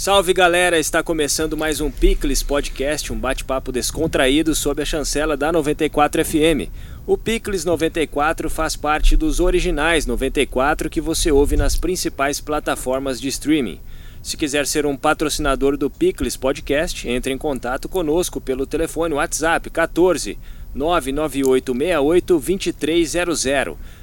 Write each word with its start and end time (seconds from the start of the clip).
Salve 0.00 0.32
galera, 0.32 0.78
está 0.78 1.02
começando 1.02 1.56
mais 1.56 1.80
um 1.80 1.90
Picles 1.90 2.40
Podcast, 2.40 3.12
um 3.12 3.18
bate-papo 3.18 3.72
descontraído 3.72 4.54
sob 4.54 4.80
a 4.80 4.84
chancela 4.84 5.36
da 5.36 5.50
94 5.50 6.24
FM. 6.24 6.70
O 7.04 7.18
Picles 7.18 7.64
94 7.64 8.48
faz 8.48 8.76
parte 8.76 9.16
dos 9.16 9.40
originais 9.40 10.06
94 10.06 10.88
que 10.88 11.00
você 11.00 11.32
ouve 11.32 11.56
nas 11.56 11.74
principais 11.74 12.40
plataformas 12.40 13.20
de 13.20 13.26
streaming. 13.26 13.80
Se 14.22 14.36
quiser 14.36 14.68
ser 14.68 14.86
um 14.86 14.96
patrocinador 14.96 15.76
do 15.76 15.90
Picles 15.90 16.36
Podcast, 16.36 17.08
entre 17.08 17.32
em 17.32 17.36
contato 17.36 17.88
conosco 17.88 18.40
pelo 18.40 18.66
telefone 18.66 19.14
WhatsApp 19.14 19.68
14 19.68 20.38
99868 20.76 22.38
2300. 22.38 23.44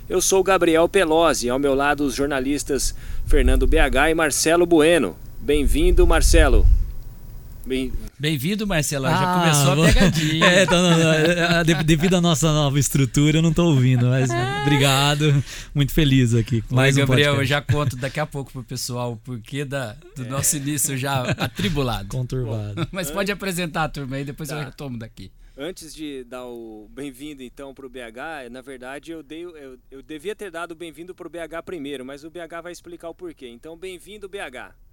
Eu 0.09 0.19
sou 0.19 0.43
Gabriel 0.43 0.89
Pelosi, 0.89 1.49
ao 1.49 1.57
meu 1.57 1.73
lado 1.73 2.03
os 2.03 2.13
jornalistas 2.13 2.93
Fernando 3.25 3.65
BH 3.65 4.09
e 4.11 4.13
Marcelo 4.13 4.65
Bueno. 4.65 5.15
Bem-vindo, 5.45 6.07
Marcelo. 6.07 6.65
Bem-vindo, 8.17 8.65
Marcelo. 8.65 9.05
Ah, 9.05 9.11
Já 9.11 9.33
começou 9.35 9.83
a 9.83 9.93
pegadinha. 9.93 10.45
É, 10.49 10.65
não, 10.65 10.81
não, 10.81 11.13
é, 11.13 11.83
devido 11.83 12.15
à 12.15 12.21
nossa 12.21 12.51
nova 12.51 12.79
estrutura, 12.79 13.37
eu 13.37 13.41
não 13.43 13.51
estou 13.51 13.67
ouvindo, 13.67 14.07
mas 14.07 14.27
obrigado. 14.63 15.43
Muito 15.71 15.93
feliz 15.93 16.33
aqui. 16.33 16.63
Mas, 16.67 16.97
um 16.97 17.01
Gabriel, 17.01 17.35
podcast. 17.35 17.39
eu 17.41 17.45
já 17.45 17.61
conto 17.61 17.95
daqui 17.95 18.19
a 18.19 18.25
pouco 18.25 18.51
pro 18.51 18.63
pessoal 18.63 19.11
o 19.11 19.17
porquê 19.17 19.63
da, 19.63 19.95
do 20.15 20.23
é. 20.23 20.27
nosso 20.27 20.57
início 20.57 20.97
já 20.97 21.21
atribulado. 21.21 22.07
Conturbado. 22.07 22.87
Mas 22.91 23.11
pode 23.11 23.31
apresentar 23.31 23.83
a 23.83 23.89
turma 23.89 24.15
aí, 24.15 24.25
depois 24.25 24.49
tá. 24.49 24.55
eu 24.57 24.65
retomo 24.65 24.97
daqui. 24.97 25.31
Antes 25.55 25.93
de 25.93 26.23
dar 26.23 26.43
o 26.43 26.89
bem-vindo 26.91 27.43
então 27.43 27.71
para 27.71 27.85
o 27.85 27.89
BH, 27.89 28.49
na 28.51 28.63
verdade 28.63 29.11
eu, 29.11 29.21
dei, 29.21 29.45
eu, 29.45 29.77
eu 29.91 30.01
devia 30.01 30.35
ter 30.35 30.49
dado 30.49 30.71
o 30.71 30.75
bem-vindo 30.75 31.13
para 31.13 31.27
o 31.27 31.29
BH 31.29 31.61
primeiro, 31.63 32.03
mas 32.03 32.23
o 32.23 32.31
BH 32.31 32.63
vai 32.63 32.71
explicar 32.71 33.09
o 33.09 33.13
porquê. 33.13 33.47
Então, 33.47 33.77
bem-vindo, 33.77 34.27
BH. 34.27 34.84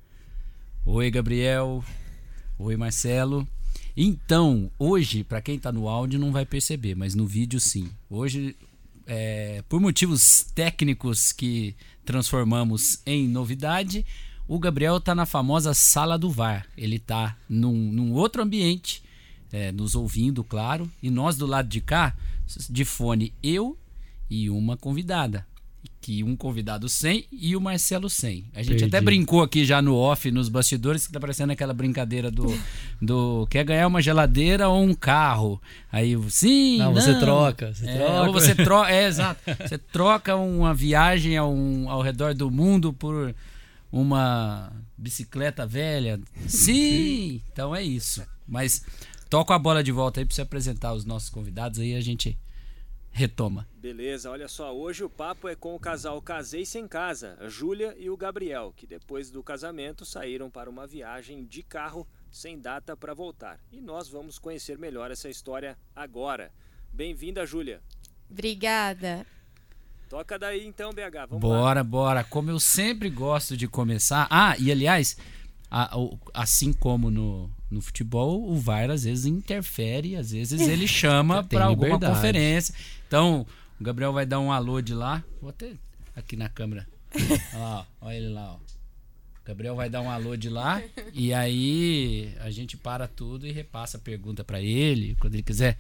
Oi, 0.85 1.13
Gabriel. 1.13 1.85
Oi, 2.59 2.77
Marcelo. 2.77 3.47
Então, 3.97 4.69
hoje, 4.77 5.23
para 5.23 5.41
quem 5.41 5.55
está 5.55 5.71
no 5.71 5.89
áudio 5.89 6.19
não 6.19 6.33
vai 6.33 6.45
perceber, 6.45 6.97
mas 6.97 7.15
no 7.15 7.25
vídeo 7.25 7.61
sim. 7.61 7.89
Hoje, 8.11 8.57
é, 9.07 9.63
por 9.69 9.81
motivos 9.81 10.43
técnicos 10.43 11.31
que 11.31 11.77
transformamos 12.05 13.01
em 13.07 13.29
novidade, 13.29 14.05
o 14.49 14.59
Gabriel 14.59 14.97
está 14.97 15.15
na 15.15 15.25
famosa 15.25 15.73
sala 15.73 16.19
do 16.19 16.29
VAR. 16.29 16.67
Ele 16.77 16.97
está 16.97 17.37
num, 17.49 17.93
num, 17.93 18.13
outro 18.13 18.43
ambiente, 18.43 19.05
é, 19.53 19.71
nos 19.71 19.95
ouvindo, 19.95 20.43
claro, 20.43 20.91
e 21.01 21.11
nós 21.11 21.37
do 21.37 21.47
lado 21.47 21.69
de 21.69 21.81
cá, 21.81 22.17
de 22.69 22.85
fone, 22.85 23.33
eu 23.41 23.79
e 24.29 24.51
uma 24.51 24.77
convidada 24.77 25.47
que 26.03 26.25
um 26.25 26.35
convidado 26.35 26.89
sem 26.89 27.25
e 27.31 27.55
o 27.55 27.61
Marcelo 27.61 28.11
sem. 28.11 28.45
A 28.53 28.59
gente 28.59 28.81
Perdi. 28.81 28.85
até 28.87 29.01
brincou 29.01 29.41
aqui 29.41 29.65
já 29.65 29.81
no 29.81 29.95
off, 29.95 30.29
nos 30.33 30.49
bastidores, 30.49 31.07
que 31.07 31.13
tá 31.13 31.21
parecendo 31.21 31.53
aquela 31.53 31.73
brincadeira 31.73 32.29
do, 32.29 32.45
do 33.01 33.47
quer 33.49 33.65
ganhar 33.65 33.87
uma 33.87 34.03
geladeira 34.03 34.69
ou 34.69 34.83
um 34.83 34.95
carro. 34.95 35.63
Aí, 35.93 36.19
sim, 36.29 36.79
não, 36.79 36.87
não. 36.87 37.01
você 37.01 37.17
troca. 37.21 37.73
Você 37.73 37.89
é, 37.89 37.97
troca. 37.97 38.27
Ou 38.27 38.33
você 38.33 38.55
troca, 38.57 38.91
é, 38.91 39.07
exato. 39.07 39.41
Você 39.63 39.79
troca 39.79 40.35
uma 40.35 40.75
viagem 40.75 41.37
ao, 41.37 41.55
ao 41.87 42.03
redor 42.03 42.35
do 42.35 42.51
mundo 42.51 42.93
por 42.93 43.33
uma 43.93 44.73
bicicleta 44.99 45.65
velha. 45.65 46.21
Sim, 46.49 47.41
então 47.53 47.75
é 47.75 47.83
isso. 47.83 48.23
Mas 48.47 48.85
toca 49.31 49.55
a 49.55 49.59
bola 49.59 49.85
de 49.85 49.93
volta 49.93 50.21
aí 50.21 50.27
para 50.27 50.35
você 50.35 50.43
apresentar 50.43 50.93
os 50.95 51.05
nossos 51.05 51.31
convidados 51.31 51.79
aí 51.79 51.95
a 51.95 52.01
gente 52.01 52.37
retoma. 53.13 53.69
Beleza, 53.75 54.31
olha 54.31 54.49
só, 54.49 54.75
hoje 54.75 55.05
o 55.05 55.11
papo 55.11 55.49
é 55.49 55.55
com 55.55 55.75
o 55.75 55.79
casal 55.79 56.21
Casei 56.23 56.65
Sem 56.65 56.89
Casa, 56.89 57.37
a 57.41 57.49
Júlia 57.49 57.95
e 57.99 58.09
o 58.09 58.17
Gabriel, 58.17 58.73
que 58.75 58.87
depois 58.87 59.31
do 59.31 59.43
casamento 59.43 60.05
saíram 60.05 60.51
para 60.51 60.71
uma 60.71 60.87
viagem 60.87 61.45
de 61.45 61.63
carro 61.63 62.09
sem 62.31 62.59
data 62.59 62.97
para 62.97 63.15
voltar. 63.15 63.61
E 63.71 63.81
nós 63.81 64.09
vamos 64.09 64.39
conhecer 64.39 64.79
melhor 64.79 65.11
essa 65.11 65.29
história 65.29 65.79
agora. 65.95 66.51
Bem-vinda, 66.93 67.45
Júlia. 67.45 67.83
Obrigada. 68.31 69.27
Toca 70.09 70.39
daí 70.39 70.67
então, 70.67 70.91
BH. 70.91 71.29
Vamos 71.29 71.41
bora, 71.41 71.81
lá. 71.81 71.85
bora. 71.85 72.25
Como 72.25 72.51
eu 72.51 72.59
sempre 72.59 73.11
gosto 73.11 73.57
de 73.57 73.69
começar. 73.69 74.27
Ah, 74.31 74.57
e 74.59 74.71
aliás, 74.71 75.17
assim 76.35 76.73
como 76.73 77.11
no, 77.11 77.51
no 77.73 77.81
futebol, 77.81 78.49
o 78.49 78.55
VAR 78.57 78.91
às 78.91 79.05
vezes 79.05 79.25
interfere, 79.25 80.15
às 80.15 80.31
vezes 80.31 80.61
ele 80.61 80.87
chama 80.87 81.43
para 81.43 81.65
alguma 81.65 81.99
conferência. 81.99 82.75
Então, 83.09 83.47
o 83.81 83.85
Gabriel 83.85 84.13
vai 84.13 84.27
dar 84.27 84.39
um 84.41 84.53
alô 84.53 84.81
de 84.81 84.95
lá. 84.95 85.25
Vou 85.41 85.51
até 85.51 85.73
aqui 86.15 86.37
na 86.37 86.49
câmera. 86.49 86.87
ó, 87.55 87.85
olha 88.01 88.17
ele 88.17 88.29
lá, 88.29 88.53
ó. 88.53 88.57
O 88.57 89.45
Gabriel 89.45 89.75
vai 89.75 89.91
dar 89.91 90.03
um 90.03 90.11
alô 90.11 90.37
de 90.37 90.49
lá 90.49 90.81
e 91.13 91.35
aí 91.35 92.33
a 92.41 92.51
gente 92.51 92.77
para 92.77 93.09
tudo 93.09 93.45
e 93.45 93.51
repassa 93.51 93.97
a 93.97 94.01
pergunta 94.01 94.45
para 94.45 94.61
ele, 94.61 95.17
quando 95.19 95.35
ele 95.35 95.43
quiser 95.43 95.77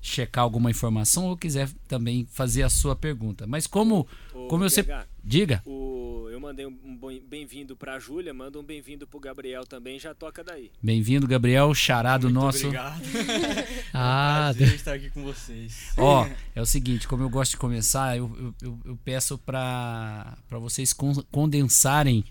checar 0.00 0.44
alguma 0.44 0.70
informação 0.70 1.26
ou 1.26 1.36
quiser 1.36 1.68
também 1.86 2.26
fazer 2.30 2.62
a 2.62 2.68
sua 2.68 2.94
pergunta. 2.94 3.46
Mas 3.46 3.66
como, 3.66 4.06
Ô, 4.32 4.46
como 4.46 4.64
eu 4.64 4.70
sempre. 4.70 4.94
Diga. 5.22 5.62
O, 5.66 6.26
eu 6.30 6.40
mandei 6.40 6.64
um 6.64 7.20
bem-vindo 7.28 7.76
para 7.76 7.96
a 7.96 7.98
Júlia, 7.98 8.32
manda 8.32 8.58
um 8.58 8.62
bem-vindo 8.62 9.06
para 9.06 9.16
o 9.16 9.20
Gabriel 9.20 9.66
também, 9.66 9.98
já 9.98 10.14
toca 10.14 10.42
daí. 10.42 10.70
Bem-vindo, 10.82 11.26
Gabriel, 11.26 11.74
charado 11.74 12.28
Muito 12.28 12.40
nosso. 12.40 12.66
Obrigado. 12.66 13.02
ah, 13.92 14.54
é 14.58 14.62
um 14.62 14.66
estar 14.68 14.94
aqui 14.94 15.10
com 15.10 15.22
vocês. 15.22 15.92
Ó, 15.98 16.26
é 16.54 16.62
o 16.62 16.66
seguinte, 16.66 17.06
como 17.06 17.22
eu 17.24 17.28
gosto 17.28 17.52
de 17.52 17.56
começar, 17.58 18.16
eu, 18.16 18.54
eu, 18.62 18.78
eu 18.84 18.98
peço 19.04 19.36
para 19.36 20.38
vocês 20.50 20.94
condensarem 21.30 22.24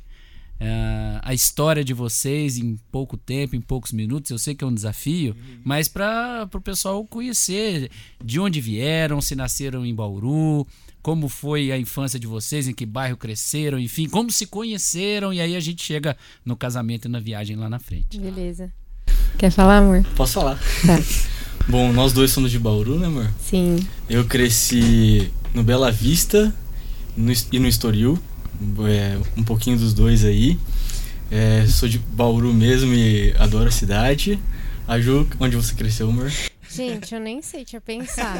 Uh, 0.59 1.21
a 1.21 1.35
história 1.35 1.83
de 1.83 1.93
vocês 1.93 2.57
em 2.57 2.77
pouco 2.91 3.15
tempo, 3.15 3.55
em 3.55 3.61
poucos 3.61 3.91
minutos. 3.91 4.31
Eu 4.31 4.39
sei 4.39 4.55
que 4.55 4.63
é 4.63 4.67
um 4.67 4.73
desafio, 4.73 5.33
uhum. 5.33 5.59
mas 5.63 5.87
para 5.87 6.49
o 6.51 6.61
pessoal 6.61 7.05
conhecer 7.05 7.91
de 8.23 8.39
onde 8.39 8.59
vieram, 8.59 9.21
se 9.21 9.35
nasceram 9.35 9.85
em 9.85 9.93
Bauru, 9.93 10.65
como 11.01 11.29
foi 11.29 11.71
a 11.71 11.77
infância 11.77 12.19
de 12.19 12.25
vocês, 12.25 12.67
em 12.67 12.73
que 12.73 12.85
bairro 12.85 13.15
cresceram, 13.17 13.79
enfim, 13.79 14.09
como 14.09 14.31
se 14.31 14.47
conheceram, 14.47 15.31
e 15.31 15.39
aí 15.39 15.55
a 15.55 15.59
gente 15.59 15.83
chega 15.83 16.17
no 16.43 16.55
casamento 16.55 17.07
e 17.07 17.11
na 17.11 17.19
viagem 17.19 17.55
lá 17.55 17.69
na 17.69 17.79
frente. 17.79 18.19
Beleza. 18.19 18.71
Quer 19.37 19.51
falar, 19.51 19.77
amor? 19.77 20.03
Posso 20.15 20.33
falar. 20.33 20.59
Tá. 20.85 20.99
Bom, 21.69 21.93
nós 21.93 22.13
dois 22.13 22.31
somos 22.31 22.49
de 22.49 22.57
Bauru, 22.57 22.97
né, 22.97 23.07
amor? 23.07 23.29
Sim. 23.39 23.77
Eu 24.09 24.25
cresci 24.25 25.31
no 25.53 25.63
Bela 25.63 25.91
Vista 25.91 26.53
no, 27.15 27.31
e 27.51 27.59
no 27.59 27.67
Estoril 27.67 28.17
é, 28.87 29.17
um 29.37 29.43
pouquinho 29.43 29.77
dos 29.77 29.93
dois 29.93 30.23
aí. 30.25 30.59
É, 31.29 31.65
sou 31.67 31.89
de 31.89 31.99
Bauru 31.99 32.53
mesmo 32.53 32.93
e 32.93 33.33
adoro 33.37 33.67
a 33.67 33.71
cidade. 33.71 34.39
A 34.87 34.99
Ju, 34.99 35.27
onde 35.39 35.55
você 35.55 35.75
cresceu, 35.75 36.09
amor? 36.09 36.31
Gente, 36.69 37.13
eu 37.13 37.19
nem 37.19 37.41
sei, 37.41 37.65
tinha 37.65 37.81
pensado. 37.81 38.39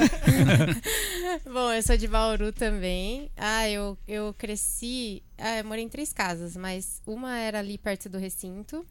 Bom, 1.51 1.72
eu 1.72 1.81
sou 1.81 1.97
de 1.97 2.07
Bauru 2.07 2.51
também. 2.51 3.31
Ah, 3.35 3.69
eu, 3.69 3.97
eu 4.07 4.33
cresci. 4.33 5.23
Ah, 5.38 5.57
eu 5.57 5.66
morei 5.66 5.83
em 5.83 5.89
três 5.89 6.13
casas, 6.13 6.56
mas 6.56 7.01
uma 7.06 7.38
era 7.38 7.59
ali 7.59 7.77
perto 7.77 8.09
do 8.09 8.17
recinto, 8.17 8.85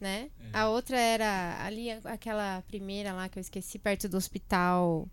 né? 0.00 0.28
É. 0.52 0.58
A 0.58 0.68
outra 0.68 0.98
era 0.98 1.64
ali, 1.64 1.90
aquela 2.04 2.62
primeira 2.62 3.12
lá 3.12 3.28
que 3.28 3.38
eu 3.38 3.40
esqueci, 3.40 3.78
perto 3.78 4.08
do 4.08 4.16
hospital 4.16 5.08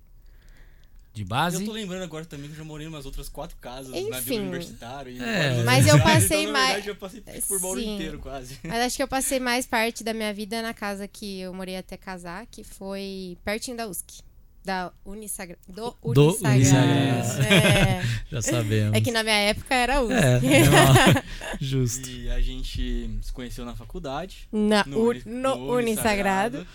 de 1.17 1.25
base. 1.25 1.57
Eu 1.57 1.65
tô 1.65 1.71
lembrando 1.73 2.03
agora 2.03 2.23
também 2.23 2.47
que 2.47 2.53
eu 2.53 2.57
já 2.57 2.63
morei 2.63 2.85
em 2.85 2.89
umas 2.89 3.05
outras 3.05 3.27
quatro 3.27 3.57
casas 3.57 3.93
Enfim, 3.93 4.09
na 4.09 4.19
Vila 4.19 4.41
Universitário. 4.41 5.11
E 5.11 5.21
é. 5.21 5.63
Mas 5.63 5.87
eu 5.87 5.99
passei 6.01 6.41
então, 6.41 6.53
mais. 6.53 6.67
Verdade, 6.67 6.89
eu 6.89 6.95
passei 6.95 7.21
por 7.47 7.59
Bauru 7.59 7.81
Sim. 7.81 7.95
inteiro 7.95 8.19
quase. 8.19 8.59
Mas 8.63 8.81
acho 8.81 8.95
que 8.95 9.03
eu 9.03 9.07
passei 9.07 9.39
mais 9.39 9.65
parte 9.65 10.03
da 10.03 10.13
minha 10.13 10.33
vida 10.33 10.61
na 10.61 10.73
casa 10.73 11.07
que 11.07 11.39
eu 11.39 11.53
morei 11.53 11.75
até 11.75 11.97
casar, 11.97 12.45
que 12.45 12.63
foi 12.63 13.37
pertinho 13.43 13.75
da 13.75 13.87
USC. 13.87 14.25
Da 14.63 14.91
Unisagra... 15.05 15.57
Do, 15.65 15.95
do 16.13 16.37
Unisagrado. 16.43 17.41
É. 17.41 18.03
Já 18.29 18.41
sabemos. 18.41 18.97
É 18.97 18.99
que 18.99 19.11
na 19.11 19.23
minha 19.23 19.37
época 19.37 19.73
era 19.73 20.01
USC. 20.01 20.13
É, 20.13 21.23
justo. 21.57 22.09
E 22.09 22.29
a 22.29 22.41
gente 22.41 23.09
se 23.21 23.31
conheceu 23.31 23.63
na 23.63 23.77
faculdade. 23.77 24.49
Na, 24.51 24.83
no, 24.85 25.13
no, 25.13 25.55
no 25.55 25.73
Unisagrado. 25.73 26.67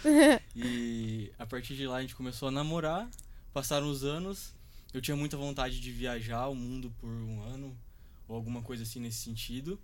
E 0.56 1.30
a 1.38 1.44
partir 1.44 1.74
de 1.74 1.86
lá 1.86 1.96
a 1.96 2.00
gente 2.00 2.14
começou 2.14 2.48
a 2.48 2.50
namorar. 2.50 3.06
Passaram 3.52 3.90
os 3.90 4.02
anos, 4.02 4.54
eu 4.94 5.00
tinha 5.00 5.16
muita 5.16 5.36
vontade 5.36 5.78
de 5.78 5.92
viajar 5.92 6.48
o 6.48 6.54
mundo 6.54 6.92
por 6.98 7.08
um 7.08 7.42
ano, 7.42 7.76
ou 8.26 8.34
alguma 8.34 8.62
coisa 8.62 8.82
assim 8.82 8.98
nesse 8.98 9.18
sentido, 9.18 9.78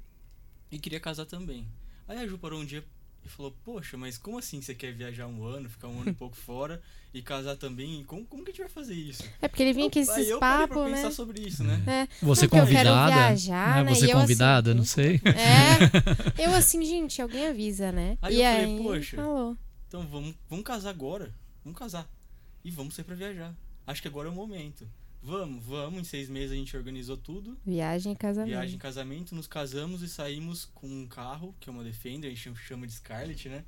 e 0.71 0.79
queria 0.79 0.99
casar 0.99 1.27
também. 1.27 1.69
Aí 2.07 2.19
a 2.19 2.27
Ju 2.27 2.39
parou 2.39 2.61
um 2.61 2.65
dia 2.65 2.83
e 3.23 3.29
falou: 3.29 3.55
Poxa, 3.63 3.99
mas 3.99 4.17
como 4.17 4.39
assim 4.39 4.63
você 4.63 4.75
quer 4.75 4.93
viajar 4.95 5.27
um 5.27 5.45
ano, 5.45 5.69
ficar 5.69 5.89
um 5.89 6.01
ano 6.01 6.11
e 6.11 6.15
pouco 6.15 6.35
fora 6.35 6.81
e 7.13 7.21
casar 7.21 7.57
também? 7.57 8.05
Como, 8.05 8.25
como 8.25 8.43
que 8.43 8.51
a 8.51 8.55
gente 8.55 8.63
vai 8.63 8.71
fazer 8.71 8.95
isso? 8.95 9.23
É 9.43 9.49
porque 9.49 9.63
ele 9.63 9.75
vinha 9.75 9.91
com 9.91 9.99
esses 9.99 10.39
papos, 10.39 10.91
né? 10.91 10.97
pensar 10.97 11.11
sobre 11.11 11.41
isso, 11.41 11.63
né? 11.63 11.83
É. 11.87 12.25
Você 12.25 12.49
porque 12.49 12.61
convidada? 12.61 13.15
Viajar, 13.15 13.85
né? 13.85 13.95
Você 13.95 14.13
convidada, 14.13 14.71
assim, 14.71 14.79
não 14.79 14.87
sei. 14.87 15.21
É. 15.27 16.47
Eu 16.47 16.55
assim, 16.55 16.83
gente, 16.85 17.21
alguém 17.21 17.49
avisa, 17.49 17.93
né? 17.93 18.17
Aí 18.23 18.37
e 18.37 18.41
eu 18.41 18.47
aí, 18.47 18.61
falei: 18.61 18.83
Poxa, 18.83 19.17
falou. 19.17 19.59
então 19.87 20.07
vamos, 20.07 20.35
vamos 20.49 20.65
casar 20.65 20.89
agora. 20.89 21.35
Vamos 21.63 21.79
casar 21.79 22.09
e 22.65 22.71
vamos 22.71 22.95
sair 22.95 23.05
para 23.05 23.15
viajar. 23.15 23.55
Acho 23.87 24.03
que 24.03 24.09
agora 24.09 24.29
é 24.29 24.31
o 24.31 24.35
momento. 24.35 24.87
Vamos, 25.23 25.65
vamos. 25.65 26.01
Em 26.01 26.05
seis 26.05 26.29
meses 26.29 26.53
a 26.53 26.55
gente 26.55 26.77
organizou 26.77 27.17
tudo. 27.17 27.59
Viagem 27.65 28.13
e 28.13 28.17
casamento. 28.17 28.51
Viagem 28.51 28.77
e 28.77 28.79
casamento, 28.79 29.35
nos 29.35 29.47
casamos 29.47 30.03
e 30.03 30.09
saímos 30.09 30.65
com 30.67 30.87
um 30.87 31.07
carro, 31.07 31.55
que 31.59 31.69
é 31.69 31.73
uma 31.73 31.83
Defender, 31.83 32.29
a 32.29 32.31
gente 32.31 32.55
chama 32.57 32.87
de 32.87 32.93
Scarlett, 32.93 33.49
né? 33.49 33.65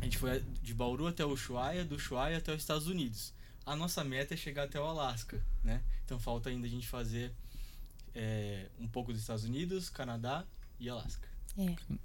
A 0.00 0.04
gente 0.04 0.18
foi 0.18 0.42
de 0.62 0.74
Bauru 0.74 1.06
até 1.06 1.24
o 1.24 1.30
Ushuaia, 1.30 1.84
do 1.84 1.96
Ushuaia 1.96 2.38
até 2.38 2.52
os 2.52 2.60
Estados 2.60 2.86
Unidos. 2.86 3.32
A 3.64 3.74
nossa 3.74 4.04
meta 4.04 4.34
é 4.34 4.36
chegar 4.36 4.64
até 4.64 4.80
o 4.80 4.84
Alasca, 4.84 5.42
né? 5.64 5.82
Então 6.04 6.18
falta 6.18 6.48
ainda 6.48 6.66
a 6.66 6.70
gente 6.70 6.86
fazer 6.86 7.32
é, 8.14 8.66
um 8.78 8.86
pouco 8.86 9.12
dos 9.12 9.20
Estados 9.20 9.44
Unidos, 9.44 9.90
Canadá 9.90 10.44
e 10.78 10.88
Alasca. 10.88 11.28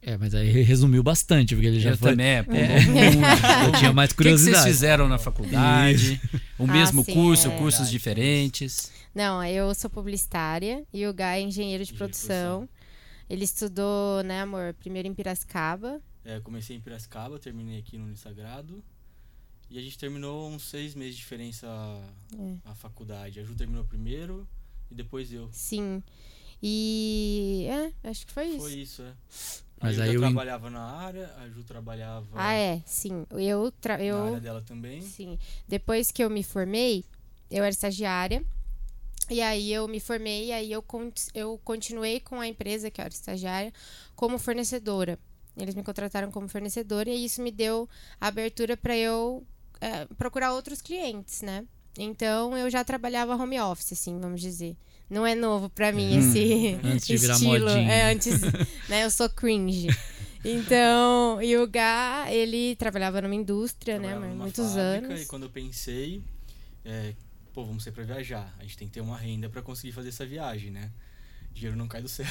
É, 0.02 0.18
mas 0.18 0.34
aí 0.34 0.50
resumiu 0.64 1.04
bastante, 1.04 1.54
porque 1.56 1.68
ele 1.68 1.80
já 1.80 1.92
Eu 1.92 1.98
foi. 1.98 2.12
também, 2.12 2.26
é, 2.28 2.44
pulou 2.44 2.60
É. 2.60 2.80
muito. 2.82 2.96
Eu 3.68 3.80
tinha 3.80 3.94
mais 3.94 4.12
O 4.12 4.16
que, 4.16 4.24
que 4.24 4.30
vocês 4.30 4.40
curiosidade. 4.42 4.66
fizeram 4.72 5.08
na 5.08 5.18
faculdade? 5.18 6.22
O 6.58 6.64
Ah, 6.64 6.68
mesmo 6.68 7.04
sim, 7.04 7.14
curso, 7.14 7.48
é. 7.50 7.58
cursos 7.58 7.90
diferentes? 7.90 8.92
Não, 9.14 9.44
eu 9.44 9.74
sou 9.76 9.90
publicitária 9.90 10.86
e 10.94 11.06
o 11.06 11.14
Guy 11.14 11.24
é 11.24 11.42
engenheiro 11.42 11.84
de 11.84 11.92
Engenheiro 11.92 11.98
produção. 11.98 12.70
Ele 13.30 13.44
estudou, 13.44 14.24
né, 14.24 14.42
amor, 14.42 14.74
primeiro 14.80 15.08
em 15.08 15.14
Piracicaba. 15.14 16.00
É, 16.24 16.40
comecei 16.40 16.76
em 16.76 16.80
Piracicaba, 16.80 17.38
terminei 17.40 17.80
aqui 17.80 17.98
no 17.98 18.06
Unisagrado. 18.06 18.82
E 19.70 19.78
a 19.78 19.82
gente 19.82 19.98
terminou 19.98 20.50
uns 20.50 20.64
seis 20.70 20.96
meses 20.96 21.16
de 21.16 21.22
diferença 21.22 21.66
a, 21.68 22.02
É. 22.38 22.56
a 22.66 22.76
faculdade. 22.76 23.40
A 23.40 23.44
Ju 23.44 23.56
terminou 23.56 23.84
primeiro 23.86 24.48
e 24.90 24.96
depois 24.96 25.32
eu. 25.34 25.50
Sim. 25.52 26.02
E. 26.62 27.68
É, 27.70 28.10
acho 28.10 28.26
que 28.26 28.34
foi 28.34 28.46
isso. 28.46 28.60
Foi 28.60 28.74
isso, 28.74 29.02
é. 29.02 29.14
Mas 29.82 29.98
eu 29.98 30.04
aí 30.04 30.14
eu 30.14 30.22
trabalhava 30.22 30.70
na 30.70 30.84
área, 30.84 31.34
a 31.38 31.50
Ju 31.50 31.64
trabalhava 31.64 32.28
Ah, 32.36 32.54
é, 32.54 32.82
sim. 32.86 33.26
Eu. 33.32 33.72
Tra... 33.72 33.98
na 33.98 34.04
eu... 34.04 34.24
área 34.26 34.40
dela 34.40 34.62
também. 34.62 35.02
Sim. 35.02 35.40
Depois 35.68 36.12
que 36.12 36.24
eu 36.24 36.30
me 36.30 36.44
formei, 36.44 37.04
eu 37.50 37.64
era 37.64 37.70
estagiária. 37.72 38.44
E 39.30 39.42
aí 39.42 39.72
eu 39.72 39.88
me 39.88 40.00
formei 40.00 40.48
e 40.48 40.52
aí 40.52 40.72
eu, 40.72 40.82
con- 40.82 41.12
eu 41.34 41.60
continuei 41.64 42.20
com 42.20 42.40
a 42.42 42.48
empresa 42.48 42.92
que 42.92 43.00
eu 43.00 43.06
era 43.06 43.14
estagiária 43.14 43.74
como 44.16 44.38
fornecedora. 44.38 45.18
Eles 45.56 45.74
me 45.74 45.84
contrataram 45.84 46.30
como 46.32 46.48
fornecedora 46.50 47.10
e 47.10 47.26
isso 47.26 47.42
me 47.42 47.50
deu 47.52 47.88
a 48.20 48.28
abertura 48.28 48.76
para 48.76 48.96
eu 48.96 49.46
eh, 49.80 50.06
procurar 50.18 50.54
outros 50.54 50.82
clientes, 50.82 51.42
né? 51.42 51.66
Então 51.98 52.58
eu 52.58 52.70
já 52.70 52.84
trabalhava 52.84 53.36
home 53.36 53.60
office, 53.60 53.94
assim, 53.94 54.20
vamos 54.20 54.42
dizer. 54.42 54.76
Não 55.12 55.28
é 55.28 55.36
novo 55.36 55.70
para 55.70 55.92
mim 55.92 56.16
Hum, 56.16 56.20
esse 56.20 56.80
antes 56.82 57.06
de 57.06 57.18
virar 57.18 57.34
estilo. 57.34 57.66
modinha. 57.70 57.92
É, 57.92 58.12
antes, 58.14 58.40
né? 58.88 59.04
Eu 59.04 59.12
sou 59.12 59.30
cringe. 59.30 59.88
Então, 60.44 61.42
e 61.42 61.58
o 61.58 61.68
Gá, 61.68 62.28
ele 62.32 62.78
trabalhava 62.78 63.22
numa 63.22 63.36
indústria, 63.36 64.00
né? 64.00 64.08
Trabalhava 64.08 64.34
numa 64.34 64.44
Muitos 64.46 64.74
fábrica, 64.74 65.08
anos. 65.08 65.22
E 65.22 65.26
quando 65.26 65.44
eu 65.44 65.50
pensei, 65.50 66.24
é, 66.86 67.14
pô, 67.54 67.66
vamos 67.66 67.84
sair 67.84 67.92
pra 67.92 68.06
viajar. 68.06 68.56
A 68.58 68.64
gente 68.64 68.78
tem 68.78 68.88
que 68.88 68.94
ter 68.94 69.02
uma 69.02 69.18
renda 69.18 69.50
pra 69.50 69.62
conseguir 69.62 69.92
fazer 69.92 70.10
essa 70.10 70.26
viagem, 70.26 70.72
né? 70.72 70.90
Dinheiro 71.54 71.76
não 71.78 71.90
cai 71.90 72.02
do 72.02 72.08
céu. 72.08 72.26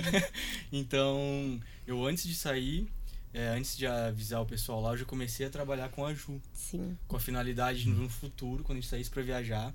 então, 0.72 1.60
eu 1.86 2.04
antes 2.06 2.24
de 2.24 2.34
sair, 2.34 2.88
é, 3.32 3.48
antes 3.48 3.76
de 3.76 3.86
avisar 3.86 4.40
o 4.40 4.46
pessoal 4.46 4.80
lá, 4.80 4.92
eu 4.92 4.96
já 4.96 5.04
comecei 5.04 5.46
a 5.46 5.50
trabalhar 5.50 5.90
com 5.90 6.04
a 6.06 6.14
Ju. 6.14 6.40
Sim. 6.54 6.96
Com 7.06 7.16
a 7.16 7.20
finalidade 7.20 7.82
de 7.82 7.90
no 7.90 8.08
futuro, 8.08 8.64
quando 8.64 8.78
a 8.78 8.80
gente 8.80 8.90
saísse 8.90 9.10
pra 9.10 9.22
viajar, 9.22 9.74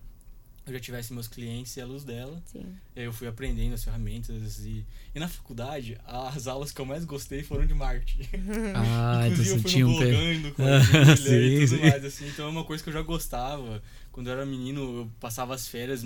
eu 0.72 0.74
já 0.76 0.80
tivesse 0.80 1.14
meus 1.14 1.28
clientes 1.28 1.76
e 1.78 1.82
a 1.82 1.86
luz 1.86 2.04
dela. 2.04 2.42
Sim. 2.46 2.66
E 2.96 3.00
aí 3.00 3.06
eu 3.06 3.14
fui 3.14 3.28
aprendendo 3.28 3.74
as 3.74 3.84
ferramentas 3.84 4.60
e, 4.60 4.86
e 5.14 5.20
na 5.20 5.28
faculdade, 5.28 5.98
as 6.06 6.48
aulas 6.48 6.72
que 6.72 6.80
eu 6.80 6.86
mais 6.86 7.06
gostei 7.06 7.44
foram 7.44 7.66
de 7.66 7.74
marketing. 7.74 8.28
Ah, 8.76 9.22
então 9.28 9.34
Inclusive, 9.34 9.56
eu 9.56 9.62
fui 9.62 9.72
tinha 9.72 9.86
no 9.86 9.92
um 9.92 9.98
blogando 9.98 10.52
com 10.54 10.64
Ah, 10.64 11.16
sim, 11.18 11.34
e 11.36 11.60
tudo 11.60 11.68
sim. 11.78 11.82
mais, 11.82 12.06
assim. 12.06 12.28
Então 12.28 12.46
é 12.48 12.50
uma 12.50 12.64
coisa 12.64 12.84
que 12.84 12.90
eu 12.90 12.94
já 12.94 13.02
gostava. 13.02 13.82
Quando 14.12 14.28
eu 14.28 14.34
era 14.34 14.46
menino, 14.46 14.82
eu 14.82 15.12
passava 15.20 15.54
as 15.56 15.68
férias 15.68 16.06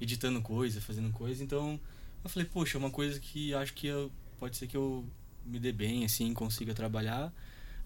editando 0.00 0.40
coisa, 0.42 0.80
fazendo 0.80 1.10
coisa. 1.12 1.42
Então 1.42 1.78
eu 2.24 2.30
falei, 2.30 2.48
poxa, 2.52 2.76
é 2.76 2.78
uma 2.78 2.90
coisa 2.90 3.18
que 3.18 3.54
acho 3.54 3.72
que 3.74 3.86
eu, 3.86 4.10
pode 4.38 4.56
ser 4.56 4.66
que 4.66 4.76
eu 4.76 5.04
me 5.44 5.58
dê 5.58 5.72
bem, 5.72 6.04
assim, 6.04 6.32
consiga 6.34 6.74
trabalhar. 6.74 7.32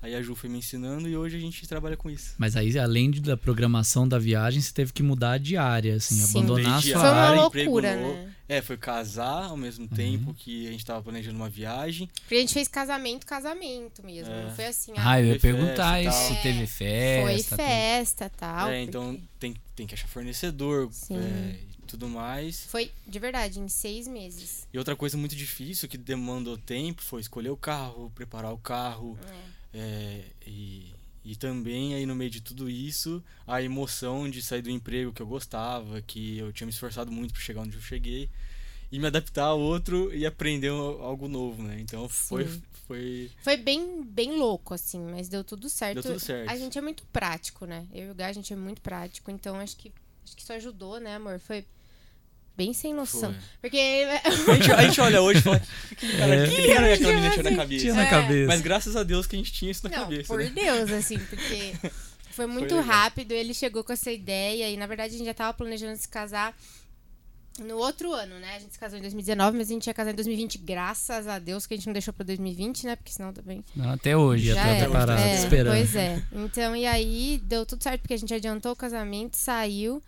Aí 0.03 0.15
a 0.15 0.23
Ju 0.23 0.35
foi 0.35 0.49
me 0.49 0.59
ensinando 0.59 1.09
e 1.09 1.17
hoje 1.17 1.37
a 1.37 1.41
gente 1.41 1.67
trabalha 1.67 1.97
com 1.97 2.09
isso. 2.09 2.35
Mas 2.39 2.55
aí, 2.55 2.79
além 2.79 3.11
de- 3.11 3.21
da 3.21 3.37
programação 3.37 4.07
da 4.07 4.19
viagem, 4.19 4.61
você 4.61 4.73
teve 4.73 4.93
que 4.93 5.03
mudar 5.03 5.39
de 5.39 5.57
área, 5.57 5.97
assim, 5.97 6.15
Sim. 6.17 6.39
abandonar 6.39 6.67
a 6.67 6.77
Mudei 6.77 6.83
de 6.83 6.91
sua 6.93 7.01
Foi 7.01 7.11
uma 7.11 7.31
loucura, 7.43 7.97
né? 7.97 8.33
É, 8.49 8.63
foi 8.63 8.77
casar 8.77 9.45
ao 9.47 9.57
mesmo 9.57 9.89
tempo 9.89 10.33
que 10.35 10.69
a 10.69 10.71
gente 10.71 10.85
tava 10.87 11.03
planejando 11.03 11.37
uma 11.37 11.49
viagem. 11.49 12.09
Porque 12.21 12.37
a 12.37 12.39
gente 12.41 12.55
fez 12.55 12.69
casamento, 12.69 13.27
casamento 13.27 14.05
mesmo. 14.05 14.33
É. 14.33 14.45
Não 14.45 14.55
foi 14.55 14.67
assim, 14.67 14.93
Ah, 14.97 15.21
eu 15.21 15.33
ia 15.33 15.41
perguntar 15.41 16.01
isso, 16.01 16.17
se 16.35 16.43
teve 16.43 16.67
festa. 16.69 17.27
foi 17.57 17.57
festa 17.57 18.27
e 18.27 18.31
tal. 18.39 18.69
é, 18.71 18.83
então 18.83 19.15
porque 19.15 19.27
tem, 19.41 19.57
tem 19.75 19.87
que 19.89 19.95
achar 19.95 20.07
fornecedor 20.07 20.89
Sim. 20.93 21.17
é, 21.17 21.57
e 21.83 21.87
tudo 21.89 22.09
mais. 22.09 22.67
Foi, 22.67 22.93
de 23.05 23.19
verdade, 23.19 23.59
em 23.59 23.69
seis 23.69 24.07
meses. 24.07 24.69
E 24.73 24.79
outra 24.79 24.95
coisa 24.95 25.17
muito 25.17 25.35
difícil 25.35 25.89
que 25.89 25.99
demandou 25.99 26.57
tempo 26.57 27.03
foi 27.03 27.21
escolher 27.23 27.51
o 27.51 27.57
carro, 27.57 28.13
preparar 28.15 28.53
o 28.53 28.59
carro. 28.59 29.19
é, 29.27 29.57
e, 30.47 30.95
e 31.25 31.37
também 31.37 31.95
aí 31.95 32.07
no 32.07 32.15
meio 32.15 32.31
de 32.31 32.41
tudo 32.41 32.71
isso, 32.71 33.23
a 33.47 33.63
emoção 33.63 34.29
de 34.31 34.43
sair 34.43 34.63
do 34.63 34.71
emprego 34.71 35.13
que 35.13 35.21
eu 35.21 35.27
gostava, 35.27 36.01
que 36.03 36.39
eu 36.39 36.53
tinha 36.53 36.67
me 36.67 36.73
esforçado 36.73 37.11
muito 37.11 37.33
para 37.33 37.43
chegar 37.43 37.63
onde 37.63 37.77
eu 37.77 37.83
cheguei. 37.83 38.31
E 38.91 39.01
me 39.01 39.07
adaptar 39.09 39.47
a 39.47 39.55
outro 39.55 40.15
e 40.15 40.25
aprender 40.25 40.69
algo 40.69 41.27
novo, 41.27 41.61
né? 41.63 41.79
Então 41.81 42.09
foi, 42.09 42.47
Sim. 42.47 42.63
foi 42.87 43.31
Foi 43.43 43.57
bem, 43.57 44.05
bem 44.05 44.39
louco, 44.39 44.75
assim, 44.75 45.01
mas 45.01 45.29
deu 45.29 45.43
tudo 45.43 45.69
certo. 45.69 45.95
Deu 45.95 46.15
tudo 46.15 46.21
certo. 46.21 46.49
A 46.49 46.57
gente 46.57 46.79
é 46.79 46.81
muito 46.81 47.05
prático, 47.07 47.67
né? 47.67 47.87
Eu 47.93 48.07
e 48.07 48.11
o 48.13 48.15
Gá, 48.15 48.29
a 48.29 48.33
gente 48.33 48.53
é 48.53 48.57
muito 48.57 48.81
prático, 48.81 49.29
então 49.29 49.57
acho 49.57 49.77
que, 49.77 49.93
acho 50.25 50.37
que 50.37 50.43
isso 50.43 50.53
ajudou, 50.53 51.01
né, 51.01 51.17
amor? 51.17 51.41
Foi 51.41 51.67
bem 52.57 52.73
sem 52.73 52.95
noção. 52.95 53.33
Foi. 53.33 53.43
Porque 53.63 53.79
A 54.25 54.55
gente, 54.55 54.73
a 54.73 54.83
gente 54.83 55.01
olha 55.01 55.21
hoje 55.23 55.41
e 55.41 55.43
fala, 55.43 55.57
o 55.93 55.95
que 55.97 56.17
cara, 56.17 56.35
É. 56.35 56.49
que 56.49 56.75
cara 56.75 56.95
aquela 56.95 57.13
menina 57.13 57.31
tinha 57.33 57.43
na 57.51 57.57
cabeça? 57.57 57.81
Tinha 57.83 57.95
na 57.95 58.07
É. 58.07 58.11
cabeça. 58.11 58.47
Mas 58.49 58.61
graças 58.61 58.97
a 58.97 59.03
Deus 59.03 59.27
que 59.27 59.37
a 59.37 59.39
gente 59.39 59.53
tinha 59.53 59.71
isso 59.71 59.89
na 59.89 59.97
Não, 59.97 60.05
cabeça, 60.05 60.27
por 60.27 60.39
né? 60.39 60.51
Deus, 60.55 60.91
assim, 60.93 61.19
porque 61.19 61.73
foi 62.33 62.47
muito 62.47 62.75
legal. 62.75 62.83
rápido. 62.91 63.33
Ele 63.33 63.53
chegou 63.55 63.85
com 63.85 63.93
essa 63.93 64.11
ideia 64.11 64.69
e, 64.71 64.77
na 64.77 64.87
verdade, 64.87 65.15
a 65.15 65.19
gente 65.19 65.27
já 65.27 65.35
tava 65.35 65.53
planejando 65.55 65.97
se 65.97 66.09
casar 66.09 66.57
no 67.59 67.79
outro 67.79 68.13
ano, 68.13 68.39
né? 68.39 68.57
A 68.57 68.59
gente 68.59 68.73
se 68.75 68.79
casou 68.79 68.99
em 68.99 69.01
2019, 69.01 69.57
mas 69.57 69.71
a 69.71 69.73
gente 69.73 69.87
ia 69.87 69.95
casar 69.95 70.11
em 70.13 70.15
2020, 70.15 70.59
graças 70.59 71.27
a 71.27 71.39
Deus 71.39 71.67
que 71.67 71.73
a 71.73 71.77
gente 71.79 71.87
não 71.87 71.95
deixou 71.95 72.13
pra 72.13 72.23
2020, 72.25 72.85
né? 72.85 72.97
Porque 72.97 73.11
senão 73.11 73.33
também 73.33 73.65
Não, 73.75 73.91
até 73.93 74.15
hoje. 74.15 74.49
Já 74.49 74.61
era. 74.67 74.85
preparado, 74.85 75.21
é, 75.21 75.37
esperando. 75.37 75.75
Pois 75.75 75.97
é. 75.97 76.23
Então, 76.33 76.77
e 76.77 76.85
aí 76.87 77.41
deu 77.43 77.65
tudo 77.65 77.83
certo, 77.83 78.03
porque 78.03 78.13
a 78.13 78.19
gente 78.19 78.35
adiantou 78.35 78.73
o 78.73 78.77
casamento, 78.77 79.37
saiu. 79.39 80.03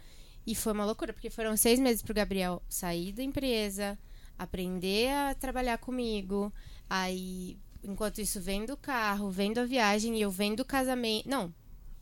E 0.50 0.54
foi 0.54 0.72
uma 0.72 0.84
loucura, 0.86 1.12
porque 1.12 1.28
foram 1.28 1.56
seis 1.56 1.78
meses 1.78 2.00
pro 2.00 2.14
Gabriel 2.14 2.62
sair 2.68 3.12
da 3.12 3.22
empresa, 3.22 3.98
aprender 4.38 5.10
a 5.10 5.34
trabalhar 5.34 5.76
comigo. 5.78 6.50
Aí, 6.88 7.58
enquanto 7.84 8.20
isso, 8.20 8.40
vendo 8.40 8.72
o 8.72 8.76
carro, 8.76 9.30
vendo 9.30 9.58
a 9.58 9.64
viagem 9.66 10.16
e 10.16 10.22
eu 10.22 10.30
vendo 10.30 10.60
o 10.60 10.64
casamento. 10.64 11.28
Não, 11.28 11.52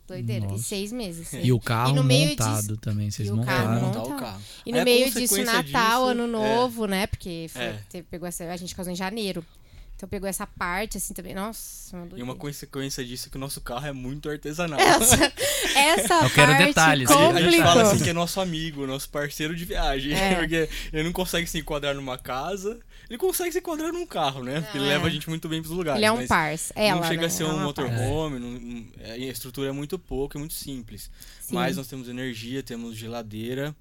doideira, 0.07 0.47
Nossa. 0.47 0.61
e 0.61 0.63
seis 0.63 0.93
meses. 0.93 1.33
E 1.33 1.51
o 1.53 1.59
carro 1.59 1.91
E 1.91 1.95
no 1.95 2.05
meio 2.05 2.29
montado 2.31 2.61
disso- 2.61 2.77
também, 2.77 3.11
vocês 3.11 3.27
e 3.29 3.33
o 3.33 3.37
montaram. 3.37 3.67
carro 3.67 3.81
montar 3.87 3.99
o 3.99 4.03
montado. 4.11 4.21
carro. 4.21 4.43
E 4.65 4.71
no 4.71 4.77
Aí 4.77 4.83
a 4.83 4.85
meio 4.85 5.11
disso, 5.11 5.43
Natal, 5.45 5.63
disso, 5.65 6.11
Ano 6.11 6.23
é, 6.23 6.27
Novo, 6.27 6.87
né? 6.87 7.07
Porque 7.09 7.47
foi, 7.51 7.63
É. 7.63 7.83
teve- 7.91 8.07
pegou 8.09 8.29
essa, 8.29 8.45
a 8.45 8.57
gente 8.57 8.75
casou 8.77 8.93
em 8.93 8.97
janeiro. 8.97 9.45
Então 9.97 10.07
pegou 10.07 10.29
essa 10.29 10.47
parte, 10.47 10.99
assim, 10.99 11.15
também. 11.15 11.35
Nossa, 11.35 11.97
uma 11.97 12.19
E 12.19 12.23
uma 12.23 12.35
consequência 12.35 13.03
disso 13.03 13.29
é 13.29 13.31
que 13.31 13.37
o 13.39 13.41
nosso 13.41 13.63
carro 13.63 13.87
é 13.87 13.93
muito 13.93 14.29
artesanal. 14.29 14.79
Essa, 14.79 15.33
essa 15.75 16.15
Eu 16.25 16.31
quero 16.31 16.53
parte 16.53 16.67
detalhes. 16.67 17.11
A 17.11 17.15
gente- 17.15 17.23
complicou. 17.25 17.49
a 17.49 17.51
gente 17.51 17.63
fala 17.63 17.83
assim 17.83 18.05
que 18.05 18.11
é 18.11 18.13
nosso 18.13 18.39
amigo, 18.39 18.87
nosso 18.87 19.09
parceiro 19.09 19.57
de 19.57 19.65
viagem. 19.65 20.13
É. 20.13 20.35
Porque 20.39 20.69
ele 20.93 21.03
não 21.03 21.13
consegue 21.13 21.47
se 21.47 21.59
enquadrar 21.59 21.95
numa 21.95 22.19
casa, 22.19 22.79
ele 23.09 23.17
consegue 23.19 23.53
se 23.53 23.59
enquadrar 23.59 23.91
num 23.91 24.05
carro, 24.07 24.45
né? 24.45 24.61
Porque 24.61 24.77
ele 24.77 24.85
É. 24.85 24.89
leva 24.89 25.07
a 25.07 25.11
gente 25.11 25.31
muito 25.31 25.49
bem 25.49 25.63
pros 25.63 25.75
lugares. 25.75 25.97
Ele 25.97 26.05
é 26.07 26.13
um 26.13 26.27
parça. 26.27 26.75
Ela, 26.77 27.01
não 27.01 27.09
chega 27.09 27.23
né? 27.23 27.27
a 27.29 27.31
ser 27.31 27.45
é 27.45 27.47
um 27.47 27.59
motorhome, 27.63 28.39
não- 28.39 28.51
não- 28.51 28.87
é, 29.01 29.13
a 29.13 29.17
estrutura 29.17 29.71
é 29.71 29.73
muito 29.73 29.99
pouca, 29.99 30.37
é 30.37 30.41
muito 30.41 30.53
simples. 30.55 31.11
Sim. 31.41 31.55
Mas 31.55 31.75
nós 31.79 31.87
temos 31.87 32.07
energia, 32.07 32.63
temos 32.63 32.95
geladeira, 32.99 33.75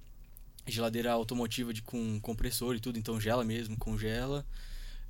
geladeira 0.65 1.11
automotiva 1.11 1.73
de, 1.73 1.81
com 1.81 2.19
compressor 2.21 2.73
e 2.73 2.79
tudo, 2.79 2.97
então 2.97 3.19
gela 3.19 3.43
mesmo, 3.43 3.75
congela. 3.77 4.45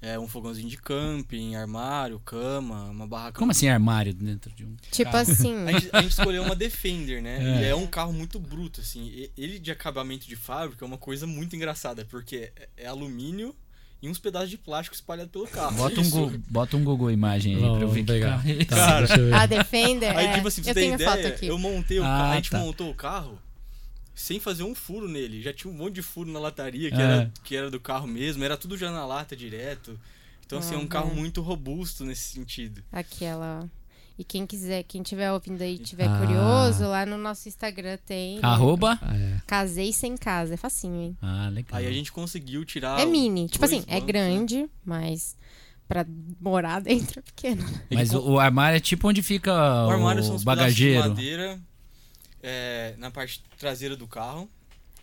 É 0.02 0.20
um 0.20 0.28
fogãozinho 0.28 0.70
de 0.70 0.78
camping, 0.78 1.56
armário, 1.56 2.20
cama, 2.20 2.86
uma 2.92 3.08
barraca. 3.08 3.40
Como 3.40 3.50
assim 3.52 3.68
armário 3.68 4.14
dentro 4.14 4.52
de 4.54 4.64
um 4.64 4.76
Tipo 4.92 5.12
carro? 5.12 5.18
assim. 5.32 5.56
A 5.68 5.72
gente, 5.72 5.90
a 5.92 6.02
gente 6.02 6.12
escolheu 6.12 6.44
uma 6.44 6.56
Defender, 6.56 7.22
né? 7.24 7.62
É. 7.62 7.62
E 7.64 7.66
é 7.70 7.76
um 7.76 7.88
carro 7.88 8.14
muito 8.14 8.40
bruto, 8.40 8.82
assim. 8.82 9.30
Ele 9.36 9.58
de 9.58 9.72
acabamento 9.72 10.28
de 10.28 10.36
fábrica 10.36 10.86
é 10.86 10.88
uma 10.88 10.98
coisa 10.98 11.26
muito 11.26 11.56
engraçada, 11.56 12.06
porque 12.06 12.52
é- 12.56 12.70
é 12.78 12.88
alumínio 12.88 13.56
e 14.02 14.08
uns 14.08 14.20
pedaços 14.20 14.50
de 14.52 14.58
plástico 14.60 14.96
espalhados 14.96 15.32
pelo 15.32 15.48
carro. 15.48 15.76
Bota 15.76 16.00
um, 16.00 16.10
go, 16.12 16.32
bota 16.50 16.78
um 16.78 16.84
Google 16.84 17.10
imagem 17.10 17.56
aí 17.56 17.62
Vamos 17.62 17.78
pra 17.78 17.88
eu 17.88 17.92
ver 17.92 18.00
que 18.02 18.06
pegar. 18.06 18.48
é. 18.48 18.66
Tá, 18.66 18.76
Cara, 18.76 19.08
deixa 19.08 19.22
eu 19.22 19.26
ver. 19.28 19.34
A 19.34 19.46
Defender. 19.48 20.16
Aí, 20.16 20.26
é. 20.28 20.34
tipo 20.36 20.48
assim, 20.48 20.62
pra 20.62 20.70
eu 20.72 20.74
você 20.76 20.80
ter 20.80 20.80
tenho 20.82 20.94
ideia, 20.96 21.10
foto 21.12 21.28
aqui. 21.28 21.48
eu 21.48 21.58
montei 21.58 22.00
o 22.00 22.04
Ah, 22.04 22.08
carro, 22.08 22.32
a 22.32 22.36
gente 22.36 22.50
tá. 22.52 22.60
montou 22.60 22.92
o 22.92 22.94
carro 22.94 23.40
sem 24.16 24.40
fazer 24.40 24.64
um 24.64 24.74
furo 24.74 25.08
nele. 25.08 25.42
Já 25.42 25.54
tinha 25.54 25.72
um 25.72 25.76
monte 25.76 25.96
de 25.96 26.02
furo 26.02 26.32
na 26.32 26.40
lataria, 26.40 26.90
que, 26.90 26.98
É. 27.00 27.02
era, 27.04 27.32
que 27.44 27.56
era 27.56 27.70
do 27.70 27.80
carro 27.80 28.08
mesmo, 28.08 28.44
era 28.44 28.56
tudo 28.58 28.78
já 28.78 28.92
na 28.92 29.06
lata 29.06 29.36
direto. 29.36 30.00
Então, 30.46 30.60
assim, 30.60 30.74
é 30.76 30.78
um 30.78 30.84
Ah, 30.84 30.88
carro 30.88 31.12
é. 31.12 31.14
muito 31.16 31.42
robusto 31.42 32.06
nesse 32.06 32.30
sentido. 32.34 32.82
Aquela. 32.92 33.70
E 34.18 34.24
quem 34.24 34.46
quiser, 34.48 34.84
quem 34.84 35.04
tiver 35.04 35.30
ouvindo 35.32 35.62
aí 35.62 35.76
e 35.76 35.80
tiver 35.80 36.08
Ah. 36.08 36.18
curioso, 36.20 36.84
lá 36.88 37.06
no 37.06 37.18
nosso 37.18 37.50
Instagram 37.50 37.98
tem. 38.06 38.36
né? 38.36 38.42
Arroba? 38.44 38.98
É. 39.04 39.42
Casei 39.46 39.92
sem 39.92 40.16
casa. 40.16 40.54
É 40.54 40.58
facinho, 40.58 40.96
hein? 41.02 41.18
Ah, 41.22 41.50
legal. 41.52 41.78
Aí 41.80 41.86
a 41.86 41.92
gente 41.92 42.12
conseguiu 42.14 42.64
tirar. 42.64 43.00
é 43.02 43.06
mini. 43.06 43.50
Tipo 43.50 43.66
assim, 43.66 43.80
é 43.88 43.96
bancos, 43.96 44.00
né? 44.00 44.06
grande, 44.08 44.70
mas 44.86 45.36
pra 45.88 46.06
morar 46.40 46.80
dentro 46.82 47.20
é 47.20 47.22
pequeno. 47.24 47.66
Mas 47.92 48.14
o, 48.14 48.22
o 48.22 48.40
armário 48.40 48.78
é 48.78 48.80
tipo 48.80 49.10
onde 49.10 49.22
fica 49.22 49.52
O 49.52 49.88
o, 49.88 49.92
armário 49.92 50.24
são 50.24 50.36
os 50.36 50.44
bagageiro. 50.44 51.02
de 51.04 51.10
madeira 51.10 51.60
é, 52.48 52.94
na 53.00 53.10
parte 53.10 53.42
traseira 53.58 53.96
do 53.98 54.08
carro. 54.08 54.48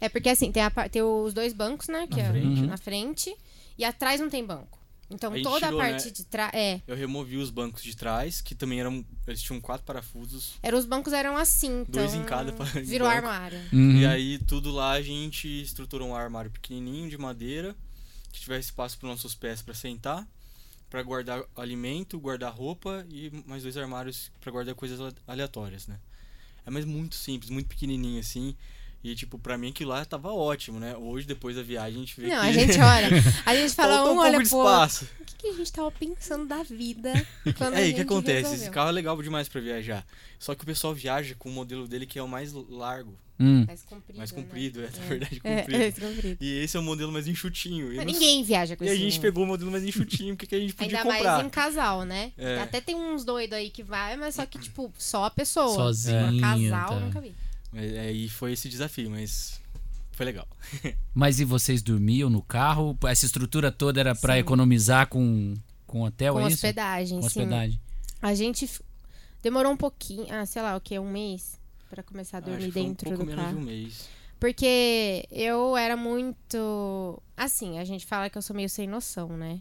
É 0.00 0.08
porque 0.08 0.28
assim, 0.28 0.50
tem, 0.52 0.62
a 0.62 0.70
tem 0.88 1.02
os 1.02 1.34
dois 1.34 1.52
bancos, 1.52 1.88
né? 1.88 2.06
Que 2.06 2.16
Na 2.22 2.28
é 2.28 2.30
frente, 2.30 2.60
né? 2.60 2.66
na 2.68 2.76
frente. 2.76 3.36
E 3.78 3.84
atrás 3.84 4.20
não 4.20 4.30
tem 4.30 4.44
banco. 4.44 4.78
Então 5.10 5.32
A 5.34 5.42
toda 5.42 5.66
tirou, 5.66 5.80
a 5.80 5.84
parte 5.84 6.06
né? 6.06 6.10
de 6.12 6.24
trás. 6.24 6.52
É. 6.54 6.80
Eu 6.86 6.96
removi 6.96 7.36
os 7.36 7.50
bancos 7.50 7.82
de 7.82 7.94
trás, 7.96 8.40
que 8.40 8.54
também 8.54 8.80
eram. 8.80 9.04
Eles 9.26 9.42
tinham 9.42 9.60
quatro 9.60 9.84
parafusos. 9.84 10.54
Era, 10.62 10.76
os 10.76 10.86
bancos 10.86 11.12
eram 11.12 11.36
assim. 11.36 11.84
Dois 11.88 12.12
então 12.14 12.22
em 12.22 12.26
cada 12.26 12.52
pa- 12.52 12.64
Virou 12.82 13.06
banco. 13.08 13.18
armário. 13.18 13.58
Uhum. 13.72 13.96
E 13.98 14.06
aí, 14.06 14.38
tudo 14.38 14.70
lá 14.70 14.92
a 14.92 15.02
gente 15.02 15.46
estruturou 15.62 16.08
um 16.08 16.14
armário 16.16 16.50
pequenininho 16.50 17.10
de 17.10 17.18
madeira, 17.18 17.74
que 18.32 18.40
tivesse 18.40 18.66
espaço 18.70 18.98
para 18.98 19.08
nossos 19.10 19.34
pés 19.34 19.60
para 19.60 19.74
sentar, 19.74 20.26
para 20.88 21.02
guardar 21.02 21.42
alimento, 21.56 22.18
guardar 22.18 22.52
roupa 22.52 23.04
e 23.10 23.30
mais 23.46 23.62
dois 23.62 23.76
armários 23.76 24.30
para 24.40 24.50
guardar 24.50 24.74
coisas 24.74 24.98
ale- 25.00 25.14
aleatórias, 25.28 25.86
né? 25.86 25.98
É 26.66 26.70
mas 26.70 26.84
muito 26.84 27.14
simples, 27.14 27.50
muito 27.50 27.68
pequenininho 27.68 28.20
assim. 28.20 28.56
E 29.04 29.16
tipo, 29.16 29.36
pra 29.38 29.58
mim 29.58 29.70
aquilo 29.70 29.90
lá 29.90 30.04
tava 30.04 30.32
ótimo, 30.32 30.78
né? 30.78 30.96
Hoje, 30.96 31.26
depois 31.26 31.56
da 31.56 31.62
viagem, 31.62 31.96
a 31.96 32.00
gente 32.00 32.20
vê 32.20 32.28
Não, 32.28 32.40
que 32.42 32.46
a 32.48 32.52
gente 32.52 32.78
olha. 32.80 33.08
A 33.44 33.54
gente 33.56 33.74
fala, 33.74 34.04
um, 34.08 34.14
um 34.14 34.18
olha, 34.18 34.38
pô, 34.48 34.64
o 34.64 34.88
que, 35.26 35.34
que 35.38 35.46
a 35.48 35.52
gente 35.54 35.72
tava 35.72 35.90
pensando 35.90 36.46
da 36.46 36.62
vida 36.62 37.12
quando 37.58 37.74
É, 37.74 37.88
e 37.88 37.92
o 37.92 37.94
que 37.96 38.00
acontece? 38.02 38.40
Esse 38.42 38.50
resolveu? 38.50 38.72
carro 38.72 38.88
é 38.90 38.92
legal 38.92 39.20
demais 39.20 39.48
pra 39.48 39.60
viajar. 39.60 40.06
Só 40.38 40.54
que 40.54 40.62
o 40.62 40.66
pessoal 40.66 40.94
viaja 40.94 41.34
com 41.36 41.48
o 41.48 41.52
modelo 41.52 41.88
dele 41.88 42.06
que 42.06 42.16
é 42.18 42.22
o 42.22 42.28
mais 42.28 42.52
largo, 42.52 43.12
Hum. 43.40 43.64
Mais 43.66 43.82
comprido, 43.82 44.18
mais 44.18 44.30
né? 44.30 44.40
comprido, 44.40 44.80
é, 44.84 44.90
na 44.96 45.04
É. 45.04 45.08
verdade 45.08 45.40
É, 45.42 45.56
comprido. 45.62 45.74
é, 45.74 45.78
mais 45.80 45.98
comprido. 45.98 46.36
E 46.40 46.58
esse 46.62 46.76
é 46.76 46.80
o 46.80 46.82
modelo 46.82 47.10
mais 47.10 47.26
enxutinho. 47.26 47.92
E, 47.92 47.96
não- 47.96 48.04
Ninguém 48.04 48.44
viaja 48.44 48.76
com 48.76 48.84
e 48.84 48.88
a 48.88 48.92
esse 48.92 49.00
gente 49.02 49.14
número. 49.16 49.22
pegou 49.32 49.42
o 49.42 49.46
modelo 49.48 49.70
mais 49.72 49.82
enxutinho, 49.82 50.36
porque 50.36 50.46
que 50.46 50.54
a 50.54 50.60
gente 50.60 50.74
podia 50.74 50.98
Ainda 50.98 51.10
comprar. 51.12 51.32
mais 51.38 51.46
em 51.46 51.50
casal, 51.50 52.04
né? 52.04 52.30
É. 52.38 52.60
Até 52.60 52.80
tem 52.80 52.94
uns 52.94 53.24
doidos 53.24 53.56
aí 53.58 53.68
que 53.68 53.82
vai, 53.82 54.16
mas 54.16 54.36
só 54.36 54.46
que, 54.46 54.60
tipo, 54.60 54.92
só 54.96 55.24
a 55.24 55.30
pessoa. 55.30 55.74
Sozinho, 55.74 56.40
Casal, 56.40 56.88
tá. 56.90 57.00
nunca 57.00 57.20
vi. 57.20 57.34
Mas, 57.72 57.92
é, 57.92 58.12
e 58.12 58.28
foi 58.28 58.52
esse 58.52 58.68
desafio, 58.68 59.10
mas 59.10 59.60
foi 60.12 60.26
legal. 60.26 60.46
Mas 61.14 61.40
e 61.40 61.44
vocês 61.44 61.82
dormiam 61.82 62.28
no 62.30 62.42
carro? 62.42 62.96
Essa 63.06 63.24
estrutura 63.26 63.72
toda 63.72 63.98
era 64.00 64.14
pra 64.14 64.34
Sim. 64.34 64.40
economizar 64.40 65.06
com, 65.08 65.54
com 65.86 66.02
hotel, 66.02 66.34
com 66.34 66.40
é 66.40 66.46
isso? 66.46 66.54
hospedagem, 66.56 67.16
Com 67.20 67.22
sim. 67.22 67.40
hospedagem. 67.40 67.80
A 68.20 68.34
gente 68.34 68.66
f- 68.66 68.82
demorou 69.42 69.72
um 69.72 69.76
pouquinho, 69.76 70.26
ah, 70.30 70.44
sei 70.46 70.60
lá, 70.62 70.76
o 70.76 70.80
que, 70.80 70.98
um 70.98 71.10
mês 71.10 71.58
pra 71.88 72.02
começar 72.02 72.38
a 72.38 72.40
Acho 72.40 72.50
dormir 72.50 72.66
que 72.66 72.72
foi 72.72 72.82
um 72.82 72.84
dentro 72.88 73.04
pouco 73.08 73.24
do 73.24 73.26
menos 73.26 73.42
carro. 73.44 73.56
de 73.56 73.62
um 73.62 73.66
mês. 73.66 74.08
Porque 74.38 75.26
eu 75.30 75.76
era 75.76 75.96
muito. 75.96 77.22
Assim, 77.36 77.78
a 77.78 77.84
gente 77.84 78.04
fala 78.06 78.28
que 78.28 78.36
eu 78.36 78.42
sou 78.42 78.54
meio 78.56 78.68
sem 78.68 78.86
noção, 78.88 79.36
né? 79.36 79.60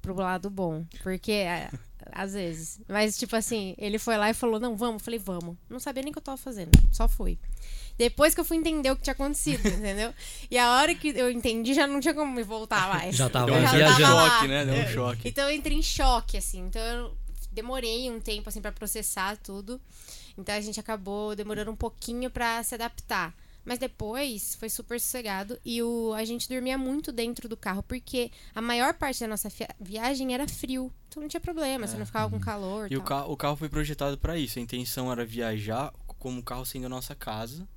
Pro 0.00 0.14
lado 0.14 0.48
bom. 0.50 0.84
Porque, 1.02 1.30
é, 1.32 1.70
às 2.10 2.32
vezes. 2.34 2.80
Mas, 2.88 3.16
tipo 3.18 3.36
assim, 3.36 3.74
ele 3.78 3.98
foi 3.98 4.16
lá 4.16 4.30
e 4.30 4.34
falou: 4.34 4.58
não, 4.58 4.76
vamos. 4.76 5.00
Eu 5.00 5.04
falei: 5.04 5.18
vamos. 5.20 5.56
Não 5.68 5.78
sabia 5.78 6.02
nem 6.02 6.10
o 6.10 6.12
que 6.12 6.18
eu 6.18 6.22
tava 6.22 6.36
fazendo. 6.36 6.70
Só 6.90 7.06
fui. 7.06 7.38
Depois 7.98 8.34
que 8.34 8.40
eu 8.40 8.44
fui 8.44 8.56
entender 8.56 8.90
o 8.90 8.96
que 8.96 9.02
tinha 9.02 9.12
acontecido, 9.12 9.66
entendeu? 9.68 10.14
E 10.50 10.56
a 10.58 10.72
hora 10.76 10.94
que 10.94 11.08
eu 11.08 11.30
entendi, 11.30 11.74
já 11.74 11.86
não 11.86 12.00
tinha 12.00 12.14
como 12.14 12.32
me 12.32 12.42
voltar 12.42 12.88
mais. 12.88 13.14
Já 13.14 13.28
tava 13.28 13.46
Deu 13.46 13.54
um 13.56 13.60
já 13.60 13.66
tava 13.66 13.76
viajando. 13.76 14.14
lá. 14.16 14.30
choque, 14.30 14.48
né? 14.48 14.64
Deu 14.64 14.74
um 14.74 14.78
É. 14.78 14.92
choque. 14.92 15.28
Então 15.28 15.48
eu 15.50 15.54
entrei 15.56 15.76
em 15.76 15.82
choque, 15.82 16.36
assim. 16.38 16.60
Então 16.66 16.80
eu 16.82 17.14
demorei 17.52 18.10
um 18.10 18.18
tempo, 18.18 18.48
assim, 18.48 18.60
pra 18.62 18.72
processar 18.72 19.36
tudo. 19.36 19.80
Então 20.38 20.54
a 20.54 20.60
gente 20.60 20.80
acabou 20.80 21.36
demorando 21.36 21.70
um 21.70 21.76
pouquinho 21.76 22.30
pra 22.30 22.62
se 22.62 22.74
adaptar. 22.74 23.34
Mas 23.64 23.78
depois 23.78 24.54
foi 24.56 24.68
super 24.68 25.00
sossegado 25.00 25.58
e 25.64 25.82
o, 25.82 26.12
a 26.14 26.24
gente 26.24 26.48
dormia 26.48 26.76
muito 26.76 27.12
dentro 27.12 27.48
do 27.48 27.56
carro, 27.56 27.82
porque 27.82 28.30
a 28.54 28.60
maior 28.60 28.94
parte 28.94 29.20
da 29.20 29.28
nossa 29.28 29.48
viagem 29.80 30.34
era 30.34 30.48
frio. 30.48 30.92
Então 31.08 31.22
não 31.22 31.28
tinha 31.28 31.40
problema, 31.40 31.86
você 31.86 31.96
não 31.96 32.06
ficava 32.06 32.28
com 32.30 32.40
calor. 32.40 32.86
É. 32.90 32.94
E 32.94 32.96
o 32.96 33.02
carro, 33.02 33.32
o 33.32 33.36
carro 33.36 33.56
foi 33.56 33.68
projetado 33.68 34.18
pra 34.18 34.36
isso. 34.38 34.58
A 34.58 34.62
intenção 34.62 35.12
era 35.12 35.24
viajar 35.24 35.92
como 36.06 36.40
o 36.40 36.42
carro 36.42 36.64
sendo 36.64 36.86
a 36.86 36.88
nossa 36.88 37.14
casa, 37.14 37.68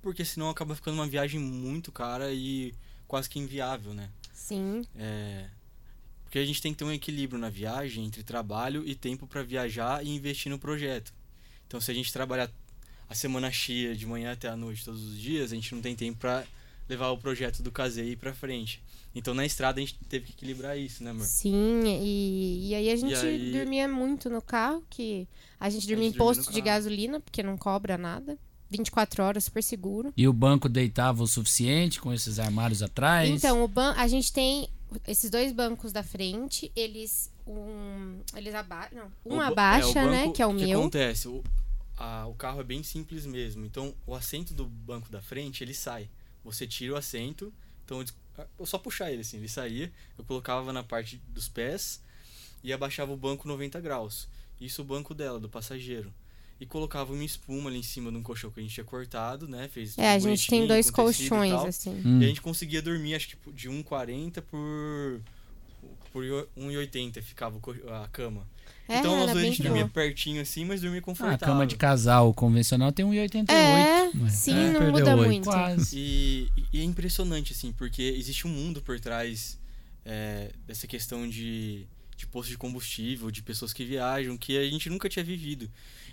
porque 0.00 0.24
senão 0.24 0.48
acaba 0.48 0.74
ficando 0.74 0.94
uma 0.94 1.06
viagem 1.06 1.40
muito 1.40 1.90
cara 1.92 2.32
e 2.32 2.74
quase 3.06 3.28
que 3.28 3.38
inviável, 3.38 3.92
né? 3.94 4.10
Sim, 4.32 4.82
É, 4.94 5.46
Porque 6.24 6.38
a 6.38 6.44
gente 6.44 6.62
tem 6.62 6.72
que 6.72 6.78
ter 6.78 6.84
um 6.84 6.92
equilíbrio 6.92 7.38
na 7.38 7.50
viagem 7.50 8.04
entre 8.06 8.22
trabalho 8.22 8.86
e 8.86 8.94
tempo 8.94 9.26
para 9.26 9.42
viajar 9.42 10.04
e 10.04 10.08
investir 10.10 10.50
no 10.50 10.58
projeto. 10.58 11.12
Então, 11.66 11.80
se 11.80 11.90
a 11.90 11.94
gente 11.94 12.12
trabalhar 12.12 12.50
a 13.08 13.14
semana 13.14 13.50
cheia, 13.50 13.94
de 13.94 14.06
manhã 14.06 14.32
até 14.32 14.48
a 14.48 14.56
noite, 14.56 14.84
todos 14.84 15.02
os 15.02 15.18
dias, 15.18 15.52
a 15.52 15.54
gente 15.54 15.74
não 15.74 15.80
tem 15.82 15.94
tempo 15.96 16.18
para 16.18 16.44
levar 16.88 17.10
o 17.10 17.18
projeto 17.18 17.62
do 17.62 17.70
caseio 17.70 18.16
para 18.16 18.32
frente. 18.34 18.82
Então, 19.14 19.34
na 19.34 19.44
estrada, 19.44 19.78
a 19.78 19.80
gente 19.80 19.98
teve 20.08 20.26
que 20.26 20.32
equilibrar 20.32 20.78
isso, 20.78 21.02
né, 21.02 21.10
amor? 21.10 21.24
sim. 21.24 21.82
E, 21.86 22.68
e 22.68 22.74
aí 22.74 22.90
a 22.90 22.96
gente 22.96 23.14
aí- 23.14 23.52
dormia 23.52 23.88
muito 23.88 24.28
no 24.30 24.40
carro, 24.40 24.82
que 24.88 25.26
a 25.58 25.68
gente 25.70 25.86
dormia 25.86 26.04
gente 26.06 26.14
em 26.14 26.18
posto 26.18 26.52
de 26.52 26.60
gasolina, 26.60 27.18
porque 27.20 27.42
não 27.42 27.56
cobra 27.56 27.96
nada. 27.98 28.38
24 28.70 29.22
horas, 29.24 29.44
super 29.44 29.62
seguro. 29.62 30.12
E 30.14 30.28
o 30.28 30.32
banco 30.32 30.68
deitava 30.68 31.22
o 31.22 31.26
suficiente 31.26 31.98
com 32.00 32.12
esses 32.12 32.38
armários 32.38 32.82
atrás? 32.82 33.28
Então, 33.30 33.64
o 33.64 33.68
ban 33.68 33.94
a 33.96 34.06
gente 34.06 34.30
tem 34.30 34.68
esses 35.06 35.30
dois 35.30 35.52
bancos 35.52 35.90
da 35.90 36.02
frente, 36.02 36.70
eles 36.76 37.30
um, 37.46 38.18
eles 38.36 38.54
abaixam, 38.54 39.10
um 39.24 39.34
O 39.34 39.38
ba- 39.38 39.46
abaixa, 39.46 39.98
é, 40.00 40.04
o 40.06 40.10
né, 40.10 40.30
que 40.32 40.42
é 40.42 40.46
o 40.46 40.54
que 40.54 40.66
meu. 40.66 40.80
acontece? 40.80 41.28
O, 41.28 41.42
a- 41.98 42.26
o 42.26 42.34
carro 42.34 42.60
é 42.60 42.64
bem 42.64 42.82
simples 42.82 43.26
mesmo. 43.26 43.64
Então, 43.66 43.94
o 44.06 44.14
assento 44.14 44.54
do 44.54 44.64
banco 44.66 45.10
da 45.10 45.20
frente, 45.20 45.62
ele 45.64 45.74
sai. 45.74 46.08
Você 46.44 46.66
tira 46.66 46.94
o 46.94 46.96
assento, 46.96 47.52
então 47.84 48.02
eu 48.58 48.66
só 48.66 48.78
puxar 48.78 49.10
ele 49.10 49.22
assim, 49.22 49.38
ele 49.38 49.48
saía, 49.48 49.92
eu 50.16 50.24
colocava 50.24 50.72
na 50.72 50.82
parte 50.84 51.20
dos 51.28 51.48
pés 51.48 52.00
e 52.62 52.72
abaixava 52.72 53.12
o 53.12 53.16
banco 53.16 53.46
90 53.48 53.80
graus. 53.80 54.28
Isso 54.60 54.82
o 54.82 54.84
banco 54.84 55.14
dela, 55.14 55.38
do 55.40 55.48
passageiro. 55.48 56.12
E 56.60 56.66
colocava 56.66 57.12
uma 57.12 57.22
espuma 57.24 57.70
ali 57.70 57.78
em 57.78 57.82
cima 57.84 58.10
de 58.10 58.16
um 58.16 58.22
colchão 58.22 58.50
que 58.50 58.58
a 58.58 58.62
gente 58.62 58.74
tinha 58.74 58.84
cortado, 58.84 59.46
né? 59.46 59.68
Fez 59.68 59.96
É, 59.96 60.12
a 60.14 60.18
gente 60.18 60.48
tem 60.48 60.66
dois 60.66 60.88
e 60.88 60.92
colchões 60.92 61.52
tal. 61.52 61.66
assim. 61.66 62.02
Hum. 62.04 62.20
E 62.20 62.24
a 62.24 62.28
gente 62.28 62.40
conseguia 62.42 62.82
dormir, 62.82 63.14
acho 63.14 63.28
que 63.36 63.52
de 63.52 63.68
1,40 63.68 64.42
por 64.42 65.20
por 66.12 66.24
1,80 66.56 67.22
ficava 67.22 67.60
a 68.02 68.08
cama. 68.08 68.46
É, 68.88 69.00
então, 69.00 69.12
nós 69.16 69.24
era 69.24 69.32
dois 69.34 69.44
a 69.44 69.48
gente 69.48 69.56
de 69.58 69.62
dormia 69.68 69.86
pertinho 69.88 70.40
assim, 70.40 70.64
mas 70.64 70.80
dormia 70.80 70.98
Ah, 70.98 71.02
a 71.02 71.04
confortável. 71.04 71.38
cama 71.46 71.66
de 71.66 71.76
casal 71.76 72.32
convencional 72.32 72.90
tem 72.90 73.04
1,88. 73.04 73.50
É, 73.50 74.10
Ué, 74.22 74.30
sim, 74.30 74.54
é, 74.54 74.72
não 74.72 74.90
muda 74.90 75.14
oito. 75.14 75.26
muito. 75.28 75.44
Quase. 75.44 75.96
E, 75.98 76.52
e 76.72 76.80
é 76.80 76.82
impressionante, 76.84 77.52
assim, 77.52 77.70
porque 77.72 78.02
existe 78.02 78.46
um 78.46 78.50
mundo 78.50 78.80
por 78.80 78.98
trás 78.98 79.58
é, 80.06 80.52
dessa 80.66 80.86
questão 80.86 81.28
de, 81.28 81.86
de 82.16 82.26
posto 82.26 82.48
de 82.48 82.56
combustível, 82.56 83.30
de 83.30 83.42
pessoas 83.42 83.74
que 83.74 83.84
viajam, 83.84 84.38
que 84.38 84.56
a 84.56 84.66
gente 84.68 84.88
nunca 84.88 85.06
tinha 85.08 85.24
vivido. 85.24 85.70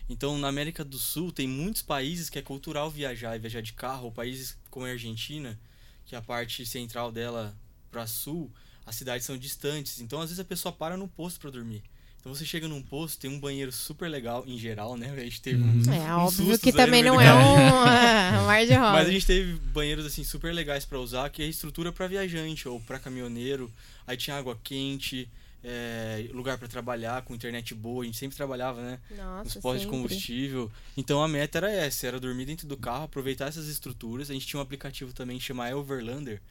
Então, 0.10 0.38
na 0.38 0.50
América 0.50 0.84
do 0.84 1.00
Sul, 1.00 1.32
tem 1.32 1.48
muitos 1.48 1.82
países 1.82 2.30
que 2.30 2.38
é 2.38 2.42
cultural 2.42 2.92
viajar 2.92 3.36
e 3.36 3.40
viajar 3.40 3.62
de 3.62 3.72
carro, 3.74 4.06
ou 4.06 4.12
países 4.12 4.58
como 4.70 4.86
a 4.86 4.90
Argentina, 4.90 5.58
que 6.06 6.16
a 6.16 6.22
parte 6.22 6.66
central 6.66 7.10
dela 7.12 7.56
para 7.90 8.06
sul, 8.06 8.52
as 8.86 8.96
cidades 8.96 9.26
são 9.26 9.38
distantes. 9.38 10.02
Então, 10.02 10.20
às 10.20 10.26
vezes, 10.30 10.40
a 10.42 10.46
pessoa 10.46 10.74
para 10.74 10.98
no 10.98 11.08
posto 11.08 11.40
para 11.40 11.50
dormir. 11.50 11.82
Então, 12.26 12.34
você 12.34 12.44
chega 12.44 12.68
num 12.68 12.82
posto, 12.82 13.20
tem 13.20 13.30
um 13.30 13.40
banheiro 13.40 13.72
super 13.72 14.10
legal, 14.10 14.44
em 14.48 14.58
geral, 14.58 14.98
né? 14.98 15.12
A 15.16 15.20
gente 15.20 15.40
teve 15.40 15.62
uns, 15.62 15.88
É, 15.88 16.16
uns 16.16 16.40
óbvio 16.40 16.58
que 16.58 16.72
também 16.72 17.04
não 17.04 17.22
é 17.22 17.32
um 17.32 17.38
um 18.42 18.46
mar 18.48 18.66
de 18.66 18.74
rosa. 18.74 18.94
Mas 18.94 19.08
a 19.08 19.12
gente 19.12 19.28
teve 19.28 19.54
banheiros 19.72 20.08
assim 20.08 20.24
super 20.24 20.52
legais 20.52 20.86
pra 20.86 21.00
usar, 21.00 21.30
que 21.30 21.44
é 21.44 21.46
estrutura 21.46 21.92
pra 21.92 22.08
viajante 22.08 22.68
ou 22.68 22.80
pra 22.80 22.98
caminhoneiro. 22.98 23.72
Aí 24.08 24.18
tinha 24.18 24.36
água 24.36 24.58
quente, 24.64 25.30
é, 25.64 26.26
lugar 26.34 26.58
pra 26.58 26.68
trabalhar 26.68 27.22
com 27.22 27.36
internet 27.36 27.76
boa. 27.76 28.02
A 28.02 28.08
gente 28.08 28.18
sempre 28.18 28.36
trabalhava, 28.36 28.82
né? 28.82 29.00
Nossa, 29.12 29.44
Nos 29.44 29.56
postos 29.58 29.82
de 29.82 29.88
combustível. 29.88 30.72
Então 30.98 31.22
a 31.22 31.28
meta 31.28 31.60
era 31.60 31.72
essa, 31.72 32.08
era 32.08 32.20
dormir 32.20 32.46
dentro 32.46 32.66
do 32.68 32.76
carro, 32.76 33.04
aproveitar 33.04 33.50
essas 33.50 33.68
estruturas. 33.68 34.32
A 34.32 34.34
gente 34.34 34.48
tinha 34.48 34.60
um 34.60 34.64
aplicativo 34.64 35.14
também 35.14 35.38
que 35.38 35.44
chama 35.44 35.70
Overlander, 35.70 36.42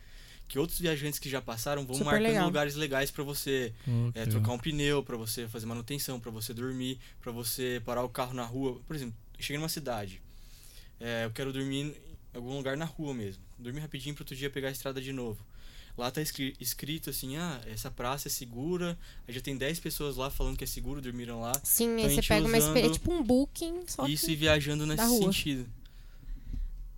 que 0.49 0.59
outros 0.59 0.79
viajantes 0.79 1.19
que 1.19 1.29
já 1.29 1.41
passaram 1.41 1.85
vão 1.85 1.95
Super 1.95 2.05
marcando 2.07 2.27
legal. 2.27 2.45
lugares 2.47 2.75
legais 2.75 3.11
pra 3.11 3.25
você 3.25 3.73
é, 4.15 4.25
que 4.25 4.31
trocar 4.31 4.53
um 4.53 4.59
pneu, 4.59 5.03
pra 5.03 5.17
você 5.17 5.49
fazer 5.49 5.67
manutenção, 5.67 6.21
pra 6.21 6.31
você 6.31 6.53
dormir, 6.55 6.99
pra 7.21 7.33
você 7.33 7.81
parar 7.85 8.03
o 8.05 8.09
carro 8.09 8.35
na 8.35 8.45
rua. 8.45 8.81
Por 8.87 8.95
exemplo, 8.95 9.15
eu 9.39 9.43
cheguei 9.43 9.59
numa 9.59 9.69
cidade, 9.69 10.21
é, 11.01 11.25
eu 11.25 11.31
quero 11.31 11.53
dormir 11.53 11.87
em 11.87 12.37
algum 12.37 12.57
lugar 12.57 12.77
na 12.77 12.85
rua 12.85 13.15
mesmo. 13.15 13.43
Dormir 13.59 13.81
rapidinho 13.81 14.15
para 14.15 14.23
outro 14.23 14.37
dia 14.37 14.51
pegar 14.51 14.69
a 14.69 14.73
estrada 14.73 15.01
de 15.01 15.13
novo. 15.13 15.45
Lá 15.97 16.11
tá 16.11 16.21
escri- 16.21 16.55
escrito 16.61 17.09
assim, 17.09 17.37
ah, 17.37 17.61
essa 17.67 17.89
praça 17.89 18.27
é 18.27 18.31
segura. 18.31 18.99
Aí 19.29 19.33
já 19.35 19.41
tem 19.41 19.57
10 19.57 19.79
pessoas 19.79 20.17
lá 20.17 20.29
falando 20.29 20.57
que 20.57 20.65
é 20.65 20.67
seguro, 20.67 21.01
dormiram 21.01 21.41
lá. 21.41 21.53
Sim, 21.63 21.95
Então, 21.95 22.09
aí 22.11 22.15
você 22.17 22.23
pega 22.23 22.47
uma 22.49 22.59
experiência, 22.59 22.91
é 22.91 22.93
tipo 22.93 23.13
um 23.13 23.23
booking, 23.23 23.85
só 23.87 24.05
Isso 24.09 24.27
que 24.27 24.33
e 24.33 24.37
viajando 24.37 24.85
nesse 24.87 25.05
rua. 25.05 25.23
sentido. 25.33 25.67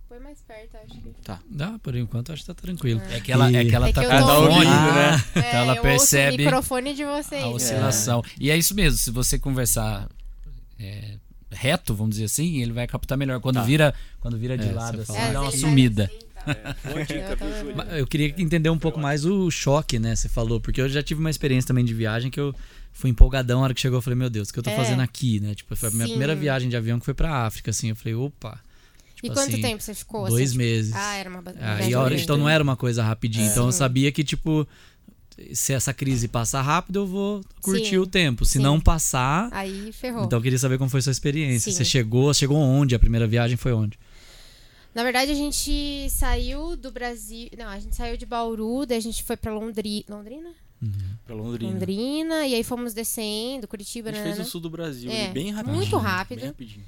Foi 0.07 0.19
mais 0.19 0.41
perto, 0.41 0.77
acho 0.77 1.01
que. 1.01 1.11
Dá, 1.49 1.77
por 1.79 1.95
enquanto 1.95 2.31
acho 2.31 2.41
que 2.43 2.47
tá 2.47 2.53
tranquilo. 2.53 3.01
É 3.09 3.19
que 3.19 3.31
ela, 3.31 3.47
é 3.51 3.65
que 3.65 3.75
ela 3.75 3.89
É 3.89 3.93
tá 3.93 4.01
que 4.01 4.07
com 4.07 4.13
eu 4.13 4.25
fone, 4.25 4.53
ouvindo, 4.55 4.69
né? 4.69 5.11
né? 5.11 5.23
Então 5.35 5.43
ela 5.43 5.75
eu 5.75 5.81
percebe 5.81 6.25
ouço 6.31 6.35
o 6.35 6.45
microfone 6.45 6.93
de 6.95 7.03
vocês. 7.05 7.43
a 7.43 7.47
oscilação. 7.49 8.23
E 8.39 8.49
é 8.49 8.57
isso 8.57 8.73
mesmo, 8.75 8.97
se 8.97 9.11
você 9.11 9.37
conversar 9.37 10.07
é, 10.79 11.15
reto, 11.51 11.93
vamos 11.93 12.11
dizer 12.11 12.25
assim, 12.25 12.61
ele 12.61 12.71
vai 12.73 12.87
captar 12.87 13.17
melhor. 13.17 13.39
Quando 13.39 13.55
Tá. 13.55 13.63
vira, 13.63 13.93
quando 14.19 14.37
vira 14.37 14.57
de 14.57 14.69
É, 14.69 14.71
lado, 14.71 15.01
assim, 15.01 15.13
dá 15.33 15.41
uma 15.41 15.51
sumida. 15.51 16.05
assim, 16.05 16.27
tá? 16.33 16.75
Mas 17.75 17.93
Eu 17.97 18.07
queria 18.07 18.33
entender 18.37 18.69
um 18.69 18.77
pouco 18.79 18.99
mais 18.99 19.25
o 19.25 19.49
choque, 19.51 19.99
né? 19.99 20.15
Você 20.15 20.29
falou, 20.29 20.59
porque 20.61 20.79
eu 20.81 20.87
já 20.89 21.01
tive 21.03 21.19
uma 21.19 21.29
experiência 21.29 21.67
também 21.67 21.83
de 21.83 21.93
viagem 21.93 22.31
que 22.31 22.39
eu 22.39 22.53
fui 22.93 23.09
empolgadão. 23.09 23.59
A 23.61 23.63
hora 23.63 23.73
que 23.73 23.81
chegou, 23.81 23.97
eu 23.97 24.01
falei, 24.01 24.17
meu 24.17 24.29
Deus, 24.29 24.49
o 24.49 24.53
que 24.53 24.59
eu 24.59 24.63
tô 24.63 24.69
É. 24.69 24.75
fazendo 24.75 25.01
aqui, 25.01 25.39
né? 25.39 25.53
Tipo, 25.55 25.75
foi 25.75 25.89
a 25.89 25.91
minha 25.91 26.05
Sim. 26.05 26.11
primeira 26.13 26.35
viagem 26.35 26.69
de 26.69 26.77
avião 26.77 26.99
que 26.99 27.05
foi 27.05 27.13
pra 27.13 27.45
África, 27.45 27.71
assim. 27.71 27.89
Eu 27.89 27.95
falei, 27.95 28.15
opa. 28.15 28.59
E 29.17 29.21
Tipo 29.23 29.33
quanto 29.33 29.49
assim, 29.53 29.61
tempo 29.61 29.81
você 29.83 29.93
ficou? 29.95 30.27
Dois 30.27 30.49
assim? 30.49 30.57
meses. 30.57 30.93
Ah, 30.95 31.15
era 31.15 31.29
uma, 31.29 31.39
uma 31.39 31.49
Aí 31.51 31.57
viagem 31.77 31.93
a 31.95 31.99
hora, 32.01 32.15
então 32.19 32.37
não 32.37 32.47
era 32.47 32.63
uma 32.63 32.75
coisa 32.77 33.01
rapidinha. 33.03 33.47
É. 33.47 33.51
Então 33.51 33.65
eu 33.65 33.71
sabia 33.71 34.11
que, 34.11 34.23
tipo, 34.23 34.67
se 35.53 35.73
essa 35.73 35.93
crise 35.93 36.27
passar 36.27 36.61
rápido, 36.61 36.99
eu 36.99 37.07
vou 37.07 37.41
curtir 37.61 37.89
Sim. 37.91 37.97
o 37.97 38.05
tempo. 38.05 38.45
Se 38.45 38.53
Sim. 38.53 38.59
não 38.59 38.79
passar. 38.79 39.49
Aí 39.51 39.91
ferrou. 39.91 40.25
Então 40.25 40.37
eu 40.37 40.43
queria 40.43 40.59
saber 40.59 40.77
como 40.77 40.89
foi 40.89 40.99
a 40.99 41.03
sua 41.03 41.11
experiência. 41.11 41.71
Sim. 41.71 41.77
Você 41.77 41.83
chegou, 41.85 42.31
chegou 42.33 42.57
onde? 42.57 42.93
A 42.93 42.99
primeira 42.99 43.25
viagem 43.27 43.57
foi 43.57 43.73
onde? 43.73 43.97
Na 44.93 45.03
verdade, 45.03 45.31
a 45.31 45.35
gente 45.35 46.07
saiu 46.09 46.75
do 46.75 46.91
Brasil. 46.91 47.49
Não, 47.57 47.67
a 47.67 47.79
gente 47.79 47.95
saiu 47.95 48.17
de 48.17 48.25
Bauru, 48.25 48.85
daí 48.85 48.97
a 48.97 49.01
gente 49.01 49.23
foi 49.23 49.37
pra 49.37 49.53
Londri... 49.53 50.03
Londrina? 50.09 50.49
Pra 51.25 51.35
Londrina. 51.35 51.71
Londrina, 51.71 52.47
e 52.47 52.53
aí 52.55 52.63
fomos 52.63 52.93
descendo, 52.93 53.67
Curitiba, 53.67 54.09
A 54.09 54.11
gente 54.13 54.23
né? 54.23 54.33
fez 54.35 54.47
o 54.47 54.49
sul 54.49 54.61
do 54.61 54.69
Brasil, 54.69 55.09
É, 55.11 55.29
bem 55.29 55.51
rapidinho. 55.51 55.75
muito 55.75 55.97
rápido. 55.97 56.39
Bem 56.39 56.47
rapidinho. 56.47 56.85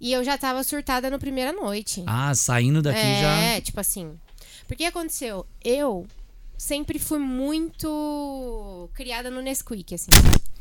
E 0.00 0.12
eu 0.12 0.24
já 0.24 0.38
tava 0.38 0.64
surtada 0.64 1.10
na 1.10 1.18
primeira 1.18 1.52
noite. 1.52 2.02
Ah, 2.06 2.34
saindo 2.34 2.80
daqui 2.80 2.98
é, 2.98 3.54
já. 3.54 3.60
tipo 3.60 3.78
assim. 3.78 4.18
Porque 4.66 4.84
que 4.84 4.84
aconteceu? 4.84 5.46
Eu 5.62 6.06
sempre 6.56 6.98
fui 6.98 7.18
muito 7.18 8.88
criada 8.94 9.30
no 9.30 9.42
Nesquik, 9.42 9.94
assim. 9.94 10.10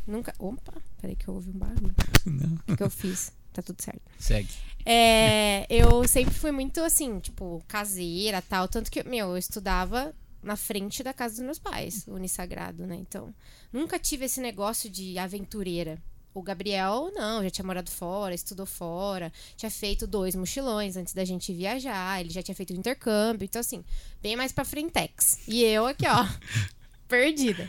Nunca. 0.06 0.34
Opa, 0.40 0.74
peraí 1.00 1.16
que 1.16 1.28
eu 1.28 1.36
ouvi 1.36 1.52
um 1.52 1.60
barulho. 1.60 1.96
Não. 2.26 2.56
O 2.56 2.64
que, 2.66 2.78
que 2.78 2.84
eu 2.84 2.90
fiz? 2.90 3.32
Tá 3.54 3.62
tudo 3.62 3.82
certo. 3.82 4.02
Segue. 4.18 4.50
É, 4.86 5.66
eu 5.70 6.08
sempre 6.08 6.34
fui 6.34 6.52
muito 6.52 6.82
assim, 6.82 7.20
tipo, 7.20 7.64
caseira 7.68 8.42
tal. 8.42 8.68
Tanto 8.68 8.90
que, 8.90 9.04
meu, 9.04 9.30
eu 9.30 9.38
estudava 9.38 10.14
na 10.42 10.56
frente 10.56 11.04
da 11.04 11.14
casa 11.14 11.36
dos 11.36 11.44
meus 11.44 11.60
pais, 11.60 12.06
Unisagrado, 12.08 12.88
né? 12.88 12.96
Então, 12.96 13.34
nunca 13.72 14.00
tive 14.00 14.26
esse 14.26 14.40
negócio 14.42 14.90
de 14.90 15.18
aventureira. 15.18 16.02
O 16.34 16.42
Gabriel, 16.44 17.12
não, 17.14 17.44
já 17.44 17.50
tinha 17.50 17.66
morado 17.66 17.90
fora, 17.90 18.36
estudou 18.36 18.66
fora, 18.66 19.34
tinha 19.58 19.70
feito 19.72 20.06
dois 20.06 20.36
mochilões 20.36 20.96
antes 20.96 21.14
da 21.14 21.26
gente 21.26 21.52
viajar, 21.54 22.22
ele 22.22 22.30
já 22.30 22.44
tinha 22.44 22.56
feito 22.56 22.72
o 22.72 22.76
intercâmbio, 22.76 23.46
então 23.46 23.60
assim, 23.60 23.84
bem 24.22 24.36
mais 24.36 24.52
pra 24.52 24.64
frentex. 24.64 25.40
E 25.48 25.64
eu 25.64 25.88
aqui, 25.88 26.06
ó, 26.08 26.26
perdida. 27.10 27.68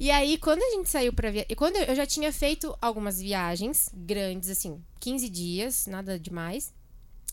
E 0.00 0.12
aí, 0.12 0.38
quando 0.38 0.62
a 0.62 0.70
gente 0.76 0.88
saiu 0.88 1.12
pra 1.12 1.28
viajar. 1.28 1.52
Quando 1.56 1.74
eu 1.74 1.86
eu 1.86 1.94
já 1.96 2.06
tinha 2.06 2.32
feito 2.32 2.76
algumas 2.80 3.18
viagens 3.18 3.90
grandes, 3.92 4.48
assim, 4.48 4.80
15 5.00 5.28
dias, 5.28 5.86
nada 5.86 6.18
demais, 6.18 6.72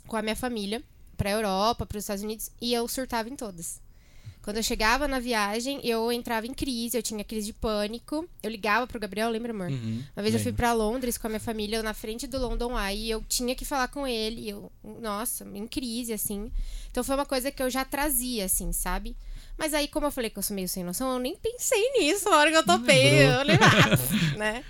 com 0.07 0.17
a 0.17 0.21
minha 0.21 0.35
família, 0.35 0.81
pra 1.15 1.29
Europa, 1.29 1.85
pros 1.85 2.03
Estados 2.03 2.23
Unidos, 2.23 2.49
e 2.59 2.73
eu 2.73 2.87
surtava 2.87 3.29
em 3.29 3.35
todas. 3.35 3.84
Quando 4.45 4.57
eu 4.57 4.63
chegava 4.63 5.07
na 5.07 5.19
viagem, 5.19 5.79
eu 5.83 6.11
entrava 6.11 6.45
em 6.45 6.53
crise, 6.53 6.95
eu 6.95 7.01
tinha 7.01 7.23
crise 7.23 7.47
de 7.47 7.53
pânico. 7.53 8.29
Eu 8.43 8.51
ligava 8.51 8.85
pro 8.85 8.99
Gabriel, 8.99 9.27
lembra, 9.31 9.51
amor? 9.51 9.71
Uhum. 9.71 10.03
Uma 10.15 10.21
vez 10.21 10.35
eu 10.35 10.39
fui 10.39 10.51
Lembro. 10.51 10.57
pra 10.57 10.71
Londres 10.71 11.17
com 11.17 11.25
a 11.25 11.31
minha 11.31 11.39
família, 11.39 11.81
na 11.81 11.95
frente 11.95 12.27
do 12.27 12.37
London 12.37 12.79
Eye, 12.79 13.07
e 13.07 13.09
eu 13.09 13.23
tinha 13.27 13.55
que 13.55 13.65
falar 13.65 13.87
com 13.87 14.05
ele. 14.05 14.41
e 14.41 14.49
Eu, 14.49 14.71
nossa, 15.01 15.43
em 15.51 15.65
crise, 15.65 16.13
assim. 16.13 16.51
Então 16.91 17.03
foi 17.03 17.15
uma 17.15 17.25
coisa 17.25 17.49
que 17.49 17.63
eu 17.63 17.71
já 17.71 17.83
trazia, 17.83 18.45
assim, 18.45 18.71
sabe? 18.71 19.17
Mas 19.57 19.73
aí, 19.73 19.87
como 19.87 20.05
eu 20.05 20.11
falei 20.11 20.29
que 20.29 20.37
eu 20.37 20.43
sou 20.43 20.53
meio 20.53 20.69
sem 20.69 20.83
noção, 20.83 21.13
eu 21.13 21.19
nem 21.19 21.35
pensei 21.35 21.93
nisso 21.97 22.29
na 22.29 22.37
hora 22.37 22.51
que 22.51 22.57
eu 22.57 22.65
topei. 22.67 23.25
Eu 23.25 23.33
falei, 23.37 23.57
ah, 23.59 24.37
né? 24.37 24.63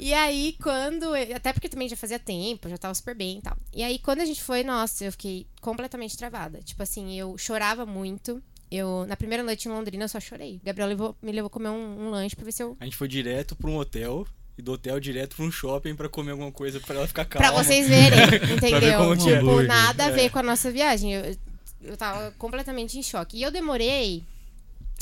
E 0.00 0.12
aí, 0.12 0.56
quando. 0.60 1.14
Até 1.36 1.52
porque 1.52 1.68
também 1.68 1.88
já 1.88 1.94
fazia 1.94 2.18
tempo, 2.18 2.68
já 2.68 2.76
tava 2.76 2.94
super 2.94 3.14
bem 3.14 3.38
e 3.38 3.42
tal. 3.42 3.56
E 3.72 3.84
aí, 3.84 3.96
quando 4.00 4.22
a 4.22 4.24
gente 4.24 4.42
foi, 4.42 4.64
nossa, 4.64 5.04
eu 5.04 5.12
fiquei 5.12 5.46
completamente 5.60 6.16
travada. 6.16 6.60
Tipo 6.64 6.82
assim, 6.82 7.16
eu 7.16 7.38
chorava 7.38 7.86
muito. 7.86 8.42
Eu, 8.70 9.04
na 9.06 9.16
primeira 9.16 9.42
noite 9.42 9.68
em 9.68 9.70
Londrina, 9.70 10.04
eu 10.04 10.08
só 10.08 10.18
chorei. 10.18 10.56
O 10.56 10.66
Gabriel 10.66 10.88
levou- 10.88 11.16
me 11.22 11.30
levou 11.32 11.48
comer 11.50 11.68
um, 11.68 12.06
um 12.06 12.10
lanche 12.10 12.34
pra 12.34 12.44
ver 12.44 12.52
se 12.52 12.62
eu 12.62 12.76
A 12.80 12.84
gente 12.84 12.96
foi 12.96 13.06
direto 13.08 13.54
pra 13.54 13.70
um 13.70 13.76
hotel 13.76 14.26
e 14.58 14.62
do 14.62 14.72
hotel 14.72 14.98
direto 15.00 15.36
pra 15.36 15.44
um 15.44 15.50
shopping 15.50 15.94
pra 15.94 16.08
comer 16.08 16.32
alguma 16.32 16.50
coisa 16.52 16.80
pra 16.80 16.94
ela 16.96 17.06
ficar 17.06 17.24
calma. 17.24 17.48
Pra 17.52 17.62
vocês 17.62 17.86
verem, 17.88 18.18
entendeu? 18.56 18.98
como 18.98 19.16
que 19.16 19.28
é. 19.30 19.36
tipo, 19.38 19.46
Hambúrguer. 19.50 19.68
nada 19.68 20.06
a 20.06 20.10
ver 20.10 20.22
É. 20.22 20.28
com 20.28 20.38
a 20.38 20.42
nossa 20.42 20.70
viagem. 20.70 21.12
Eu, 21.12 21.36
eu 21.82 21.96
tava 21.96 22.30
completamente 22.32 22.98
em 22.98 23.02
choque. 23.02 23.36
E 23.38 23.42
eu 23.42 23.50
demorei. 23.50 24.24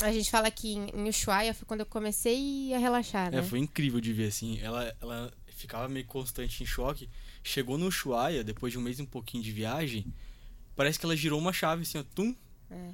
A 0.01 0.11
gente 0.11 0.29
fala 0.29 0.49
que 0.51 0.73
em, 0.73 0.89
em 0.93 1.07
Ushuaia 1.09 1.53
foi 1.53 1.65
quando 1.67 1.81
eu 1.81 1.85
comecei 1.85 2.73
a 2.73 2.77
relaxar, 2.79 3.31
né? 3.31 3.39
É, 3.39 3.43
foi 3.43 3.59
incrível 3.59 4.01
de 4.01 4.11
ver, 4.11 4.27
assim. 4.27 4.59
Ela, 4.61 4.93
ela 4.99 5.31
ficava 5.55 5.87
meio 5.87 6.05
constante 6.07 6.61
em 6.61 6.65
choque. 6.65 7.07
Chegou 7.43 7.77
no 7.77 7.87
Ushuaia, 7.87 8.43
depois 8.43 8.73
de 8.73 8.79
um 8.79 8.81
mês 8.81 8.97
e 8.99 9.03
um 9.03 9.05
pouquinho 9.05 9.43
de 9.43 9.51
viagem, 9.51 10.05
parece 10.75 10.97
que 10.99 11.05
ela 11.05 11.15
girou 11.15 11.39
uma 11.39 11.53
chave, 11.53 11.83
assim, 11.83 11.99
ó, 11.99 12.03
tum. 12.15 12.35
É. 12.71 12.89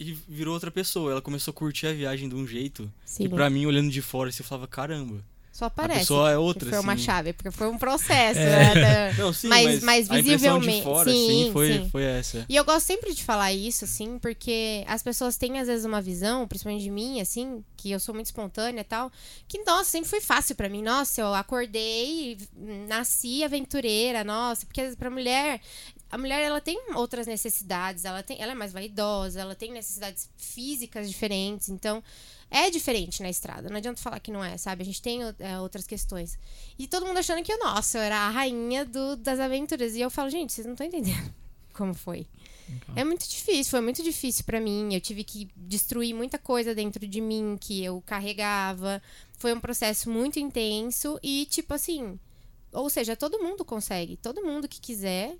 E 0.00 0.12
virou 0.28 0.54
outra 0.54 0.70
pessoa. 0.70 1.12
Ela 1.12 1.22
começou 1.22 1.50
a 1.50 1.54
curtir 1.54 1.86
a 1.88 1.92
viagem 1.92 2.28
de 2.28 2.34
um 2.34 2.46
jeito 2.46 2.90
Sim. 3.04 3.24
que 3.24 3.28
pra 3.34 3.50
mim, 3.50 3.66
olhando 3.66 3.90
de 3.90 4.00
fora, 4.02 4.28
assim, 4.30 4.42
eu 4.42 4.46
falava, 4.46 4.66
caramba. 4.68 5.24
Só 5.50 5.68
parece. 5.68 6.00
pessoa 6.00 6.30
é 6.30 6.38
outra, 6.38 6.70
Foi 6.70 6.78
uma 6.78 6.92
assim. 6.92 7.02
chave, 7.02 7.32
porque 7.32 7.50
foi 7.50 7.66
um 7.66 7.76
processo, 7.76 8.38
É. 8.38 8.74
né? 8.76 9.12
Não, 9.18 9.32
sim, 9.32 9.48
Mas- 9.48 9.82
mas, 9.82 10.08
mas 10.08 10.10
a 10.10 10.22
visivelmente- 10.22 10.84
fora, 10.84 11.10
sim, 11.10 11.40
assim, 11.42 11.52
foi, 11.52 11.72
sim. 11.72 11.88
foi 11.90 12.02
essa. 12.04 12.46
E 12.48 12.54
eu 12.54 12.64
gosto 12.64 12.86
sempre 12.86 13.12
de 13.12 13.24
falar 13.24 13.52
isso, 13.52 13.84
assim, 13.84 14.20
porque 14.20 14.84
as 14.86 15.02
pessoas 15.02 15.36
têm, 15.36 15.58
às 15.58 15.66
vezes, 15.66 15.84
uma 15.84 16.00
visão, 16.00 16.46
principalmente 16.46 16.84
de 16.84 16.90
mim, 16.90 17.20
assim, 17.20 17.64
que 17.76 17.90
eu 17.90 17.98
sou 17.98 18.14
muito 18.14 18.26
espontânea 18.26 18.82
e 18.82 18.84
tal, 18.84 19.10
que, 19.48 19.64
nossa, 19.64 19.90
sempre 19.90 20.08
foi 20.08 20.20
fácil 20.20 20.54
pra 20.54 20.68
mim. 20.68 20.80
Nossa, 20.80 21.22
eu 21.22 21.34
acordei, 21.34 22.38
nasci 22.86 23.42
aventureira, 23.42 24.22
nossa, 24.22 24.64
porque 24.64 24.80
pra 24.96 25.10
mulher, 25.10 25.60
a 26.10 26.18
mulher, 26.18 26.40
ela 26.42 26.60
tem 26.60 26.78
outras 26.94 27.26
necessidades, 27.26 28.04
ela, 28.04 28.22
tem, 28.22 28.40
ela 28.40 28.52
é 28.52 28.54
mais 28.54 28.72
vaidosa, 28.72 29.40
ela 29.40 29.54
tem 29.54 29.72
necessidades 29.72 30.30
físicas 30.36 31.08
diferentes, 31.08 31.68
então... 31.68 32.02
É 32.50 32.70
diferente 32.70 33.22
na 33.22 33.28
estrada, 33.28 33.68
não 33.68 33.76
adianta 33.76 34.00
falar 34.00 34.18
que 34.20 34.30
não 34.32 34.42
é, 34.42 34.56
sabe? 34.56 34.80
A 34.80 34.84
gente 34.86 35.02
tem 35.02 35.20
é, 35.38 35.60
outras 35.60 35.86
questões. 35.86 36.38
E 36.78 36.88
todo 36.88 37.04
mundo 37.04 37.18
achando 37.18 37.42
que, 37.42 37.52
eu, 37.52 37.58
nossa, 37.58 37.98
eu 37.98 38.02
era 38.02 38.16
a 38.20 38.30
rainha 38.30 38.86
do- 38.86 39.16
das 39.16 39.38
aventuras. 39.38 39.94
E 39.94 40.00
eu 40.00 40.08
falo, 40.08 40.30
gente, 40.30 40.54
vocês 40.54 40.66
não 40.66 40.72
estão 40.72 40.86
entendendo 40.86 41.30
como 41.74 41.92
foi. 41.92 42.26
É 42.96 43.04
muito 43.04 43.28
difícil, 43.28 43.70
foi 43.70 43.82
muito 43.82 44.02
difícil 44.02 44.44
pra 44.44 44.62
mim. 44.62 44.94
Eu 44.94 45.00
tive 45.02 45.24
que 45.24 45.46
destruir 45.54 46.14
muita 46.14 46.38
coisa 46.38 46.74
dentro 46.74 47.06
de 47.06 47.20
mim 47.20 47.58
que 47.60 47.84
eu 47.84 48.02
carregava. 48.06 49.02
Foi 49.36 49.52
um 49.52 49.60
processo 49.60 50.08
muito 50.08 50.38
intenso 50.38 51.20
e, 51.22 51.44
tipo 51.50 51.74
assim. 51.74 52.18
Ou 52.72 52.88
seja, 52.88 53.14
todo 53.14 53.42
mundo 53.42 53.62
consegue. 53.62 54.16
Todo 54.16 54.42
mundo 54.42 54.66
que 54.66 54.80
quiser. 54.80 55.36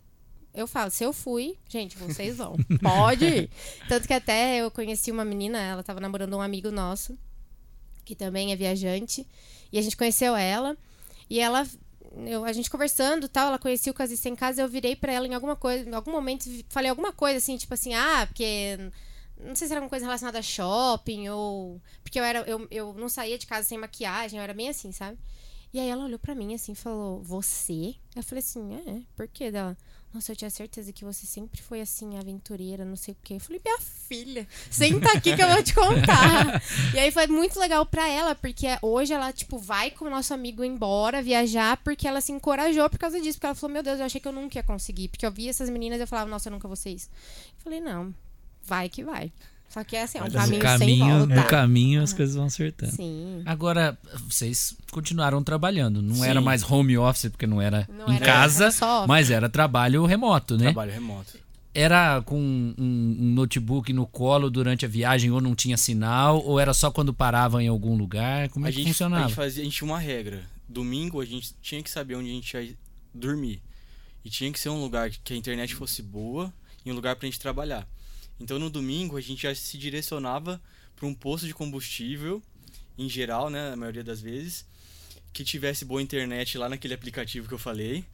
Eu 0.59 0.67
falo, 0.67 0.91
se 0.91 1.05
eu 1.05 1.13
fui, 1.13 1.57
gente, 1.69 1.97
vocês 1.97 2.37
vão. 2.37 2.57
Pode 2.83 3.25
ir. 3.25 3.51
Tanto 3.89 4.09
que 4.09 4.13
até 4.13 4.57
eu 4.57 4.71
conheci 4.73 5.13
uma 5.13 5.25
menina, 5.25 5.59
ela 5.61 5.85
tava 5.85 6.01
namorando 6.01 6.35
um 6.37 6.41
amigo 6.41 6.73
nosso, 6.73 7.17
que 8.05 8.17
também 8.17 8.53
é 8.53 8.57
viajante. 8.57 9.25
E 9.73 9.79
a 9.79 9.83
gente 9.83 9.97
conheceu 9.97 10.35
ela. 10.35 10.77
E 11.31 11.39
ela 11.39 11.65
eu, 12.27 12.45
a 12.45 12.53
gente 12.53 12.69
conversando 12.69 13.29
tal, 13.29 13.49
ela 13.49 13.59
conhecia 13.59 13.93
o 13.93 13.95
Casista 13.95 14.29
em 14.29 14.35
casa, 14.35 14.63
eu 14.63 14.69
virei 14.69 14.97
pra 14.97 15.13
ela 15.13 15.29
em 15.29 15.35
alguma 15.35 15.55
coisa, 15.55 15.89
em 15.89 15.95
algum 15.95 16.11
momento, 16.11 16.51
falei 16.69 16.91
alguma 16.91 17.13
coisa 17.13 17.39
assim, 17.39 17.57
tipo 17.57 17.75
assim, 17.75 17.95
ah, 17.95 18.27
porque. 18.27 18.79
Não 19.41 19.55
sei 19.55 19.69
se 19.69 19.73
era 19.73 19.79
alguma 19.79 19.91
coisa 19.91 20.05
relacionada 20.05 20.41
a 20.41 20.43
shopping 20.43 21.29
ou. 21.29 21.81
Porque 22.03 22.19
eu 22.19 22.25
era. 22.25 22.41
Eu, 22.41 22.67
eu 22.69 22.95
não 22.95 23.09
saía 23.09 23.39
de 23.39 23.47
casa 23.47 23.69
sem 23.69 23.79
maquiagem, 23.79 24.39
eu 24.39 24.43
era 24.43 24.53
bem 24.53 24.69
assim, 24.69 24.91
sabe? 24.91 25.17
E 25.73 25.79
aí 25.79 25.89
ela 25.89 26.05
olhou 26.05 26.19
pra 26.19 26.35
mim 26.35 26.55
assim 26.55 26.75
falou, 26.75 27.23
você? 27.23 27.95
Eu 28.17 28.23
falei 28.23 28.41
assim, 28.41 28.75
é, 28.75 29.03
por 29.15 29.29
quê? 29.29 29.51
Dela, 29.51 29.77
nossa, 30.13 30.33
eu 30.33 30.37
tinha 30.37 30.49
certeza 30.49 30.93
que 30.93 31.05
você 31.05 31.27
sempre 31.27 31.61
foi 31.61 31.83
assim, 31.83 32.17
aventureira, 32.17 32.85
não 32.85 32.97
sei 32.97 33.13
o 33.13 33.17
quê. 33.23 33.35
Eu 33.35 33.41
falei, 33.41 33.61
minha 33.63 33.79
filha, 33.79 34.49
senta 34.71 35.13
aqui 35.13 35.37
que 35.37 35.43
eu 35.43 35.49
vou 35.49 35.63
te 35.63 35.75
contar. 35.75 36.63
e 36.95 36.99
aí 36.99 37.11
foi 37.11 37.27
muito 37.27 37.59
legal 37.61 37.85
pra 37.85 38.09
ela, 38.09 38.35
porque 38.35 38.67
hoje 38.81 39.13
ela, 39.13 39.33
tipo, 39.33 39.59
vai 39.59 39.91
com 39.91 40.07
o 40.07 40.11
nosso 40.11 40.33
amigo 40.33 40.65
embora 40.65 41.23
viajar, 41.23 41.77
porque 41.79 42.09
ela 42.09 42.23
se 42.23 42.33
encorajou 42.33 42.89
por 42.89 42.99
causa 42.99 43.21
disso. 43.21 43.39
Porque 43.39 43.47
ela 43.47 43.55
falou, 43.55 43.75
meu 43.75 43.83
Deus, 43.83 43.99
eu 43.99 44.07
achei 44.07 44.21
que 44.21 44.27
eu 44.27 44.33
nunca 44.33 44.59
ia 44.59 44.63
conseguir. 44.63 45.09
Porque 45.09 45.27
eu 45.27 45.31
via 45.31 45.51
essas 45.51 45.69
meninas 45.69 45.99
e 45.99 46.03
eu 46.03 46.07
falava, 46.07 46.31
nossa, 46.31 46.49
eu 46.49 46.53
nunca 46.53 46.67
vou 46.67 46.77
ser 46.77 46.91
isso. 46.91 47.11
Eu 47.59 47.63
falei, 47.63 47.81
não, 47.81 48.15
vai 48.63 48.89
que 48.89 49.05
vai. 49.05 49.31
Só 49.69 49.85
que 49.85 49.95
é 49.97 50.03
assim, 50.03 50.19
é 50.19 50.23
um 50.23 50.27
No 50.27 50.33
caminho, 50.33 50.51
sem 50.51 50.61
caminho, 50.79 51.19
volta. 51.19 51.35
no 51.35 51.45
caminho 51.45 52.03
as 52.03 52.13
coisas 52.13 52.35
vão 52.35 52.47
acertando. 52.47 52.93
Sim. 52.93 53.43
Agora, 53.45 53.99
vocês 54.29 54.75
continuaram 54.91 55.43
trabalhando. 55.45 56.01
Não 56.01 56.15
Sim. 56.17 56.25
era 56.27 56.41
mais 56.41 56.63
home 56.69 56.97
office, 56.97 57.29
porque 57.31 57.47
não 57.47 57.61
era 57.61 57.87
Não 57.93 58.09
em 58.11 58.17
era- 58.17 58.25
casa, 58.25 58.65
era 58.67 59.07
mas 59.07 59.31
era 59.31 59.49
trabalho 59.49 60.05
remoto, 60.07 60.57
né? 60.57 60.65
Trabalho 60.65 60.93
remoto. 60.93 61.39
Era 61.75 62.21
com 62.23 62.41
um, 62.41 62.75
um 62.79 63.35
notebook 63.35 63.93
no 63.93 64.07
colo 64.07 64.51
durante 64.51 64.85
a 64.87 64.89
viagem 64.89 65.31
ou 65.31 65.41
não 65.41 65.55
tinha 65.55 65.77
sinal? 65.77 66.43
Ou 66.45 66.59
era 66.59 66.73
só 66.73 66.91
quando 66.91 67.13
parava 67.13 67.63
em 67.63 67.69
algum 67.69 67.95
lugar? 67.95 68.49
Como 68.49 68.67
é 68.67 68.71
a, 68.71 68.73
que 68.73 68.79
gente, 68.79 68.87
a 68.87 68.93
funcionava? 68.93 69.27
gente 69.29 69.37
fazia, 69.37 69.63
a 69.63 69.65
gente 69.65 69.77
tinha 69.77 69.89
uma 69.91 69.99
regra. 69.99 70.43
Domingo 70.69 71.21
a 71.21 71.25
gente 71.27 71.55
tinha 71.63 71.83
que 71.83 71.91
saber 71.91 72.17
onde 72.17 72.31
a 72.31 72.33
gente 72.33 72.57
ia 72.57 72.75
dormir. 73.15 73.61
E 74.25 74.31
tinha 74.31 74.51
que 74.51 74.59
ser 74.59 74.71
um 74.71 74.81
lugar 74.81 75.11
que 75.11 75.35
a 75.35 75.37
internet 75.37 75.75
fosse 75.75 76.03
boa 76.03 76.53
e 76.85 76.91
um 76.91 76.95
lugar 76.95 77.15
pra 77.17 77.27
gente 77.27 77.39
trabalhar. 77.39 77.87
Então 78.41 78.59
no 78.59 78.71
domingo 78.71 79.17
a 79.17 79.21
gente 79.21 79.43
já 79.43 79.55
se 79.55 79.77
direcionava 79.79 80.61
para 80.95 81.07
um 81.07 81.15
posto 81.15 81.47
de 81.47 81.55
combustível, 81.55 82.43
em 82.97 83.09
geral, 83.09 83.51
né, 83.51 83.73
a 83.73 83.77
maioria 83.77 84.03
das 84.03 84.21
vezes. 84.21 84.65
que 85.33 85.45
tivesse 85.45 85.85
boa 85.85 86.03
internet 86.03 86.59
lá 86.59 86.69
naquele 86.69 86.95
aplicativo 86.95 87.49
que 87.49 87.55
eu 87.55 87.59
falei 87.59 88.05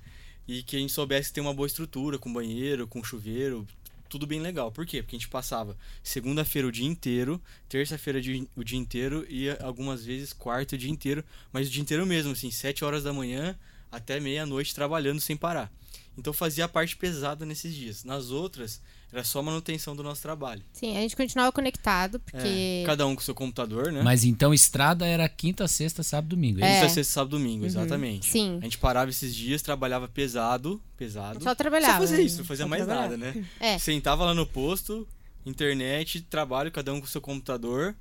e 0.47 0.63
que 0.63 0.77
a 0.77 0.79
gente 0.79 0.93
soubesse 0.93 1.33
ter 1.33 1.41
uma 1.41 1.55
boa 1.55 1.67
estrutura 1.67 2.19
com 2.19 2.33
banheiro, 2.33 2.87
com 2.87 3.03
chuveiro, 3.03 3.67
tudo 4.09 4.27
bem 4.27 4.41
legal. 4.41 4.71
Por 4.71 4.85
quê? 4.85 5.03
Porque 5.03 5.17
a 5.17 5.19
gente 5.19 5.29
passava 5.29 5.77
segunda-feira 6.03 6.69
o 6.69 6.73
dia 6.73 6.87
inteiro, 6.87 7.41
terça-feira 7.69 8.19
o 8.55 8.65
dia 8.65 8.79
inteiro 8.79 9.27
e 9.29 9.49
algumas 9.61 10.05
vezes 10.05 10.33
quarta 10.33 10.75
o 10.75 10.79
dia 10.79 10.91
inteiro, 10.91 11.25
mas 11.53 11.69
o 11.69 11.71
dia 11.71 11.81
inteiro 11.81 12.05
mesmo, 12.05 12.33
assim, 12.33 12.51
sete 12.51 12.85
horas 12.85 13.05
da 13.05 13.13
manhã 13.13 13.59
até 13.91 14.21
meia-noite 14.21 14.75
trabalhando 14.75 15.21
sem 15.21 15.37
parar. 15.37 15.73
Então 16.19 16.33
fazia 16.33 16.67
a 16.67 16.69
parte 16.69 16.97
pesada 16.97 17.47
nesses 17.47 17.75
dias. 17.75 18.05
Nas 18.05 18.31
outras, 18.31 18.83
era 19.15 19.23
só 19.23 19.41
manutenção 19.41 19.95
do 19.95 20.03
nosso 20.03 20.21
trabalho. 20.21 20.61
Sim, 20.73 20.97
a 20.97 21.01
gente 21.01 21.15
continuava 21.15 21.53
conectado, 21.53 22.19
porque. 22.19 22.83
É, 22.83 22.83
cada 22.85 23.07
um 23.07 23.15
com 23.15 23.23
seu 23.23 23.35
computador, 23.35 23.93
né? 23.93 24.03
Mas 24.03 24.25
então 24.25 24.53
estrada 24.53 25.07
era 25.07 25.29
quinta, 25.29 25.69
sexta, 25.69 26.03
sábado, 26.03 26.31
domingo. 26.31 26.59
É. 26.59 26.81
Quinta, 26.81 26.89
sexta, 26.93 27.13
sábado, 27.13 27.39
domingo, 27.39 27.61
uhum. 27.61 27.67
exatamente. 27.67 28.29
Sim. 28.29 28.59
A 28.61 28.65
gente 28.65 28.77
parava 28.79 29.11
esses 29.11 29.33
dias, 29.33 29.63
trabalhava 29.63 30.09
pesado, 30.09 30.83
pesado. 30.97 31.43
Só 31.45 31.55
trabalhava. 31.55 31.93
Só 31.93 32.01
fazia 32.01 32.25
isso, 32.25 32.39
não 32.39 32.45
fazia 32.45 32.67
mais 32.67 32.85
trabalhava. 32.85 33.17
nada, 33.17 33.39
né? 33.39 33.47
É. 33.61 33.79
Sentava 33.79 34.25
lá 34.25 34.35
no 34.35 34.45
posto, 34.45 35.07
internet, 35.47 36.21
trabalho, 36.23 36.73
cada 36.73 36.93
um 36.93 37.01
com 37.01 37.07
seu 37.07 37.21
computador. 37.21 37.95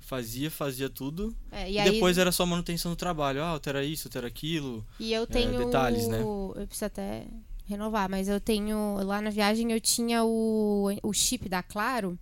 Fazia, 0.00 0.50
fazia 0.50 0.90
tudo. 0.90 1.34
É, 1.50 1.70
e, 1.70 1.74
e 1.74 1.78
aí... 1.78 1.90
depois 1.90 2.18
era 2.18 2.32
só 2.32 2.44
manutenção 2.44 2.90
do 2.90 2.96
trabalho. 2.96 3.40
Ah, 3.42 3.48
altera 3.48 3.84
isso, 3.84 4.08
altera 4.08 4.26
aquilo. 4.26 4.84
E 4.98 5.12
eu 5.12 5.26
tenho. 5.26 5.54
É, 5.54 5.64
detalhes, 5.64 6.08
né? 6.08 6.20
Eu 6.20 6.66
preciso 6.66 6.84
até 6.84 7.24
renovar, 7.66 8.08
mas 8.08 8.28
eu 8.28 8.40
tenho. 8.40 8.96
Lá 9.02 9.20
na 9.20 9.30
viagem 9.30 9.70
eu 9.72 9.80
tinha 9.80 10.24
o, 10.24 10.88
o 11.02 11.12
chip 11.12 11.48
da 11.48 11.62
Claro, 11.62 12.18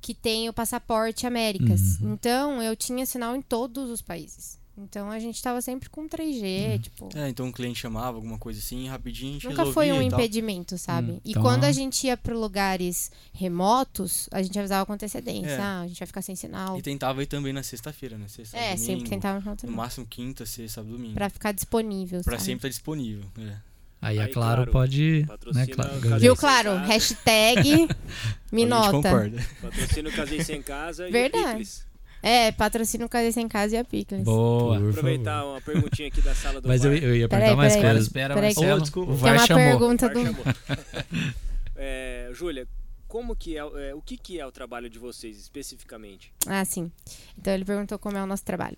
que 0.00 0.14
tem 0.14 0.48
o 0.48 0.52
passaporte 0.52 1.26
Américas. 1.26 1.98
Uhum. 2.00 2.12
Então 2.14 2.62
eu 2.62 2.74
tinha 2.74 3.04
sinal 3.06 3.36
em 3.36 3.42
todos 3.42 3.90
os 3.90 4.00
países. 4.02 4.58
Então 4.82 5.10
a 5.10 5.18
gente 5.18 5.42
tava 5.42 5.60
sempre 5.60 5.90
com 5.90 6.08
3G, 6.08 6.72
Uhum. 6.72 6.78
tipo. 6.78 7.08
É, 7.14 7.28
então 7.28 7.44
um 7.44 7.52
cliente 7.52 7.78
chamava, 7.78 8.16
alguma 8.16 8.38
coisa 8.38 8.58
assim, 8.60 8.88
rapidinho 8.88 9.32
a 9.32 9.34
gente 9.34 9.48
Nunca 9.48 9.66
foi 9.66 9.92
um 9.92 10.00
impedimento, 10.00 10.78
sabe? 10.78 11.12
Hum, 11.12 11.20
e 11.22 11.32
então- 11.32 11.42
quando 11.42 11.64
a 11.64 11.72
gente 11.72 12.06
ia 12.06 12.16
para 12.16 12.34
lugares 12.34 13.10
remotos, 13.34 14.26
a 14.32 14.40
gente 14.42 14.58
avisava 14.58 14.86
com 14.86 14.92
antecedência. 14.94 15.50
É. 15.50 15.58
Ah, 15.60 15.80
a 15.82 15.86
gente 15.86 15.98
vai 15.98 16.06
ficar 16.06 16.22
sem 16.22 16.34
sinal. 16.34 16.78
E 16.78 16.82
tentava 16.82 17.22
ir 17.22 17.26
também 17.26 17.52
na 17.52 17.62
sexta-feira, 17.62 18.16
né? 18.16 18.26
Sexta, 18.28 18.56
É, 18.56 18.70
domingo, 18.74 18.86
sempre 18.86 19.10
tentava 19.10 19.34
No 19.38 19.40
encontrar 19.52 19.70
máximo 19.70 20.06
quinta, 20.06 20.46
sexta, 20.46 20.76
sábado, 20.80 20.92
domingo. 20.96 21.14
pra 21.14 21.28
ficar 21.28 21.52
disponível. 21.52 22.22
Pra 22.22 22.38
sabe? 22.38 22.44
sempre 22.44 22.68
estar 22.68 22.68
disponível. 22.70 23.24
É. 23.38 23.56
Aí, 24.02 24.18
é 24.18 24.22
Aí, 24.22 24.32
claro, 24.32 24.56
claro, 24.66 24.70
pode. 24.70 25.20
Né, 25.20 25.26
patrocina 25.26 25.66
claro, 25.66 25.96
o. 26.16 26.18
Viu, 26.18 26.36
claro? 26.36 26.74
Hashtag 26.76 27.88
me 28.50 28.64
A 28.64 28.66
nota. 28.66 28.92
concorda. 28.92 29.46
Patrocínio 29.60 30.12
Casei 30.12 30.42
Sem 30.42 30.62
Casa 30.62 31.08
e 31.08 31.12
Verdade. 31.12 31.44
a 31.44 31.48
Picles. 31.50 31.90
É, 32.22 32.52
patrocina 32.52 33.06
o 33.06 33.08
Casei 33.08 33.32
Sem 33.32 33.48
Casa 33.48 33.76
e 33.76 33.78
a 33.78 33.84
Picles. 33.84 34.22
Boa. 34.24 34.78
Por 34.78 34.90
Aproveitar 34.90 35.38
favor. 35.40 35.52
uma 35.52 35.60
perguntinha 35.60 36.08
aqui 36.08 36.20
da 36.20 36.34
sala 36.34 36.60
do 36.60 36.68
Mas 36.68 36.84
eu, 36.84 36.94
eu 36.94 37.16
ia 37.16 37.28
Peraí, 37.28 37.42
perguntar 37.44 37.56
mais 37.56 37.74
peraí. 37.76 37.78
Espera, 37.78 37.92
coisas. 37.94 38.06
espera, 38.06 38.34
Peraí, 38.34 38.54
Marcelo. 38.54 38.76
Oh, 38.76 38.80
desculpa. 38.80 39.12
O 39.12 39.14
Tem 39.14 39.22
VAR 39.22 39.34
uma 39.36 39.46
chamou. 39.46 39.64
pergunta 39.64 40.08
do. 40.08 40.20
É, 41.82 42.28
Júlia, 42.34 42.68
como 43.08 43.34
que 43.34 43.56
é, 43.56 43.60
é, 43.60 43.94
o 43.94 44.02
que, 44.02 44.16
que 44.18 44.38
é 44.38 44.46
o 44.46 44.52
trabalho 44.52 44.88
de 44.90 44.98
vocês 44.98 45.38
especificamente? 45.38 46.32
Ah, 46.46 46.64
sim. 46.64 46.92
Então 47.38 47.52
ele 47.54 47.64
perguntou 47.64 47.98
como 47.98 48.16
é 48.18 48.22
o 48.22 48.26
nosso 48.26 48.44
trabalho. 48.44 48.76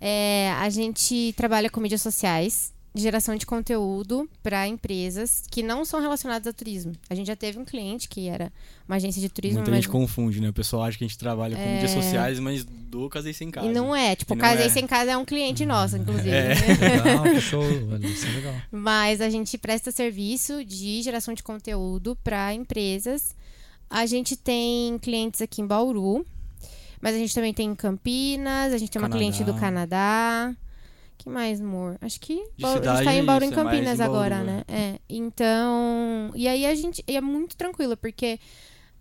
É, 0.00 0.52
a 0.58 0.68
gente 0.68 1.32
trabalha 1.36 1.70
com 1.70 1.80
mídias 1.80 2.02
sociais, 2.02 2.72
geração 2.94 3.34
de 3.36 3.46
conteúdo 3.46 4.28
para 4.42 4.68
empresas 4.68 5.44
que 5.50 5.62
não 5.62 5.84
são 5.84 6.00
relacionadas 6.00 6.46
a 6.46 6.52
turismo. 6.52 6.92
A 7.08 7.14
gente 7.14 7.26
já 7.26 7.36
teve 7.36 7.58
um 7.58 7.64
cliente 7.64 8.06
que 8.08 8.28
era 8.28 8.52
uma 8.86 8.96
agência 8.96 9.20
de 9.20 9.28
turismo, 9.30 9.58
Muita 9.60 9.70
mas 9.70 9.84
gente 9.84 9.88
confunde, 9.90 10.40
né? 10.42 10.50
O 10.50 10.52
pessoal 10.52 10.82
acha 10.82 10.98
que 10.98 11.04
a 11.04 11.06
gente 11.08 11.16
trabalha 11.18 11.56
com 11.56 11.62
É. 11.62 11.72
mídias 11.74 11.90
sociais, 11.92 12.38
mas 12.38 12.64
do 12.64 13.08
Casei 13.08 13.32
Sem 13.32 13.50
Casa. 13.50 13.66
e 13.66 13.72
não 13.72 13.96
é. 13.96 14.14
Tipo, 14.14 14.34
E 14.34 14.36
não 14.36 14.42
Casei 14.42 14.66
é. 14.66 14.68
Sem 14.68 14.86
Casa 14.86 15.10
é 15.12 15.16
um 15.16 15.24
cliente 15.24 15.64
nosso, 15.64 15.96
inclusive. 15.96 16.28
É. 16.30 16.52
Legal. 16.78 17.22
Olha, 17.90 18.06
Isso 18.06 18.26
é 18.26 18.30
legal. 18.30 18.54
Mas 18.70 19.20
a 19.22 19.30
gente 19.30 19.56
presta 19.56 19.90
serviço 19.90 20.62
de 20.64 21.00
geração 21.02 21.32
de 21.32 21.42
conteúdo 21.42 22.16
para 22.22 22.52
empresas. 22.52 23.34
A 23.88 24.04
gente 24.06 24.36
tem 24.36 24.98
clientes 24.98 25.40
aqui 25.40 25.62
em 25.62 25.66
Bauru, 25.66 26.26
mas 27.00 27.14
a 27.14 27.18
gente 27.18 27.34
também 27.34 27.54
tem 27.54 27.70
em 27.70 27.74
Campinas, 27.74 28.72
a 28.72 28.78
gente 28.78 28.90
tem 28.90 29.00
uma 29.00 29.08
Canadá. 29.08 29.18
cliente 29.18 29.44
do 29.44 29.54
Canadá. 29.58 30.54
Que 31.24 31.28
mais, 31.30 31.60
amor? 31.60 31.96
Acho 32.00 32.20
que 32.20 32.34
De 32.56 32.62
Bauru- 32.62 32.78
a 32.78 32.82
gente 32.82 32.98
cidade 32.98 33.04
tá 33.04 33.14
em 33.14 33.18
é 33.18 33.22
Bauru 33.22 33.44
em 33.44 33.48
é 33.48 33.52
Campinas 33.52 33.94
em 33.94 34.02
Bauru, 34.02 34.12
agora, 34.16 34.34
é. 34.36 34.44
né? 34.44 34.64
É. 34.68 34.98
Então, 35.08 36.30
e 36.34 36.46
aí 36.48 36.66
a 36.66 36.74
gente 36.74 37.04
e 37.06 37.16
é 37.16 37.20
muito 37.20 37.56
tranquilo, 37.56 37.96
porque 37.96 38.38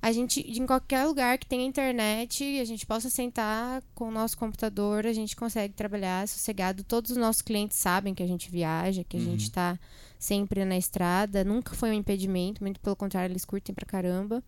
a 0.01 0.12
gente, 0.12 0.39
em 0.41 0.65
qualquer 0.65 1.05
lugar 1.05 1.38
que 1.38 1.45
tenha 1.45 1.63
internet, 1.65 2.60
a 2.60 2.65
gente 2.65 2.86
possa 2.88 3.10
sentar 3.10 3.84
com 3.93 4.07
o 4.07 4.12
nosso 4.12 4.36
computador, 4.38 5.05
a 5.05 5.13
gente 5.13 5.36
consegue 5.36 5.73
trabalhar 5.75 6.27
sossegado. 6.27 6.84
Todos 6.84 7.12
os 7.12 7.17
nossos 7.17 7.41
clientes 7.43 7.77
sabem 7.77 8.13
que 8.15 8.23
a 8.23 8.27
gente 8.27 8.49
viaja, 8.49 9.03
que 9.03 9.15
a 9.15 9.19
Uhum. 9.19 9.25
gente 9.25 9.51
tá 9.51 9.77
sempre 10.17 10.65
na 10.65 10.75
estrada. 10.77 11.43
Nunca 11.43 11.75
foi 11.75 11.91
um 11.91 11.93
impedimento, 11.93 12.63
muito 12.63 12.79
pelo 12.79 12.95
contrário, 12.95 13.31
eles 13.31 13.45
curtem 13.45 13.75
pra 13.75 13.86
caramba. 13.86 14.43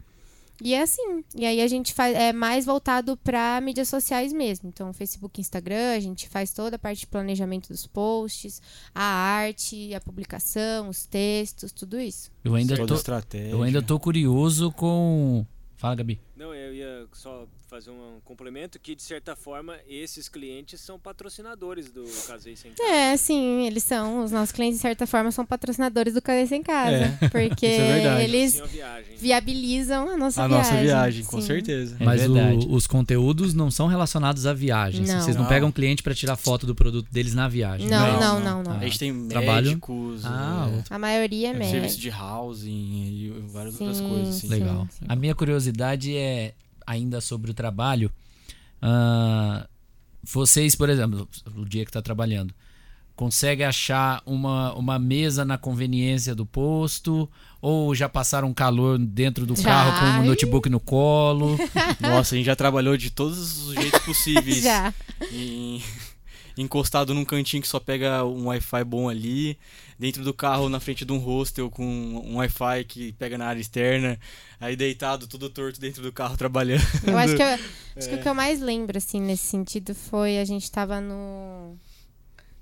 E 0.62 0.74
é 0.74 0.82
assim. 0.82 1.24
E 1.36 1.46
aí 1.46 1.62
a 1.62 1.68
gente 1.68 1.94
faz 1.94 2.16
é 2.16 2.32
mais 2.32 2.66
voltado 2.66 3.18
para 3.18 3.60
mídias 3.62 3.88
sociais 3.90 4.32
mesmo. 4.32 4.70
Então, 4.70 4.94
Facebook, 4.94 5.42
Instagram, 5.42 5.96
a 5.96 6.00
gente 6.00 6.30
faz 6.30 6.52
toda 6.52 6.76
a 6.76 6.80
parte 6.80 7.00
de 7.02 7.08
planejamento 7.08 7.70
dos 7.70 7.88
posts, 7.88 8.62
a 8.94 9.04
arte, 9.04 9.94
a 9.94 10.00
publicação, 10.00 10.90
os 10.90 11.06
textos, 11.06 11.72
tudo 11.72 12.00
isso. 12.00 12.32
Eu 12.44 12.56
ainda 12.56 12.76
Toda 12.76 12.88
tô, 12.88 12.96
estratégia. 12.96 13.50
eu 13.52 13.64
ainda 13.64 13.82
tô 13.82 14.00
curioso 14.00 14.72
com. 14.72 15.46
Fala, 15.76 15.96
Gabi. 15.96 16.20
Não, 16.44 16.54
eu 16.54 16.74
ia 16.76 17.06
só 17.14 17.46
fazer 17.70 17.90
um 17.90 18.20
complemento 18.26 18.78
que, 18.78 18.94
de 18.96 19.02
certa 19.02 19.34
forma, 19.36 19.76
esses 19.88 20.28
clientes 20.28 20.80
são 20.82 21.00
patrocinadores 21.00 21.90
do 21.90 22.04
Casei 22.28 22.56
Sem 22.58 22.72
Casa. 22.74 22.90
É, 22.92 23.16
sim, 23.16 23.66
eles 23.66 23.84
são. 23.84 24.24
Os 24.26 24.32
nossos 24.32 24.52
clientes, 24.52 24.76
de 24.78 24.82
certa 24.82 25.08
forma, 25.08 25.32
são 25.32 25.46
patrocinadores 25.46 26.14
do 26.14 26.22
Cadê 26.22 26.54
em 26.54 26.62
Casa. 26.62 27.18
É, 27.22 27.30
Porque 27.30 27.66
isso 27.66 27.82
é 27.82 27.94
verdade. 27.94 28.24
eles 28.26 28.62
a 28.62 29.00
viabilizam 29.18 30.10
a 30.10 30.18
nossa 30.18 30.44
A 30.44 30.48
viagem. 30.48 30.72
nossa 30.72 30.82
viagem, 30.84 31.24
com 31.24 31.40
sim. 31.42 31.48
certeza. 31.48 31.96
É 32.00 32.04
Mas 32.04 32.22
o- 32.28 32.74
os 32.74 32.86
conteúdos 32.88 33.54
não 33.54 33.72
são 33.72 33.88
relacionados 33.88 34.46
à 34.46 34.54
viagem. 34.54 35.06
Não. 35.06 35.22
Vocês 35.22 35.36
não, 35.38 35.44
Não. 35.44 35.50
pegam 35.50 35.72
cliente 35.72 36.04
pra 36.04 36.14
tirar 36.14 36.36
foto 36.36 36.68
do 36.68 36.76
produto 36.76 37.08
deles 37.12 37.34
na 37.34 37.48
viagem. 37.48 37.88
Não, 37.88 38.06
é 38.06 38.20
não, 38.20 38.40
não, 38.42 38.64
não. 38.64 38.72
Ah. 38.74 38.78
A 38.80 38.84
gente 38.84 39.00
tem 39.00 39.28
Trabalho. 39.30 39.68
médicos, 39.68 40.26
Ah, 40.26 40.70
é. 40.90 40.94
A 40.94 41.00
maioria 41.00 41.50
é 41.52 41.54
serviço 41.54 41.74
médico. 41.76 42.02
de 42.02 42.10
housing 42.12 42.72
e 42.72 43.34
várias 43.48 43.80
outras 43.80 43.98
Sim, 43.98 44.10
coisas. 44.10 44.28
Assim. 44.30 44.40
sim, 44.48 44.54
Legal. 44.54 44.88
sim. 44.92 45.06
A 45.08 45.16
minha 45.16 45.34
curiosidade 45.34 46.16
é 46.16 46.33
ainda 46.86 47.22
sobre 47.22 47.52
o 47.52 47.54
trabalho. 47.54 48.12
Ah, 48.82 49.68
vocês, 50.24 50.76
por 50.76 50.90
exemplo, 50.90 51.28
o 51.56 51.66
dia 51.66 51.84
que 51.84 51.90
está 51.90 52.02
trabalhando, 52.02 52.54
consegue 53.16 53.64
achar 53.64 54.22
uma, 54.26 54.74
uma 54.74 54.98
mesa 54.98 55.46
na 55.46 55.58
conveniência 55.58 56.34
do 56.34 56.46
posto? 56.46 57.30
Ou 57.62 57.94
já 57.96 58.10
passaram 58.10 58.54
calor 58.54 58.98
dentro 58.98 59.46
do 59.46 59.56
Já. 59.56 59.64
carro 59.64 60.00
com 60.00 60.22
o 60.24 60.26
notebook 60.26 60.70
no 60.70 60.80
colo? 60.80 61.58
Nossa, 62.00 62.36
a 62.36 62.38
gente 62.38 62.46
já 62.46 62.56
trabalhou 62.56 62.98
de 62.98 63.10
todos 63.10 63.68
os 63.68 63.74
jeitos 63.76 64.00
possíveis. 64.02 64.62
Já. 64.64 64.94
E- 65.32 65.82
encostado 66.58 67.14
num 67.14 67.26
cantinho 67.26 67.62
que 67.62 67.68
só 67.68 67.80
pega 67.80 68.24
um 68.26 68.48
Wi-Fi 68.48 68.84
bom 68.84 69.10
ali, 69.10 69.58
dentro 69.98 70.24
do 70.24 70.34
carro 70.34 70.70
na 70.70 70.80
frente 70.80 71.06
de 71.06 71.12
um 71.12 71.18
hostel 71.18 71.70
com 71.70 71.86
um 71.86 72.38
Wi-Fi 72.38 72.84
que 72.86 73.14
pega 73.14 73.38
na 73.38 73.46
área 73.48 73.60
externa, 73.62 74.20
aí 74.60 74.76
deitado 74.76 75.28
tudo 75.28 75.50
torto 75.50 75.80
dentro 75.80 76.02
do 76.02 76.12
carro 76.12 76.36
trabalhando. 76.38 76.82
Eu 77.06 77.18
acho 77.18 77.36
que, 77.36 77.42
eu- 77.42 77.48
acho 77.48 77.62
É. 77.96 78.08
que 78.08 78.16
o 78.16 78.22
que 78.22 78.30
eu 78.30 78.34
mais 78.36 78.60
lembro, 78.60 78.98
assim, 78.98 79.20
nesse 79.22 79.44
sentido 79.48 79.94
foi 79.96 80.40
a 80.40 80.46
gente 80.46 80.70
tava 80.72 81.00
no. 81.02 81.78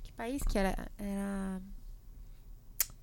Que 0.04 0.12
país 0.13 0.41
que 0.44 0.58
era? 0.58 0.76
Era. 0.98 1.62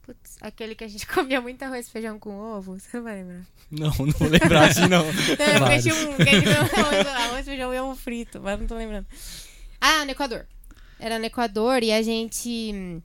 Putz, 0.03 0.37
aquele 0.41 0.75
que 0.75 0.85
a 0.85 0.89
gente 0.89 1.07
comia 1.09 1.41
muito 1.41 1.63
arroz 1.63 1.87
e 1.87 1.91
feijão 1.91 2.19
com 2.19 2.31
ovo. 2.39 2.79
Você 2.79 2.97
não 2.97 3.05
vai 3.05 3.17
lembrar? 3.17 3.47
Não, 3.71 3.89
não 3.91 4.13
vou 4.13 4.29
lembrar 4.29 4.69
assim 4.71 4.89
não. 4.89 5.05
Não, 5.13 5.13
porque 5.13 5.83
tinha 5.83 5.95
um 5.95 6.17
que 6.17 6.23
a 6.23 6.41
gente 6.41 6.45
comia 6.45 6.61
arroz, 6.83 7.07
arroz, 7.07 7.45
feijão 7.45 7.75
e 7.75 7.79
ovo 7.81 7.95
frito, 7.95 8.41
mas 8.41 8.59
não 8.59 8.67
tô 8.67 8.75
lembrando. 8.75 9.07
Ah, 9.81 10.05
no 10.07 10.11
Equador. 10.11 10.47
Era 10.99 11.19
no 11.19 11.27
Equador 11.27 11.83
e 11.83 11.93
a 11.93 12.01
gente. 12.03 13.03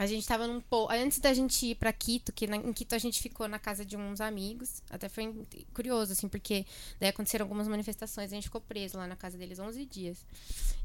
A 0.00 0.06
gente 0.06 0.26
tava 0.26 0.46
num 0.46 0.62
po... 0.62 0.88
Antes 0.90 1.18
da 1.18 1.34
gente 1.34 1.66
ir 1.66 1.74
pra 1.74 1.92
Quito, 1.92 2.32
que 2.32 2.46
na- 2.46 2.56
em 2.56 2.72
Quito 2.72 2.94
a 2.94 2.98
gente 2.98 3.20
ficou 3.20 3.46
na 3.46 3.58
casa 3.58 3.84
de 3.84 3.98
uns 3.98 4.18
amigos. 4.18 4.82
Até 4.88 5.10
foi 5.10 5.30
curioso, 5.74 6.12
assim, 6.12 6.26
porque 6.26 6.64
daí 6.98 7.10
aconteceram 7.10 7.44
algumas 7.44 7.68
manifestações, 7.68 8.32
a 8.32 8.34
gente 8.34 8.44
ficou 8.44 8.62
preso 8.62 8.96
lá 8.96 9.06
na 9.06 9.14
casa 9.14 9.36
deles 9.36 9.58
11 9.58 9.84
dias. 9.84 10.16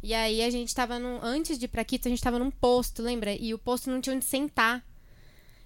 E 0.03 0.13
aí 0.13 0.43
a 0.43 0.49
gente 0.49 0.75
tava 0.75 0.99
num. 0.99 1.23
Antes 1.23 1.57
de 1.57 1.63
ir 1.63 1.69
pra 1.69 1.85
Quito, 1.85 2.09
a 2.09 2.11
gente 2.11 2.21
tava 2.21 2.37
num 2.37 2.51
posto, 2.51 3.01
lembra? 3.01 3.33
E 3.33 3.53
o 3.53 3.57
posto 3.57 3.89
não 3.89 4.01
tinha 4.01 4.13
onde 4.13 4.25
sentar. 4.25 4.83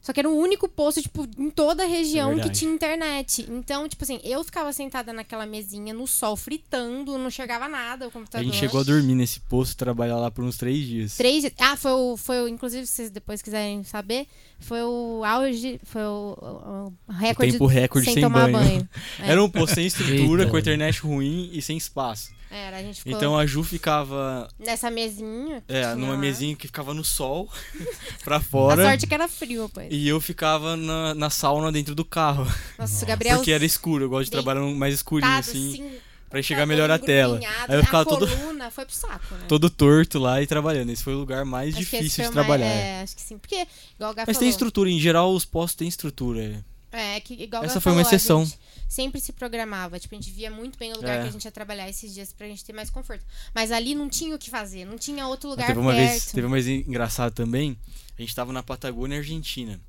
Só 0.01 0.13
que 0.13 0.19
era 0.21 0.29
o 0.29 0.35
único 0.37 0.67
posto, 0.69 1.01
tipo, 1.01 1.27
em 1.37 1.49
toda 1.49 1.83
a 1.83 1.85
região 1.85 2.39
que 2.39 2.49
tinha 2.49 2.71
internet. 2.73 3.45
Então, 3.49 3.87
tipo 3.87 4.01
assim, 4.03 4.19
eu 4.23 4.41
ficava 4.45 4.71
sentada 4.71 5.11
naquela 5.11 5.45
mesinha 5.45 5.93
no 5.93 6.07
sol, 6.07 6.37
fritando, 6.37 7.17
não 7.17 7.27
enxergava 7.27 7.67
nada 7.67 8.05
o 8.05 8.07
A 8.07 8.11
computador. 8.11 8.45
gente 8.45 8.57
chegou 8.57 8.79
a 8.79 8.83
dormir 8.83 9.13
nesse 9.15 9.41
posto, 9.41 9.75
trabalhar 9.75 10.15
lá 10.17 10.31
por 10.31 10.43
uns 10.45 10.57
três 10.57 10.85
dias. 10.85 11.17
Três 11.17 11.41
dias. 11.41 11.53
Ah, 11.59 11.75
foi 11.75 11.91
o, 11.91 12.15
foi 12.17 12.41
o. 12.43 12.47
Inclusive, 12.47 12.87
se 12.87 12.93
vocês 12.93 13.09
depois 13.09 13.41
quiserem 13.41 13.83
saber, 13.83 14.25
foi 14.57 14.81
o 14.83 15.21
auge. 15.25 15.79
Foi 15.83 16.01
o, 16.01 16.37
o- 16.41 16.93
o 17.07 17.11
recorde. 17.11 17.51
tempo 17.51 17.65
recorde 17.65 18.05
sem, 18.05 18.13
sem 18.15 18.23
tomar 18.23 18.49
banho. 18.49 18.57
banho. 18.57 18.89
É. 19.19 19.29
Era 19.31 19.43
um 19.43 19.49
posto 19.49 19.75
sem 19.75 19.85
estrutura, 19.85 20.43
Eita. 20.43 20.49
com 20.51 20.55
a 20.57 20.59
internet 20.61 20.99
ruim 21.01 21.49
e 21.51 21.61
sem 21.61 21.75
espaço. 21.77 22.31
Era, 22.51 22.77
a 22.77 22.81
gente 22.81 22.97
ficou 23.03 23.13
Então 23.13 23.37
a 23.37 23.45
Ju 23.45 23.63
ficava 23.63 24.47
nessa 24.57 24.89
mesinha. 24.89 25.63
é, 25.67 25.81
tinha 25.81 25.95
numa 25.95 26.13
lá. 26.13 26.17
mesinha 26.17 26.55
que 26.55 26.65
ficava 26.67 26.93
no 26.93 27.03
sol, 27.03 27.47
pra 28.23 28.37
A 28.37 28.41
fora. 28.41 28.83
sorte 28.83 29.05
é 29.05 29.07
que 29.07 29.13
era 29.13 29.27
frio, 29.27 29.69
pois. 29.73 29.87
E 29.91 30.07
eu 30.07 30.19
ficava 30.19 30.75
na, 30.75 31.13
na 31.13 31.29
sauna 31.29 31.71
dentro 31.71 31.93
do 31.93 32.03
carro. 32.03 32.47
Nossa, 32.77 33.05
o 33.05 33.07
Gabriel. 33.07 33.37
Porque 33.37 33.51
era 33.51 33.63
escuro, 33.65 34.05
eu 34.05 34.09
gosto 34.09 34.25
de 34.25 34.31
trabalhar 34.31 34.61
mais 34.61 34.95
escurinho, 34.95 35.31
assim, 35.37 35.73
assim 35.73 35.97
pra 36.29 36.39
enxergar 36.39 36.65
melhor 36.67 36.89
a 36.91 36.99
tela. 36.99 37.39
Aí 37.67 37.75
eu 37.77 37.83
ficava 37.83 38.03
a 38.03 38.05
todo, 38.05 38.27
coluna 38.27 38.69
foi 38.69 38.85
pro 38.85 38.93
saco, 38.95 39.33
né? 39.35 39.45
todo 39.47 39.67
torto 39.69 40.19
lá 40.19 40.39
e 40.41 40.45
trabalhando. 40.45 40.91
Esse 40.91 41.03
foi 41.03 41.15
o 41.15 41.17
lugar 41.19 41.43
mais 41.43 41.69
Acho 41.73 41.79
difícil 41.79 42.07
de 42.09 42.21
o 42.21 42.23
mais- 42.25 42.33
trabalhar. 42.33 42.65
É, 42.67 43.01
acho 43.01 43.15
que 43.15 43.21
sim. 43.21 43.37
Porque, 43.39 43.65
igual 43.95 44.11
o 44.11 44.13
Gá 44.15 44.23
Mas 44.27 44.35
falou. 44.37 44.39
tem 44.41 44.49
estrutura, 44.49 44.89
em 44.91 44.99
geral 44.99 45.33
os 45.33 45.43
postos 45.45 45.75
têm 45.75 45.87
estrutura. 45.87 46.63
É. 46.91 47.15
É, 47.15 47.19
que 47.19 47.33
igual 47.35 47.63
Essa 47.63 47.79
foi 47.79 47.91
uma 47.91 48.03
falou, 48.03 48.11
a 48.11 48.15
exceção. 48.15 48.51
sempre 48.87 49.19
se 49.21 49.31
programava. 49.33 49.99
Tipo, 49.99 50.15
a 50.15 50.17
gente 50.19 50.31
via 50.31 50.49
muito 50.49 50.77
bem 50.77 50.91
o 50.93 50.95
lugar 50.95 51.17
É. 51.19 51.21
que 51.23 51.27
a 51.27 51.31
gente 51.31 51.45
ia 51.45 51.51
trabalhar 51.51 51.89
esses 51.89 52.13
dias 52.13 52.33
pra 52.33 52.47
gente 52.47 52.63
ter 52.65 52.73
mais 52.73 52.89
conforto. 52.89 53.23
Mas 53.53 53.71
ali 53.71 53.93
não 53.95 54.09
tinha 54.09 54.35
o 54.35 54.39
que 54.39 54.49
fazer, 54.49 54.85
não 54.85 54.97
tinha 54.97 55.27
outro 55.27 55.49
Mas 55.49 55.57
lugar 55.57 55.67
teve 55.67 55.79
uma 55.79 55.93
perto. 55.93 56.09
vez, 56.09 56.25
teve 56.31 56.47
uma 56.47 56.59
vez 56.59 56.67
engraçado 56.87 57.33
também. 57.33 57.77
A 58.17 58.21
gente 58.21 58.35
tava 58.35 58.51
na 58.51 58.61
Patagônia, 58.63 59.17
Argentina. 59.19 59.79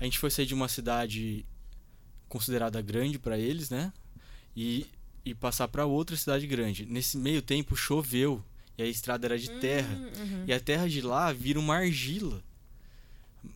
A 0.00 0.04
gente 0.04 0.18
foi 0.18 0.30
sair 0.30 0.46
de 0.46 0.54
uma 0.54 0.68
cidade 0.68 1.44
considerada 2.28 2.80
grande 2.80 3.18
pra 3.18 3.38
eles, 3.38 3.70
né? 3.70 3.92
E, 4.56 4.86
e 5.24 5.34
passar 5.34 5.68
pra 5.68 5.86
outra 5.86 6.16
cidade 6.16 6.46
grande. 6.46 6.84
Nesse 6.86 7.16
meio 7.16 7.40
tempo 7.42 7.74
choveu 7.76 8.42
e 8.76 8.82
a 8.82 8.86
estrada 8.86 9.26
era 9.26 9.38
de 9.38 9.50
terra. 9.60 9.94
Hum, 9.94 10.10
uhum. 10.22 10.44
E 10.46 10.52
a 10.52 10.60
terra 10.60 10.88
de 10.88 11.00
lá 11.00 11.32
vira 11.32 11.58
uma 11.58 11.76
argila. 11.76 12.42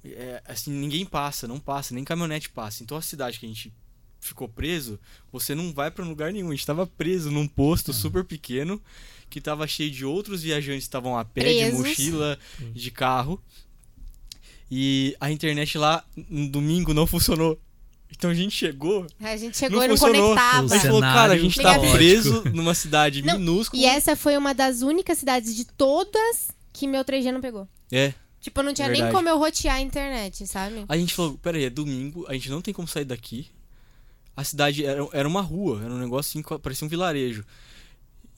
É, 0.04 0.42
assim, 0.46 0.70
ninguém 0.70 1.04
passa, 1.04 1.46
não 1.46 1.58
passa, 1.60 1.94
nem 1.94 2.04
caminhonete 2.04 2.48
passa. 2.50 2.82
Então 2.82 2.96
a 2.96 3.02
cidade 3.02 3.38
que 3.38 3.46
a 3.46 3.48
gente 3.48 3.72
ficou 4.20 4.48
preso, 4.48 4.98
você 5.30 5.54
não 5.54 5.72
vai 5.72 5.90
pra 5.90 6.04
lugar 6.04 6.32
nenhum. 6.32 6.50
A 6.50 6.54
gente 6.54 6.66
tava 6.66 6.86
preso 6.86 7.30
num 7.30 7.46
posto 7.46 7.92
super 7.92 8.24
pequeno 8.24 8.80
que 9.30 9.40
tava 9.40 9.66
cheio 9.66 9.90
de 9.90 10.04
outros 10.04 10.42
viajantes 10.42 10.84
que 10.84 10.88
estavam 10.88 11.16
a 11.16 11.24
pé, 11.24 11.42
de 11.42 11.58
Presos. 11.60 11.78
mochila, 11.80 12.38
de 12.72 12.90
carro. 12.90 13.42
E 14.70 15.16
a 15.20 15.30
internet 15.30 15.78
lá 15.78 16.04
no 16.28 16.48
domingo 16.48 16.92
não 16.92 17.06
funcionou. 17.06 17.58
Então 18.10 18.30
a 18.30 18.34
gente 18.34 18.54
chegou. 18.54 19.06
A 19.20 19.36
gente 19.36 19.56
chegou 19.56 19.78
não 19.78 19.84
e 19.84 19.88
não 19.88 19.96
funcionou. 19.96 20.28
conectava. 20.30 20.74
A 20.74 20.78
gente 20.78 20.86
falou, 20.86 21.00
cara, 21.00 21.32
a 21.34 21.38
gente 21.38 21.56
tá 21.56 21.74
caótico. 21.74 21.92
preso 21.96 22.44
numa 22.52 22.74
cidade 22.74 23.22
Não, 23.22 23.38
minúscula. 23.38 23.80
E 23.80 23.84
essa 23.84 24.16
foi 24.16 24.36
uma 24.36 24.54
das 24.54 24.82
únicas 24.82 25.18
cidades 25.18 25.54
de 25.54 25.64
todas 25.64 26.50
que 26.72 26.86
meu 26.86 27.04
3G 27.04 27.30
não 27.32 27.40
pegou. 27.40 27.68
É. 27.92 28.14
Tipo, 28.46 28.62
não 28.62 28.72
tinha 28.72 28.86
nem 28.86 29.02
Verdade. 29.02 29.12
como 29.12 29.28
eu 29.28 29.38
rotear 29.38 29.74
a 29.74 29.80
internet, 29.80 30.46
sabe? 30.46 30.84
A 30.88 30.96
gente 30.96 31.12
falou, 31.12 31.36
peraí, 31.36 31.64
é 31.64 31.70
domingo, 31.70 32.24
a 32.28 32.32
gente 32.34 32.48
não 32.48 32.62
tem 32.62 32.72
como 32.72 32.86
sair 32.86 33.04
daqui. 33.04 33.48
A 34.36 34.44
cidade 34.44 34.86
era, 34.86 35.04
era 35.12 35.26
uma 35.26 35.40
rua, 35.40 35.82
era 35.84 35.92
um 35.92 35.98
negócio 35.98 36.30
assim, 36.30 36.58
parecia 36.60 36.86
um 36.86 36.88
vilarejo. 36.88 37.44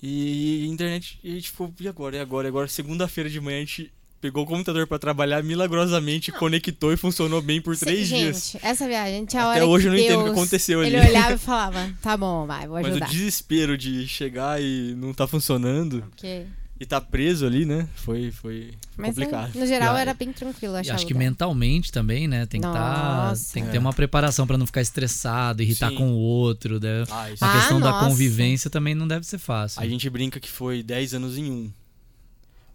E 0.02 0.66
internet, 0.66 1.20
e 1.22 1.32
a 1.32 1.34
gente 1.34 1.50
ficou, 1.50 1.70
e 1.78 1.86
agora, 1.86 2.16
e 2.16 2.20
agora, 2.20 2.46
e 2.46 2.48
agora? 2.48 2.68
Segunda-feira 2.68 3.28
de 3.28 3.38
manhã 3.38 3.58
a 3.58 3.60
gente 3.60 3.92
pegou 4.18 4.44
o 4.44 4.46
computador 4.46 4.86
pra 4.86 4.98
trabalhar, 4.98 5.44
milagrosamente 5.44 6.32
conectou 6.32 6.90
e 6.90 6.96
funcionou 6.96 7.42
bem 7.42 7.60
por 7.60 7.76
três 7.76 8.08
gente, 8.08 8.22
dias. 8.22 8.56
essa 8.62 8.88
viagem, 8.88 9.26
tinha 9.26 9.42
Até 9.42 9.62
hora 9.62 9.66
hoje 9.66 9.88
eu 9.88 9.92
não 9.92 9.98
entendo 9.98 10.14
o 10.14 10.18
que 10.20 10.24
Deus, 10.30 10.38
aconteceu 10.38 10.80
ali. 10.80 10.96
Ele 10.96 11.06
olhava 11.06 11.34
e 11.34 11.38
falava, 11.38 11.94
tá 12.00 12.16
bom, 12.16 12.46
vai, 12.46 12.66
vou 12.66 12.76
Mas 12.80 12.86
o 12.86 12.90
ajudar. 12.92 13.10
desespero 13.10 13.76
de 13.76 14.08
chegar 14.08 14.58
e 14.58 14.94
não 14.96 15.12
tá 15.12 15.26
funcionando 15.26 16.00
Porque... 16.00 16.46
e 16.80 16.86
tá 16.86 17.00
preso 17.00 17.44
ali, 17.46 17.64
né? 17.64 17.88
Foi, 17.96 18.30
foi 18.30 18.72
Mas 18.96 19.08
complicado. 19.16 19.54
no 19.58 19.66
geral 19.66 19.96
E 19.96 20.00
era 20.00 20.14
bem 20.14 20.32
tranquilo, 20.32 20.76
achava. 20.76 20.96
acho 20.96 21.06
que 21.06 21.14
mentalmente 21.14 21.90
também, 21.90 22.28
né? 22.28 22.46
Tem 22.46 22.60
que, 22.60 22.66
tá, 22.66 23.32
tem 23.52 23.62
que 23.64 23.68
É. 23.70 23.72
ter 23.72 23.78
uma 23.78 23.92
preparação 23.92 24.46
pra 24.46 24.56
não 24.56 24.66
ficar 24.66 24.80
estressado, 24.80 25.62
irritar 25.62 25.90
Sim. 25.90 25.96
com 25.96 26.12
o 26.12 26.16
outro. 26.16 26.78
Né? 26.80 27.04
Ah, 27.10 27.30
isso 27.30 27.44
A 27.44 27.50
Ah, 27.52 27.56
questão 27.58 27.80
da 27.80 27.90
nossa. 27.90 28.06
convivência 28.08 28.70
também 28.70 28.94
não 28.94 29.08
deve 29.08 29.26
ser 29.26 29.38
fácil. 29.38 29.80
A 29.82 29.88
gente 29.88 30.08
brinca 30.08 30.38
que 30.38 30.48
foi 30.50 30.82
10 30.82 31.14
anos 31.14 31.36
em 31.36 31.50
um. 31.50 31.70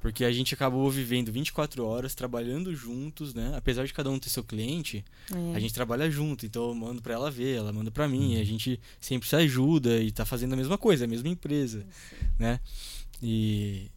Porque 0.02 0.26
a 0.26 0.32
gente 0.34 0.54
acabou 0.54 0.92
vivendo 0.92 1.32
24 1.32 1.86
horas, 1.86 2.14
trabalhando 2.14 2.76
juntos, 2.76 3.34
né? 3.34 3.54
Apesar 3.56 3.86
de 3.88 3.94
cada 3.94 4.10
um 4.10 4.20
ter 4.20 4.30
seu 4.30 4.44
cliente, 4.44 5.02
É. 5.34 5.56
a 5.56 5.60
gente 5.62 5.74
trabalha 5.74 6.12
junto. 6.12 6.46
Então 6.46 6.68
eu 6.68 6.76
mando 6.76 7.02
pra 7.02 7.14
ela 7.14 7.32
ver, 7.32 7.56
ela 7.56 7.72
manda 7.72 7.90
pra 7.90 8.06
mim. 8.06 8.34
E 8.36 8.42
a 8.42 8.44
gente 8.44 8.78
sempre 9.00 9.30
se 9.30 9.36
ajuda 9.38 9.96
e 10.04 10.12
tá 10.12 10.26
fazendo 10.26 10.52
a 10.52 10.58
mesma 10.58 10.78
coisa, 10.78 11.06
a 11.06 11.08
mesma 11.08 11.30
empresa, 11.30 11.86
né? 12.38 12.60
E 13.24 13.90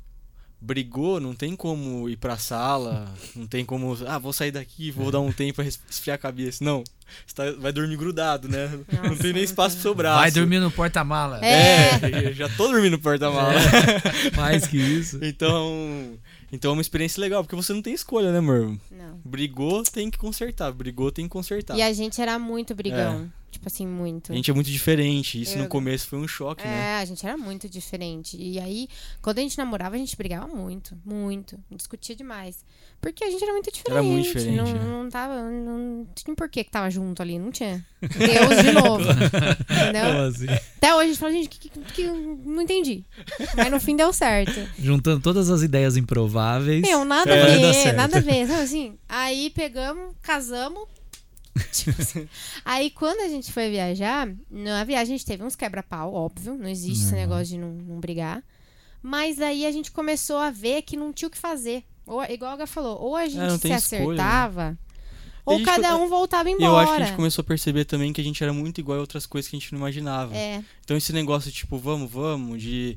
brigou, 0.61 1.21
não 1.21 1.35
tem 1.35 1.55
como 1.55 2.09
ir 2.09 2.17
pra 2.17 2.39
sala, 2.39 3.13
não 3.35 3.47
tem 3.47 3.65
como, 3.65 3.97
ah, 4.07 4.19
vou 4.19 4.33
sair 4.33 4.51
daqui, 4.51 4.91
vou 4.91 5.11
dar 5.11 5.21
um 5.21 5.31
tempo 5.33 5.55
pra 5.57 5.65
esfriar 5.65 6.15
a 6.15 6.19
cabeça. 6.19 6.65
Não, 6.65 6.83
você 7.27 7.35
tá- 7.35 7.53
vai 7.61 7.73
dormir 7.73 7.97
grudado, 7.97 8.49
né? 8.49 8.69
não 8.93 9.11
Nossa, 9.11 9.17
tem 9.23 9.33
nem 9.33 9.43
não 9.43 9.45
espaço 9.45 9.77
pro 9.77 9.83
tem. 9.83 9.83
seu 9.83 9.95
braço. 9.95 10.21
Vai 10.21 10.31
dormir 10.31 10.59
no 10.61 10.71
porta-mala. 10.71 11.45
É. 11.45 11.91
É, 12.29 12.33
já 12.33 12.49
tô 12.49 12.69
dormindo 12.69 12.93
no 12.93 12.99
porta-mala. 13.01 13.53
Mais 14.35 14.67
que 14.67 14.79
isso. 14.79 15.19
Então, 15.23 16.19
então 16.51 16.71
é 16.71 16.73
uma 16.75 16.83
experiência 16.83 17.21
legal, 17.21 17.45
porque 17.45 17.55
você 17.57 17.73
não 17.73 17.83
tem 17.83 17.93
escolha, 17.95 18.33
né, 18.33 18.39
amor? 18.39 18.77
Não. 18.91 19.21
Brigou, 19.25 19.83
tem 19.85 20.11
que 20.11 20.19
consertar. 20.19 20.73
Brigou, 20.73 21.13
tem 21.13 21.27
que 21.27 21.31
consertar. 21.33 21.77
E 21.77 21.83
a 21.83 21.93
gente 21.93 22.21
era 22.21 22.39
muito 22.39 22.75
brigão. 22.75 23.31
Tipo 23.57 23.69
assim, 23.69 23.87
muito. 23.87 24.33
A 24.33 24.35
gente 24.37 24.51
é 24.51 24.55
muito 24.55 24.71
diferente. 24.71 25.41
Isso 25.41 25.55
Eu- 25.57 25.63
no 25.63 25.69
começo 25.69 26.07
foi 26.09 26.19
um 26.19 26.29
choque, 26.29 26.63
né? 26.63 26.99
É, 26.99 27.01
a 27.01 27.05
gente 27.07 27.25
era 27.27 27.39
muito 27.39 27.69
diferente. 27.71 28.37
E 28.39 28.59
aí, 28.61 28.87
quando 29.23 29.39
a 29.39 29.41
gente 29.41 29.57
namorava, 29.57 29.95
a 29.95 29.99
gente 29.99 30.15
brigava 30.15 30.47
muito, 30.47 30.95
muito. 31.05 31.59
Discutia 31.71 32.15
demais. 32.15 32.63
Porque 33.01 33.25
a 33.25 33.31
gente 33.31 33.43
era 33.43 33.53
muito 33.53 33.73
diferente. 33.73 33.93
Era 33.99 34.03
muito 34.03 34.25
diferente, 34.27 34.57
Não, 34.57 34.67
é. 34.69 34.75
não 34.75 35.09
tava. 35.09 35.43
Não 35.51 36.07
tinha 36.15 36.37
por 36.37 36.49
que 36.51 36.65
que 36.65 36.71
tava 36.71 36.91
junto 36.91 37.23
ali, 37.23 37.39
não 37.39 37.51
tinha. 37.51 37.83
Deus 38.03 38.63
de 38.63 38.73
novo. 38.73 39.05
entendeu? 39.73 40.25
Assim? 40.29 40.47
Até 40.77 40.95
hoje 40.95 41.05
a 41.05 41.07
gente 41.09 41.19
fala, 41.19 41.33
gente, 41.33 41.49
que, 41.49 41.69
que, 41.71 41.81
que- 41.81 42.07
não 42.11 42.61
entendi. 42.61 43.05
Mas 43.57 43.71
no 43.71 43.81
fim 43.81 43.97
deu 43.97 44.13
certo. 44.13 44.61
Juntando 44.79 45.21
todas 45.23 45.49
as 45.51 45.63
ideias 45.63 45.97
improváveis. 45.97 46.83
Meu, 46.83 47.05
nada 47.07 47.35
É, 47.35 47.43
a 47.43 47.73
ver, 47.73 47.93
nada 47.95 48.19
a 48.19 48.21
ver. 48.21 48.47
Sabe 48.47 48.61
assim? 48.63 48.99
Aí 49.09 49.49
pegamos, 49.51 50.15
casamos. 50.23 50.87
Tipo 51.73 52.03
assim. 52.03 52.29
Aí 52.65 52.91
quando 52.91 53.21
a 53.21 53.29
gente 53.29 53.53
foi 53.53 53.71
viajar, 53.71 54.29
na 54.51 54.85
viagem 54.85 55.15
a 55.15 55.19
gente 55.19 55.27
teve 55.27 55.43
uns 55.43 55.57
quebra-pau, 55.57 56.13
óbvio. 56.13 56.55
Não 56.55 56.69
existe 56.69 57.03
esse 57.05 57.13
Normal. 57.13 57.21
negócio 57.29 57.47
de 57.47 57.59
não, 57.59 57.73
não 57.73 58.01
brigar. 58.01 58.43
Mas 59.03 59.41
aí 59.41 59.65
a 59.67 59.71
gente 59.71 59.91
começou 59.93 60.37
a 60.39 60.51
ver 60.51 60.83
que 60.83 60.97
não 60.97 61.13
tinha 61.13 61.29
o 61.29 61.31
que 61.31 61.39
fazer. 61.39 61.85
Ou, 62.07 62.23
igual 62.25 62.53
a 62.53 62.57
Gá 62.57 62.67
falou, 62.67 63.01
ou 63.01 63.17
a 63.17 63.27
gente 63.27 63.41
É, 63.41 63.47
não 63.49 63.57
se 63.57 63.63
tem 63.63 63.73
escolha, 63.75 64.01
né? 64.01 64.07
acertava, 64.23 64.79
ou 65.45 65.63
cada 65.63 65.91
co- 65.91 65.97
um 66.05 66.09
voltava 66.09 66.49
embora. 66.51 66.65
eu 66.67 66.77
acho 66.77 66.95
que 66.97 67.03
a 67.03 67.05
gente 67.07 67.17
começou 67.17 67.43
a 67.43 67.45
perceber 67.45 67.85
também 67.85 68.13
que 68.13 68.21
a 68.21 68.25
gente 68.25 68.43
era 68.43 68.53
muito 68.53 68.81
igual 68.81 68.99
a 68.99 69.01
outras 69.01 69.27
coisas 69.27 69.49
que 69.51 69.57
a 69.57 69.59
gente 69.59 69.73
não 69.73 69.79
imaginava. 69.81 70.37
É, 70.37 70.63
Então 70.85 70.97
esse 70.97 71.13
negócio, 71.13 71.51
tipo, 71.53 71.79
vamos, 71.79 72.11
vamos, 72.11 72.61
de. 72.63 72.97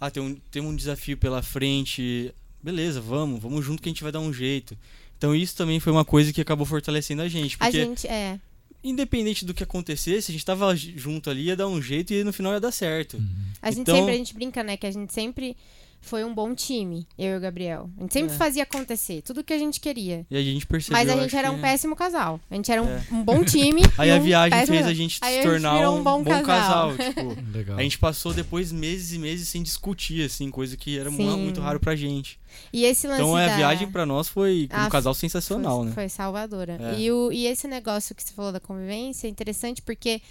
Ah, 0.00 0.10
tem 0.10 0.22
um, 0.22 0.34
tem 0.50 0.62
um 0.62 0.74
desafio 0.76 1.16
pela 1.16 1.42
frente. 1.42 2.34
Beleza, 2.62 3.00
vamos, 3.00 3.40
vamos 3.40 3.64
junto 3.64 3.80
que 3.82 3.88
a 3.88 3.92
gente 3.92 4.02
vai 4.02 4.12
dar 4.12 4.20
um 4.20 4.32
jeito. 4.32 4.76
Então 5.18 5.34
isso 5.34 5.56
também 5.56 5.80
foi 5.80 5.92
uma 5.92 6.04
coisa 6.04 6.32
que 6.32 6.40
acabou 6.40 6.66
fortalecendo 6.66 7.22
a 7.22 7.28
gente. 7.28 7.56
a 7.56 7.64
Porque 7.66 7.84
gente, 7.84 8.06
é. 8.06 8.38
independente 8.84 9.44
do 9.44 9.54
que 9.54 9.62
acontecesse, 9.62 10.30
a 10.30 10.32
gente 10.32 10.44
tava 10.44 10.74
junto 10.76 11.30
ali, 11.30 11.44
ia 11.46 11.56
dar 11.56 11.68
um 11.68 11.80
jeito 11.80 12.12
e 12.12 12.22
no 12.22 12.32
final 12.32 12.52
ia 12.52 12.60
dar 12.60 12.72
certo. 12.72 13.18
A 13.62 13.70
gente 13.70 13.80
Então- 13.80 13.96
sempre, 13.96 14.12
a 14.12 14.16
gente 14.16 14.34
brinca, 14.34 14.62
né, 14.62 14.76
que 14.76 14.86
a 14.86 14.90
gente 14.90 15.12
sempre 15.12 15.56
foi 16.06 16.24
um 16.24 16.34
bom 16.34 16.54
time, 16.54 17.06
eu 17.18 17.34
e 17.34 17.36
o 17.36 17.40
Gabriel. 17.40 17.90
A 17.98 18.02
gente 18.02 18.12
sempre 18.12 18.34
É. 18.34 18.36
fazia 18.38 18.62
acontecer, 18.62 19.22
tudo 19.22 19.42
que 19.44 19.52
a 19.52 19.58
gente 19.58 19.80
queria. 19.80 20.24
E 20.30 20.36
a 20.36 20.42
gente 20.42 20.66
percebeu. 20.66 20.98
Mas 20.98 21.08
a 21.08 21.20
gente 21.20 21.36
era 21.36 21.50
que- 21.50 21.54
um 21.56 21.60
péssimo 21.60 21.94
casal. 21.96 22.40
A 22.50 22.54
gente 22.54 22.70
era 22.72 22.82
um, 22.82 22.88
É. 22.88 23.02
um 23.12 23.24
bom 23.24 23.44
time. 23.44 23.82
Aí 23.98 24.08
e 24.08 24.12
a 24.12 24.16
um 24.16 24.22
viagem 24.22 24.50
péssimo- 24.58 24.76
fez 24.76 24.86
a 24.88 24.94
gente 24.94 25.18
se 25.22 25.30
gente 25.30 25.42
tornar 25.42 25.76
virou 25.76 25.96
um 25.96 26.00
um 26.00 26.02
bom 26.02 26.22
bom, 26.22 26.30
casal. 26.42 26.96
casal. 26.96 27.12
tipo, 27.12 27.36
Legal. 27.56 27.78
a 27.78 27.82
gente 27.82 27.98
passou 27.98 28.32
depois 28.32 28.72
meses 28.72 29.12
e 29.12 29.18
meses 29.18 29.48
sem 29.48 29.62
discutir, 29.62 30.24
assim, 30.24 30.50
coisa 30.50 30.76
que 30.76 30.98
era 30.98 31.10
Sim. 31.10 31.16
muito 31.38 31.60
raro 31.60 31.78
pra 31.80 31.94
gente. 31.96 32.38
E 32.72 32.84
esse 32.84 33.06
lance 33.06 33.20
Então 33.20 33.36
a 33.36 33.46
da... 33.46 33.56
viagem 33.56 33.90
pra 33.90 34.06
nós 34.06 34.28
foi 34.28 34.68
um 34.72 34.76
Ah, 34.76 34.88
casal 34.88 35.12
sensacional, 35.14 35.78
foi, 35.78 35.86
né? 35.86 35.92
Foi 35.92 36.08
salvadora. 36.08 36.78
É. 36.80 36.98
E, 37.00 37.12
o, 37.12 37.30
e 37.32 37.46
esse 37.46 37.68
negócio 37.68 38.14
que 38.14 38.22
você 38.22 38.32
falou 38.32 38.50
da 38.52 38.60
convivência 38.60 39.26
é 39.26 39.30
interessante 39.30 39.82
porque 39.82 40.22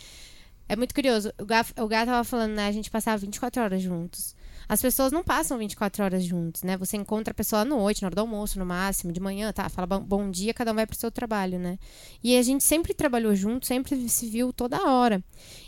é 0.67 0.75
muito 0.75 0.95
curioso. 0.95 1.31
O 1.39 1.45
Gá, 1.45 1.63
o 1.77 1.87
Gá 1.87 2.05
tava 2.05 2.23
falando, 2.23 2.53
né? 2.53 2.65
A 2.67 2.71
gente 2.71 2.89
passava 2.89 3.17
24 3.17 3.61
horas 3.61 3.81
juntos. 3.81 4.34
As 4.67 4.81
pessoas 4.81 5.11
não 5.11 5.23
passam 5.23 5.57
24 5.57 6.03
horas 6.03 6.23
juntos, 6.23 6.63
né? 6.63 6.77
Você 6.77 6.97
encontra 6.97 7.31
a 7.31 7.35
pessoa 7.35 7.61
à 7.61 7.65
noite, 7.65 8.01
na 8.01 8.07
hora 8.07 8.15
do 8.15 8.21
almoço, 8.21 8.57
no 8.59 8.65
máximo, 8.65 9.11
de 9.11 9.19
manhã, 9.19 9.51
tá? 9.53 9.69
Fala 9.69 9.99
bom, 9.99 10.29
dia, 10.29 10.53
cada 10.53 10.71
um 10.71 10.75
vai 10.75 10.87
pro 10.87 10.97
seu 10.97 11.11
trabalho, 11.11 11.59
né? 11.59 11.77
E 12.23 12.37
a 12.37 12.41
gente 12.41 12.63
sempre 12.63 12.93
trabalhou 12.93 13.35
junto, 13.35 13.65
sempre 13.65 14.09
se 14.09 14.27
viu 14.27 14.51
toda 14.51 14.83
hora. 14.89 15.23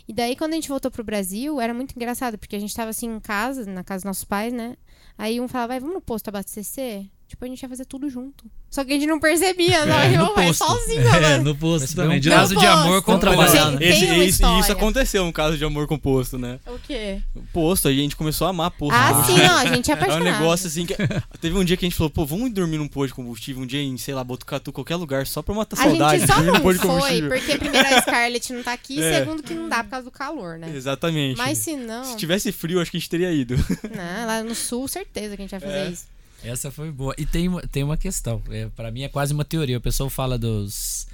E 0.06 0.12
daí, 0.12 0.34
quando 0.36 0.52
a 0.52 0.56
gente 0.56 0.68
voltou 0.68 0.90
pro 0.90 1.04
Brasil, 1.04 1.60
era 1.60 1.72
muito 1.72 1.94
engraçado, 1.94 2.38
porque 2.38 2.56
a 2.56 2.60
gente 2.60 2.74
tava 2.74 2.90
assim 2.90 3.06
em 3.06 3.20
casa, 3.20 3.64
na 3.66 3.84
casa 3.84 4.00
dos 4.00 4.04
nossos 4.04 4.24
pais, 4.24 4.52
né? 4.52 4.76
Aí 5.16 5.40
um 5.40 5.48
falava, 5.48 5.68
vai, 5.68 5.80
vamos 5.80 5.94
no 5.94 6.00
posto 6.00 6.28
abastecer? 6.28 7.06
Tipo, 7.28 7.44
a 7.44 7.48
gente 7.48 7.62
ia 7.62 7.68
fazer 7.68 7.84
tudo 7.84 8.08
junto. 8.08 8.46
Só 8.70 8.82
que 8.82 8.90
a 8.90 8.94
gente 8.94 9.06
não 9.06 9.20
percebia, 9.20 9.84
não. 9.86 9.98
É, 9.98 10.14
eu 10.16 10.24
no 10.24 10.34
vai 10.34 10.46
posto. 10.46 10.64
sozinho, 10.66 11.06
É, 11.08 11.20
mano. 11.20 11.44
no 11.44 11.54
posto 11.54 11.94
também. 11.94 12.16
Um 12.16 12.20
de 12.20 12.30
caso 12.30 12.48
de 12.48 12.54
posto. 12.54 12.68
amor 12.70 13.02
com 13.02 13.12
Vamos 13.12 13.20
trabalhar, 13.20 13.50
trabalho. 13.52 13.78
né? 13.78 13.86
Esse, 13.86 14.42
e 14.44 14.58
isso 14.60 14.72
aconteceu, 14.72 15.24
um 15.24 15.30
caso 15.32 15.58
de 15.58 15.64
amor 15.64 15.86
composto, 15.86 16.38
né? 16.38 16.58
O 16.66 16.78
quê? 16.78 17.20
Posto, 17.52 17.86
a 17.86 17.92
gente 17.92 18.16
começou 18.16 18.46
a 18.46 18.50
amar 18.50 18.70
posto. 18.70 18.94
Ah, 18.96 19.22
sim, 19.24 19.36
não, 19.36 19.58
a 19.58 19.66
gente 19.66 19.90
é 19.90 19.92
É 19.94 19.96
um 19.96 20.02
apaixonado. 20.02 20.24
negócio 20.24 20.66
assim 20.68 20.86
que. 20.86 20.94
Teve 21.38 21.58
um 21.58 21.64
dia 21.64 21.76
que 21.76 21.84
a 21.84 21.88
gente 21.88 21.96
falou, 21.98 22.08
pô, 22.10 22.24
vamos 22.24 22.50
dormir 22.50 22.78
num 22.78 22.88
posto 22.88 23.08
de 23.08 23.14
combustível, 23.14 23.62
um 23.62 23.66
dia 23.66 23.82
em, 23.82 23.98
sei 23.98 24.14
lá, 24.14 24.24
Botucatu, 24.24 24.72
qualquer 24.72 24.96
lugar, 24.96 25.26
só 25.26 25.42
pra 25.42 25.54
matar 25.54 25.78
A 25.78 25.82
saudade. 25.84 26.20
gente 26.20 26.32
só 26.32 26.40
não 26.42 26.60
posto 26.60 26.80
foi, 26.80 26.88
combustível. 26.88 27.28
porque 27.30 27.58
primeiro 27.58 27.88
a 27.94 28.00
Scarlett 28.02 28.52
não 28.54 28.62
tá 28.62 28.72
aqui, 28.72 29.02
É. 29.02 29.18
segundo 29.18 29.42
que 29.42 29.52
não 29.52 29.68
dá 29.68 29.84
por 29.84 29.90
causa 29.90 30.04
do 30.06 30.10
calor, 30.10 30.58
né? 30.58 30.72
Exatamente. 30.74 31.36
Mas 31.36 31.58
se 31.58 31.76
não, 31.76 32.04
Se 32.04 32.16
tivesse 32.16 32.50
frio, 32.52 32.80
acho 32.80 32.90
que 32.90 32.96
a 32.96 33.00
gente 33.00 33.10
teria 33.10 33.30
ido. 33.30 33.54
não, 33.94 34.26
lá 34.26 34.42
no 34.42 34.54
sul, 34.54 34.88
certeza 34.88 35.36
que 35.36 35.42
a 35.42 35.44
gente 35.44 35.50
vai 35.50 35.60
fazer 35.60 35.74
É. 35.74 35.90
isso. 35.90 36.06
Essa 36.42 36.70
foi 36.70 36.90
boa. 36.90 37.14
E 37.18 37.26
tem, 37.26 37.48
uma- 37.48 37.62
tem 37.62 37.82
uma 37.82 37.96
questão. 37.96 38.40
É, 38.50 38.68
para 38.76 38.90
mim 38.90 39.02
é 39.02 39.08
quase 39.08 39.32
uma 39.34 39.44
teoria. 39.44 39.78
O 39.78 39.80
pessoal 39.80 40.08
fala 40.08 40.38
dos, 40.38 41.06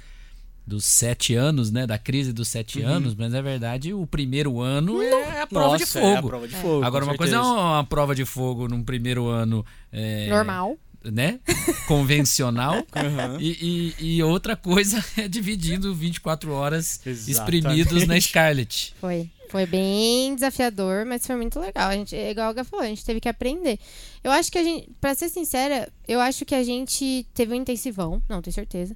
dos 0.65 0.85
sete 0.85 1.33
anos, 1.35 1.71
né? 1.71 1.85
Da 1.87 1.97
crise 1.97 2.31
dos 2.31 2.47
sete 2.47 2.79
Uhum. 2.79 2.87
anos, 2.87 3.15
mas 3.15 3.31
na 3.31 3.41
verdade 3.41 3.93
o 3.93 4.05
primeiro 4.05 4.61
ano 4.61 5.01
é 5.01 5.41
a 5.41 5.47
prova 5.47 5.77
de 5.77 5.83
Nossa, 5.83 5.99
É 5.99 6.01
a 6.13 6.15
fogo. 6.15 6.27
prova 6.29 6.47
de 6.47 6.55
fogo. 6.55 6.83
Agora, 6.85 7.05
com 7.05 7.11
uma 7.11 7.17
coisa 7.17 7.35
é 7.35 7.39
certeza. 7.39 7.59
uma 7.61 7.83
prova 7.83 8.13
de 8.15 8.25
fogo 8.25 8.67
num 8.67 8.83
primeiro 8.83 9.27
ano. 9.27 9.65
é, 9.91 10.27
Normal. 10.29 10.77
Né? 11.03 11.39
Convencional. 11.87 12.83
Aham. 12.95 13.37
E, 13.39 13.93
e- 13.99 14.15
e 14.17 14.23
outra 14.23 14.55
coisa 14.55 15.03
é 15.17 15.27
dividindo 15.27 15.93
24 15.93 16.51
horas 16.51 16.99
Exatamente. 17.05 17.31
espremidos 17.31 18.07
na 18.07 18.19
Scarlet. 18.19 18.95
Foi. 18.99 19.29
Foi 19.49 19.65
bem 19.65 20.35
desafiador, 20.35 21.05
mas 21.05 21.25
foi 21.25 21.35
muito 21.35 21.59
legal. 21.59 21.89
A 21.89 21.93
gente, 21.95 22.15
é 22.15 22.31
igual 22.31 22.49
a 22.49 22.53
Gá 22.53 22.63
falou, 22.63 22.85
a 22.85 22.89
gente 22.89 23.05
teve 23.05 23.19
que 23.19 23.29
aprender. 23.29 23.79
Eu 24.23 24.31
acho 24.31 24.51
que 24.51 24.57
a 24.57 24.63
gente, 24.63 24.89
pra 24.99 25.13
ser 25.15 25.29
sincera, 25.29 25.91
eu 26.07 26.19
acho 26.19 26.45
que 26.45 26.55
a 26.55 26.63
gente 26.63 27.25
teve 27.33 27.53
um 27.53 27.57
intensivão, 27.57 28.21
não 28.29 28.41
tenho 28.41 28.53
certeza. 28.53 28.95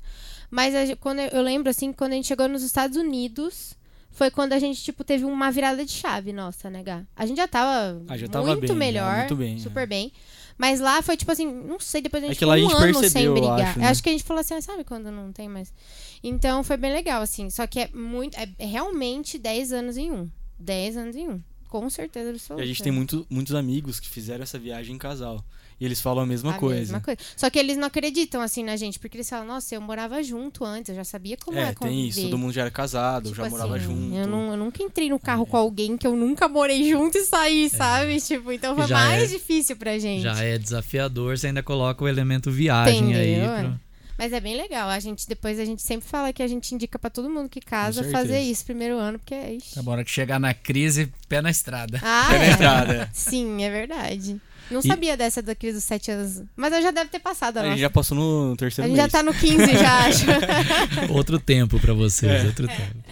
Mas 0.50 0.74
a 0.76 0.96
quando 0.96 1.20
eu, 1.20 1.28
eu 1.30 1.42
lembro, 1.42 1.70
assim, 1.70 1.94
quando 1.94 2.14
a 2.14 2.16
gente 2.16 2.28
chegou 2.28 2.48
nos 2.48 2.64
Estados 2.64 2.98
Unidos, 2.98 3.74
foi 4.12 4.32
quando 4.32 4.54
a 4.54 4.60
gente, 4.60 4.84
tipo, 4.84 5.04
teve 5.04 5.24
uma 5.26 5.52
virada 5.52 5.86
de 5.86 5.92
chave, 5.92 6.34
nossa, 6.34 6.70
né, 6.70 6.82
Gá? 6.84 7.04
A 7.16 7.26
gente 7.26 7.38
já 7.38 7.48
tava, 7.48 8.02
Ah, 8.08 8.18
já 8.18 8.28
tava 8.28 8.48
muito 8.48 8.68
bem, 8.68 8.76
melhor, 8.76 9.18
muito 9.20 9.36
bem, 9.36 9.60
super 9.60 9.84
é. 9.84 9.86
bem. 9.86 10.12
Mas 10.58 10.82
lá 10.82 11.02
foi, 11.02 11.16
tipo 11.16 11.32
assim, 11.32 11.46
não 11.50 11.80
sei, 11.80 12.02
depois 12.02 12.22
a 12.22 12.26
É 12.26 12.30
gente 12.34 12.44
a 12.44 12.48
ficou 12.48 12.54
um 12.54 12.58
gente 12.70 12.74
ano 12.84 12.94
sem 12.96 13.02
percebeu, 13.02 13.28
eu 13.28 13.34
brigar. 13.42 13.62
acho, 13.70 13.80
né? 13.80 13.88
acho 13.88 14.04
que 14.04 14.10
a 14.10 14.12
gente 14.12 14.24
falou 14.26 14.42
assim, 14.42 14.56
ah, 14.56 14.62
sabe 14.62 14.84
quando 14.84 15.10
não 15.10 15.32
tem 15.32 15.48
mais? 15.48 15.74
Então 16.22 16.64
foi 16.66 16.76
bem 16.76 16.92
legal, 16.92 17.22
assim. 17.22 17.50
Só 17.50 17.66
que 17.66 17.80
é 17.80 17.90
muito. 17.94 18.36
É 18.38 18.50
é 18.60 18.66
realmente 18.66 19.38
10 19.38 19.72
anos 19.72 19.96
em 19.96 20.12
um. 20.12 20.30
10 20.60 20.98
anos 20.98 21.16
em 21.16 21.30
um. 21.30 21.42
Com 21.68 21.88
certeza 21.90 22.30
E 22.30 22.34
absoluta. 22.34 22.64
a 22.64 22.68
gente 22.68 22.82
tem 22.82 22.92
muito, 22.92 23.28
muitos 23.30 23.54
amigos 23.54 24.00
que 24.00 24.10
fizeram 24.10 24.42
essa 24.42 24.58
viagem 24.58 24.96
em 24.96 24.98
casal. 24.98 25.44
E 25.80 25.86
eles 25.86 26.02
falam 26.02 26.24
a 26.24 26.26
mesma 26.26 26.52
A 26.56 26.58
coisa. 26.58 26.80
mesma 26.80 27.00
coisa. 27.00 27.22
Só 27.38 27.48
que 27.50 27.58
eles 27.60 27.78
não 27.78 27.86
acreditam 27.88 28.42
assim 28.42 28.64
na 28.64 28.76
gente, 28.76 29.00
porque 29.00 29.16
eles 29.16 29.30
falam, 29.30 29.46
nossa, 29.46 29.76
eu 29.76 29.80
morava 29.80 30.22
junto 30.24 30.66
antes, 30.66 30.90
eu 30.90 30.96
já 30.96 31.04
sabia 31.06 31.38
como 31.38 31.58
é, 31.58 31.62
É, 31.70 31.74
tem 31.74 32.08
isso. 32.08 32.16
conviver." 32.18 32.22
Todo 32.24 32.38
mundo 32.40 32.52
já 32.52 32.62
era 32.62 32.72
casado, 32.72 33.30
Tipo 33.30 33.36
já 33.44 33.50
morava 33.50 33.76
assim, 33.78 33.86
junto. 33.86 34.16
Eu, 34.16 34.28
não, 34.28 34.52
eu 34.52 34.58
nunca 34.58 34.84
entrei 34.84 35.10
no 35.10 35.20
carro 35.20 35.46
com 35.46 35.56
alguém 35.56 35.96
que 35.96 36.06
eu 36.08 36.16
nunca 36.18 36.50
morei 36.50 36.90
junto 36.90 37.18
e 37.20 37.22
saí, 37.24 37.70
sabe? 37.70 38.20
Tipo, 38.20 38.52
então 38.52 38.76
foi 38.76 38.88
Já 38.88 38.96
mais 38.96 39.24
é- 39.32 39.36
difícil 39.38 39.78
pra 39.78 39.98
gente. 40.00 40.24
Já 40.24 40.44
é 40.44 40.58
desafiador, 40.58 41.38
você 41.38 41.48
ainda 41.48 41.64
coloca 41.64 42.04
o 42.04 42.08
elemento 42.10 42.52
viagem 42.52 43.16
aí. 43.16 43.36
Entendeu? 43.36 43.70
pro- 43.70 43.89
Mas 44.20 44.34
é 44.34 44.40
bem 44.42 44.56
legal. 44.58 44.90
A 44.90 45.00
gente 45.00 45.28
depois 45.28 45.58
a 45.60 45.64
gente 45.66 45.82
sempre 45.82 46.08
fala 46.08 46.32
que 46.34 46.44
a 46.44 46.48
gente 46.48 46.76
indica 46.76 47.00
pra 47.00 47.10
todo 47.10 47.30
mundo 47.30 47.48
que 47.50 47.62
casa 47.62 48.04
fazer 48.12 48.42
isso 48.42 48.66
primeiro 48.66 48.98
ano, 49.00 49.18
porque 49.18 49.34
é 49.34 49.54
isso. 49.54 49.74
Tá 49.76 49.82
bom, 49.82 49.92
hora 49.92 50.04
que 50.04 50.12
chegar 50.12 50.40
na 50.40 50.54
crise, 50.54 51.12
pé 51.30 51.42
na 51.42 51.50
estrada. 51.50 52.00
Ah, 52.04 52.28
Pé 52.30 52.38
na 52.38 52.44
é. 52.46 52.50
estrada. 52.52 53.10
Sim, 53.14 53.64
é 53.64 53.70
verdade. 53.72 54.40
Não 54.70 54.82
E- 54.82 54.88
sabia 54.88 55.18
dessa 55.18 55.42
da 55.42 55.56
crise 55.56 55.76
dos 55.78 55.84
sete 55.86 56.12
anos. 56.12 56.44
Mas 56.56 56.72
eu 56.74 56.82
já 56.82 56.92
deve 56.92 57.10
ter 57.10 57.20
passado 57.20 57.58
a 57.58 57.62
A 57.62 57.70
gente 57.70 57.80
já 57.80 57.90
passou 57.90 58.16
no 58.16 58.54
A 58.54 58.56
terceiro 58.58 58.88
gente 58.90 58.98
já 58.98 59.04
mês. 59.04 59.12
tá 59.12 59.24
no 59.24 59.34
15 59.34 59.74
já, 59.78 60.00
acho. 60.06 60.26
Outro 61.12 61.40
tempo 61.40 61.80
pra 61.80 61.94
vocês, 61.94 62.44
É. 62.44 62.46
outro 62.46 62.68
tempo. 62.68 63.04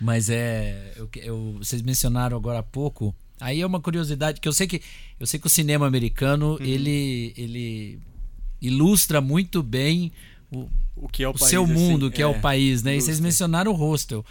Mas 0.00 0.28
é. 0.30 0.92
Eu, 0.96 1.08
eu- 1.22 1.56
vocês 1.58 1.82
mencionaram 1.82 2.36
agora 2.36 2.60
há 2.60 2.62
pouco. 2.62 3.14
Aí 3.40 3.60
é 3.60 3.66
uma 3.66 3.80
curiosidade 3.80 4.40
que 4.40 4.48
eu 4.48 4.52
sei 4.52 4.66
que 4.66 4.80
eu 5.20 5.26
sei 5.26 5.38
que 5.38 5.46
o 5.46 5.50
cinema 5.50 5.86
americano 5.86 6.52
Uhum. 6.54 6.58
ele 6.66 7.32
ele 7.36 8.00
ilustra 8.60 9.20
muito 9.20 9.62
bem 9.62 10.10
o, 10.52 10.68
O 10.96 11.08
que 11.08 11.22
é 11.22 11.28
o, 11.28 11.30
o 11.30 11.34
país, 11.38 11.50
seu 11.50 11.64
assim, 11.64 11.72
mundo, 11.72 12.10
que 12.10 12.22
é, 12.22 12.26
o 12.26 12.40
país, 12.40 12.82
né? 12.82 12.96
E 12.96 13.00
vocês 13.00 13.20
mencionaram 13.20 13.70
o 13.72 13.74
hostel. 13.74 14.24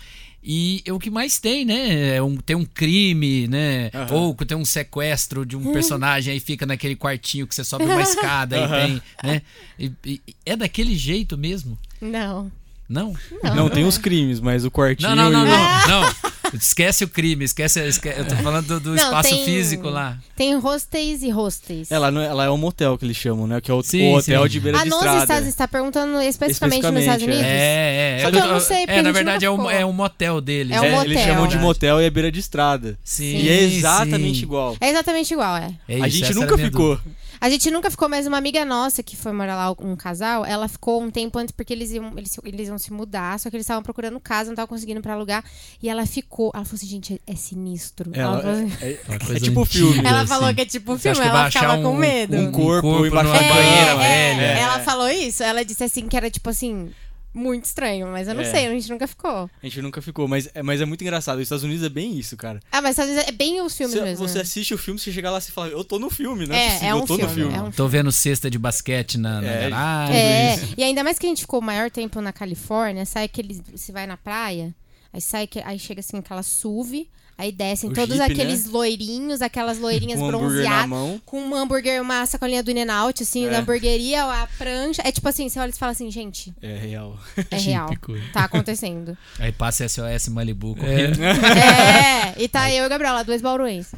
E 0.44 0.82
é 0.86 0.94
o 0.94 1.00
que 1.00 1.10
mais 1.10 1.40
tem, 1.40 1.66
né? 1.66 2.16
É 2.16 2.22
um, 2.22 2.38
tem 2.38 2.56
um 2.56 2.64
crime, 2.64 3.48
né? 3.48 3.90
Aham. 3.94 4.14
Ou 4.16 4.36
tem 4.36 4.58
um 4.58 4.64
sequestro 4.64 5.46
de 5.46 5.58
um 5.58 5.74
personagem, 5.74 6.34
aí 6.34 6.40
fica 6.40 6.66
naquele 6.66 6.96
quartinho 6.96 7.46
que 7.46 7.54
você 7.54 7.64
sobe 7.64 7.86
uma 7.86 8.02
escada 8.04 8.56
e 8.58 8.62
Aham. 8.64 8.76
tem, 8.88 9.02
né? 9.24 9.42
E- 9.78 9.92
e- 10.06 10.22
é 10.46 10.56
daquele 10.56 10.96
jeito 10.96 11.38
mesmo? 11.38 11.78
Não. 12.00 12.52
Não? 12.88 13.14
Não. 13.44 13.56
Não, 13.56 13.70
tem 13.70 13.84
os 13.84 13.98
crimes, 13.98 14.40
mas 14.40 14.64
o 14.64 14.72
quartinho. 14.72 15.14
Não, 15.14 15.30
não, 15.30 15.32
não, 15.32 15.46
e 15.46 15.50
não, 15.50 16.02
não. 16.02 16.16
Esquece 16.54 17.04
o 17.04 17.08
crime, 17.08 17.46
esquece. 17.46 17.80
esque- 17.88 18.08
Eu 18.10 18.26
tô 18.26 18.36
falando 18.38 18.66
do, 18.68 18.80
do 18.80 18.90
Não, 18.92 18.96
espaço 19.04 19.30
tem- 19.30 19.44
físico 19.46 19.90
lá. 19.90 20.18
Tem 20.36 20.56
hostéis 20.56 21.24
e 21.24 21.34
hostéis. 21.34 21.92
Ela, 21.92 22.10
é, 22.10 22.26
ela 22.26 22.46
é 22.46 22.50
um 22.50 22.58
motel 22.58 22.98
que 22.98 23.06
eles 23.06 23.18
chamam, 23.18 23.48
né? 23.48 23.60
Que 23.60 23.72
é 23.72 23.74
o, 23.74 23.82
Sim, 23.84 24.12
o 24.14 24.18
hotel 24.18 24.44
sim. 24.44 24.50
de 24.50 24.60
beira 24.60 24.80
Ah, 24.80 24.84
de 24.84 24.90
nos 24.90 24.98
estrada. 25.00 25.18
Estados 25.22 25.42
Unidos, 25.42 25.54
você 25.54 25.58
tá 25.58 25.68
perguntando 25.68 26.22
especificamente, 26.22 26.84
nos 26.84 27.00
Estados 27.02 27.22
Especificamente, 27.24 27.46
Unidos? 27.46 27.62
É, 27.62 28.18
é. 28.18 28.20
Só 28.22 28.28
é 28.28 28.32
que 28.32 28.38
eu 28.38 28.42
tô- 28.42 28.48
não 28.48 28.60
sei, 28.60 28.78
é, 28.78 28.84
a 28.84 28.88
na 28.88 28.94
gente 29.04 29.14
verdade 29.14 29.46
é 29.46 29.50
nunca 29.50 29.64
um, 29.64 29.70
é 29.72 29.86
um 29.86 29.94
motel 29.94 30.42
deles. 30.42 30.76
É 30.76 30.82
um 30.82 30.84
É, 30.86 30.92
motel. 30.92 31.12
Eles 31.12 31.22
chamam 31.24 31.48
de 31.48 31.58
motel 31.58 32.02
e 32.02 32.06
é 32.06 32.10
beira 32.10 32.32
de 32.32 32.40
estrada. 32.40 32.98
Sim, 33.04 33.36
E 33.38 33.50
é 33.50 33.64
exatamente 33.64 34.38
sim. 34.38 34.44
igual. 34.44 34.78
É 34.80 34.90
exatamente 34.90 35.34
igual, 35.34 35.58
é. 35.58 35.72
É 35.88 35.96
a 36.02 36.08
isso, 36.08 36.18
gente 36.18 36.24
essa 36.32 36.32
era 36.34 36.40
nunca 36.42 36.58
ficou. 36.58 36.96
dúvida. 36.98 37.18
A 37.40 37.50
gente 37.50 37.70
nunca 37.72 37.90
ficou, 37.92 38.10
mas 38.10 38.26
uma 38.28 38.38
amiga 38.38 38.66
nossa 38.66 39.04
que 39.04 39.16
foi 39.16 39.32
morar 39.32 39.56
lá, 39.56 39.76
um 39.80 39.96
casal, 39.96 40.46
ela 40.46 40.68
ficou 40.68 41.02
um 41.02 41.10
tempo 41.12 41.38
antes 41.38 41.52
porque 41.52 41.74
eles 41.74 41.92
iam, 41.92 42.12
eles, 42.18 42.38
eles 42.44 42.68
iam 42.68 42.78
se 42.78 42.92
mudar, 42.92 43.40
só 43.40 43.50
que 43.50 43.56
eles 43.56 43.64
estavam 43.66 43.84
procurando 43.84 44.20
casa, 44.20 44.46
não 44.46 44.54
estavam 44.54 44.68
conseguindo 44.68 45.02
pra 45.02 45.14
alugar. 45.14 45.44
E 45.82 45.90
ela 45.90 46.06
ficou. 46.06 46.52
Ela 46.54 46.66
falou 46.66 46.76
assim, 46.78 46.88
gente, 46.88 47.14
é, 47.28 47.32
é 47.34 47.36
sinistro. 47.36 48.12
Ela, 48.14 48.34
ela 48.34 48.42
falou, 48.42 48.58
é, 48.82 48.92
é- 48.92 49.36
é 49.36 49.40
tipo 49.40 49.62
antiga, 49.62 49.94
filme. 49.94 50.08
ela 50.08 50.20
assim. 50.20 50.28
falou 50.28 50.54
que 50.56 50.62
é 50.62 50.66
tipo 50.66 50.98
filme, 50.98 51.20
ela 51.20 51.52
ficava 51.52 51.74
um, 51.74 51.84
com 51.84 51.96
medo. 51.96 52.38
um 52.38 52.52
corpo 52.52 53.06
embaixo 53.06 53.30
numa 53.30 53.42
da 53.42 53.54
banheira? 53.54 54.04
É. 54.04 54.60
Ela 54.60 54.80
falou 54.80 55.10
isso, 55.10 55.44
ela 55.44 55.64
disse 55.64 55.84
assim 55.84 56.08
que 56.08 56.18
era 56.18 56.30
tipo 56.30 56.50
assim, 56.50 56.90
muito 57.34 57.66
estranho, 57.66 58.08
mas 58.08 58.28
eu 58.28 58.34
não 58.34 58.42
É. 58.42 58.46
sei, 58.52 58.66
a 58.68 58.72
gente 58.72 58.90
nunca 58.90 59.08
ficou. 59.08 59.30
A 59.32 59.50
gente 59.66 59.82
nunca 59.82 60.02
ficou, 60.02 60.28
mas 60.28 60.50
é, 60.54 60.64
mas 60.64 60.82
é 60.82 60.86
muito 60.86 61.02
engraçado. 61.04 61.38
Os 61.38 61.44
Estados 61.44 61.64
Unidos 61.64 61.84
é 61.84 61.90
bem 61.90 62.18
isso, 62.18 62.36
cara. 62.36 62.60
Ah, 62.72 62.82
mas 62.82 62.98
às 62.98 63.08
vezes 63.08 63.28
é 63.28 63.32
bem 63.32 63.62
os 63.62 63.76
filmes 63.78 63.96
Você, 63.96 64.04
mesmo. 64.04 64.28
você 64.28 64.40
assiste 64.40 64.74
o 64.74 64.78
filme, 64.78 65.00
você 65.00 65.12
chega 65.12 65.30
lá 65.30 65.38
e 65.40 65.42
fala, 65.52 65.68
eu 65.68 65.84
tô 65.84 66.00
no 66.00 66.10
filme, 66.10 66.48
né? 66.48 66.56
É, 66.58 66.70
possível, 66.70 66.88
é 66.90 66.96
um 66.96 66.98
eu 67.00 67.06
tô 67.06 67.16
filme, 67.18 67.24
no 67.24 67.36
filme. 67.36 67.56
é 67.56 67.62
um 67.62 67.72
Tô 67.72 67.88
vendo 67.88 68.12
cesta 68.12 68.50
de 68.50 68.58
basquete 68.58 69.18
na, 69.18 69.42
na 69.42 69.48
É. 69.48 69.70
garagem. 69.70 70.16
É, 70.16 70.60
e 70.78 70.84
ainda 70.84 71.04
mais 71.04 71.20
que 71.20 71.26
a 71.26 71.30
gente 71.30 71.42
ficou 71.42 71.60
o 71.60 71.64
maior 71.64 71.92
tempo 71.92 72.20
na 72.22 72.34
Califórnia, 72.34 73.06
sai 73.06 73.26
aquele. 73.26 73.62
Você 73.76 73.92
vai 73.92 74.08
na 74.08 74.18
praia, 74.18 74.74
aí 75.14 75.22
sai 75.22 75.46
que- 75.48 75.60
aí 75.60 75.78
chega 75.78 76.00
assim 76.00 76.18
aquela 76.18 76.42
SUV, 76.44 77.08
aí 77.38 77.52
descem 77.52 77.90
O 77.90 77.94
todos 77.94 78.18
Jeep, 78.18 78.32
aqueles 78.32 78.66
loirinhos, 78.66 79.42
aquelas 79.42 79.78
loirinhas 79.78 80.20
Com 80.20 80.26
um 80.26 80.30
bronzeadas. 80.30 80.88
mão. 80.90 81.22
Com 81.26 81.40
um 81.42 81.56
hambúrguer, 81.56 82.02
uma 82.02 82.26
sacolinha 82.26 82.64
do 82.64 82.72
In-N-Out, 82.72 83.24
assim, 83.24 83.46
É. 83.46 83.50
da 83.50 83.60
hamburgueria, 83.60 84.24
a 84.24 84.48
prancha. 84.58 85.02
É 85.06 85.12
tipo 85.12 85.28
assim, 85.30 85.48
você 85.50 85.60
olha 85.60 85.70
e 85.70 85.74
fala 85.74 85.92
assim, 85.92 86.10
gente, 86.10 86.54
É 86.62 86.76
real. 86.76 87.18
é 87.52 87.56
real. 87.58 87.90
Típico. 87.90 88.14
Tá 88.34 88.46
acontecendo. 88.46 89.18
Aí 89.40 89.52
passa 89.52 89.88
SOS 89.88 90.30
Malibu 90.30 90.76
É, 90.80 90.82
correndo. 90.82 91.24
é, 91.24 92.34
e 92.38 92.48
tá 92.48 92.72
eu 92.72 92.84
e 92.84 92.88
o 92.88 92.90
Gabriel 92.90 93.14
lá, 93.14 93.24
dois 93.24 93.42
bauruenses. 93.42 93.94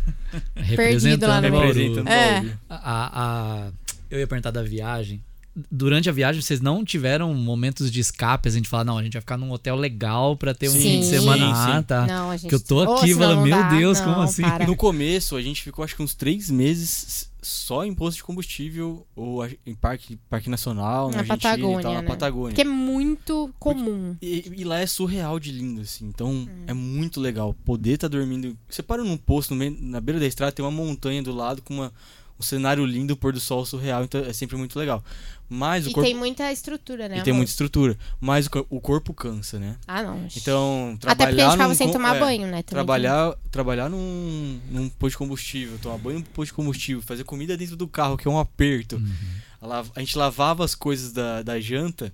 Perdido 0.75 1.25
lá 1.27 1.41
no 1.41 1.49
meio. 1.49 2.07
É. 2.07 2.43
A, 2.69 3.67
a- 3.67 3.71
eu 4.11 4.19
ia 4.19 4.27
perguntar 4.27 4.51
da 4.51 4.61
viagem. 4.63 5.23
Durante 5.71 6.09
a 6.09 6.11
viagem, 6.11 6.41
vocês 6.41 6.61
não 6.61 6.83
tiveram 6.85 7.33
momentos 7.33 7.91
de 7.91 7.99
escape? 7.99 8.47
A 8.47 8.51
gente 8.51 8.67
fala, 8.69 8.83
não, 8.83 8.97
a 8.97 9.03
gente 9.03 9.13
vai 9.13 9.21
ficar 9.21 9.37
num 9.37 9.51
hotel 9.51 9.75
legal 9.75 10.35
pra 10.37 10.53
ter 10.53 10.69
um 10.69 10.73
Sim. 10.73 10.79
fim 10.81 10.99
de 11.01 11.05
semana. 11.07 11.45
Sim, 11.45 11.51
Ah, 11.53 11.77
sim. 11.77 11.83
tá. 11.83 12.05
Não, 12.07 12.29
a 12.31 12.37
gente. 12.37 12.49
Que 12.49 12.55
eu 12.55 12.59
tô 12.59 12.81
aqui 12.81 13.13
falando, 13.13 13.35
não 13.37 13.43
meu 13.43 13.57
dá. 13.57 13.69
Deus, 13.69 13.99
Não, 13.99 14.05
como 14.13 14.21
assim? 14.21 14.41
para. 14.43 14.65
No 14.67 14.75
começo, 14.75 15.35
a 15.35 15.41
gente 15.41 15.61
ficou 15.61 15.83
acho 15.83 15.95
que 15.95 16.01
uns 16.03 16.13
três 16.15 16.49
meses 16.49 17.29
só 17.41 17.85
em 17.85 17.93
posto 17.95 18.17
de 18.17 18.23
combustível 18.25 19.07
ou 19.15 19.45
em 19.65 19.73
parque, 19.73 20.19
parque 20.29 20.49
nacional, 20.49 21.07
na, 21.09 21.13
Na 21.13 21.19
Argentina 21.21 21.37
Patagônia, 21.51 21.79
e 21.79 21.83
tal, 21.83 21.93
na 21.93 22.01
né? 22.01 22.07
Patagônia. 22.07 22.53
Que 22.55 22.61
é 22.61 22.65
muito 22.65 23.49
comum. 23.57 24.15
E, 24.21 24.51
e 24.57 24.63
lá 24.65 24.79
é 24.79 24.85
surreal 24.85 25.39
de 25.39 25.51
lindo, 25.51 25.79
assim. 25.81 26.05
Então 26.05 26.29
Hum. 26.31 26.47
é 26.67 26.73
muito 26.73 27.19
legal 27.21 27.53
poder 27.65 27.91
estar 27.93 28.09
dormindo. 28.09 28.57
Você 28.69 28.83
para 28.83 29.03
num 29.05 29.15
posto 29.15 29.51
no 29.51 29.55
meio- 29.55 29.77
na 29.79 30.01
beira 30.01 30.19
da 30.19 30.27
estrada, 30.27 30.51
tem 30.51 30.63
uma 30.65 30.69
montanha 30.71 31.23
do 31.23 31.33
lado 31.33 31.61
com 31.61 31.73
uma, 31.75 31.93
um 32.39 32.43
cenário 32.43 32.85
lindo, 32.85 33.17
pôr 33.17 33.33
do 33.33 33.39
sol 33.39 33.65
surreal. 33.65 34.03
Então 34.03 34.21
é 34.21 34.31
sempre 34.33 34.55
muito 34.55 34.77
legal. 34.79 35.03
Mas 35.51 35.87
o 35.87 35.89
E 35.89 35.93
corpo. 35.93 36.07
tem 36.07 36.15
muita 36.15 36.51
estrutura, 36.51 37.09
né? 37.09 37.17
e 37.17 37.21
tem 37.21 37.31
amor? 37.31 37.37
muita 37.39 37.49
estrutura. 37.49 37.97
Mas 38.21 38.45
o, 38.45 38.51
cor- 38.51 38.65
o 38.69 38.79
corpo 38.79 39.13
cansa, 39.15 39.57
né? 39.59 39.75
Ah, 39.87 40.03
não. 40.03 40.27
Então, 40.37 40.91
Até 41.01 41.07
porque 41.07 41.11
a 41.11 41.15
trabalhar 41.15 41.43
gente 41.45 41.51
ficava 41.53 41.69
num 41.69 41.75
sem 41.75 41.91
tomar 41.91 42.15
é, 42.15 42.19
banho, 42.19 42.41
né? 42.43 42.47
também 42.47 42.63
Trabalhar, 42.63 43.35
trabalhar 43.51 43.89
num, 43.89 44.59
num 44.69 44.89
posto 44.89 45.13
de 45.13 45.17
combustível, 45.17 45.79
tomar 45.79 45.97
banho 45.97 46.19
no 46.19 46.25
posto 46.25 46.51
de 46.51 46.53
combustível, 46.53 47.01
fazer 47.01 47.23
comida 47.23 47.57
dentro 47.57 47.75
do 47.75 47.87
carro, 47.87 48.15
que 48.15 48.27
é 48.27 48.31
um 48.31 48.37
aperto. 48.39 48.97
Uhum. 48.97 49.71
A, 49.71 49.83
a 49.95 49.99
gente 49.99 50.15
lavava 50.17 50.63
as 50.63 50.75
coisas 50.75 51.11
da, 51.11 51.41
da 51.41 51.59
janta, 51.59 52.13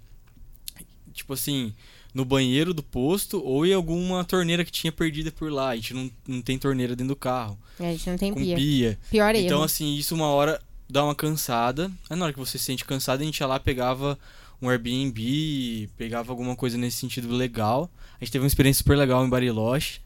tipo 1.14 1.34
assim, 1.34 1.74
no 2.16 2.24
banheiro 2.24 2.74
do 2.74 2.82
posto 2.82 3.44
ou 3.44 3.66
em 3.66 3.74
alguma 3.74 4.24
torneira 4.24 4.64
que 4.64 4.72
tinha 4.72 4.90
perdida 4.92 5.34
por 5.34 5.52
lá. 5.52 5.72
A 5.72 5.76
gente 5.76 5.94
não, 5.94 6.10
não 6.26 6.42
tem 6.42 6.58
torneira 6.58 6.96
dentro 6.96 7.14
do 7.14 7.16
carro. 7.18 7.60
É, 7.78 7.90
a 7.90 7.92
gente 7.92 8.10
não 8.10 8.18
tem 8.18 8.34
com 8.34 8.40
pia. 8.40 8.56
pia. 8.56 9.00
Pior 9.12 9.36
Então, 9.36 9.58
erro. 9.58 9.66
assim, 9.66 9.96
isso 9.96 10.16
uma 10.16 10.28
hora 10.28 10.62
dar 10.90 11.04
uma 11.04 11.14
cansada. 11.14 11.92
Aí 12.10 12.18
na 12.18 12.24
hora 12.24 12.34
que 12.34 12.40
você 12.40 12.58
se 12.58 12.64
sente 12.64 12.86
cansado, 12.86 13.20
a 13.20 13.26
gente 13.26 13.38
ia 13.40 13.46
lá, 13.46 13.60
pegava 13.60 14.18
um 14.62 14.70
Airbnb, 14.70 15.90
pegava 15.98 16.32
alguma 16.32 16.56
coisa 16.56 16.78
nesse 16.78 16.96
sentido 16.98 17.28
legal. 17.36 17.92
A 18.20 18.24
gente 18.24 18.32
teve 18.32 18.44
uma 18.46 18.48
experiência 18.48 18.78
super 18.82 18.98
legal 18.98 19.26
em 19.26 19.30
Bariloche. 19.30 20.00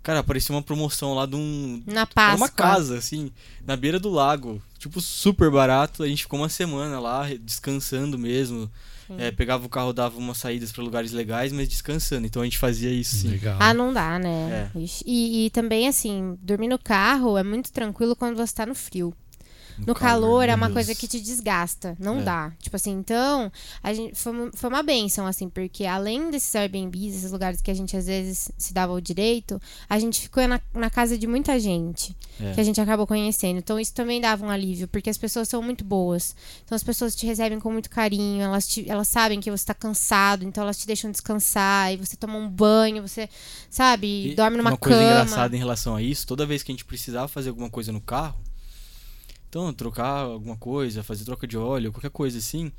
Cara, 0.00 0.20
apareceu 0.20 0.54
uma 0.54 0.62
promoção 0.62 1.12
lá 1.14 1.26
de 1.26 1.34
um. 1.34 1.82
Na 1.86 2.06
Páscoa. 2.06 2.36
uma 2.36 2.48
casa, 2.48 2.98
assim, 2.98 3.32
na 3.66 3.76
beira 3.76 3.98
do 3.98 4.10
lago. 4.10 4.62
Tipo, 4.78 5.00
super 5.00 5.50
barato. 5.50 6.04
A 6.04 6.08
gente 6.08 6.22
ficou 6.22 6.38
uma 6.38 6.48
semana 6.48 7.00
lá, 7.00 7.28
descansando 7.40 8.16
mesmo. 8.16 8.70
É, 9.18 9.30
pegava 9.30 9.66
o 9.66 9.68
carro, 9.68 9.92
dava 9.92 10.18
umas 10.18 10.38
saídas 10.38 10.72
pra 10.72 10.82
lugares 10.82 11.12
legais, 11.12 11.52
mas 11.52 11.68
descansando. 11.68 12.26
Então 12.26 12.42
a 12.42 12.44
gente 12.44 12.58
fazia 12.58 12.90
isso 12.90 13.16
sim. 13.16 13.30
Legal. 13.30 13.56
Ah, 13.60 13.72
não 13.74 13.92
dá, 13.92 14.18
né? 14.18 14.70
É. 14.74 14.78
E, 15.06 15.46
e 15.46 15.50
também, 15.50 15.88
assim, 15.88 16.36
dormir 16.40 16.68
no 16.68 16.78
carro 16.78 17.36
é 17.36 17.42
muito 17.42 17.72
tranquilo 17.72 18.16
quando 18.16 18.36
você 18.36 18.54
tá 18.54 18.66
no 18.66 18.74
frio. 18.74 19.14
No, 19.86 19.94
calor, 19.94 20.48
é 20.48 20.54
uma 20.54 20.66
Deus. 20.66 20.74
coisa 20.74 20.94
que 20.94 21.06
te 21.08 21.20
desgasta. 21.20 21.96
Não 21.98 22.20
É. 22.20 22.22
dá. 22.22 22.52
Tipo 22.60 22.76
assim, 22.76 22.92
então, 22.92 23.50
a 23.82 23.92
gente, 23.92 24.14
foi, 24.14 24.32
uma- 24.32 24.50
foi 24.54 24.68
uma 24.70 24.82
benção, 24.82 25.26
assim, 25.26 25.48
porque 25.48 25.84
além 25.84 26.30
desses 26.30 26.54
Airbnbs, 26.54 27.16
esses 27.16 27.32
lugares 27.32 27.60
que 27.60 27.70
a 27.70 27.74
gente 27.74 27.96
às 27.96 28.06
vezes 28.06 28.50
se 28.56 28.72
dava 28.72 28.92
o 28.92 29.00
direito, 29.00 29.60
a 29.88 29.98
gente 29.98 30.20
ficou 30.20 30.46
na, 30.46 30.60
na 30.74 30.90
casa 30.90 31.16
de 31.18 31.26
muita 31.26 31.58
gente 31.58 32.16
É. 32.40 32.52
que 32.52 32.60
a 32.60 32.64
gente 32.64 32.80
acabou 32.80 33.06
conhecendo. 33.06 33.58
Então, 33.58 33.78
isso 33.78 33.92
também 33.94 34.20
dava 34.20 34.44
um 34.44 34.50
alívio, 34.50 34.88
porque 34.88 35.10
as 35.10 35.18
pessoas 35.18 35.48
são 35.48 35.62
muito 35.62 35.84
boas. 35.84 36.34
Então, 36.64 36.74
as 36.76 36.82
pessoas 36.82 37.14
te 37.14 37.26
recebem 37.26 37.58
com 37.60 37.70
muito 37.72 37.90
carinho, 37.90 38.42
elas, 38.42 38.66
te- 38.66 38.88
elas 38.90 39.08
sabem 39.08 39.40
que 39.40 39.50
você 39.50 39.64
tá 39.66 39.74
cansado, 39.74 40.44
então 40.44 40.62
elas 40.64 40.78
te 40.78 40.86
deixam 40.86 41.10
descansar, 41.10 41.92
e 41.92 41.96
você 41.96 42.16
toma 42.16 42.36
um 42.36 42.48
banho, 42.48 43.06
você, 43.06 43.28
sabe, 43.70 44.28
E 44.30 44.34
dorme 44.34 44.56
numa 44.56 44.70
uma 44.70 44.76
coisa 44.76 44.98
cama. 44.98 45.10
engraçada 45.22 45.56
em 45.56 45.58
relação 45.58 45.96
a 45.96 46.02
isso, 46.02 46.26
toda 46.26 46.46
vez 46.46 46.62
que 46.62 46.70
a 46.70 46.74
gente 46.74 46.84
precisava 46.84 47.28
fazer 47.28 47.48
alguma 47.50 47.70
coisa 47.70 47.92
no 47.92 48.00
carro, 48.00 48.38
então 49.52 49.70
trocar 49.70 50.24
alguma 50.24 50.56
coisa, 50.56 51.02
fazer 51.02 51.26
troca 51.26 51.46
de 51.46 51.58
óleo, 51.58 51.92
qualquer 51.92 52.08
coisa 52.08 52.38
assim, 52.38 52.72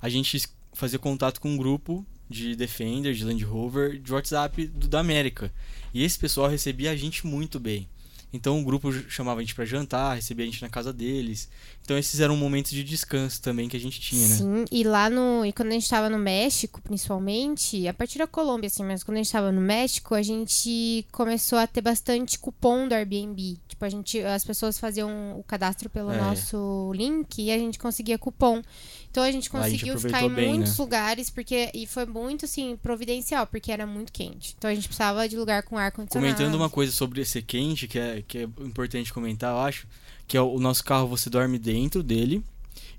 a 0.00 0.08
gente 0.08 0.42
fazia 0.72 0.98
contato 0.98 1.38
com 1.38 1.50
um 1.50 1.56
grupo 1.58 2.02
de 2.30 2.56
Defender, 2.56 3.12
de 3.12 3.26
Land 3.26 3.44
Rover, 3.44 4.00
de 4.00 4.10
WhatsApp 4.10 4.68
do, 4.68 4.88
da 4.88 5.00
América. 5.00 5.52
E 5.92 6.02
esse 6.02 6.18
pessoal 6.18 6.48
recebia 6.48 6.92
a 6.92 6.96
gente 6.96 7.26
muito 7.26 7.60
bem. 7.60 7.86
Então 8.32 8.60
o 8.60 8.64
grupo 8.64 8.92
chamava 9.08 9.40
a 9.40 9.42
gente 9.42 9.54
pra 9.54 9.64
jantar, 9.64 10.14
recebia 10.14 10.44
a 10.44 10.48
gente 10.48 10.60
na 10.60 10.68
casa 10.68 10.92
deles. 10.92 11.48
Então 11.82 11.96
esses 11.96 12.20
eram 12.20 12.36
momentos 12.36 12.70
de 12.72 12.84
descanso 12.84 13.40
também 13.40 13.68
que 13.68 13.76
a 13.76 13.80
gente 13.80 13.98
tinha, 13.98 14.28
né? 14.28 14.34
Sim, 14.36 14.64
e 14.70 14.84
lá 14.84 15.08
no. 15.08 15.46
E 15.46 15.52
quando 15.52 15.68
a 15.68 15.72
gente 15.72 15.88
tava 15.88 16.10
no 16.10 16.18
México, 16.18 16.82
principalmente, 16.82 17.88
a 17.88 17.94
partir 17.94 18.18
da 18.18 18.26
Colômbia, 18.26 18.66
assim, 18.66 18.84
mas 18.84 19.02
quando 19.02 19.16
a 19.16 19.22
gente 19.22 19.32
tava 19.32 19.50
no 19.50 19.60
México, 19.62 20.14
a 20.14 20.20
gente 20.20 21.06
começou 21.10 21.58
a 21.58 21.66
ter 21.66 21.80
bastante 21.80 22.38
cupom 22.38 22.86
do 22.86 22.94
Airbnb. 22.94 23.56
Tipo, 23.66 23.84
a 23.84 23.88
gente. 23.88 24.20
As 24.20 24.44
pessoas 24.44 24.78
faziam 24.78 25.38
o 25.38 25.42
cadastro 25.44 25.88
pelo 25.88 26.12
É. 26.12 26.20
nosso 26.20 26.92
link 26.94 27.42
e 27.42 27.50
a 27.50 27.56
gente 27.56 27.78
conseguia 27.78 28.18
cupom. 28.18 28.62
Então 29.10 29.22
a 29.22 29.30
gente 29.30 29.50
Lá 29.52 29.60
a 29.60 29.68
gente 29.68 29.84
conseguiu 29.84 29.98
ficar 29.98 30.22
em 30.22 30.30
bem, 30.30 30.48
muitos 30.50 30.78
né? 30.78 30.84
lugares, 30.84 31.30
porque. 31.30 31.70
E 31.74 31.86
foi 31.86 32.06
muito, 32.06 32.44
assim, 32.44 32.76
providencial, 32.76 33.46
porque 33.46 33.72
era 33.72 33.86
muito 33.86 34.12
quente. 34.12 34.54
Então 34.56 34.70
a 34.70 34.74
gente 34.74 34.86
precisava 34.86 35.28
de 35.28 35.36
lugar 35.36 35.62
com 35.62 35.78
ar 35.78 35.90
condicionado. 35.90 36.34
Comentando 36.34 36.54
uma 36.54 36.70
coisa 36.70 36.92
sobre 36.92 37.24
ser 37.24 37.42
quente, 37.42 37.88
que 37.88 37.98
é, 37.98 38.22
que 38.26 38.38
é 38.38 38.42
importante 38.42 39.12
comentar, 39.12 39.52
eu 39.52 39.60
acho, 39.60 39.86
que 40.26 40.36
é 40.36 40.40
o, 40.40 40.58
nosso 40.60 40.84
carro 40.84 41.08
você 41.08 41.30
dorme 41.30 41.58
dentro 41.58 42.02
dele 42.02 42.44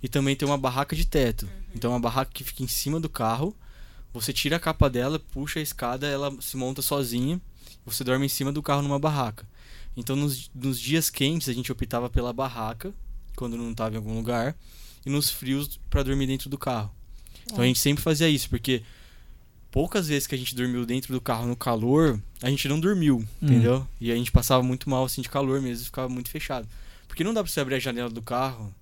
e 0.02 0.10
também 0.10 0.36
tem 0.36 0.48
uma 0.48 0.58
barraca 0.58 0.96
de 0.96 1.06
teto. 1.06 1.48
Então 1.76 1.92
é 1.92 1.94
uma 1.94 2.00
barraca 2.00 2.32
que 2.34 2.44
fica 2.44 2.64
em 2.64 2.68
cima 2.68 3.00
do 3.00 3.08
carro, 3.08 3.56
você 4.12 4.34
tira 4.34 4.56
a 4.56 4.60
capa 4.60 4.90
dela, 4.90 5.20
puxa 5.20 5.60
a 5.60 5.64
escada, 5.64 6.08
ela 6.08 6.36
se 6.42 6.58
monta 6.58 6.82
sozinha, 6.82 7.40
você 7.86 8.04
dorme 8.04 8.26
em 8.26 8.30
cima 8.30 8.52
do 8.52 8.64
carro 8.64 8.82
numa 8.82 8.98
barraca. 8.98 9.48
Então 9.96 10.16
nos, 10.16 10.50
nos 10.56 10.80
dias 10.80 11.10
quentes 11.10 11.48
a 11.48 11.54
gente 11.54 11.72
optava 11.72 12.10
pela 12.10 12.34
barraca, 12.34 12.94
quando 13.36 13.56
não 13.56 13.72
estava 13.72 13.94
em 13.94 13.98
algum 13.98 14.16
lugar, 14.16 14.56
e 15.06 15.10
nos 15.10 15.30
frios 15.30 15.80
para 15.90 16.04
dormir 16.04 16.28
dentro 16.28 16.50
do 16.50 16.58
carro. 16.58 16.92
Então 17.46 17.64
a 17.64 17.68
gente 17.68 17.80
sempre 17.80 18.04
fazia 18.04 18.30
isso, 18.30 18.50
porque 18.50 18.84
poucas 19.72 20.08
vezes 20.08 20.28
que 20.28 20.36
a 20.36 20.38
gente 20.38 20.56
dormiu 20.56 20.86
dentro 20.86 21.14
do 21.14 21.22
carro 21.22 21.48
no 21.48 21.56
calor, 21.56 22.20
a 22.42 22.50
gente 22.50 22.68
não 22.68 22.80
dormiu, 22.80 23.26
entendeu? 23.42 23.88
E 24.00 24.12
a 24.12 24.16
gente 24.16 24.32
passava 24.32 24.62
muito 24.64 24.90
mal 24.90 25.04
assim 25.06 25.22
de 25.22 25.30
calor 25.30 25.62
mesmo, 25.62 25.86
ficava 25.86 26.10
muito 26.10 26.30
fechado. 26.30 26.68
Porque 27.08 27.24
não 27.24 27.34
dá 27.34 27.44
pra 27.44 27.52
você 27.52 27.60
abrir 27.60 27.76
a 27.76 27.80
janela 27.80 28.10
do 28.10 28.22
carro 28.22 28.74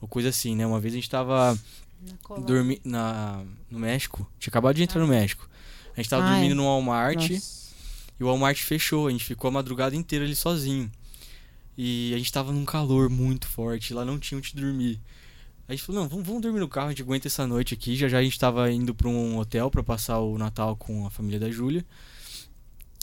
ou 0.00 0.08
coisa 0.08 0.30
assim, 0.30 0.56
né? 0.56 0.66
Uma 0.66 0.80
vez 0.80 0.94
a 0.94 0.96
gente 0.96 1.10
tava 1.10 1.58
Na 2.00 2.16
Colômbia. 2.22 2.46
dormi 2.46 2.80
na 2.84 3.42
no 3.70 3.78
México, 3.78 4.26
tinha 4.38 4.50
acabado 4.50 4.76
de 4.76 4.82
entrar 4.82 5.00
no 5.00 5.06
México. 5.08 5.48
A 5.96 6.00
gente 6.00 6.10
tava 6.10 6.24
Ai. 6.24 6.30
dormindo 6.32 6.54
no 6.56 6.64
Walmart 6.64 7.30
Nossa. 7.30 7.70
e 8.18 8.24
o 8.24 8.26
Walmart 8.26 8.58
fechou, 8.58 9.06
a 9.06 9.10
gente 9.10 9.24
ficou 9.24 9.48
a 9.48 9.52
madrugada 9.52 9.94
inteira 9.94 10.24
ali 10.24 10.34
sozinho. 10.34 10.90
E 11.76 12.12
a 12.14 12.18
gente 12.18 12.32
tava 12.32 12.52
num 12.52 12.64
calor 12.64 13.10
muito 13.10 13.46
forte, 13.46 13.92
lá 13.92 14.04
não 14.04 14.18
tinha 14.18 14.38
onde 14.38 14.54
dormir. 14.54 15.00
A 15.68 15.72
gente 15.72 15.82
falou, 15.82 16.02
não, 16.02 16.08
vamos, 16.08 16.26
vamos 16.26 16.42
dormir 16.42 16.60
no 16.60 16.68
carro, 16.68 16.88
a 16.88 16.90
gente 16.90 17.02
aguenta 17.02 17.26
essa 17.26 17.46
noite 17.46 17.72
aqui. 17.74 17.96
Já 17.96 18.06
já 18.08 18.18
a 18.18 18.22
gente 18.22 18.38
tava 18.38 18.70
indo 18.70 18.94
pra 18.94 19.08
um 19.08 19.38
hotel 19.38 19.70
pra 19.70 19.82
passar 19.82 20.18
o 20.18 20.36
Natal 20.36 20.76
com 20.76 21.06
a 21.06 21.10
família 21.10 21.40
da 21.40 21.50
Júlia. 21.50 21.84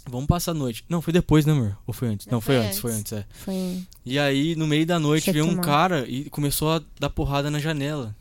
Vamos 0.09 0.28
passar 0.28 0.51
a 0.51 0.53
noite. 0.55 0.84
Não, 0.89 1.01
foi 1.01 1.14
depois, 1.14 1.45
né, 1.45 1.53
amor? 1.53 1.78
Ou 1.86 1.93
foi 1.93 2.07
antes? 2.07 2.26
Não, 2.28 2.34
Não, 2.34 2.41
foi, 2.41 2.55
foi 2.57 2.66
antes, 2.66 2.80
foi 2.80 2.91
antes. 2.93 3.14
é. 3.14 3.26
Foi. 3.32 3.80
E 4.05 4.18
aí, 4.18 4.55
no 4.55 4.66
meio 4.68 4.86
da 4.86 4.99
noite, 4.99 5.32
veio 5.32 5.45
um 5.45 5.57
cara 5.57 6.05
e 6.07 6.30
começou 6.30 6.72
a 6.72 6.82
dar 6.99 7.09
porrada 7.09 7.49
na 7.51 7.59
janela. 7.59 8.16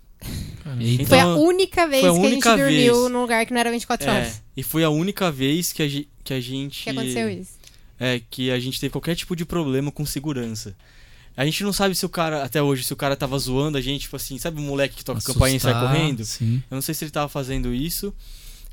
Eita. 0.79 1.07
Foi 1.07 1.19
a 1.19 1.23
Então, 1.23 1.43
única 1.43 1.87
vez 1.87 2.05
a 2.05 2.09
que 2.09 2.13
a 2.13 2.15
gente 2.21 2.27
única 2.33 2.57
dormiu 2.57 3.01
vez. 3.03 3.11
num 3.13 3.21
lugar 3.23 3.47
que 3.47 3.53
não 3.53 3.61
era 3.61 3.71
24 3.71 4.07
É, 4.09 4.13
horas. 4.13 4.43
e 4.57 4.63
foi 4.63 4.85
a 4.85 4.91
única 4.91 5.31
vez 5.33 5.73
que 5.73 5.83
a, 5.83 5.89
que 6.23 6.35
a 6.35 6.41
gente. 6.41 6.85
que 6.85 6.91
aconteceu 6.91 7.29
isso. 7.31 7.53
É, 7.99 8.21
que 8.31 8.51
a 8.51 8.59
gente 8.61 8.79
teve 8.79 8.93
qualquer 8.93 9.15
tipo 9.17 9.35
de 9.35 9.45
problema 9.47 9.91
com 9.91 10.05
segurança. 10.05 10.77
A 11.37 11.45
gente 11.45 11.63
não 11.63 11.73
sabe 11.73 11.95
se 11.95 12.05
o 12.05 12.09
cara, 12.09 12.43
até 12.45 12.63
hoje, 12.63 12.85
se 12.85 12.93
o 12.93 12.97
cara 12.97 13.17
tava 13.17 13.39
zoando 13.39 13.79
a 13.79 13.81
gente, 13.81 14.03
tipo 14.03 14.17
assim, 14.17 14.39
sabe 14.39 14.59
o 14.59 14.63
moleque 14.63 14.97
que 14.97 15.05
toca 15.05 15.21
campainha 15.21 15.57
e 15.57 15.61
sai 15.61 15.73
Assustar, 15.73 15.95
correndo? 15.95 16.25
Sim. 16.25 16.63
Eu 16.71 16.75
não 16.75 16.83
sei 16.83 16.95
se 16.95 17.05
ele 17.05 17.11
tava 17.11 17.29
fazendo 17.29 17.73
isso 17.73 18.15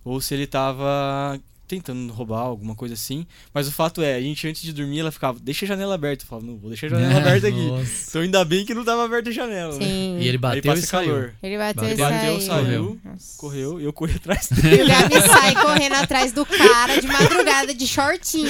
ou 0.04 0.20
se 0.20 0.34
ele 0.34 0.48
tava 0.48 1.40
tentando 1.68 2.12
roubar 2.14 2.40
alguma 2.40 2.74
coisa 2.76 2.94
assim. 2.94 3.26
Mas 3.54 3.68
o 3.68 3.72
fato 3.72 4.02
é, 4.02 4.16
a 4.16 4.22
gente 4.22 4.48
antes 4.48 4.62
de 4.62 4.72
dormir, 4.74 5.00
ela 5.00 5.12
ficava, 5.12 5.38
deixa 5.42 5.66
a 5.66 5.68
janela 5.68 5.96
aberta. 5.96 6.24
Eu 6.24 6.28
falava, 6.28 6.48
não, 6.48 6.58
vou 6.58 6.70
deixar 6.70 6.88
a 6.88 6.90
janela 6.92 7.18
aberta 7.20 7.48
aqui. 7.48 7.68
Nossa. 7.68 8.10
Então 8.10 8.22
ainda 8.22 8.46
bem 8.46 8.66
que 8.66 8.74
não 8.74 8.84
tava 8.86 9.04
aberta 9.06 9.30
a 9.30 9.34
janela, 9.34 9.74
né? 9.78 9.86
Sim. 9.86 10.18
E 10.20 10.22
ele 10.22 10.30
Aí 10.32 10.38
bateu 10.38 10.64
passa 10.64 10.84
e 10.84 10.88
saiu. 10.88 11.10
calor. 11.12 11.34
Ele 11.44 11.58
bateu, 11.58 11.90
e 11.90 11.96
Bateu, 11.96 12.42
saiu. 12.42 12.42
saiu, 12.42 13.00
Nossa. 13.04 13.38
correu 13.38 13.80
e 13.82 13.84
eu 13.84 13.94
corri 13.94 14.16
atrás 14.16 14.50
E 14.52 14.56
dele. 14.62 14.84
o 14.84 14.88
Gabi 14.88 15.22
sai 15.22 15.56
correndo 15.56 15.94
atrás 15.96 16.32
do 16.32 16.46
cara 16.46 17.00
de 17.02 17.08
madrugada 17.08 17.74
de 17.74 17.88
shortinho. 17.88 18.48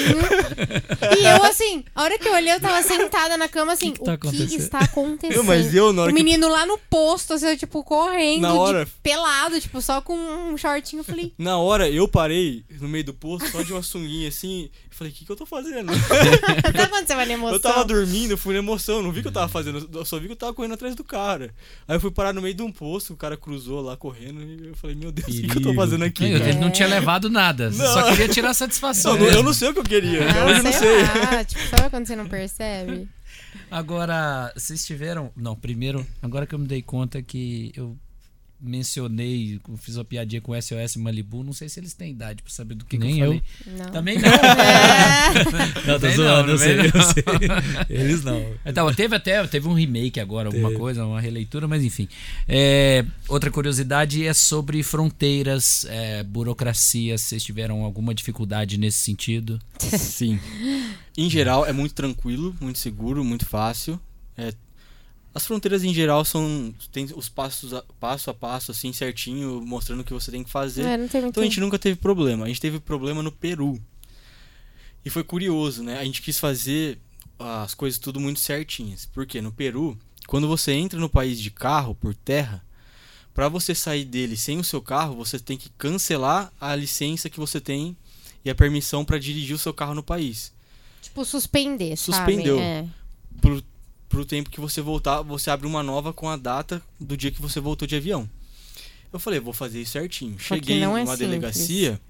E 1.20 1.26
eu, 1.26 1.44
assim, 1.44 1.84
a 1.96 2.04
hora 2.04 2.18
que 2.18 2.28
eu 2.28 2.34
olhei, 2.34 2.54
eu 2.54 2.60
tava 2.60 2.82
sentada 2.84 3.38
na 3.38 3.48
cama, 3.48 3.74
assim, 3.74 3.92
que 3.94 4.04
tá 4.04 4.14
o 4.14 4.18
que 4.18 4.56
está 4.56 4.80
acontecendo? 4.80 5.38
Não, 5.38 5.44
mas 5.44 5.74
eu, 5.74 5.92
na 5.94 6.04
hora 6.04 6.12
o 6.12 6.16
que 6.16 6.24
menino 6.24 6.48
lá 6.50 6.66
no 6.66 6.78
posto, 6.78 7.34
assim, 7.34 7.48
eu, 7.48 7.58
tipo, 7.58 7.84
correndo, 7.84 8.42
Na 8.42 8.52
de 8.52 8.58
hora- 8.58 8.88
pelado, 9.02 9.60
tipo, 9.60 9.82
só 9.82 10.02
com 10.02 10.14
um 10.16 10.58
shortinho. 10.58 11.00
Eu 11.02 11.04
falei, 11.04 11.34
Na 11.38 11.58
hora 11.58 11.90
eu 11.90 12.08
parei 12.08 12.64
no 12.80 12.88
meio 12.88 13.04
do 13.08 13.14
poço, 13.14 13.48
só 13.52 13.62
de 13.62 13.74
uma 13.74 13.82
sunguinha 13.82 14.28
assim. 14.28 14.70
Eu 14.90 14.98
falei, 14.98 15.12
o 15.12 15.16
que, 15.16 15.26
que 15.26 15.32
eu 15.32 15.36
tô 15.36 15.46
fazendo? 15.46 15.92
tá 16.74 16.84
acontecendo 16.84 17.18
uma 17.18 17.34
emoção? 17.34 17.54
Eu 17.56 17.60
tava 17.60 17.86
dormindo, 17.86 18.32
eu 18.32 18.38
fui 18.38 18.54
na 18.54 18.60
emoção, 18.60 19.02
não 19.02 19.12
vi 19.12 19.20
o 19.20 19.22
que 19.24 19.28
eu 19.30 19.34
tava 19.34 19.48
fazendo, 19.48 19.90
eu 19.92 20.06
só 20.06 20.20
vi 20.20 20.28
que 20.28 20.34
eu 20.34 20.38
tava 20.38 20.54
correndo 20.54 20.74
atrás 20.74 20.96
do 20.96 21.04
cara. 21.04 21.54
Aí 21.88 21.96
eu 21.96 22.00
fui 22.00 22.12
parar 22.12 22.34
no 22.34 22.42
meio 22.42 22.54
de 22.54 22.62
um 22.62 22.72
poço, 22.72 23.14
o 23.14 23.18
cara 23.18 23.36
cruzou 23.36 23.82
lá 23.82 23.98
correndo 23.98 24.42
e 24.44 24.68
eu 24.68 24.76
falei, 24.76 24.96
meu 24.96 25.12
Deus, 25.12 25.28
o 25.28 25.32
que, 25.42 25.48
que 25.48 25.58
eu 25.58 25.62
tô 25.62 25.74
fazendo 25.74 26.04
aqui? 26.04 26.26
Ele 26.26 26.54
não 26.54 26.70
tinha 26.70 26.88
levado 26.88 27.30
nada. 27.30 27.70
Não. 27.70 27.94
Só 27.94 28.10
queria 28.12 28.28
tirar 28.28 28.54
satisfação. 28.54 29.18
Não, 29.18 29.26
eu 29.26 29.44
não 29.44 29.54
sei 29.54 29.70
o 29.70 29.74
que 29.74 29.80
eu 29.80 29.84
queria, 29.84 30.28
Ah, 30.30 30.46
hoje 30.46 30.60
eu 30.60 30.64
não 30.64 30.72
sei 30.72 31.02
lá, 31.02 31.44
tipo, 31.44 31.62
sabe 31.70 31.90
quando 31.90 32.06
você 32.06 32.16
não 32.16 32.28
percebe? 32.28 33.08
Agora, 33.70 34.52
vocês 34.56 34.86
tiveram. 34.86 35.32
Não, 35.36 35.56
primeiro, 35.56 36.06
agora 36.22 36.46
que 36.46 36.56
eu 36.56 36.60
me 36.60 36.68
dei 36.68 36.82
conta 36.82 37.22
que 37.22 37.72
eu 37.76 37.98
mencionei, 38.60 39.60
fiz 39.78 39.98
uma 39.98 40.04
piadinha 40.06 40.42
com 40.42 40.52
o 40.52 40.62
SOS 40.62 40.96
Malibu, 40.98 41.44
não 41.44 41.54
sei 41.54 41.70
se 41.70 41.80
eles 41.80 41.94
têm 41.94 42.12
idade 42.12 42.42
pra 42.42 42.52
saber 42.52 42.74
do 42.76 42.86
que, 42.86 42.98
Nem 42.98 43.16
que 43.16 43.20
eu 43.20 43.34
eu. 43.34 43.42
falei. 43.66 43.78
Não. 43.78 43.92
Também 43.92 44.18
não. 44.22 44.28
É. 44.28 45.88
Não, 45.88 46.00
tô 46.00 46.10
zoando, 46.10 46.48
não, 46.48 46.54
eu 46.54 46.58
sei, 46.58 46.80
eu 46.80 46.92
sei. 47.04 47.24
Eles 47.90 48.24
não. 48.24 48.44
Então, 48.66 48.92
teve 48.94 49.16
até 49.16 49.46
teve 49.48 49.68
um 49.68 49.74
remake 49.74 50.20
agora, 50.20 50.50
alguma 50.50 50.70
Teve. 50.70 50.80
coisa, 50.80 51.06
uma 51.06 51.22
releitura, 51.22 51.68
mas 51.68 51.84
enfim. 51.84 52.08
É, 52.48 53.06
outra 53.28 53.52
curiosidade 53.52 54.26
é 54.26 54.34
sobre 54.34 54.82
fronteiras, 54.84 55.86
é, 55.90 56.24
burocracia. 56.24 57.18
Se 57.18 57.26
vocês 57.26 57.44
tiveram 57.44 57.84
alguma 57.84 58.14
dificuldade 58.14 58.78
nesse 58.78 58.98
sentido? 58.98 59.60
Sim. 59.80 60.40
Em 61.18 61.30
geral, 61.30 61.66
é 61.66 61.74
muito 61.74 61.94
tranquilo, 61.94 62.56
muito 62.60 62.80
seguro, 62.80 63.24
muito 63.24 63.46
fácil. 63.46 64.00
É, 64.38 64.54
as 65.38 65.46
fronteiras 65.46 65.84
em 65.84 65.94
geral 65.94 66.26
são. 66.26 66.74
Tem 66.92 67.08
os 67.16 67.30
passos 67.30 67.72
a, 67.72 67.84
passo 68.00 68.32
a 68.32 68.34
passo, 68.34 68.72
assim, 68.72 68.92
certinho, 68.92 69.62
mostrando 69.62 70.00
o 70.00 70.04
que 70.04 70.12
você 70.12 70.32
tem 70.32 70.44
que 70.44 70.50
fazer. 70.50 70.84
É. 70.84 70.96
Então 71.28 71.44
a 71.44 71.46
gente 71.46 71.60
nunca 71.60 71.78
teve 71.78 71.96
problema. 71.96 72.46
A 72.46 72.48
gente 72.48 72.60
teve 72.60 72.80
problema 72.80 73.22
no 73.22 73.32
Peru. 73.32 73.80
E 75.06 75.12
foi 75.12 75.24
curioso, 75.24 75.84
né? 75.84 76.00
A 76.00 76.04
gente 76.04 76.24
quis 76.24 76.40
fazer 76.40 76.98
as 77.38 77.76
coisas 77.76 78.00
tudo 78.00 78.20
muito 78.20 78.40
certinhas. 78.40 79.06
Porque 79.06 79.40
no 79.40 79.52
Peru, 79.52 79.96
quando 80.26 80.48
você 80.48 80.72
entra 80.72 81.00
no 81.00 81.08
país 81.08 81.40
de 81.40 81.52
carro 81.52 81.94
por 81.94 82.16
terra, 82.16 82.66
para 83.32 83.48
você 83.48 83.76
sair 83.76 84.06
dele 84.06 84.36
sem 84.36 84.58
o 84.58 84.64
seu 84.64 84.82
carro, 84.82 85.16
você 85.16 85.38
tem 85.38 85.56
que 85.56 85.70
cancelar 85.78 86.52
a 86.60 86.76
licença 86.76 87.30
que 87.30 87.40
você 87.40 87.62
tem 87.62 87.96
e 88.44 88.50
a 88.50 88.56
permissão 88.56 89.06
para 89.06 89.20
dirigir 89.20 89.56
o 89.56 89.60
seu 89.60 89.72
carro 89.72 89.94
no 89.94 90.02
país. 90.02 90.52
Tipo, 91.00 91.24
suspender, 91.24 91.96
sabe? 91.96 92.18
Suspendeu. 92.18 92.60
É. 92.60 92.88
Por 93.40 93.64
pro 94.10 94.26
tempo 94.26 94.50
que 94.50 94.60
você 94.60 94.82
voltar, 94.82 95.22
você 95.22 95.50
abre 95.50 95.68
uma 95.68 95.84
nova 95.84 96.14
com 96.14 96.30
a 96.30 96.36
data 96.38 96.82
do 97.00 97.16
dia 97.18 97.32
que 97.32 97.42
você 97.42 97.60
voltou 97.60 97.88
de 97.88 97.96
avião. 97.96 98.30
Eu 99.12 99.20
falei, 99.20 99.40
vou 99.40 99.54
fazer 99.54 99.82
isso 99.82 99.92
certinho. 99.94 100.38
Cheguei 100.40 100.80
não 100.80 100.98
é 100.98 101.02
numa 101.04 101.16
simples. 101.16 101.20
delegacia, 101.30 102.02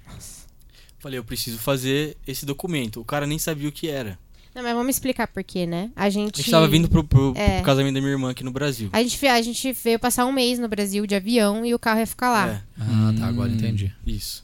falei, 0.99 1.19
eu 1.19 1.23
preciso 1.23 1.57
fazer 1.59 2.17
esse 2.27 2.45
documento. 2.45 2.99
O 2.99 3.05
cara 3.05 3.25
nem 3.27 3.37
sabia 3.39 3.69
o 3.69 3.71
que 3.71 3.87
era. 3.87 4.17
Não, 4.55 4.63
mas 4.63 4.73
vamos 4.73 4.95
explicar 4.95 5.27
por 5.27 5.43
quê, 5.43 5.67
né? 5.67 5.91
A 5.95 6.09
gente. 6.09 6.33
A 6.33 6.37
gente 6.41 6.49
tava 6.49 6.67
vindo 6.67 6.89
pro, 6.89 7.03
pro- 7.03 7.31
pro 7.33 7.39
É. 7.41 7.61
casamento 7.61 7.93
da 7.93 7.99
minha 8.01 8.11
irmã 8.13 8.31
aqui 8.31 8.43
no 8.43 8.49
Brasil. 8.49 8.89
A 8.91 9.03
gente, 9.03 9.27
a 9.27 9.39
gente 9.41 9.71
veio 9.71 9.99
passar 9.99 10.25
um 10.25 10.31
mês 10.31 10.57
no 10.57 10.67
Brasil 10.67 11.05
de 11.05 11.13
avião 11.13 11.63
e 11.63 11.75
o 11.75 11.79
carro 11.79 11.99
ia 11.99 12.07
ficar 12.07 12.31
lá. 12.31 12.47
É, 12.49 12.61
Ah, 12.79 13.13
tá, 13.19 13.27
agora 13.27 13.51
Hum. 13.51 13.55
entendi. 13.55 13.93
isso. 14.05 14.43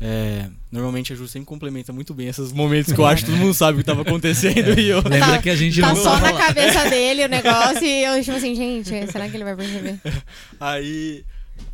É, 0.00 0.50
normalmente 0.70 1.12
a 1.12 1.16
Ju 1.16 1.26
sempre 1.28 1.46
complementa 1.46 1.92
muito 1.92 2.12
bem 2.12 2.28
esses 2.28 2.52
momentos 2.52 2.92
que 2.92 3.00
eu 3.00 3.06
acho 3.06 3.24
que 3.24 3.30
todo 3.30 3.40
mundo 3.40 3.54
sabe 3.54 3.76
o 3.76 3.80
que 3.80 3.86
tava 3.86 4.02
acontecendo 4.02 4.78
e 4.78 4.88
eu. 4.90 5.00
Lembra 5.02 5.40
que 5.40 5.48
a 5.48 5.56
gente 5.56 5.80
Tá 5.80 5.88
não 5.88 5.96
só 5.96 6.18
na 6.18 6.32
cabeça 6.32 6.90
dele 6.90 7.24
o 7.24 7.28
negócio 7.28 7.84
e 7.84 8.04
eu, 8.04 8.22
tipo 8.22 8.36
assim, 8.36 8.54
gente, 8.54 8.88
será 9.10 9.28
que 9.28 9.36
ele 9.36 9.44
vai 9.44 9.56
perceber? 9.56 10.00
Aí 10.58 11.24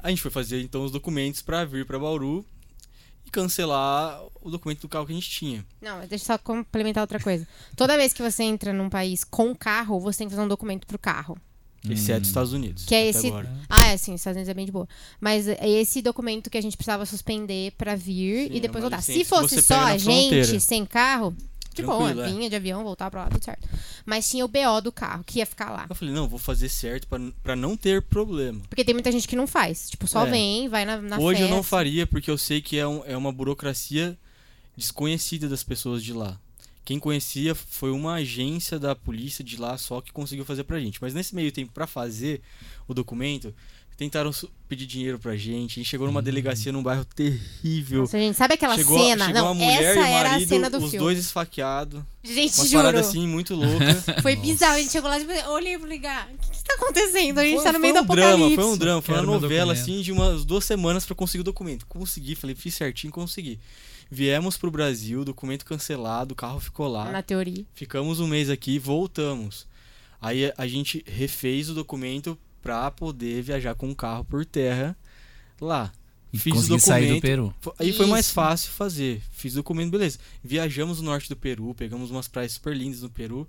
a 0.02 0.10
gente 0.10 0.22
foi 0.22 0.30
fazer 0.30 0.60
então 0.60 0.84
os 0.84 0.92
documentos 0.92 1.42
pra 1.42 1.64
vir 1.64 1.86
pra 1.86 1.98
Bauru 1.98 2.44
e 3.26 3.30
cancelar 3.30 4.20
o 4.42 4.50
documento 4.50 4.82
do 4.82 4.88
carro 4.88 5.06
que 5.06 5.12
a 5.12 5.14
gente 5.14 5.30
tinha. 5.30 5.64
Não, 5.80 5.98
mas 5.98 6.08
deixa 6.08 6.24
eu 6.24 6.26
só 6.26 6.38
complementar 6.38 7.02
outra 7.02 7.18
coisa. 7.18 7.46
Toda 7.74 7.96
vez 7.96 8.12
que 8.12 8.22
você 8.22 8.42
entra 8.42 8.72
num 8.72 8.90
país 8.90 9.24
com 9.24 9.54
carro, 9.54 9.98
você 9.98 10.18
tem 10.18 10.28
que 10.28 10.34
fazer 10.34 10.44
um 10.44 10.48
documento 10.48 10.86
pro 10.86 10.98
carro. 10.98 11.38
Exceto 11.88 12.22
os 12.22 12.28
Estados 12.28 12.52
Unidos. 12.52 12.84
Que 12.84 12.94
é 12.94 13.08
esse- 13.08 13.26
agora. 13.28 13.50
Ah, 13.68 13.88
é, 13.88 13.96
sim, 13.96 14.14
Estados 14.14 14.36
Unidos 14.36 14.50
é 14.50 14.54
bem 14.54 14.66
de 14.66 14.72
boa. 14.72 14.86
Mas 15.20 15.48
é 15.48 15.66
esse 15.68 16.02
documento 16.02 16.50
que 16.50 16.58
a 16.58 16.60
gente 16.60 16.76
precisava 16.76 17.06
suspender 17.06 17.72
pra 17.78 17.96
vir 17.96 18.48
Sim, 18.48 18.54
e 18.54 18.56
é 18.58 18.60
depois 18.60 18.84
uma 18.84 18.90
voltar. 18.90 18.96
licença 18.98 19.18
Se 19.18 19.24
fosse 19.24 19.54
você 19.56 19.62
só 19.62 19.80
a 19.80 19.96
gente, 19.96 20.28
fronteira. 20.28 20.60
sem 20.60 20.84
carro, 20.84 21.34
de 21.72 21.82
boa, 21.82 22.10
é. 22.10 22.30
vinha 22.32 22.50
de 22.50 22.56
avião, 22.56 22.82
voltar 22.82 23.10
pra 23.10 23.22
lá, 23.24 23.30
tudo 23.30 23.42
certo. 23.42 23.66
Mas 24.04 24.28
tinha 24.28 24.44
o 24.44 24.48
BO 24.48 24.80
do 24.82 24.92
carro, 24.92 25.22
que 25.24 25.38
ia 25.38 25.46
ficar 25.46 25.70
lá. 25.70 25.86
Eu 25.88 25.94
falei, 25.94 26.12
não, 26.12 26.28
vou 26.28 26.38
fazer 26.38 26.68
certo 26.68 27.06
pra, 27.06 27.18
pra 27.42 27.56
não 27.56 27.76
ter 27.76 28.02
problema. 28.02 28.60
Porque 28.68 28.84
tem 28.84 28.92
muita 28.92 29.10
gente 29.10 29.26
que 29.26 29.36
não 29.36 29.46
faz. 29.46 29.88
Tipo, 29.88 30.06
só 30.06 30.26
É. 30.26 30.30
vem, 30.30 30.68
vai 30.68 30.84
na, 30.84 31.00
na 31.00 31.18
Hoje 31.18 31.40
eu 31.42 31.48
não 31.48 31.58
festa. 31.58 31.70
faria 31.70 32.06
porque 32.06 32.30
eu 32.30 32.36
sei 32.36 32.60
que 32.60 32.76
é, 32.76 32.86
um- 32.86 33.02
é 33.06 33.16
uma 33.16 33.32
burocracia 33.32 34.18
desconhecida 34.76 35.48
das 35.48 35.62
pessoas 35.62 36.02
de 36.02 36.12
lá. 36.12 36.38
Quem 36.90 36.98
conhecia 36.98 37.54
foi 37.54 37.92
uma 37.92 38.14
agência 38.14 38.76
da 38.76 38.96
polícia 38.96 39.44
de 39.44 39.56
lá 39.56 39.78
só 39.78 40.00
que 40.00 40.10
conseguiu 40.10 40.44
fazer 40.44 40.64
pra 40.64 40.80
gente. 40.80 40.98
Mas 41.00 41.14
nesse 41.14 41.36
meio 41.36 41.52
tempo, 41.52 41.70
pra 41.72 41.86
fazer 41.86 42.40
o 42.88 42.92
documento, 42.92 43.54
tentaram 43.96 44.32
pedir 44.68 44.86
dinheiro 44.86 45.16
pra 45.16 45.36
gente. 45.36 45.74
A 45.78 45.82
gente 45.84 45.88
chegou 45.88 46.08
numa 46.08 46.20
delegacia 46.20 46.72
num 46.72 46.82
bairro 46.82 47.04
terrível. 47.04 48.00
Nossa, 48.00 48.18
gente, 48.18 48.36
sabe 48.36 48.54
aquela 48.54 48.74
chegou, 48.74 48.98
cena? 48.98 49.26
chegou 49.26 49.40
não, 49.40 49.48
uma 49.52 49.54
mulher 49.54 49.84
essa 49.84 50.00
e 50.00 50.02
o 50.02 50.04
era 50.04 50.28
a 50.30 50.32
marido, 50.32 50.48
cena 50.48 50.68
do 50.68 50.78
os 50.78 50.82
filme. 50.90 50.98
dois 50.98 51.16
esfaqueados. 51.20 52.02
Gente, 52.24 52.56
Uma 52.58 52.64
juro. 52.66 52.78
parada 52.82 52.98
assim 52.98 53.24
muito 53.24 53.54
louca. 53.54 53.94
Foi 54.20 54.34
bizarro. 54.34 54.74
A 54.74 54.80
gente 54.80 54.90
chegou 54.90 55.08
lá 55.08 55.20
e 55.20 55.24
tipo, 55.24 55.48
olhei 55.50 55.78
pro 55.78 55.86
ligar. 55.86 56.28
O 56.34 56.38
que, 56.38 56.50
que 56.50 56.64
tá 56.64 56.74
acontecendo? 56.74 57.38
A 57.38 57.44
gente 57.44 57.54
Foi- 57.54 57.64
tá 57.66 57.72
no 57.72 57.78
meio 57.78 57.94
foi 57.94 58.02
do 58.04 58.12
um 58.12 58.16
drama, 58.16 58.32
apocalipse. 58.32 58.56
foi 58.56 58.64
um 58.64 58.76
drama, 58.76 59.00
foi 59.02 59.14
Quero 59.14 59.28
uma 59.28 59.38
novela 59.38 59.72
assim 59.74 60.02
de 60.02 60.10
umas 60.10 60.44
duas 60.44 60.64
semanas 60.64 61.06
pra 61.06 61.14
conseguir 61.14 61.42
o 61.42 61.44
documento. 61.44 61.86
Consegui, 61.86 62.34
falei, 62.34 62.56
fiz 62.56 62.74
certinho, 62.74 63.12
consegui. 63.12 63.60
Viemos 64.10 64.56
pro 64.56 64.70
Brasil, 64.70 65.24
documento 65.24 65.64
cancelado, 65.64 66.32
o 66.32 66.36
carro 66.36 66.58
ficou 66.58 66.88
lá. 66.88 67.10
Na 67.10 67.22
teoria. 67.22 67.64
Ficamos 67.74 68.18
um 68.18 68.26
mês 68.26 68.50
aqui, 68.50 68.78
voltamos. 68.78 69.68
Aí 70.20 70.52
a- 70.56 70.66
gente 70.66 71.02
refez 71.06 71.68
o 71.70 71.74
documento 71.74 72.36
pra 72.60 72.90
poder 72.90 73.40
viajar 73.42 73.74
com 73.74 73.88
o 73.90 73.94
carro 73.94 74.24
por 74.24 74.44
terra 74.44 74.96
lá. 75.60 75.92
E 76.32 76.38
Fiz 76.38 76.52
o 76.52 76.56
conseguir 76.56 76.80
sair 76.80 77.00
do 77.02 77.14
documento. 77.14 77.22
Peru. 77.22 77.54
Aí 77.78 77.92
foi 77.92 78.06
mais 78.06 78.26
Isso. 78.26 78.34
fácil 78.34 78.70
fazer. 78.72 79.22
Fiz 79.32 79.52
o 79.54 79.56
documento, 79.56 79.90
beleza. 79.90 80.18
Viajamos 80.42 80.98
no 81.00 81.04
norte 81.06 81.28
do 81.28 81.36
Peru, 81.36 81.74
pegamos 81.74 82.10
umas 82.10 82.28
praias 82.28 82.52
super 82.52 82.76
lindas 82.76 83.02
no 83.02 83.10
Peru. 83.10 83.48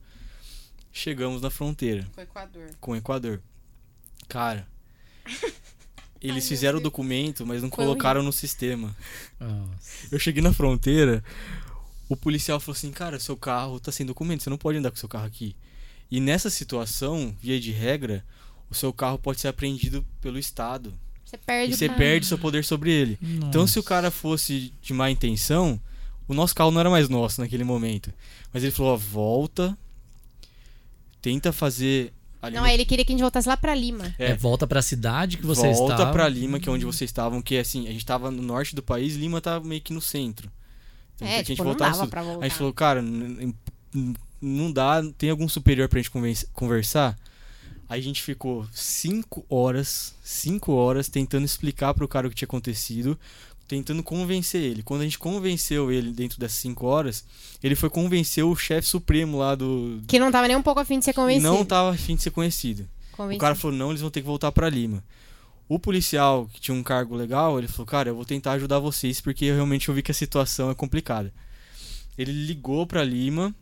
Chegamos 0.92 1.42
na 1.42 1.50
fronteira 1.50 2.08
Com 2.14 2.20
o 2.20 2.24
Equador. 2.24 2.70
com 2.80 2.92
o 2.92 2.96
Equador. 2.96 3.42
Cara, 4.28 4.68
eles 6.22 6.44
meu 6.44 6.50
fizeram 6.50 6.78
o 6.80 6.82
documento, 6.82 7.46
mas 7.46 7.62
não 7.62 7.70
Foi 7.70 7.84
colocaram 7.84 8.22
no 8.22 8.32
sistema. 8.32 8.96
Nossa. 9.40 10.08
Eu 10.12 10.20
cheguei 10.20 10.42
na 10.42 10.54
fronteira, 10.54 11.24
o 12.08 12.16
policial 12.16 12.60
falou 12.60 12.78
assim: 12.78 12.92
Cara, 12.92 13.20
seu 13.20 13.36
carro 13.36 13.80
tá 13.80 13.92
sem 13.92 14.06
documento, 14.06 14.44
você 14.44 14.50
não 14.50 14.58
pode 14.58 14.78
andar 14.78 14.92
com 14.92 14.98
seu 14.98 15.10
carro 15.10 15.26
aqui. 15.26 15.56
E 16.12 16.20
nessa 16.20 16.50
situação, 16.50 17.34
via 17.42 17.60
de 17.60 17.72
regra, 17.72 18.24
o 18.70 18.76
seu 18.76 18.92
carro 18.92 19.18
pode 19.18 19.40
ser 19.40 19.48
apreendido 19.48 20.06
pelo 20.20 20.38
Estado. 20.38 20.94
Você 21.26 21.38
perde 21.38 21.72
E 21.72 21.76
o 21.76 21.78
você 21.78 21.88
perde 21.88 22.26
seu 22.26 22.38
poder 22.38 22.66
sobre 22.66 22.92
ele. 22.92 23.18
Então, 23.22 23.66
se 23.66 23.80
o 23.80 23.84
cara 23.84 24.12
fosse 24.12 24.74
de 24.82 24.94
má 24.94 25.10
intenção, 25.10 25.80
o 26.28 26.34
nosso 26.34 26.54
carro 26.54 26.72
não 26.72 26.82
era 26.82 26.90
mais 26.90 27.08
nosso 27.08 27.40
naquele 27.40 27.64
momento. 27.64 28.12
Mas 28.54 28.64
ele 28.64 28.72
falou: 28.72 28.94
ó, 28.94 28.98
volta, 28.98 29.78
tenta 31.22 31.54
fazer. 31.54 32.14
Ali 32.42 32.56
Não, 32.56 32.62
no- 32.64 32.68
aí 32.68 32.74
ele 32.74 32.86
queria 32.86 33.06
que 33.06 33.12
a 33.12 33.14
gente 33.14 33.22
voltasse 33.22 33.48
lá 33.48 33.56
pra 33.56 33.76
Lima. 33.76 34.16
É, 34.18 34.34
volta 34.36 34.66
pra 34.66 34.82
cidade 34.82 35.38
que 35.38 35.46
você 35.46 35.72
volta 35.74 35.94
está. 35.94 36.12
pra 36.12 36.28
Lima, 36.28 36.60
que 36.60 36.68
é 36.68 36.72
onde 36.72 36.86
vocês 36.86 37.10
estavam, 37.10 37.42
que 37.42 37.58
assim, 37.58 37.88
a 37.88 37.92
gente 37.92 38.06
tava 38.06 38.32
no 38.32 38.42
norte 38.42 38.76
do 38.76 38.82
país, 38.82 39.16
Lima 39.16 39.40
tá 39.40 39.60
meio 39.60 39.82
que 39.82 39.94
no 39.94 40.02
centro. 40.02 40.52
Então, 41.16 41.28
É, 41.28 41.36
a 41.36 41.38
gente 41.38 41.48
tipo, 41.48 41.64
não 41.64 41.72
voltar 41.72 41.86
ao 41.86 41.92
dava 41.92 42.04
sul. 42.04 42.10
pra 42.10 42.24
voltar. 42.24 42.46
A 42.46 42.48
gente 42.50 42.58
falou, 42.58 42.74
cara, 42.74 43.02
não 44.42 44.72
dá, 44.72 45.02
tem 45.18 45.30
algum 45.30 45.48
superior 45.48 45.88
pra 45.88 46.02
gente 46.02 46.12
conversar? 46.54 47.18
Aí 47.88 48.00
a 48.00 48.04
gente 48.04 48.22
ficou 48.24 48.66
cinco 48.72 49.46
horas, 49.50 50.16
cinco 50.24 50.72
horas 50.72 51.10
tentando 51.10 51.44
explicar 51.46 51.94
pro 51.94 52.08
cara 52.08 52.26
o 52.26 52.30
que 52.30 52.36
tinha 52.36 52.46
acontecido, 52.48 53.20
tentando 53.72 54.04
convencer 54.04 54.62
ele. 54.62 54.84
Quando 54.84 55.00
a 55.00 55.04
gente 55.06 55.18
convenceu 55.18 55.90
ele 55.90 56.12
dentro 56.12 56.38
dessas 56.38 56.58
cinco 56.58 56.86
horas, 56.88 57.24
ele 57.64 57.74
foi 57.74 57.90
convencer 57.90 58.44
o 58.44 58.54
chefe 58.54 58.86
supremo 58.86 59.38
lá 59.38 59.56
do... 59.56 60.02
Que 60.08 60.20
não 60.20 60.30
tava 60.30 60.50
nem 60.50 60.58
um 60.58 60.62
pouco 60.62 60.82
afim 60.82 61.00
de 61.00 61.06
ser 61.06 61.14
convencido. 61.14 61.48
Não 61.48 61.64
tava 61.64 61.92
afim 61.92 62.18
de 62.18 62.22
ser 62.22 62.32
conhecido. 62.32 62.82
O 63.14 63.16
Convencido. 63.16 63.40
cara 63.40 63.56
falou, 63.56 63.78
não, 63.78 63.90
eles 63.92 64.02
vão 64.02 64.12
ter 64.12 64.20
que 64.20 64.28
voltar 64.28 64.52
pra 64.52 64.70
Lima. 64.70 65.02
O 65.70 65.80
policial, 65.80 66.50
que 66.52 66.60
tinha 66.60 66.76
um 66.76 66.84
cargo 66.84 67.16
legal, 67.16 67.58
ele 67.58 67.70
falou, 67.70 67.86
cara, 67.86 68.10
eu 68.10 68.16
vou 68.16 68.26
tentar 68.26 68.52
ajudar 68.54 68.78
vocês, 68.80 69.22
porque 69.22 69.46
eu 69.46 69.56
realmente 69.56 69.88
eu 69.88 69.96
vi 69.96 70.04
que 70.04 70.12
a 70.12 70.14
situação 70.14 70.70
é 70.70 70.76
complicada. 70.76 71.34
Ele 72.18 72.34
ligou 72.34 72.86
pra 72.86 73.06
Lima, 73.06 73.56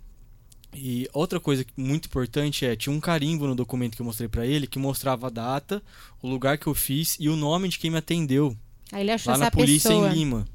e 0.73 1.07
outra 1.13 1.39
coisa 1.39 1.63
muito 1.77 2.07
importante 2.07 2.65
é, 2.65 2.75
tinha 2.75 2.91
um 2.91 2.99
carimbo 2.99 3.45
no 3.45 3.53
documento 3.53 3.95
que 3.95 4.01
eu 4.01 4.05
mostrei 4.07 4.27
pra 4.27 4.43
ele, 4.43 4.65
que 4.65 4.79
mostrava 4.79 5.27
a 5.27 5.29
data, 5.29 5.83
o 6.19 6.27
lugar 6.27 6.57
que 6.57 6.65
eu 6.65 6.73
fiz 6.73 7.15
e 7.19 7.29
o 7.29 7.35
nome 7.35 7.69
de 7.69 7.77
quem 7.77 7.91
me 7.91 7.97
atendeu, 7.97 8.57
Aí 8.91 9.01
ele 9.01 9.11
achou 9.11 9.31
lá 9.31 9.35
essa 9.35 9.45
na 9.45 9.51
polícia 9.51 9.89
pessoa. 9.89 10.09
em 10.09 10.13
Lima. 10.13 10.45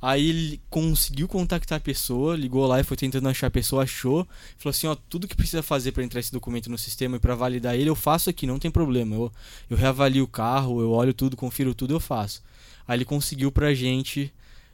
Aí 0.00 0.28
ele 0.28 0.60
conseguiu 0.68 1.26
contactar 1.26 1.78
a 1.78 1.80
pessoa, 1.80 2.36
ligou 2.36 2.66
lá 2.66 2.78
e 2.78 2.84
foi 2.84 2.96
tentando 2.98 3.28
achar 3.28 3.46
a 3.46 3.50
pessoa, 3.50 3.82
achou. 3.82 4.28
Falou 4.58 4.70
assim, 4.70 4.86
ó, 4.86 4.94
tudo 4.94 5.26
que 5.26 5.34
precisa 5.34 5.62
fazer 5.62 5.92
pra 5.92 6.04
entrar 6.04 6.20
esse 6.20 6.30
documento 6.30 6.70
no 6.70 6.76
sistema 6.76 7.16
e 7.16 7.18
pra 7.18 7.34
validar 7.34 7.74
ele, 7.74 7.88
eu 7.88 7.94
faço 7.96 8.28
aqui, 8.28 8.46
não 8.46 8.58
tem 8.58 8.70
problema. 8.70 9.16
Eu, 9.16 9.32
eu 9.70 9.76
reavalio 9.76 10.24
o 10.24 10.28
carro, 10.28 10.80
eu 10.82 10.90
olho 10.90 11.14
tudo, 11.14 11.34
confiro 11.36 11.74
tudo, 11.74 11.94
eu 11.94 12.00
faço. 12.00 12.42
Aí 12.86 12.98
ele 12.98 13.04
conseguiu 13.06 13.50
pra 13.50 13.72
gente 13.72 14.32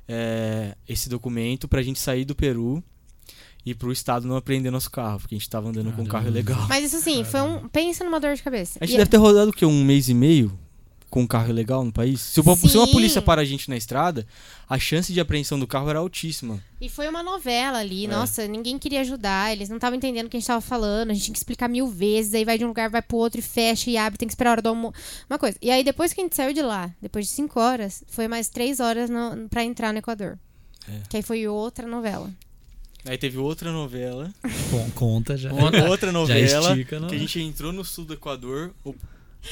é, 0.09 0.77
esse 0.89 1.09
documento 1.09 1.69
pra 1.69 1.83
gente 1.83 2.01
sair 2.01 2.25
do 2.25 2.35
Peru 2.35 2.83
e 3.65 3.75
pro 3.75 3.93
estado 3.93 4.27
não 4.27 4.35
apreender 4.37 4.73
nosso 4.73 4.91
carro, 4.91 5.21
porque 5.21 5.37
a 5.37 5.39
gente 5.39 5.49
tava 5.49 5.69
andando 5.69 5.93
com 5.93 6.03
um 6.03 6.07
carro 6.07 6.25
Caramba. 6.25 6.31
ilegal. 6.41 6.67
Mas 6.69 6.85
isso 6.87 6.97
assim, 6.97 7.23
foi 7.23 7.41
um. 7.43 7.69
Pensa 7.69 8.03
numa 8.03 8.19
dor 8.19 8.35
de 8.35 8.43
cabeça. 8.43 8.77
A 8.83 8.85
gente 8.85 8.97
E- 8.97 8.99
deve 8.99 9.09
ter 9.11 9.19
rodado 9.19 9.51
o 9.51 9.55
quê? 9.55 9.65
Um 9.65 9.85
mês 9.85 10.09
e 10.09 10.15
meio 10.15 10.59
com 11.13 11.21
um 11.21 11.27
carro 11.27 11.51
ilegal 11.51 11.85
no 11.85 11.93
país? 11.93 12.21
Se, 12.23 12.41
uma- 12.41 12.57
se 12.57 12.75
uma 12.75 12.89
polícia 12.89 13.21
para 13.21 13.43
a 13.43 13.45
gente 13.45 13.69
na 13.69 13.77
estrada, 13.77 14.27
a 14.67 14.79
chance 14.79 15.13
de 15.13 15.21
apreensão 15.21 15.61
do 15.61 15.67
carro 15.67 15.91
era 15.91 15.99
altíssima. 15.99 16.59
E 16.81 16.89
foi 16.89 17.07
uma 17.07 17.23
novela 17.23 17.79
ali, 17.79 18.07
É. 18.07 18.09
nossa, 18.09 18.49
ninguém 18.49 18.79
queria 18.79 19.03
ajudar, 19.03 19.53
eles 19.53 19.69
não 19.69 19.77
estavam 19.77 19.97
entendendo 19.99 20.27
o 20.27 20.31
que 20.31 20.39
a 20.39 20.41
gente 20.41 20.47
tava 20.47 20.63
falando, 20.63 21.11
a 21.11 21.15
gente 21.15 21.25
tinha 21.27 21.33
que 21.35 21.39
explicar 21.39 21.69
mil 21.69 21.87
vezes, 21.87 22.33
aí 22.33 22.47
vai 22.47 22.57
de 22.57 22.65
um 22.65 22.69
lugar, 22.69 22.89
vai 22.89 23.03
pro 23.03 23.19
outro 23.19 23.39
e 23.41 23.43
fecha 23.43 23.91
e 23.91 23.97
abre, 23.99 24.19
tem 24.19 24.27
que 24.27 24.33
esperar 24.33 24.51
a 24.51 24.53
hora 24.53 24.63
do 24.63 24.71
almoço. 24.71 24.95
Uma 25.29 25.39
coisa. 25.39 25.59
E 25.61 25.71
aí 25.71 25.85
depois 25.85 26.15
que 26.15 26.21
a 26.23 26.25
gente 26.25 26.35
saiu 26.35 26.55
de 26.55 26.63
lá, 26.63 26.91
depois 27.01 27.27
de 27.27 27.33
cinco 27.33 27.61
horas, 27.61 28.03
foi 28.09 28.27
mais 28.27 28.49
três 28.49 28.81
horas 28.81 29.11
pra 29.51 29.63
entrar 29.63 29.93
no 29.93 29.99
Equador. 29.99 30.39
É. 30.89 31.01
Que 31.11 31.19
aí 31.19 31.23
foi 31.23 31.47
outra 31.47 31.87
novela. 31.87 32.31
Aí 33.05 33.19
teve 33.19 33.37
outra 33.37 33.71
novela, 33.71 34.33
Com- 34.71 34.91
Conta 34.93 35.37
já. 35.37 35.53
outra 35.53 36.07
Já 36.09 36.13
novela, 36.13 36.71
estica, 36.73 36.99
não? 37.01 37.09
que 37.09 37.17
a 37.17 37.19
gente 37.19 37.39
entrou 37.41 37.71
no 37.73 37.85
sul 37.85 38.05
do 38.07 38.15
Equador. 38.15 38.73
O... 38.85 38.95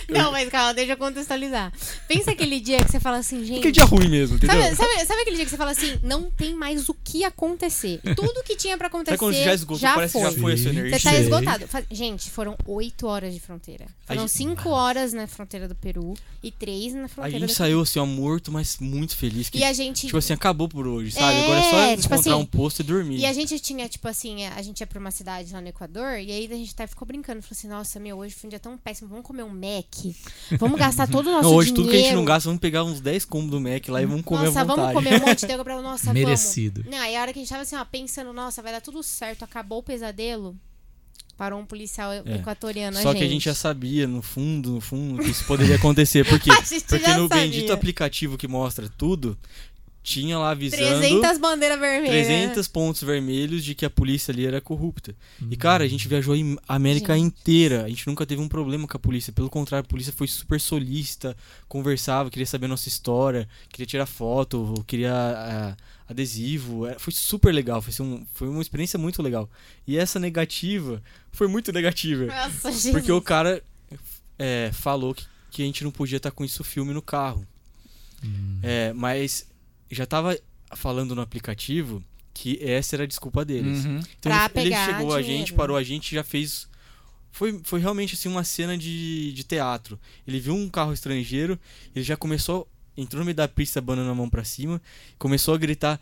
Não, 0.09 0.30
mas 0.32 0.49
calma, 0.49 0.74
deixa 0.74 0.93
eu 0.93 0.97
contextualizar. 0.97 1.72
Pensa 2.09 2.30
aquele 2.32 2.61
dia 2.61 2.78
que 2.84 2.91
você 2.91 3.01
fala 3.01 3.18
assim, 3.18 3.45
gente. 3.45 3.61
Que 3.62 3.72
dia 3.72 3.84
ruim 3.84 4.09
mesmo, 4.09 4.36
entendeu? 4.36 4.57
Sabe, 4.61 4.76
sabe, 4.76 5.07
sabe 5.07 5.20
aquele 5.22 5.36
dia 5.36 5.45
que 5.45 5.51
você 5.51 5.57
fala 5.57 5.70
assim, 5.70 5.99
não 6.03 6.30
tem 6.30 6.55
mais 6.55 6.88
o 6.88 6.95
que 6.95 7.24
acontecer? 7.24 8.01
Tudo 8.16 8.43
que 8.45 8.57
tinha 8.57 8.76
pra 8.78 8.86
acontecer 8.88 9.16
Sabe 9.18 9.45
já 9.45 9.55
esgotou, 9.55 9.78
já 9.80 9.95
parece 9.95 10.12
foi. 10.12 10.22
que 10.22 10.30
já 10.34 10.41
foi 10.41 10.53
a 10.53 10.57
sua 10.57 10.70
energia. 10.70 10.99
Você 10.99 11.05
tá 11.11 11.14
esgotado. 11.18 11.68
Gente, 11.91 12.30
foram 12.30 12.57
oito 12.66 13.07
horas 13.07 13.34
de 13.34 13.41
fronteira. 13.41 13.86
Foram 14.07 14.22
gente- 14.22 14.30
cinco 14.32 14.68
horas 14.70 15.12
na 15.12 15.26
fronteira 15.26 15.66
do 15.68 15.74
Peru 15.74 16.14
e 16.43 16.51
três 16.51 16.95
na 16.95 17.05
A 17.05 17.09
fronteira 17.09 17.38
gente 17.41 17.49
do 17.49 17.55
saiu 17.55 17.80
assim, 17.80 17.99
ó, 17.99 18.07
morto, 18.07 18.51
mas 18.53 18.78
muito 18.78 19.16
feliz. 19.16 19.49
Que, 19.51 19.59
E 19.59 19.64
a 19.64 19.72
gente. 19.72 20.07
Tipo 20.07 20.18
assim, 20.18 20.32
acabou 20.32 20.68
por 20.68 20.86
hoje, 20.86 21.12
sabe? 21.12 21.36
É, 21.38 21.43
Agora 21.45 21.61
é 21.61 21.62
só 21.62 21.70
tipo 22.03 22.14
encontrar 22.14 22.32
assim, 22.34 22.43
um 22.43 22.47
posto 22.47 22.80
e 22.80 22.82
dormir. 22.82 23.18
E 23.18 23.26
a 23.26 23.32
gente 23.32 23.59
tinha, 23.61 23.88
tipo 23.88 24.07
assim, 24.09 24.47
a 24.47 24.62
gente 24.62 24.80
ia 24.80 24.86
pra 24.86 24.99
uma 24.99 25.11
cidade 25.11 25.53
lá 25.53 25.61
no 25.61 25.68
Equador, 25.68 26.18
e 26.18 26.30
aí 26.30 26.47
a 26.51 26.57
gente 26.57 26.72
até 26.72 26.86
ficou 26.86 27.07
brincando. 27.07 27.43
Falou 27.43 27.53
assim, 27.53 27.68
nossa, 27.68 28.01
meu, 28.01 28.18
hoje 28.18 28.34
foi 28.34 28.49
um 28.49 28.51
dia 28.51 28.59
tão 28.59 28.76
péssimo, 28.76 29.09
vamos 29.09 29.24
comer 29.24 29.43
um 29.43 29.51
Mac. 29.81 30.59
Vamos 30.59 30.78
gastar 30.78 31.09
todo 31.09 31.28
o 31.28 31.33
nosso 31.33 31.49
Não, 31.49 31.55
hoje 31.57 31.68
dinheiro. 31.70 31.83
tudo 31.83 31.91
que 31.91 31.97
a 31.97 32.03
gente 32.05 32.14
não 32.14 32.24
gasta, 32.24 32.49
vamos 32.49 32.61
pegar 32.61 32.85
uns 32.85 33.01
10 33.01 33.24
combos 33.24 33.51
do 33.51 33.61
Mac 33.61 33.89
lá 33.89 34.03
e 34.03 34.07
vamos 34.07 34.24
comer 34.24 34.47
Nossa, 34.47 34.61
à 34.61 34.64
vontade. 34.64 34.95
vamos 34.95 35.05
comer 35.11 35.22
um 35.22 35.26
monte 35.26 35.47
de 35.47 35.57
pra 35.64 35.83
Nossa, 35.83 36.12
Merecido. 36.12 36.83
vamos. 36.83 36.97
Não, 36.99 37.05
aí 37.05 37.16
a 37.16 37.22
hora 37.22 37.33
que 37.33 37.39
a 37.39 37.43
gente 37.43 37.49
tava 37.51 37.62
assim, 37.62 37.76
ó, 37.76 37.85
pensando, 37.85 38.33
nossa, 38.33 38.62
vai 38.62 38.72
dar 38.72 38.81
tudo 38.81 39.03
certo, 39.03 39.45
acabou 39.45 39.78
o 39.78 39.83
pesadelo. 39.83 40.57
Parou 41.37 41.59
um 41.59 41.64
policial 41.64 42.12
equatoriano. 42.26 42.99
É. 42.99 43.03
Só 43.03 43.12
a 43.12 43.14
que 43.14 43.24
a 43.24 43.28
gente 43.28 43.47
já 43.47 43.55
sabia, 43.55 44.07
no 44.07 44.20
fundo, 44.20 44.72
no 44.72 44.81
fundo, 44.81 45.22
que 45.22 45.31
isso 45.31 45.43
poderia 45.47 45.76
acontecer. 45.76 46.22
Por 46.28 46.39
quê? 46.39 46.51
A 46.53 46.61
gente 46.62 46.85
Porque 46.85 46.99
já 47.03 47.16
no 47.16 47.28
sabia. 47.28 47.45
bendito 47.45 47.72
aplicativo 47.72 48.37
que 48.37 48.47
mostra 48.47 48.91
tudo, 48.91 49.39
tinha 50.03 50.38
lá 50.38 50.51
avisando 50.51 50.82
300 50.82 51.38
bandeiras 51.38 51.78
vermelhas. 51.78 52.26
300 52.26 52.68
pontos 52.68 53.03
vermelhos 53.03 53.62
de 53.62 53.74
que 53.74 53.84
a 53.84 53.90
polícia 53.90 54.32
ali 54.32 54.46
era 54.46 54.61
corrupta. 54.61 55.14
E, 55.51 55.57
cara, 55.57 55.84
a 55.84 55.88
gente 55.88 56.09
viajou 56.09 56.34
em 56.34 56.57
América 56.66 57.14
Gente. 57.14 57.26
inteira. 57.26 57.84
A 57.84 57.88
gente 57.88 58.07
nunca 58.07 58.24
teve 58.24 58.40
um 58.40 58.48
problema 58.48 58.88
com 58.88 58.96
a 58.96 59.01
polícia. 59.01 59.32
Pelo 59.32 59.51
contrário, 59.51 59.84
a 59.84 59.88
polícia 59.88 60.12
foi 60.12 60.26
super 60.26 60.59
solista, 60.61 61.36
conversava, 61.68 62.30
queria 62.30 62.46
saber 62.46 62.66
a 62.66 62.70
nossa 62.70 62.88
história, 62.88 63.48
queria 63.68 63.86
tirar 63.86 64.07
foto, 64.07 64.84
queria 64.86 65.12
ah, 65.12 65.76
adesivo. 66.09 66.86
É, 66.86 66.98
Foi 66.98 67.12
super 67.12 67.53
legal. 67.53 67.82
Foi, 67.82 68.05
um, 68.05 68.26
foi 68.32 68.48
uma 68.48 68.62
experiência 68.62 68.98
muito 68.98 69.22
legal. 69.22 69.51
E 69.86 69.98
essa 69.98 70.18
negativa 70.18 71.03
foi 71.30 71.46
muito 71.46 71.72
negativa. 71.72 72.24
Nossa, 72.26 72.72
gente. 72.72 72.92
Porque 72.92 73.12
o 73.12 73.20
cara 73.20 73.62
é, 74.38 74.70
falou 74.72 75.14
que, 75.14 75.26
que 75.51 75.62
a 75.62 75.66
gente 75.66 75.84
não 75.84 75.90
podia 75.90 76.16
estar 76.16 76.30
com 76.30 76.42
isso 76.42 76.64
filme 76.64 76.94
no 76.94 77.03
carro. 77.03 77.46
É, 78.62 78.92
mas 78.92 79.49
já 79.91 80.07
tava 80.07 80.38
falando 80.76 81.14
no 81.14 81.20
aplicativo 81.22 82.03
que 82.32 82.59
essa 82.62 82.97
era 82.97 83.05
a 83.05 83.07
desculpa 83.07 83.45
deles. 83.45 83.84
Uhum. 83.84 84.01
Então 84.18 84.32
Pra 84.32 84.51
ele, 84.62 84.72
ele 84.72 84.84
chegou 84.84 85.14
a 85.14 85.20
dinheiro. 85.20 85.38
gente, 85.41 85.53
parou 85.53 85.76
a 85.76 85.82
gente 85.82 86.12
e 86.12 86.14
já 86.14 86.24
fez. 86.24 86.68
Foi, 87.32 87.61
foi 87.62 87.80
realmente 87.80 88.14
assim 88.14 88.28
uma 88.28 88.45
cena 88.45 88.76
de, 88.76 89.32
de 89.32 89.45
teatro. 89.45 89.99
Ele 90.26 90.41
viu 90.41 90.55
um 90.55 90.68
carro 90.68 90.93
estrangeiro, 90.93 91.59
ele 91.95 92.05
já 92.05 92.16
começou. 92.16 92.68
Entrou 92.97 93.20
no 93.20 93.24
meio 93.24 93.36
da 93.36 93.49
pista, 93.49 93.78
abanando 93.78 94.11
a 94.11 94.14
mão 94.14 94.28
pra 94.28 94.45
cima, 94.45 94.80
começou 95.18 95.55
a 95.55 95.59
gritar. 95.59 96.01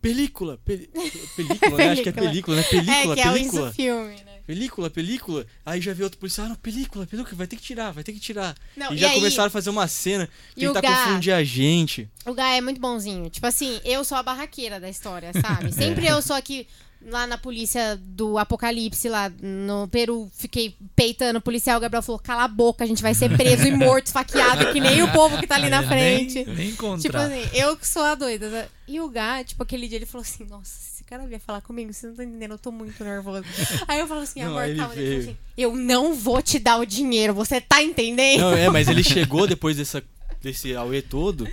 Película! 0.00 0.58
Película, 0.64 1.76
né? 1.76 1.90
Acho 1.90 2.02
que 2.02 2.08
é 2.08 2.12
película, 2.12 2.56
né? 2.56 2.62
Película, 2.62 3.12
é, 3.12 3.14
que 3.14 3.20
é 3.20 3.32
película. 3.32 3.70
o 3.70 3.72
filme, 3.72 4.14
né? 4.24 4.33
Película, 4.46 4.90
película. 4.90 5.46
Aí 5.64 5.80
já 5.80 5.92
viu 5.94 6.04
outro 6.04 6.18
policial, 6.18 6.46
ah, 6.46 6.50
não, 6.50 6.56
película, 6.56 7.06
película, 7.06 7.34
vai 7.36 7.46
ter 7.46 7.56
que 7.56 7.62
tirar, 7.62 7.92
vai 7.92 8.04
ter 8.04 8.12
que 8.12 8.20
tirar. 8.20 8.54
Não, 8.76 8.92
e 8.92 8.96
e 8.96 8.98
já 8.98 9.08
aí- 9.08 9.14
começaram 9.14 9.46
a 9.46 9.50
fazer 9.50 9.70
uma 9.70 9.88
cena, 9.88 10.28
tentar 10.54 10.80
Gá? 10.82 11.04
confundir 11.06 11.32
a 11.32 11.42
gente. 11.42 12.08
O 12.26 12.34
Guy 12.34 12.42
é 12.42 12.60
muito 12.60 12.80
bonzinho. 12.80 13.30
Tipo 13.30 13.46
assim, 13.46 13.80
eu 13.84 14.04
sou 14.04 14.18
a 14.18 14.22
barraqueira 14.22 14.78
da 14.78 14.88
história, 14.88 15.32
sabe? 15.40 15.68
É. 15.68 15.72
Sempre 15.72 16.06
eu 16.06 16.20
sou 16.20 16.36
aqui 16.36 16.66
lá 17.06 17.26
na 17.26 17.36
polícia 17.36 17.96
do 18.02 18.38
Apocalipse, 18.38 19.08
lá 19.10 19.30
no 19.42 19.86
Peru, 19.88 20.30
fiquei 20.34 20.74
peitando 20.96 21.38
o 21.38 21.42
policial. 21.42 21.76
O 21.78 21.80
Gabriel 21.80 22.02
falou: 22.02 22.18
cala 22.18 22.44
a 22.44 22.48
boca, 22.48 22.84
a 22.84 22.86
gente 22.86 23.02
vai 23.02 23.14
ser 23.14 23.34
preso 23.36 23.66
e 23.66 23.70
morto, 23.76 24.06
esfaqueado, 24.06 24.72
que 24.72 24.80
nem 24.80 25.02
o 25.02 25.10
povo 25.12 25.38
que 25.38 25.46
tá 25.46 25.54
ali 25.56 25.68
na 25.70 25.80
Nem- 25.80 25.88
frente. 25.88 26.44
Nem, 26.50 26.70
encontrar. 26.70 27.00
Tipo 27.02 27.16
assim, 27.16 27.56
eu 27.58 27.76
que 27.76 27.86
sou 27.88 28.02
a 28.02 28.14
doida. 28.14 28.70
E 28.86 29.00
o 29.00 29.08
Gá, 29.08 29.42
tipo, 29.44 29.62
aquele 29.62 29.86
dia 29.88 29.96
ele 29.98 30.06
falou 30.06 30.22
assim: 30.22 30.44
Nossa, 30.44 30.93
cara 31.14 31.28
vier 31.28 31.40
falar 31.40 31.60
comigo, 31.60 31.92
vocês 31.92 32.02
não 32.04 32.10
estão 32.12 32.24
entendendo, 32.24 32.52
eu 32.52 32.58
tô 32.58 32.72
muito 32.72 33.02
nervoso. 33.04 33.44
Aí 33.86 34.00
eu 34.00 34.06
falo 34.08 34.20
assim: 34.20 34.40
Não, 34.42 34.58
Amor, 34.58 34.76
calma. 34.76 34.94
Ele 34.96 35.06
falou 35.06 35.20
assim: 35.20 35.36
Eu 35.56 35.76
não 35.76 36.14
vou 36.14 36.42
te 36.42 36.58
dar 36.58 36.78
o 36.78 36.84
dinheiro, 36.84 37.32
você 37.32 37.60
tá 37.60 37.82
entendendo? 37.82 38.40
Não, 38.40 38.52
é, 38.56 38.68
mas 38.68 38.88
ele 38.88 39.02
chegou 39.04 39.46
depois 39.46 39.76
dessa, 39.76 40.02
desse 40.42 40.74
auê 40.74 41.00
todo, 41.00 41.46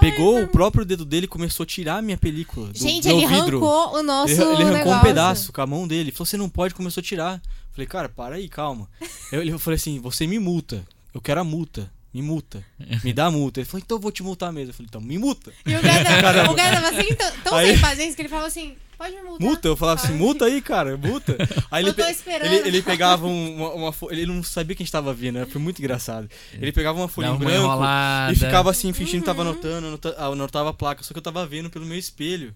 pegou 0.00 0.42
o 0.42 0.48
próprio 0.48 0.84
dedo 0.84 1.04
dele 1.04 1.26
e 1.26 1.28
começou 1.28 1.62
a 1.62 1.66
tirar 1.66 1.98
a 1.98 2.02
minha 2.02 2.16
película. 2.18 2.68
Do 2.68 2.78
Gente, 2.78 3.06
meu 3.06 3.18
ele 3.18 3.26
vidro. 3.26 3.64
arrancou 3.64 3.98
o 3.98 4.02
nosso. 4.02 4.32
Ele, 4.32 4.42
ele 4.42 4.50
arrancou 4.50 4.68
um 4.70 4.74
negócio. 4.74 5.02
pedaço 5.02 5.52
com 5.52 5.60
a 5.60 5.66
mão 5.66 5.86
dele. 5.86 6.10
Falou, 6.10 6.26
você 6.26 6.36
não 6.36 6.48
pode, 6.48 6.74
começou 6.74 7.00
a 7.00 7.04
tirar. 7.04 7.40
Falei, 7.72 7.86
cara, 7.86 8.08
para 8.08 8.34
aí, 8.36 8.48
calma. 8.48 8.88
Eu, 9.32 9.42
eu 9.42 9.58
falei 9.58 9.76
assim, 9.76 10.00
você 10.00 10.26
me 10.26 10.38
multa. 10.38 10.84
Eu 11.12 11.20
quero 11.20 11.40
a 11.40 11.44
multa. 11.44 11.90
Me 12.12 12.22
multa. 12.22 12.64
Me 13.02 13.12
dá 13.12 13.26
a 13.26 13.30
multa. 13.32 13.58
Ele 13.58 13.64
falou, 13.64 13.82
então 13.84 13.96
eu 13.96 14.00
vou 14.00 14.12
te 14.12 14.22
multar 14.22 14.52
mesmo. 14.52 14.70
Eu 14.70 14.74
falei, 14.74 14.86
então 14.88 15.00
me 15.00 15.18
multa. 15.18 15.52
E 15.66 15.74
o 15.74 15.80
cara, 15.82 16.48
o 16.52 16.54
cara 16.54 16.80
tava 16.80 16.96
assim, 16.96 17.12
tão, 17.12 17.32
tão 17.42 17.54
Aí- 17.56 17.72
sem 17.72 17.80
paciência 17.80 18.14
que 18.14 18.22
ele 18.22 18.28
falava 18.28 18.46
assim: 18.46 18.76
Pode 18.96 19.14
me 19.16 19.22
multar. 19.22 19.40
Multa? 19.46 19.68
Eu 19.68 19.76
falava 19.76 20.00
assim, 20.00 20.12
Ai. 20.12 20.18
multa 20.18 20.44
aí, 20.44 20.60
cara, 20.62 20.96
multa. 20.96 21.36
Aí 21.70 21.82
ele, 21.82 21.90
Eu 21.90 21.94
tô 21.94 22.04
pe- 22.04 22.10
esperando. 22.10 22.52
ele, 22.52 22.68
ele 22.68 22.82
pegava 22.82 23.26
um- 23.26 23.56
uma, 23.56 23.72
uma 23.74 23.92
fo- 23.92 24.10
Ele 24.10 24.24
não 24.26 24.42
sabia 24.42 24.74
que 24.76 24.82
a 24.82 24.84
gente 24.84 24.92
tava 24.92 25.12
vindo, 25.12 25.38
né? 25.38 25.46
Foi 25.46 25.60
muito 25.60 25.78
engraçado. 25.80 26.28
Ele 26.52 26.72
pegava 26.72 26.98
uma 26.98 27.08
folha 27.08 27.28
Dá 27.28 27.34
em 27.34 27.36
uma 27.36 27.44
branco 27.44 27.64
enrolada. 27.64 28.32
e 28.32 28.36
ficava 28.36 28.70
assim, 28.70 28.92
fingindo 28.92 29.20
que 29.22 29.26
tava 29.26 29.42
Uhum. 29.42 29.50
anotando, 29.50 29.86
anota- 29.88 30.14
ah, 30.18 30.26
anotava 30.26 30.70
a 30.70 30.74
placa, 30.74 31.02
só 31.02 31.12
que 31.12 31.18
eu 31.18 31.22
tava 31.22 31.44
vendo 31.46 31.68
pelo 31.70 31.84
meu 31.86 31.98
espelho. 31.98 32.54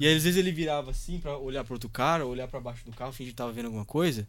E 0.00 0.06
aí, 0.06 0.16
às 0.16 0.22
vezes, 0.24 0.38
ele 0.38 0.50
virava 0.52 0.90
assim 0.90 1.18
pra 1.18 1.36
olhar 1.36 1.62
pro 1.62 1.74
outro 1.74 1.88
cara, 1.88 2.24
olhar 2.26 2.48
pra 2.48 2.58
baixo 2.60 2.84
do 2.84 2.92
carro, 2.92 3.12
fingir 3.12 3.32
que 3.32 3.36
tava 3.36 3.52
vendo 3.52 3.66
alguma 3.66 3.84
coisa. 3.84 4.26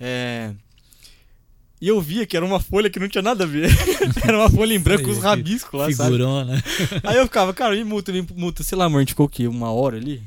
É. 0.00 0.52
E 1.80 1.88
eu 1.88 2.00
via 2.00 2.24
que 2.26 2.36
era 2.36 2.46
uma 2.46 2.60
folha 2.60 2.88
que 2.88 2.98
não 3.00 3.08
tinha 3.08 3.22
nada 3.22 3.42
a 3.44 3.46
ver. 3.46 3.68
era 4.24 4.36
uma 4.38 4.48
folha 4.50 4.72
em 4.74 4.78
branco 4.80 5.04
com 5.04 5.10
os 5.10 5.18
rabiscos 5.18 5.78
lá, 5.78 5.84
sabe? 5.92 6.12
Figurona. 6.12 6.62
Aí 7.02 7.16
eu 7.16 7.24
ficava, 7.24 7.52
cara, 7.52 7.74
me 7.74 7.82
multa, 7.84 8.12
me 8.12 8.24
multa. 8.36 8.62
Sei 8.62 8.76
lá, 8.78 8.84
amor, 8.84 8.98
a 8.98 9.00
gente 9.00 9.10
ficou 9.10 9.26
o 9.26 9.28
quê? 9.28 9.46
Uma 9.48 9.72
hora 9.72 9.96
ali? 9.96 10.22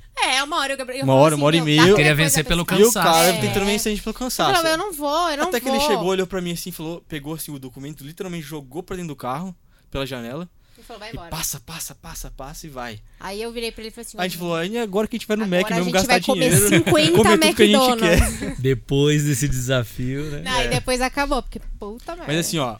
É, 0.45 0.47
uma 0.47 0.59
hora 0.59 0.73
o 0.73 0.77
Gabriel. 0.77 0.99
eu 0.99 1.03
Uma 1.05 1.13
hora, 1.15 1.35
uma 1.35 1.45
hora 1.45 1.57
e 1.57 1.61
meia. 1.61 1.81
Eu- 1.81 1.95
Queria 1.95 2.11
coisa 2.11 2.15
vencer 2.15 2.45
pelo 2.45 2.61
esse 2.63 2.73
E 2.73 2.83
o 2.83 2.85
Cansaço. 2.87 3.05
cara 3.07 3.27
É. 3.29 3.41
tentando 3.41 3.65
vencer 3.65 3.91
a 3.91 3.95
gente 3.95 4.03
pelo 4.03 4.15
Eu 4.15 4.19
cansaço. 4.19 4.51
falava, 4.51 4.69
eu 4.69 4.77
não 4.77 4.93
vou, 4.93 5.29
eu 5.31 5.37
não 5.37 5.47
Até 5.49 5.59
que 5.59 5.65
vou. 5.67 5.75
ele 5.75 5.83
chegou, 5.85 6.05
olhou 6.07 6.27
pra 6.27 6.41
mim 6.41 6.51
assim, 6.53 6.71
falou, 6.71 7.01
pegou 7.07 7.33
assim 7.33 7.51
o 7.51 7.59
documento, 7.59 8.03
literalmente 8.03 8.45
jogou 8.45 8.81
pra 8.83 8.95
dentro 8.95 9.09
do 9.09 9.15
carro, 9.15 9.55
pela 9.91 10.05
janela, 10.05 10.49
Ele 10.77 10.85
falou, 10.85 10.99
vai 10.99 11.09
e 11.09 11.13
embora. 11.13 11.29
passa, 11.29 11.59
passa, 11.59 11.95
passa, 11.95 12.31
passa 12.31 12.67
e 12.67 12.69
vai. 12.69 12.99
Aí 13.19 13.41
eu 13.41 13.51
virei 13.51 13.71
pra 13.71 13.81
ele 13.81 13.89
e 13.89 13.91
falei 13.91 14.05
assim: 14.07 14.17
a 14.19 14.23
gente 14.27 14.37
falou, 14.37 14.55
"Aí 14.55 14.77
agora 14.77 15.07
que 15.07 15.15
a 15.15 15.17
gente 15.19 15.27
vai 15.27 15.37
no 15.37 15.47
Mac 15.47 15.71
a 15.71 15.75
gente 15.81 15.91
gastar 15.91 16.07
vai 16.13 16.21
comer 16.21 16.49
dinheiro. 16.49 16.67
50 16.85 17.11
comer 17.11 17.37
tudo 17.39 17.55
que 17.55 17.63
a 17.63 17.65
gente 17.65 17.75
McDonald's. 17.75 18.39
quer. 18.39 18.55
Depois 18.59 19.23
desse 19.23 19.47
desafio, 19.47 20.23
né? 20.31 20.41
Não, 20.43 20.51
Aí 20.51 20.67
depois 20.69 20.99
acabou, 21.01 21.41
porque 21.41 21.59
puta 21.79 22.11
merda. 22.15 22.27
Mas 22.31 22.45
assim, 22.45 22.57
ó, 22.59 22.77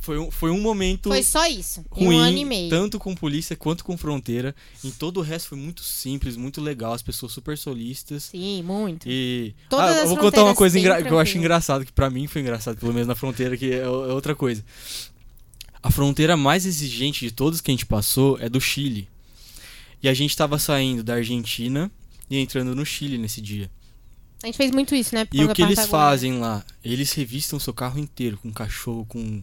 foi 0.00 0.18
um, 0.18 0.30
foi 0.30 0.50
um 0.50 0.60
momento 0.60 1.08
Foi 1.08 1.22
só 1.22 1.46
isso. 1.46 1.84
Ruim, 1.90 2.16
um 2.16 2.18
ano 2.18 2.38
e 2.38 2.44
meio. 2.44 2.70
tanto 2.70 2.98
com 2.98 3.14
polícia 3.14 3.56
quanto 3.56 3.84
com 3.84 3.96
fronteira. 3.98 4.54
Em 4.84 4.90
todo 4.90 5.18
o 5.18 5.22
resto 5.22 5.50
foi 5.50 5.58
muito 5.58 5.82
simples, 5.82 6.36
muito 6.36 6.60
legal, 6.60 6.92
as 6.92 7.02
pessoas 7.02 7.32
super 7.32 7.58
solistas. 7.58 8.24
Sim, 8.24 8.62
muito. 8.62 9.06
E 9.08 9.54
Todas 9.68 9.96
ah, 9.96 10.00
eu 10.00 10.08
vou 10.08 10.16
contar 10.16 10.44
uma 10.44 10.54
coisa 10.54 10.78
engra- 10.78 11.02
que 11.02 11.10
eu 11.12 11.18
acho 11.18 11.36
engraçado, 11.36 11.84
que 11.84 11.92
pra 11.92 12.08
mim 12.08 12.26
foi 12.26 12.40
engraçado, 12.40 12.78
pelo 12.78 12.92
menos 12.92 13.08
na 13.08 13.14
fronteira, 13.14 13.56
que 13.56 13.72
é, 13.72 13.78
é 13.78 13.88
outra 13.88 14.34
coisa. 14.34 14.64
A 15.82 15.90
fronteira 15.90 16.36
mais 16.36 16.66
exigente 16.66 17.24
de 17.24 17.30
todas 17.30 17.60
que 17.60 17.70
a 17.70 17.74
gente 17.74 17.86
passou 17.86 18.38
é 18.40 18.48
do 18.48 18.60
Chile. 18.60 19.08
E 20.02 20.08
a 20.08 20.14
gente 20.14 20.36
tava 20.36 20.58
saindo 20.58 21.02
da 21.02 21.14
Argentina 21.14 21.90
e 22.30 22.38
entrando 22.38 22.74
no 22.74 22.84
Chile 22.86 23.18
nesse 23.18 23.40
dia. 23.40 23.70
A 24.42 24.46
gente 24.46 24.56
fez 24.56 24.70
muito 24.70 24.94
isso, 24.94 25.14
né? 25.14 25.26
E 25.32 25.44
o 25.44 25.52
que 25.52 25.62
eles 25.62 25.86
fazem 25.86 26.38
lá? 26.38 26.64
Eles 26.84 27.12
revistam 27.12 27.56
o 27.56 27.60
seu 27.60 27.74
carro 27.74 27.98
inteiro, 27.98 28.38
com 28.38 28.52
cachorro, 28.52 29.04
com 29.04 29.42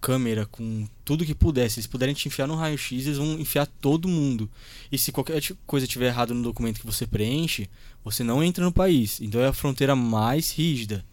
câmera, 0.00 0.46
com 0.46 0.86
tudo 1.04 1.24
que 1.24 1.34
puder. 1.34 1.70
Se 1.70 1.78
eles 1.78 1.86
puderem 1.86 2.14
te 2.14 2.26
enfiar 2.28 2.46
no 2.46 2.54
raio-x, 2.56 3.06
eles 3.06 3.18
vão 3.18 3.38
enfiar 3.38 3.66
todo 3.66 4.08
mundo. 4.08 4.50
E 4.90 4.96
se 4.98 5.12
qualquer 5.12 5.40
coisa 5.66 5.86
tiver 5.86 6.06
errado 6.06 6.34
no 6.34 6.42
documento 6.42 6.80
que 6.80 6.86
você 6.86 7.06
preenche, 7.06 7.68
você 8.04 8.24
não 8.24 8.42
entra 8.42 8.64
no 8.64 8.72
país. 8.72 9.20
Então 9.20 9.40
é 9.40 9.46
a 9.48 9.52
fronteira 9.52 9.94
mais 9.94 10.50
rígida. 10.52 11.04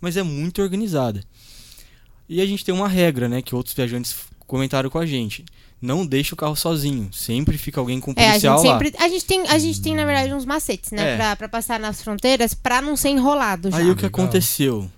Mas 0.00 0.16
é 0.16 0.22
muito 0.22 0.62
organizada. 0.62 1.22
E 2.28 2.40
a 2.40 2.46
gente 2.46 2.64
tem 2.64 2.74
uma 2.74 2.88
regra, 2.88 3.28
né, 3.28 3.42
que 3.42 3.54
outros 3.54 3.74
viajantes 3.74 4.14
comentaram 4.46 4.88
com 4.90 4.98
a 4.98 5.06
gente. 5.06 5.44
Não 5.80 6.04
deixa 6.04 6.34
o 6.34 6.36
carro 6.36 6.56
sozinho. 6.56 7.08
Sempre 7.12 7.56
fica 7.56 7.80
alguém 7.80 8.00
com 8.00 8.10
um 8.10 8.14
É, 8.16 8.26
a 8.26 8.30
policial 8.30 8.58
gente 8.58 8.66
lá. 8.68 8.78
sempre. 8.78 8.94
A 8.98 9.08
gente, 9.08 9.24
tem, 9.24 9.48
a 9.48 9.58
gente 9.58 9.80
tem, 9.80 9.94
na 9.94 10.04
verdade, 10.04 10.34
uns 10.34 10.44
macetes, 10.44 10.90
né? 10.90 11.14
É. 11.14 11.16
Pra, 11.16 11.36
pra 11.36 11.48
passar 11.48 11.78
nas 11.78 12.02
fronteiras 12.02 12.52
pra 12.52 12.82
não 12.82 12.96
ser 12.96 13.10
enrolado 13.10 13.70
já. 13.70 13.76
Aí 13.76 13.84
o 13.90 13.94
que 13.96 14.02
Legal. 14.02 14.20
aconteceu? 14.24 14.90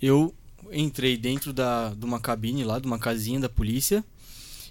Eu 0.00 0.34
entrei 0.72 1.16
dentro 1.16 1.52
da, 1.52 1.90
de 1.90 2.04
uma 2.04 2.18
cabine 2.20 2.64
lá, 2.64 2.78
de 2.78 2.86
uma 2.86 2.98
casinha 2.98 3.38
da 3.40 3.48
polícia, 3.48 4.04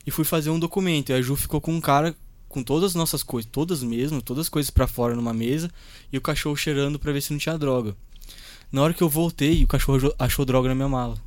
e 0.06 0.12
fui 0.12 0.24
fazer 0.26 0.50
um 0.50 0.60
documento. 0.60 1.10
E 1.10 1.14
a 1.14 1.22
Ju 1.22 1.36
ficou 1.36 1.60
com 1.62 1.74
um 1.74 1.82
cara 1.82 2.16
com 2.50 2.62
todas 2.64 2.90
as 2.92 2.96
nossas 2.96 3.24
coisas, 3.24 3.50
todas 3.52 3.82
mesmo, 3.82 4.22
todas 4.22 4.42
as 4.46 4.50
coisas 4.50 4.70
pra 4.70 4.86
fora 4.88 5.16
numa 5.16 5.34
mesa, 5.34 5.70
e 6.12 6.18
o 6.18 6.22
cachorro 6.22 6.56
cheirando 6.58 7.00
pra 7.00 7.12
ver 7.14 7.22
se 7.22 7.32
não 7.32 7.40
tinha 7.40 7.58
droga. 7.58 7.96
Na 8.72 8.82
hora 8.82 8.94
que 8.94 9.02
eu 9.04 9.10
voltei, 9.10 9.64
o 9.64 9.68
cachorro 9.68 10.14
achou 10.20 10.44
droga 10.46 10.68
na 10.70 10.76
minha 10.76 10.90
mala. 10.90 11.18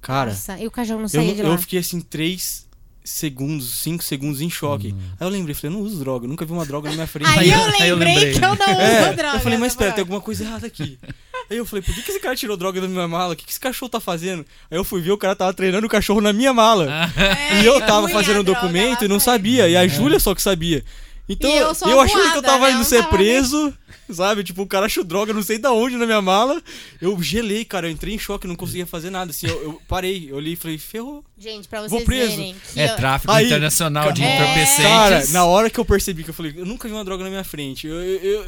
Cara, 0.00 0.30
Nossa, 0.30 0.58
e 0.58 0.66
o 0.66 0.70
cachorro 0.70 1.00
não 1.00 1.08
eu, 1.12 1.22
não- 1.26 1.34
de 1.34 1.40
eu 1.40 1.48
lá. 1.48 1.58
fiquei 1.58 1.78
assim, 1.80 2.00
três 2.00 2.66
segundos, 3.02 3.78
cinco 3.80 4.02
segundos 4.04 4.40
em 4.40 4.50
choque. 4.50 4.94
Aí 5.18 5.26
eu 5.26 5.28
lembrei, 5.28 5.54
falei, 5.54 5.74
eu 5.74 5.78
não 5.80 5.86
uso 5.86 5.98
droga, 5.98 6.26
eu 6.26 6.28
nunca 6.28 6.44
vi 6.44 6.52
uma 6.52 6.66
droga 6.66 6.88
na 6.90 6.94
minha 6.94 7.06
frente. 7.06 7.28
Aí, 7.38 7.50
eu 7.50 7.58
eu- 7.58 7.64
aí 7.80 7.88
eu 7.88 7.96
lembrei 7.96 8.32
que 8.32 8.36
eu 8.38 8.40
não 8.40 8.52
uso 8.52 8.80
É, 8.80 9.12
droga. 9.14 9.36
eu 9.36 9.40
falei, 9.40 9.58
mas 9.58 9.72
espera, 9.72 9.92
tem 9.92 10.02
alguma 10.02 10.20
coisa 10.20 10.44
errada 10.44 10.66
aqui. 10.66 10.98
Aí 11.48 11.56
eu 11.56 11.64
falei, 11.66 11.82
por 11.82 11.94
que, 11.94 12.02
que 12.02 12.10
esse 12.10 12.20
cara 12.20 12.34
tirou 12.34 12.56
droga 12.56 12.80
da 12.80 12.88
minha 12.88 13.06
mala? 13.06 13.34
O 13.34 13.36
que, 13.36 13.44
que 13.44 13.50
esse 13.50 13.60
cachorro 13.60 13.88
tá 13.88 14.00
fazendo? 14.00 14.44
Aí 14.70 14.76
eu 14.76 14.84
fui 14.84 15.00
ver, 15.00 15.12
o 15.12 15.18
cara 15.18 15.36
tava 15.36 15.52
treinando 15.54 15.86
o 15.86 15.90
cachorro 15.90 16.20
na 16.20 16.32
minha 16.32 16.52
mala. 16.52 16.86
É, 17.16 17.62
e 17.62 17.66
eu 17.66 17.80
tava 17.80 18.08
fazendo 18.08 18.40
droga 18.40 18.44
documento 18.44 19.04
e 19.04 19.08
não 19.08 19.20
sabia. 19.20 19.68
E 19.68 19.76
a 19.76 19.86
Júlia 19.86 20.18
só 20.18 20.34
que 20.34 20.42
sabia. 20.42 20.84
Então 21.28 21.50
E 21.50 21.56
eu 21.56 21.74
eu, 21.90 22.00
achando 22.00 22.30
que 22.32 22.38
eu 22.38 22.42
tava 22.42 22.68
né? 22.68 22.74
indo 22.74 22.84
ser 22.84 22.98
tava 23.02 23.16
preso, 23.16 23.74
sabe? 24.12 24.44
Tipo, 24.44 24.62
o 24.62 24.66
cara 24.66 24.86
achou 24.86 25.02
droga, 25.02 25.32
não 25.32 25.42
sei 25.42 25.58
da 25.58 25.72
onde 25.72 25.96
na 25.96 26.06
minha 26.06 26.22
mala. 26.22 26.62
Eu 27.00 27.20
gelei, 27.20 27.64
cara, 27.64 27.88
eu 27.88 27.90
entrei 27.90 28.14
em 28.14 28.18
choque, 28.18 28.46
não 28.46 28.54
conseguia 28.54 28.86
fazer 28.86 29.10
nada. 29.10 29.30
Assim, 29.32 29.48
eu, 29.48 29.60
eu 29.62 29.82
parei, 29.88 30.28
eu 30.30 30.36
olhei 30.36 30.52
e 30.52 30.56
falei, 30.56 30.78
ferrou. 30.78 31.24
Gente, 31.36 31.66
pra 31.66 31.80
Vou 31.80 31.88
vocês 31.88 32.04
preso. 32.04 32.36
verem. 32.36 32.56
Que 32.72 32.80
É 32.80 32.90
eu- 32.92 32.96
tráfico 32.96 33.32
Aí, 33.32 33.46
internacional 33.46 34.12
de 34.12 34.22
É. 34.22 34.34
entorpecentes. 34.36 34.82
Cara, 34.84 35.26
na 35.30 35.44
hora 35.44 35.68
que 35.68 35.80
eu 35.80 35.84
percebi 35.84 36.22
que 36.22 36.30
eu 36.30 36.34
falei, 36.34 36.54
eu 36.56 36.64
nunca 36.66 36.86
vi 36.86 36.94
uma 36.94 37.04
droga 37.04 37.24
na 37.24 37.30
minha 37.30 37.44
frente. 37.44 37.88
Eu, 37.88 37.96
eu- 38.00 38.20
eu- 38.22 38.46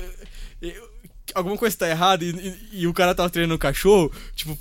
eu- 0.62 0.87
alguma 1.34 1.56
coisa 1.56 1.76
tá 1.76 1.88
errada 1.88 2.24
e, 2.24 2.30
e- 2.30 2.80
e 2.82 2.86
o 2.86 2.92
cara 2.94 3.14
tava 3.14 3.30
treinando 3.30 3.54
o 3.54 3.58
cachorro, 3.58 4.10
tipo. 4.34 4.58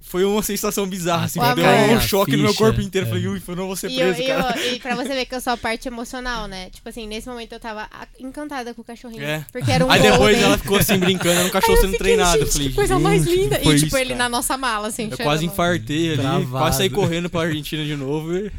foi 0.00 0.24
uma 0.24 0.42
sensação 0.44 0.86
bizarra, 0.86 1.24
assim, 1.24 1.40
deu 1.40 1.96
um 1.96 2.00
choque 2.00 2.32
no 2.36 2.44
meu 2.44 2.52
ficha. 2.52 2.62
corpo 2.62 2.80
inteiro. 2.80 3.06
É. 3.06 3.10
Falei, 3.10 3.26
ui, 3.26 3.42
eu 3.48 3.56
não 3.56 3.66
vou 3.66 3.74
ser 3.74 3.90
E, 3.90 3.98
eu, 3.98 4.12
preso, 4.14 4.22
e, 4.22 4.26
cara. 4.28 4.56
eu- 4.60 4.74
e 4.74 4.78
pra 4.78 4.94
você 4.94 5.08
ver 5.08 5.24
que 5.26 5.34
eu 5.34 5.40
sou 5.40 5.54
a 5.54 5.56
parte 5.56 5.88
emocional, 5.88 6.46
né? 6.46 6.70
Tipo 6.70 6.88
assim, 6.88 7.08
nesse 7.08 7.26
momento 7.26 7.52
eu 7.52 7.58
tava 7.58 7.88
encantada 8.20 8.72
com 8.74 8.82
o 8.82 8.84
cachorrinho. 8.84 9.24
É. 9.24 9.44
Porque 9.50 9.72
era 9.72 9.84
um 9.84 9.90
Aí 9.90 10.00
depois 10.00 10.40
ela 10.40 10.56
ficou 10.56 10.76
assim, 10.76 10.98
brincando, 10.98 11.40
era 11.40 11.46
um 11.48 11.50
cachorro 11.58 11.76
sendo 11.78 11.92
fiquei, 11.94 11.98
treinado. 11.98 12.36
Eu 12.38 12.44
gente, 12.44 12.52
falei, 12.52 12.68
que 12.68 12.74
coisa 12.76 12.98
mais 13.00 13.24
linda. 13.24 13.58
foi 13.60 13.74
E 13.74 13.78
tipo, 13.78 13.86
isso, 13.88 13.96
ele 13.96 14.10
cara? 14.10 14.18
na 14.18 14.28
nossa 14.28 14.56
mala, 14.56 14.86
assim, 14.86 15.08
Eu 15.10 15.18
quase 15.18 15.44
infartei 15.46 16.10
ali, 16.12 16.18
Travado. 16.22 16.50
quase 16.50 16.76
saí 16.78 16.90
correndo 16.90 17.28
pra 17.28 17.40
Argentina 17.42 17.84
de 17.84 17.96
novo 17.96 18.36
e... 18.36 18.52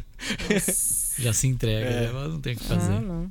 Já 1.18 1.32
se 1.32 1.46
entrega, 1.46 1.86
É. 1.88 2.00
né? 2.02 2.10
Mas 2.12 2.32
não 2.32 2.40
tem 2.40 2.52
o 2.52 2.56
que 2.58 2.64
fazer. 2.64 2.92
Ah, 2.92 3.00
não. 3.00 3.30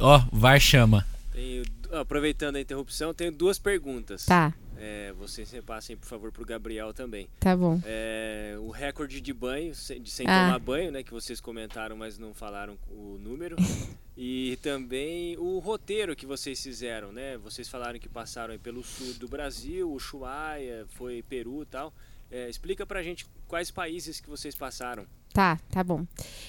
Ó, 0.00 0.20
VAR 0.32 0.58
chama. 0.58 1.06
Tenho- 1.32 1.62
aproveitando 1.98 2.56
a 2.56 2.60
interrupção, 2.60 3.12
tenho 3.14 3.32
duas 3.32 3.58
perguntas. 3.58 4.26
Tá, 4.26 4.52
É, 4.78 5.10
vocês 5.14 5.50
repassem, 5.50 5.96
por 5.96 6.06
favor, 6.06 6.30
pro 6.30 6.44
Gabriel 6.44 6.92
também. 6.92 7.26
tá 7.40 7.56
bom. 7.56 7.80
É, 7.84 8.56
o 8.60 8.68
recorde 8.70 9.22
de 9.22 9.32
banho, 9.32 9.72
de 9.72 10.10
sem 10.10 10.26
Ah. 10.28 10.44
tomar 10.48 10.58
banho, 10.58 10.92
né? 10.92 11.02
Que 11.02 11.10
vocês 11.12 11.40
comentaram, 11.40 11.96
mas 11.96 12.18
não 12.18 12.34
falaram 12.34 12.76
o 12.90 13.18
número. 13.18 13.56
E 14.18 14.56
também 14.62 15.36
o 15.36 15.58
roteiro 15.58 16.16
que 16.16 16.24
vocês 16.24 16.62
fizeram, 16.62 17.12
né? 17.12 17.36
Vocês 17.36 17.68
falaram 17.68 17.98
que 17.98 18.08
passaram 18.08 18.52
aí 18.52 18.58
pelo 18.58 18.82
sul 18.82 19.12
do 19.14 19.28
Brasil, 19.28 19.90
Ushuaia, 19.92 20.86
foi 20.88 21.22
Peru 21.22 21.62
e 21.62 21.66
tal. 21.66 21.92
É, 22.30 22.48
explica 22.48 22.86
pra 22.86 23.02
gente 23.02 23.26
quais 23.46 23.70
países 23.70 24.18
que 24.18 24.28
vocês 24.30 24.54
passaram. 24.54 25.04
Tá, 25.36 25.60
tá 25.70 25.84
bom. 25.84 26.06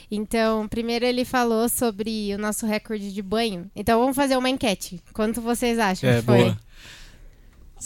Então, 0.09 0.65
primeiro 0.69 1.03
ele 1.03 1.25
falou 1.25 1.67
sobre 1.67 2.33
o 2.33 2.38
nosso 2.38 2.65
recorde 2.65 3.11
de 3.13 3.21
banho. 3.21 3.69
Então, 3.75 3.99
vamos 3.99 4.15
fazer 4.15 4.38
uma 4.38 4.49
enquete. 4.49 5.01
Quanto 5.11 5.41
vocês 5.41 5.77
acham 5.77 6.09
É, 6.09 6.19
que 6.19 6.21
foi? 6.25 6.38
boa. 6.43 6.57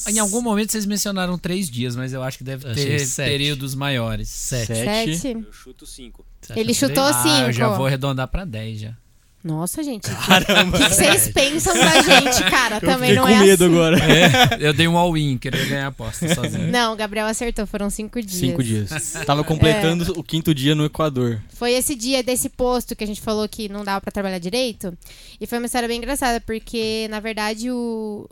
Em 0.08 0.20
algum 0.20 0.42
momento 0.44 0.72
vocês 0.72 0.86
mencionaram 0.86 1.40
três 1.40 1.68
dias, 1.72 1.96
mas 1.96 2.14
eu 2.14 2.22
acho 2.22 2.38
que 2.38 2.44
deve 2.44 2.72
ter 2.76 3.00
sete. 3.00 3.30
períodos 3.32 3.74
maiores. 3.74 4.30
Sete. 4.30 4.68
Sete. 4.68 5.30
Eu 5.44 5.52
chuto 5.52 5.88
cinco. 5.88 6.24
Ele 6.56 6.72
chutou 6.72 7.04
três? 7.04 7.26
Ah, 7.26 7.48
eu 7.48 7.52
já 7.52 7.66
cinco. 7.66 7.78
vou 7.78 7.88
arredondar 7.88 8.28
pra 8.28 8.46
10 8.46 8.80
já. 8.80 8.98
Nossa, 9.44 9.84
gente. 9.84 10.08
O 10.10 10.16
Caramba. 10.18 10.78
que 10.78 10.84
que 10.88 10.94
vocês 10.94 11.30
pensam 11.30 11.74
da 11.74 12.02
gente, 12.02 12.44
cara? 12.50 12.76
Eu 12.76 12.82
Também 12.82 13.16
não 13.16 13.24
com 13.24 13.30
é 13.30 13.40
medo 13.40 13.66
assim. 13.66 13.74
agora. 13.74 13.98
É, 14.00 14.68
eu 14.68 14.72
dei 14.74 14.88
um 14.88 14.96
all-in, 14.98 15.38
queria 15.38 15.66
ganhar 15.66 15.86
a 15.86 15.88
aposta 15.88 16.34
sozinho. 16.36 16.72
Não, 16.72 16.94
o 16.94 16.96
Gabriel 16.96 17.26
acertou, 17.26 17.66
foram 17.66 17.90
cinco 17.90 18.22
dias. 18.22 18.40
Cinco 18.40 18.64
dias. 18.64 18.90
Tava 19.26 19.44
completando 19.44 20.06
É. 20.16 20.20
o 20.20 20.24
quinto 20.24 20.54
dia 20.54 20.76
no 20.76 20.86
Equador. 20.86 21.42
Foi 21.54 21.72
esse 21.74 21.96
dia 21.96 22.22
desse 22.22 22.50
posto 22.50 22.96
que 22.96 23.04
a 23.04 23.08
gente 23.08 23.20
falou 23.22 23.48
que 23.50 23.68
não 23.68 23.84
dava 23.84 24.00
pra 24.00 24.12
trabalhar 24.12 24.38
direito. 24.40 24.96
E 25.40 25.48
foi 25.48 25.58
uma 25.58 25.66
história 25.66 25.88
bem 25.88 25.98
engraçada, 25.98 26.40
porque, 26.42 27.08
na 27.10 27.20
verdade, 27.20 27.72
o. 27.72 28.30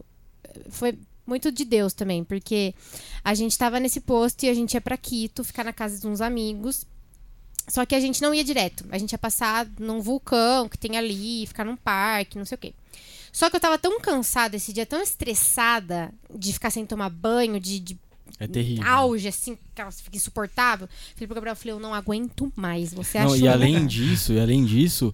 Foi 0.70 0.94
muito 1.26 1.52
de 1.52 1.64
Deus 1.66 1.94
também, 1.94 2.24
porque 2.24 2.74
a 3.24 3.34
gente 3.34 3.58
tava 3.58 3.80
nesse 3.80 4.00
posto 4.02 4.44
e 4.44 4.50
a 4.50 4.54
gente 4.54 4.74
ia 4.76 4.82
pra 4.82 4.98
Quito, 4.98 5.44
ficar 5.44 5.64
na 5.64 5.74
casa 5.74 6.00
de 6.00 6.08
uns 6.08 6.22
amigos. 6.22 6.86
Só 7.70 7.86
que 7.86 7.94
a 7.96 8.00
gente 8.00 8.22
não 8.22 8.34
ia 8.34 8.44
direto. 8.44 8.86
A 8.92 8.98
gente 8.98 9.12
ia 9.12 9.18
passar 9.18 9.68
num 9.80 10.02
vulcão 10.02 10.68
que 10.68 10.78
tem 10.78 10.98
ali, 10.98 11.46
ficar 11.48 11.64
num 11.64 11.76
parque, 11.76 12.38
não 12.38 12.46
sei 12.46 12.56
o 12.56 12.60
quê. 12.60 12.74
Só 13.32 13.50
que 13.50 13.56
eu 13.56 13.60
tava 13.60 13.78
tão 13.78 14.00
cansada 14.02 14.56
esse 14.56 14.74
dia, 14.74 14.86
tão 14.86 15.02
estressada 15.02 16.12
de 16.34 16.52
ficar 16.54 16.70
sem 16.72 16.86
tomar 16.86 17.10
banho, 17.10 17.60
de, 17.60 17.80
de 17.80 17.98
É 18.40 18.48
terrível. 18.48 18.86
auge, 18.88 19.28
assim, 19.28 19.58
que 19.76 19.82
ela 19.82 19.92
fica 19.92 20.18
insuportável. 20.18 20.88
Falei 21.14 21.28
pro 21.28 21.36
Gabriel, 21.36 21.52
eu 21.54 21.56
falei, 21.56 21.74
eu 21.74 21.80
não 21.80 21.94
aguento 21.94 22.52
mais. 22.56 22.94
Você 22.94 23.18
acha 23.18 23.38
e 23.38 23.48
além 23.48 23.86
disso, 23.86 24.34
e 24.34 24.40
além 24.40 24.66
disso, 24.66 25.14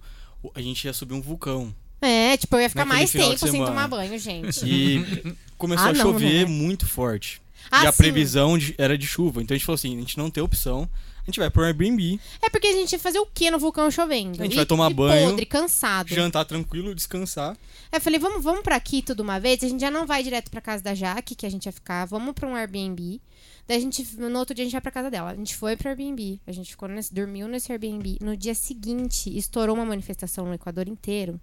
a 0.54 0.62
gente 0.62 0.86
ia 0.86 0.94
subir 0.94 1.14
um 1.14 1.22
vulcão. 1.22 1.76
É, 2.02 2.38
tipo, 2.38 2.56
eu 2.56 2.62
ia 2.62 2.70
ficar 2.70 2.86
mais 2.86 3.12
tempo 3.12 3.38
sem 3.48 3.66
tomar 3.66 3.88
banho, 3.88 4.18
gente. 4.20 4.66
E 4.66 5.36
começou 5.58 5.88
Ah, 5.88 5.90
a 5.90 5.94
não, 5.94 6.02
chover 6.02 6.46
né? 6.48 6.52
muito 6.52 6.86
forte. 6.86 7.42
Ah, 7.72 7.84
e 7.84 7.88
a 7.88 7.92
sim. 7.92 7.98
previsão 7.98 8.58
de- 8.58 8.76
era 8.78 8.98
de 8.98 9.08
chuva. 9.08 9.42
Então 9.42 9.56
a 9.56 9.58
gente 9.58 9.66
falou 9.66 9.76
assim: 9.76 9.96
a 9.98 10.00
gente 10.00 10.18
não 10.18 10.30
tem 10.30 10.44
opção. 10.44 10.88
A 11.28 11.32
gente 11.32 11.40
vai 11.40 11.50
pro 11.50 11.64
Airbnb, 11.64 12.20
É 12.42 12.50
porque 12.52 12.68
a 12.68 12.72
gente 12.74 12.92
ia 12.94 13.00
fazer 13.00 13.18
o 13.20 13.26
quê 13.26 13.50
no 13.50 13.58
vulcão 13.58 13.90
chovendo? 13.90 14.40
A 14.42 14.44
gente 14.44 14.54
E- 14.54 14.56
vai 14.58 14.66
tomar 14.66 14.92
e 14.92 14.94
banho, 14.94 15.30
podre, 15.30 15.46
cansado. 15.48 16.08
jantar 16.14 16.46
tranquilo, 16.46 16.94
descansar. 16.94 17.52
Aí 17.92 17.98
eu 17.98 18.02
falei, 18.02 18.20
vamos, 18.20 18.44
vamos 18.44 18.62
pra 18.62 18.80
Quito 18.80 19.16
de 19.16 19.22
uma 19.24 19.40
vez? 19.40 19.64
A 19.64 19.68
gente 19.68 19.82
já 19.82 19.90
não 19.90 20.06
vai 20.06 20.22
direto 20.22 20.52
pra 20.52 20.62
casa 20.62 20.84
da 20.84 20.94
Jaque, 20.94 21.34
que 21.34 21.46
a 21.46 21.50
gente 21.50 21.66
ia 21.66 21.72
ficar. 21.72 22.06
Vamos 22.06 22.34
pra 22.36 22.48
um 22.48 22.56
Airbnb. 22.56 23.20
Daí 23.68 23.78
a 23.78 23.80
gente, 23.80 24.08
no 24.18 24.38
outro 24.38 24.54
dia 24.54 24.62
a 24.64 24.66
gente 24.66 24.74
vai 24.74 24.82
pra 24.82 24.92
casa 24.92 25.10
dela. 25.10 25.32
A 25.32 25.36
gente 25.36 25.56
foi 25.56 25.76
pro 25.76 25.90
Airbnb. 25.90 26.40
A 26.46 26.52
gente 26.52 26.70
ficou 26.70 26.88
nesse, 26.88 27.12
dormiu 27.12 27.48
nesse 27.48 27.72
Airbnb. 27.72 28.20
No 28.22 28.38
dia 28.38 28.54
seguinte, 28.54 29.36
estourou 29.36 29.76
uma 29.76 29.86
manifestação 29.86 30.46
no 30.46 30.54
Equador 30.54 30.88
inteiro. 30.88 31.42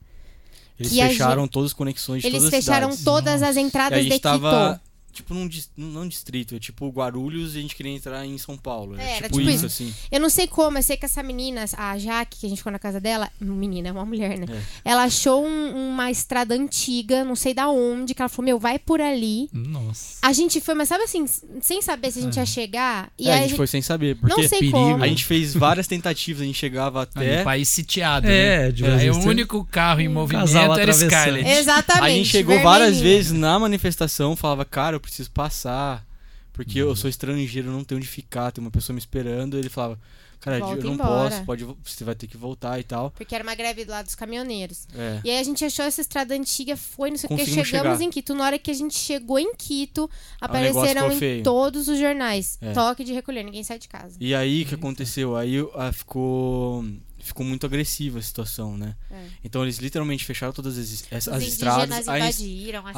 Eles 0.79 0.97
a 0.99 1.09
fecharam 1.09 1.49
todas 1.49 1.71
as 1.71 1.75
conexões 1.75 2.23
de 2.23 2.29
Eles 2.29 2.39
todas 2.43 2.55
as 2.55 2.65
fecharam 2.65 2.97
todas 2.97 3.43
as 3.43 3.57
E 3.57 3.61
entradas 3.61 3.99
a 3.99 4.03
de 4.03 4.05
gente 4.09 4.15
Quito. 4.15 4.23
tava, 4.23 4.81
tipo, 5.13 5.35
num 5.35 5.49
não 5.77 6.09
distrito, 6.09 6.55
é 6.55 6.59
tipo 6.59 6.89
Guarulhos 6.89 7.55
e 7.55 7.59
a 7.59 7.63
gente 7.63 7.75
queria 7.77 7.93
entrar 7.93 8.25
em 8.27 8.37
São 8.39 8.57
Paulo. 8.57 8.97
É, 8.99 9.03
É, 9.05 9.17
era 9.19 9.27
tipo, 9.29 9.39
tipo 9.39 9.51
isso, 9.51 9.67
assim. 9.67 9.93
Eu 10.11 10.21
não 10.21 10.29
sei 10.31 10.47
como, 10.47 10.79
eu 10.79 10.83
sei 10.83 10.97
que 10.97 11.05
essa 11.05 11.23
menina, 11.23 11.65
a 11.77 11.99
Jaque, 11.99 12.39
que 12.41 12.47
a 12.47 12.49
gente 12.49 12.59
ficou 12.59 12.73
na 12.73 12.79
casa 12.79 12.99
dela, 13.01 13.31
menina, 13.41 13.89
é 13.89 13.93
uma 13.93 14.05
mulher, 14.05 14.39
né? 14.39 14.47
É. 14.49 14.91
Ela 14.91 15.05
achou 15.05 15.45
um- 15.47 15.91
uma 15.93 16.11
estrada 16.11 16.55
antiga, 16.55 17.25
não 17.25 17.37
sei 17.37 17.53
da 17.55 17.69
onde, 17.69 18.15
que 18.15 18.23
ela 18.23 18.29
falou, 18.29 18.47
meu, 18.47 18.59
vai 18.59 18.79
por 18.79 19.01
ali. 19.01 19.49
Nossa. 19.53 20.19
A 20.23 20.33
gente 20.33 20.61
foi, 20.61 20.75
mas 20.75 20.89
sabe 20.89 21.05
assim, 21.05 21.25
sem 21.61 21.83
saber 21.83 22.11
se 22.11 22.19
a 22.19 22.23
gente 22.23 22.37
ia 22.37 22.47
chegar. 22.47 23.11
E 23.19 23.29
É, 23.29 23.33
aí 23.35 23.39
a 23.41 23.43
gente 23.43 23.57
foi 23.57 23.67
sem 23.67 23.83
saber, 23.83 24.17
porque 24.17 24.35
não 24.41 24.49
sei 24.49 24.59
perigo. 24.61 24.77
como. 24.79 25.05
a 25.05 25.09
gente 25.09 25.25
fez 25.25 25.55
várias 25.55 25.87
tentativas, 25.87 26.43
a 26.43 26.45
gente 26.45 26.59
chegava 26.59 27.01
Ali, 27.01 27.09
até. 27.31 27.43
país 27.45 27.69
sitiado, 27.69 28.27
É, 28.27 28.67
né? 28.67 28.73
de 28.73 28.85
Aí 28.85 28.91
o 28.93 28.97
vezes 28.99 29.19
tem- 29.19 29.29
único 29.29 29.65
carro 29.71 30.01
em 30.01 30.09
movimento 30.09 30.47
casal 30.47 30.79
era. 30.79 30.93
Scarlett. 30.93 31.49
Exatamente. 31.49 32.05
A 32.05 32.09
gente 32.11 32.29
chegou 32.29 32.61
várias 32.63 32.91
vermelhinha. 32.97 33.17
vezes 33.19 33.33
na 33.33 33.59
manifestação, 33.59 34.37
falava, 34.37 34.65
cara, 34.65 34.97
preciso 35.03 35.31
passar. 35.31 36.07
Porque 36.55 36.79
eu 36.79 36.95
sou 36.95 37.09
estrangeiro, 37.09 37.71
não 37.71 37.83
tenho 37.83 37.99
onde 37.99 38.07
ficar, 38.07 38.51
tem 38.53 38.63
uma 38.63 38.71
pessoa 38.71 38.93
me 38.93 38.99
esperando. 39.01 39.57
Ele 39.57 39.71
falava, 39.71 39.99
cara, 40.39 40.59
Volta 40.59 40.81
eu 40.81 40.85
não 40.85 40.93
embora. 40.93 41.31
posso, 41.31 41.45
pode, 41.47 41.65
vo- 41.65 41.79
você 41.83 42.05
vai 42.05 42.15
ter 42.15 42.27
que 42.27 42.37
voltar 42.37 42.79
e 42.79 42.85
tal. 42.85 43.11
Porque 43.13 43.35
era 43.35 43.43
uma 43.43 43.55
greve 43.55 43.87
lá 43.87 44.03
dos 44.03 44.15
caminhoneiros. 44.15 44.87
É. 44.95 45.21
E 45.25 45.31
aí 45.31 45.39
a 45.39 45.43
gente 45.43 45.65
achou 45.65 45.83
essa 45.83 46.03
estrada 46.03 46.35
antiga, 46.35 46.77
foi, 46.77 47.09
não 47.11 47.17
sei 47.17 47.27
o 47.31 47.35
que, 47.39 47.47
chegamos 47.47 47.69
chegar. 47.71 48.03
em 48.03 48.11
Quito. 48.11 48.35
Na 48.35 48.45
hora 48.45 48.59
que 48.59 48.71
a 48.71 48.75
gente 48.75 48.95
chegou 48.99 49.39
em 49.39 49.55
Quito, 49.55 50.03
negócio 50.03 50.81
apareceram 50.83 51.11
em 51.11 51.19
feio. 51.19 51.43
todos 51.43 51.89
os 51.89 51.99
jornais. 51.99 52.59
É. 52.61 52.73
Toque 52.75 53.03
de 53.03 53.15
recolher, 53.15 53.45
ninguém 53.45 53.63
sai 53.65 53.79
de 53.79 53.89
casa. 53.89 54.19
E 54.21 54.35
aí 54.35 54.65
o 54.65 54.67
que 54.67 54.75
aconteceu? 54.75 55.35
Aí 55.35 55.57
ah, 55.75 55.91
ficou 55.91 56.85
ficou 57.23 57.47
muito 57.47 57.65
agressiva 57.65 58.19
a 58.19 58.23
situação, 58.23 58.77
né? 58.77 58.97
É. 59.11 59.27
Então 59.45 59.63
eles 59.63 59.79
literalmente 59.79 60.25
fecharam 60.25 60.53
todas 60.53 60.77
as, 60.77 61.05
as, 61.13 61.29
as 61.29 61.43
estradas, 61.45 62.09
as, 62.09 62.17
invadiram 62.17 62.85
as, 62.87 62.97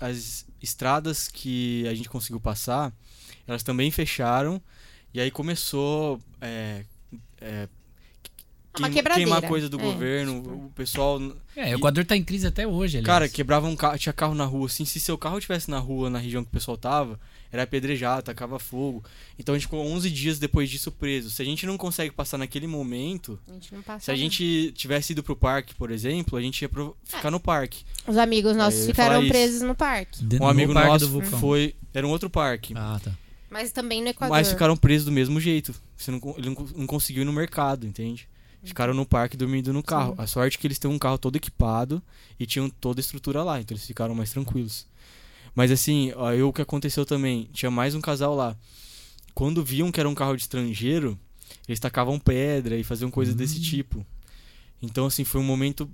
as 0.00 0.46
estradas 0.62 1.28
que 1.28 1.86
a 1.88 1.94
gente 1.94 2.08
conseguiu 2.08 2.38
passar, 2.38 2.92
elas 3.46 3.62
também 3.62 3.90
fecharam. 3.90 4.60
E 5.14 5.20
aí 5.20 5.30
começou 5.30 6.20
é, 6.40 6.84
é, 7.40 7.68
Uma 8.78 8.90
queimar 8.90 9.42
coisa 9.42 9.68
do 9.68 9.78
É, 9.78 9.82
governo, 9.82 10.42
tipo. 10.42 10.54
o 10.54 10.70
pessoal 10.74 11.20
É, 11.56 11.74
o 11.74 11.78
Equador 11.78 12.04
tá 12.04 12.16
em 12.16 12.22
crise 12.24 12.46
até 12.46 12.66
hoje, 12.66 12.98
aliás. 12.98 13.06
Cara, 13.06 13.28
quebrava 13.28 13.66
um 13.66 13.76
carro, 13.76 13.98
tinha 13.98 14.12
carro 14.12 14.34
na 14.34 14.44
rua, 14.44 14.66
assim, 14.66 14.84
se 14.84 15.00
seu 15.00 15.16
carro 15.16 15.40
tivesse 15.40 15.70
na 15.70 15.78
rua, 15.78 16.10
na 16.10 16.18
região 16.18 16.42
que 16.42 16.48
o 16.48 16.52
pessoal 16.52 16.76
tava, 16.76 17.18
era 17.52 17.62
apedrejado, 17.62 18.22
tacava 18.24 18.58
fogo. 18.58 19.02
Então 19.38 19.54
a 19.54 19.58
gente 19.58 19.66
ficou 19.66 19.80
11 19.86 20.10
dias 20.10 20.38
depois 20.38 20.68
disso 20.68 20.90
preso. 20.92 21.30
Se 21.30 21.40
a 21.40 21.44
gente 21.44 21.64
não 21.64 21.76
consegue 21.78 22.10
passar 22.12 22.36
naquele 22.38 22.66
momento, 22.66 23.38
A 23.48 23.52
gente 23.52 23.72
não 23.74 23.82
passa 23.82 24.04
se 24.06 24.10
a 24.10 24.14
não. 24.14 24.18
gente 24.20 24.72
tivesse 24.76 25.12
ido 25.12 25.22
pro 25.22 25.36
parque, 25.36 25.74
por 25.74 25.90
exemplo, 25.90 26.36
a 26.36 26.42
gente 26.42 26.60
ia 26.62 26.68
pro- 26.68 26.96
ficar 27.04 27.30
no 27.30 27.40
parque. 27.40 27.84
Os 28.06 28.16
amigos 28.18 28.56
nossos 28.56 28.82
É, 28.82 28.86
ficaram 28.86 29.26
presos 29.28 29.62
no 29.62 29.74
parque. 29.74 30.22
De- 30.24 30.42
Um 30.42 30.46
amigo 30.48 30.74
Parque 30.74 30.88
nosso 30.88 31.20
foi, 31.38 31.74
era 31.94 32.06
um 32.06 32.10
outro 32.10 32.28
parque, 32.28 32.74
Ah, 32.76 33.00
tá. 33.02 33.12
Mas 33.48 33.70
também 33.70 34.02
no 34.02 34.08
Equador. 34.08 34.36
mas 34.36 34.50
ficaram 34.50 34.76
presos 34.76 35.06
do 35.06 35.12
mesmo 35.12 35.40
jeito. 35.40 35.72
Você 35.96 36.10
não, 36.10 36.20
ele 36.36 36.50
não, 36.50 36.66
não 36.76 36.86
conseguiu 36.86 37.22
ir 37.22 37.24
no 37.24 37.32
mercado, 37.32 37.86
entende? 37.86 38.28
Ficaram 38.68 38.94
no 38.94 39.06
parque 39.06 39.36
dormindo 39.36 39.72
no 39.72 39.82
carro. 39.82 40.14
A 40.18 40.26
sorte 40.26 40.56
é 40.56 40.60
que 40.60 40.66
eles 40.66 40.78
têm 40.78 40.90
um 40.90 40.98
carro 40.98 41.18
todo 41.18 41.36
equipado 41.36 42.02
e 42.38 42.46
tinham 42.46 42.68
toda 42.68 43.00
a 43.00 43.02
estrutura 43.02 43.42
lá, 43.42 43.60
então 43.60 43.74
eles 43.74 43.86
ficaram 43.86 44.14
mais 44.14 44.30
tranquilos. 44.30 44.86
Mas 45.54 45.70
assim, 45.70 46.12
eu, 46.36 46.48
o 46.48 46.52
que 46.52 46.62
aconteceu 46.62 47.06
também, 47.06 47.48
tinha 47.52 47.70
mais 47.70 47.94
um 47.94 48.00
casal 48.00 48.34
lá. 48.34 48.56
Quando 49.34 49.64
viam 49.64 49.90
que 49.90 50.00
era 50.00 50.08
um 50.08 50.14
carro 50.14 50.36
de 50.36 50.42
estrangeiro, 50.42 51.18
eles 51.68 51.80
tacavam 51.80 52.18
pedra 52.18 52.76
e 52.76 52.84
faziam 52.84 53.10
coisas 53.10 53.34
desse 53.34 53.60
tipo. 53.60 54.04
Então, 54.80 55.06
assim, 55.06 55.24
foi 55.24 55.40
um 55.40 55.44
momento 55.44 55.90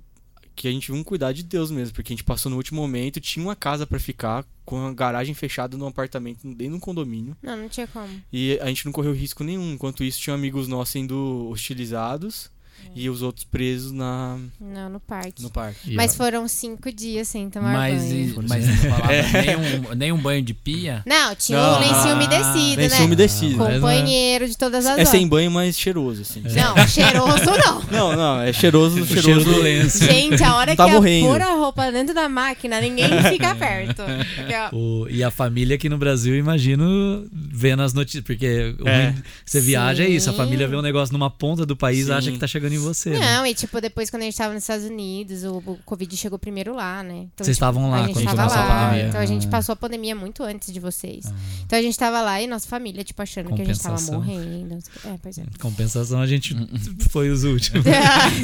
que 0.55 0.67
a 0.67 0.71
gente 0.71 0.91
viu 0.91 0.99
um 0.99 1.03
cuidar 1.03 1.31
de 1.31 1.43
Deus 1.43 1.71
mesmo, 1.71 1.95
porque 1.95 2.13
a 2.13 2.15
gente 2.15 2.23
passou 2.23 2.49
no 2.49 2.57
último 2.57 2.81
momento, 2.81 3.19
tinha 3.19 3.43
uma 3.43 3.55
casa 3.55 3.87
pra 3.87 3.99
ficar, 3.99 4.45
com 4.65 4.85
a 4.85 4.93
garagem 4.93 5.33
fechada 5.33 5.77
num 5.77 5.87
apartamento 5.87 6.43
dentro 6.43 6.69
de 6.69 6.73
um 6.73 6.79
condomínio. 6.79 7.35
Não, 7.41 7.57
não 7.57 7.69
tinha 7.69 7.87
como. 7.87 8.21
E 8.31 8.57
a 8.61 8.67
gente 8.67 8.85
não 8.85 8.91
correu 8.91 9.13
risco 9.13 9.43
nenhum. 9.43 9.73
Enquanto 9.73 10.03
isso, 10.03 10.19
tinha 10.19 10.35
amigos 10.35 10.67
nossos 10.67 10.93
sendo 10.93 11.47
hostilizados. 11.49 12.51
E 12.95 13.09
os 13.09 13.21
outros 13.21 13.43
presos 13.43 13.91
na, 13.91 14.37
Não, 14.59 14.89
no 14.89 14.99
parque. 14.99 15.41
no 15.41 15.49
parque. 15.49 15.91
E 15.91 15.95
Mas 15.95 16.15
foram 16.15 16.47
cinco 16.47 16.91
dias 16.91 17.27
sem 17.27 17.49
tomar 17.49 17.73
Mas, 17.73 18.03
banho. 18.03 18.15
e- 18.43 18.47
mas 18.47 18.67
não 18.67 18.75
falava 18.75 19.07
nem, 19.11 19.55
um, 19.55 19.95
nem 19.95 20.11
um 20.11 20.17
banho 20.17 20.41
de 20.43 20.53
pia? 20.53 21.01
Não, 21.05 21.35
tinha 21.35 21.57
Não, 21.59 21.77
um 21.77 21.79
lencinho 21.79 22.11
ah, 22.11 22.15
umedecido, 22.15 22.81
Lençol 22.81 22.99
né? 22.99 23.05
umedecido. 23.05 23.57
Mas 23.57 23.67
não 23.81 23.89
é- 23.89 23.95
Companheiro 23.97 24.47
de 24.47 24.57
todas 24.57 24.85
as 24.85 24.91
É 24.91 24.93
horas. 24.95 25.09
sem 25.09 25.27
banho, 25.27 25.49
mas 25.51 25.77
cheiroso, 25.77 26.21
assim. 26.21 26.41
Não, 26.41 26.87
cheiroso 26.87 27.45
não. 27.65 27.83
Não, 27.91 28.15
não, 28.15 28.41
é 28.41 28.53
cheiroso, 28.53 29.01
o 29.01 29.05
cheiroso. 29.05 29.23
cheiro 29.23 29.43
do 29.43 29.61
lenço. 29.61 30.03
Gente, 30.05 30.43
a 30.43 30.55
hora 30.55 30.75
Tá 30.75 30.85
que 30.85 30.91
morrendo. 30.91 31.25
é 31.25 31.29
pôr 31.29 31.41
a 31.41 31.53
roupa 31.55 31.91
dentro 31.91 32.13
da 32.13 32.27
máquina, 32.29 32.79
ninguém 32.81 33.07
fica 33.29 33.53
perto. 33.55 34.03
Porque, 34.35 34.53
ó, 34.55 34.75
O- 34.75 35.07
e 35.09 35.23
a 35.23 35.31
família 35.31 35.75
aqui 35.75 35.89
no 35.89 35.97
Brasil, 35.97 36.35
imagino, 36.35 37.27
vendo 37.31 37.81
as 37.83 37.93
notícias. 37.93 38.23
Porque 38.23 38.75
É. 38.85 39.13
você 39.45 39.59
viaja 39.59 40.03
é 40.03 40.07
isso, 40.09 40.29
a 40.29 40.31
Sim. 40.31 40.37
família 40.37 40.67
vê 40.67 40.75
um 40.75 40.81
negócio 40.81 41.13
numa 41.13 41.29
ponta 41.29 41.65
do 41.65 41.75
país 41.75 42.05
Sim. 42.07 42.11
acha 42.13 42.31
que 42.31 42.37
tá 42.37 42.47
chegando 42.47 42.62
em 42.71 42.77
você. 42.77 43.09
né? 43.11 43.19
Não, 43.19 43.45
e 43.45 43.53
tipo, 43.53 43.81
depois 43.81 44.09
quando 44.09 44.21
a 44.21 44.25
gente 44.25 44.37
tava 44.37 44.53
nos 44.53 44.63
Estados 44.63 44.85
Unidos, 44.85 45.43
o, 45.43 45.57
o 45.57 45.77
Covid 45.85 46.15
chegou 46.15 46.37
primeiro 46.39 46.75
lá, 46.75 47.01
né? 47.03 47.27
Então, 47.33 47.43
Vocês 47.45 47.57
tipo, 47.57 47.65
estavam 47.65 47.89
lá 47.89 47.97
A 48.03 48.07
gente 48.07 48.13
quando 48.13 48.25
tava 48.25 48.37
começou 48.37 48.59
a 48.61 48.65
lá. 48.65 48.85
pandemia. 48.85 49.07
Então 49.09 49.21
a 49.21 49.25
gente 49.25 49.47
Ah. 49.47 49.49
passou 49.49 49.73
a 49.73 49.75
pandemia 49.75 50.15
muito 50.15 50.43
antes 50.43 50.71
de 50.73 50.79
vocês. 50.79 51.25
Então 51.65 51.77
a 51.77 51.81
gente 51.81 51.97
tava 51.97 52.21
lá 52.21 52.41
e 52.41 52.47
nossa 52.47 52.67
família, 52.67 53.03
tipo, 53.03 53.21
achando 53.21 53.53
que 53.55 53.61
a 53.61 53.65
gente 53.65 53.79
tava 53.81 53.99
morrendo. 54.11 54.77
É, 55.05 55.15
pois 55.21 55.37
é. 55.37 55.43
Compensação, 55.59 56.21
a 56.21 56.27
gente 56.27 56.55
foi 57.09 57.29
os 57.29 57.43
últimos. 57.43 57.83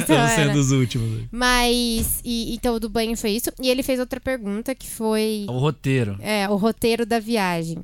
Estamos 0.16 0.30
era. 0.32 0.34
sendo 0.48 0.58
os 0.60 0.70
últimos. 0.72 1.22
Mas, 1.30 2.20
e, 2.24 2.54
então 2.54 2.78
do 2.78 2.88
banho 2.88 3.16
foi 3.16 3.30
isso. 3.32 3.50
E 3.60 3.68
ele 3.68 3.82
fez 3.82 3.98
outra 4.00 4.20
pergunta 4.20 4.74
que 4.74 4.88
foi. 4.88 5.46
O 5.48 5.58
roteiro. 5.58 6.16
É, 6.20 6.48
o 6.48 6.56
roteiro 6.56 7.04
da 7.06 7.18
viagem. 7.18 7.78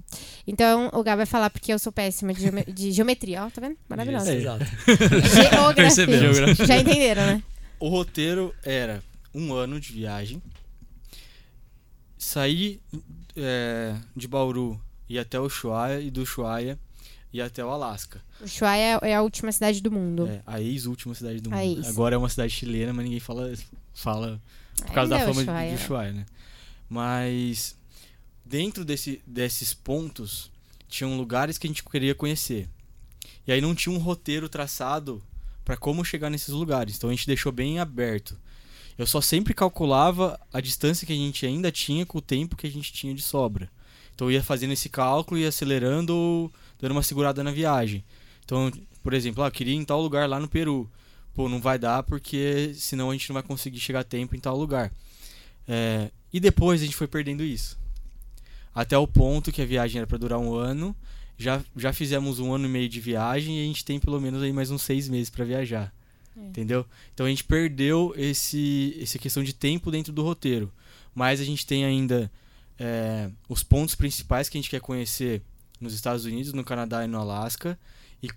Então, 0.47 0.91
o 0.93 1.03
Gá 1.03 1.17
vai 1.17 1.27
falar 1.27 1.51
porque 1.51 1.73
eu 1.73 1.79
sou 1.79 1.91
péssima 1.93 2.33
de, 2.33 2.41
geome- 2.43 2.65
de 2.73 2.93
geometria, 2.93 3.45
ó, 3.45 3.51
tá 3.51 3.61
vendo? 3.61 3.77
Maravilhosa. 3.89 4.33
Isso, 4.33 4.41
exato. 4.43 4.65
Geografia. 5.35 6.26
Percebemos. 6.35 6.69
Já 6.69 6.79
entenderam, 6.79 7.27
né? 7.27 7.43
O 7.79 7.89
roteiro 7.89 8.55
era 8.65 9.03
um 9.35 9.53
ano 9.53 9.79
de 9.81 9.93
viagem, 9.93 10.43
sair 12.19 12.81
é, 13.37 13.95
de 14.15 14.27
Bauru 14.27 14.81
e 15.09 15.19
até 15.19 15.39
o 15.39 15.45
Ushuaia 15.45 16.01
e 16.01 16.11
do 16.11 16.23
Ushuaia 16.23 16.79
e 17.33 17.41
até 17.41 17.65
o 17.65 17.69
Alasca. 17.69 18.23
Ushuaia 18.41 18.99
é 19.03 19.15
a 19.15 19.23
última 19.23 19.53
cidade 19.53 19.81
do 19.83 19.91
mundo. 19.93 20.27
É, 20.27 20.43
a 20.47 20.61
ex-última 20.61 21.15
cidade 21.15 21.41
do 21.41 21.53
A 21.53 21.57
mundo. 21.57 21.79
ex. 21.79 21.89
Agora 21.89 22.15
é 22.15 22.19
uma 22.19 22.29
cidade 22.29 22.53
chilena, 22.53 22.93
mas 22.93 23.05
ninguém 23.05 23.21
fala, 23.21 23.53
fala 23.93 24.41
por 24.79 24.93
causa 24.93 25.15
Ainda 25.15 25.25
da 25.27 25.31
é 25.31 25.35
fama 25.35 25.41
Ushuaia. 25.43 25.71
de, 25.73 25.77
de 25.77 25.85
Ushuaia, 25.85 26.13
né? 26.13 26.27
Mas 26.89 27.77
dentro 28.45 28.85
desse, 28.85 29.21
desses 29.27 29.75
pontos 29.75 30.51
tinham 30.89 31.17
lugares 31.17 31.59
que 31.59 31.67
a 31.67 31.71
gente 31.71 31.85
queria 31.85 32.15
conhecer. 32.15 32.69
E 33.47 33.53
aí 33.53 33.61
não 33.61 33.75
tinha 33.75 33.95
um 33.95 33.99
roteiro 33.99 34.49
traçado 34.49 35.23
para 35.67 35.77
como 35.77 36.05
chegar 36.05 36.31
nesses 36.31 36.51
lugares. 36.51 36.97
Então 36.97 37.11
a 37.11 37.13
gente 37.13 37.27
deixou 37.27 37.51
bem 37.51 37.81
aberto. 37.81 38.39
Eu 38.97 39.05
só 39.05 39.21
sempre 39.21 39.53
calculava 39.53 40.41
a 40.53 40.61
distância 40.61 41.05
que 41.05 41.13
a 41.13 41.17
gente 41.17 41.45
ainda 41.45 41.73
tinha 41.73 42.07
com 42.07 42.19
o 42.19 42.23
tempo 42.23 42.57
que 42.57 42.69
a 42.69 42.71
gente 42.71 42.93
tinha 42.93 43.13
de 43.13 43.21
sobra. 43.21 43.69
Então 44.15 44.29
eu 44.29 44.33
ia 44.33 44.43
fazendo 44.43 44.73
esse 44.73 44.89
cálculo 44.89 45.39
e 45.39 45.45
acelerando 45.45 46.15
ou 46.15 46.53
dando 46.81 46.93
uma 46.93 47.03
segurada 47.03 47.43
na 47.43 47.51
viagem. 47.51 48.05
Então, 48.45 48.71
por 49.03 49.13
exemplo, 49.13 49.43
ah, 49.43 49.49
eu 49.49 49.51
queria 49.51 49.75
ir 49.75 49.77
em 49.77 49.85
tal 49.85 50.01
lugar 50.01 50.29
lá 50.29 50.39
no 50.39 50.49
Peru. 50.49 50.89
Pô, 51.35 51.49
não 51.49 51.61
vai 51.61 51.79
dar 51.81 52.05
porque 52.05 52.73
senão 52.75 53.11
a 53.11 53.13
gente 53.13 53.29
não 53.29 53.35
vai 53.35 53.43
conseguir 53.43 53.81
chegar 53.81 54.01
a 54.01 54.05
tempo 54.05 54.37
em 54.37 54.41
tal 54.41 54.57
lugar. 54.57 54.93
É, 55.67 56.13
e 56.33 56.39
depois 56.39 56.81
a 56.81 56.85
gente 56.85 56.97
foi 56.97 57.09
perdendo 57.09 57.43
isso. 57.43 57.77
Até 58.73 58.97
o 58.97 59.07
ponto 59.07 59.51
que 59.51 59.61
a 59.61 59.67
viagem 59.67 59.99
era 59.99 60.07
para 60.07 60.17
durar 60.17 60.39
um 60.39 60.55
ano. 60.55 60.95
Já, 61.39 61.63
já 61.77 61.93
fizemos 61.93 62.39
um 62.39 62.53
ano 62.53 62.67
e 62.67 62.69
meio 62.69 62.89
de 62.89 63.01
viagem 63.01 63.59
e 63.59 63.63
a 63.63 63.67
gente 63.67 63.85
tem 63.85 64.01
pelo 64.01 64.21
menos 64.21 64.43
aí 64.43 64.53
mais 64.53 64.71
uns 64.71 64.83
seis 64.83 65.09
meses 65.09 65.31
para 65.31 65.45
viajar. 65.45 65.93
Entendeu? 66.37 66.85
Então 67.15 67.25
a 67.25 67.29
gente 67.29 67.45
perdeu 67.45 68.13
esse, 68.17 68.99
essa 69.01 69.19
questão 69.19 69.43
de 69.43 69.55
tempo 69.55 69.91
dentro 69.91 70.13
do 70.13 70.23
roteiro. 70.23 70.71
Mas 71.15 71.41
a 71.41 71.45
gente 71.45 71.67
tem 71.67 71.85
ainda 71.85 72.31
é, 72.79 73.31
os 73.49 73.63
pontos 73.63 73.95
principais 73.95 74.49
que 74.49 74.59
a 74.59 74.61
gente 74.61 74.69
quer 74.69 74.81
conhecer 74.81 75.41
nos 75.81 75.95
Estados 75.95 76.27
Unidos, 76.27 76.53
no 76.53 76.63
Canadá 76.63 77.05
e 77.05 77.07
no 77.07 77.19
Alasca. 77.19 77.79
E 78.23 78.29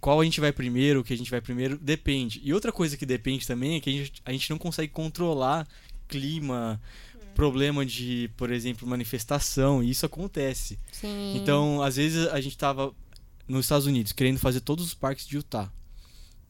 qual 0.00 0.20
a 0.20 0.24
gente 0.24 0.40
vai 0.40 0.50
primeiro, 0.50 1.00
o 1.00 1.04
que 1.04 1.12
a 1.12 1.16
gente 1.16 1.30
vai 1.30 1.42
primeiro, 1.42 1.76
depende. 1.76 2.40
E 2.42 2.54
outra 2.54 2.72
coisa 2.72 2.96
que 2.96 3.04
depende 3.04 3.46
também 3.46 3.76
é 3.76 3.80
que 3.80 3.90
a 3.90 3.92
gente, 3.92 4.22
a 4.24 4.32
gente 4.32 4.48
não 4.48 4.56
consegue 4.56 4.92
controlar 4.92 5.68
clima, 6.08 6.80
problema 7.36 7.84
de, 7.86 8.30
por 8.36 8.50
exemplo, 8.50 8.88
manifestação, 8.88 9.82
e 9.82 9.90
isso 9.90 10.04
acontece. 10.06 10.78
Sim. 10.90 11.36
Então, 11.36 11.82
às 11.82 11.96
vezes 11.96 12.26
a 12.28 12.40
gente 12.40 12.56
tava 12.58 12.92
nos 13.46 13.66
Estados 13.66 13.86
Unidos 13.86 14.12
querendo 14.12 14.38
fazer 14.38 14.60
todos 14.60 14.84
os 14.84 14.94
parques 14.94 15.26
de 15.26 15.36
Utah. 15.36 15.70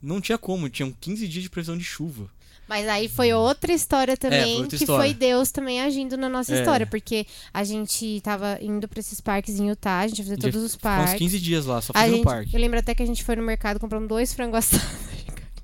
Não 0.01 0.21
tinha 0.21 0.39
como, 0.39 0.69
tinham 0.69 0.93
15 0.93 1.27
dias 1.29 1.43
de 1.43 1.51
previsão 1.51 1.77
de 1.77 1.85
chuva. 1.85 2.31
Mas 2.69 2.89
aí 2.89 3.09
foi 3.09 3.33
outra 3.33 3.73
história 3.73 4.17
também, 4.17 4.57
outra 4.57 4.77
que 4.77 4.83
história. 4.83 5.05
foi 5.05 5.15
Deus 5.15 5.53
também 5.53 5.81
agindo 5.81 6.17
na 6.17 6.29
nossa 6.29 6.53
É. 6.53 6.59
história. 6.59 6.85
Porque 6.85 7.25
a 7.55 7.63
gente 7.63 8.21
tava 8.23 8.59
indo 8.61 8.89
pra 8.89 8.99
esses 8.99 9.21
parques 9.21 9.61
em 9.61 9.69
Utah, 9.69 10.01
a 10.01 10.09
gente 10.09 10.19
ia 10.19 10.25
fazer 10.25 10.35
A 10.35 10.37
gente 10.37 10.53
todos 10.53 10.65
os 10.65 10.75
Ficou 10.75 10.91
uns 10.91 10.97
parques. 10.97 11.15
15 11.19 11.39
dias 11.39 11.65
lá, 11.67 11.81
só 11.81 11.93
fazendo 11.93 12.15
gente, 12.17 12.25
parque. 12.25 12.53
eu 12.55 12.61
lembro 12.61 12.79
até 12.79 12.93
que 12.93 13.03
a 13.05 13.07
gente 13.07 13.23
foi 13.23 13.37
no 13.37 13.43
mercado 13.45 13.79
comprando 13.79 14.09
dois 14.09 14.35
frangos 14.35 14.59
assados. 14.59 15.06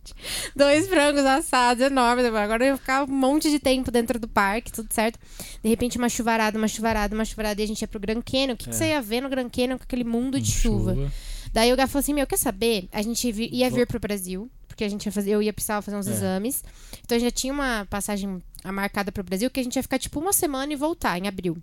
Gigante. 0.04 0.52
dois 0.56 0.88
frangos 0.88 1.24
assados 1.24 1.82
enormes. 1.84 2.24
Agora 2.26 2.64
eu 2.64 2.68
ia 2.72 2.76
ficar 2.76 3.04
um 3.04 3.06
monte 3.12 3.50
de 3.50 3.58
tempo 3.58 3.90
dentro 3.90 4.18
do 4.18 4.28
parque, 4.28 4.72
tudo 4.72 4.92
certo. 4.92 5.18
De 5.62 5.68
repente, 5.68 5.98
uma 5.98 6.08
chuvarada, 6.08 6.58
uma 6.58 6.68
chuvarada, 6.68 7.14
uma 7.14 7.24
chuvarada. 7.24 7.60
E 7.60 7.64
a 7.64 7.66
gente 7.66 7.80
ia 7.82 7.88
pro 7.88 8.00
Grand 8.00 8.22
Canyon. 8.22 8.54
O 8.54 8.56
que, 8.56 8.64
que 8.64 8.70
É. 8.70 8.72
você 8.72 8.86
ia 8.88 9.00
ver 9.02 9.20
no 9.20 9.28
Grand 9.28 9.48
Canyon 9.48 9.78
com 9.78 9.84
aquele 9.84 10.04
mundo 10.04 10.40
de 10.40 10.50
Hum, 10.50 10.54
chuva? 10.54 11.12
Daí 11.52 11.72
o 11.72 11.76
Gá 11.76 11.86
falou 11.86 12.00
assim: 12.00 12.14
Meu, 12.14 12.26
quer 12.26 12.38
saber? 12.38 12.88
A 12.92 13.02
gente 13.02 13.28
ia 13.52 13.70
vir 13.70 13.86
pro 13.86 14.00
Brasil, 14.00 14.50
porque 14.68 14.84
a 14.84 14.88
gente 14.88 15.04
ia 15.06 15.12
fazer, 15.12 15.30
eu 15.32 15.42
ia 15.42 15.52
precisar 15.52 15.80
fazer 15.82 15.96
uns 15.96 16.08
É. 16.08 16.12
exames. 16.12 16.64
Então 17.04 17.18
já 17.18 17.30
tinha 17.30 17.52
uma 17.52 17.86
passagem 17.90 18.42
marcada 18.64 19.12
pro 19.12 19.22
Brasil 19.22 19.50
que 19.50 19.60
a 19.60 19.62
gente 19.62 19.76
ia 19.76 19.82
ficar 19.82 19.98
tipo 19.98 20.18
uma 20.18 20.32
semana 20.32 20.72
e 20.72 20.76
voltar 20.76 21.18
em 21.18 21.28
abril. 21.28 21.56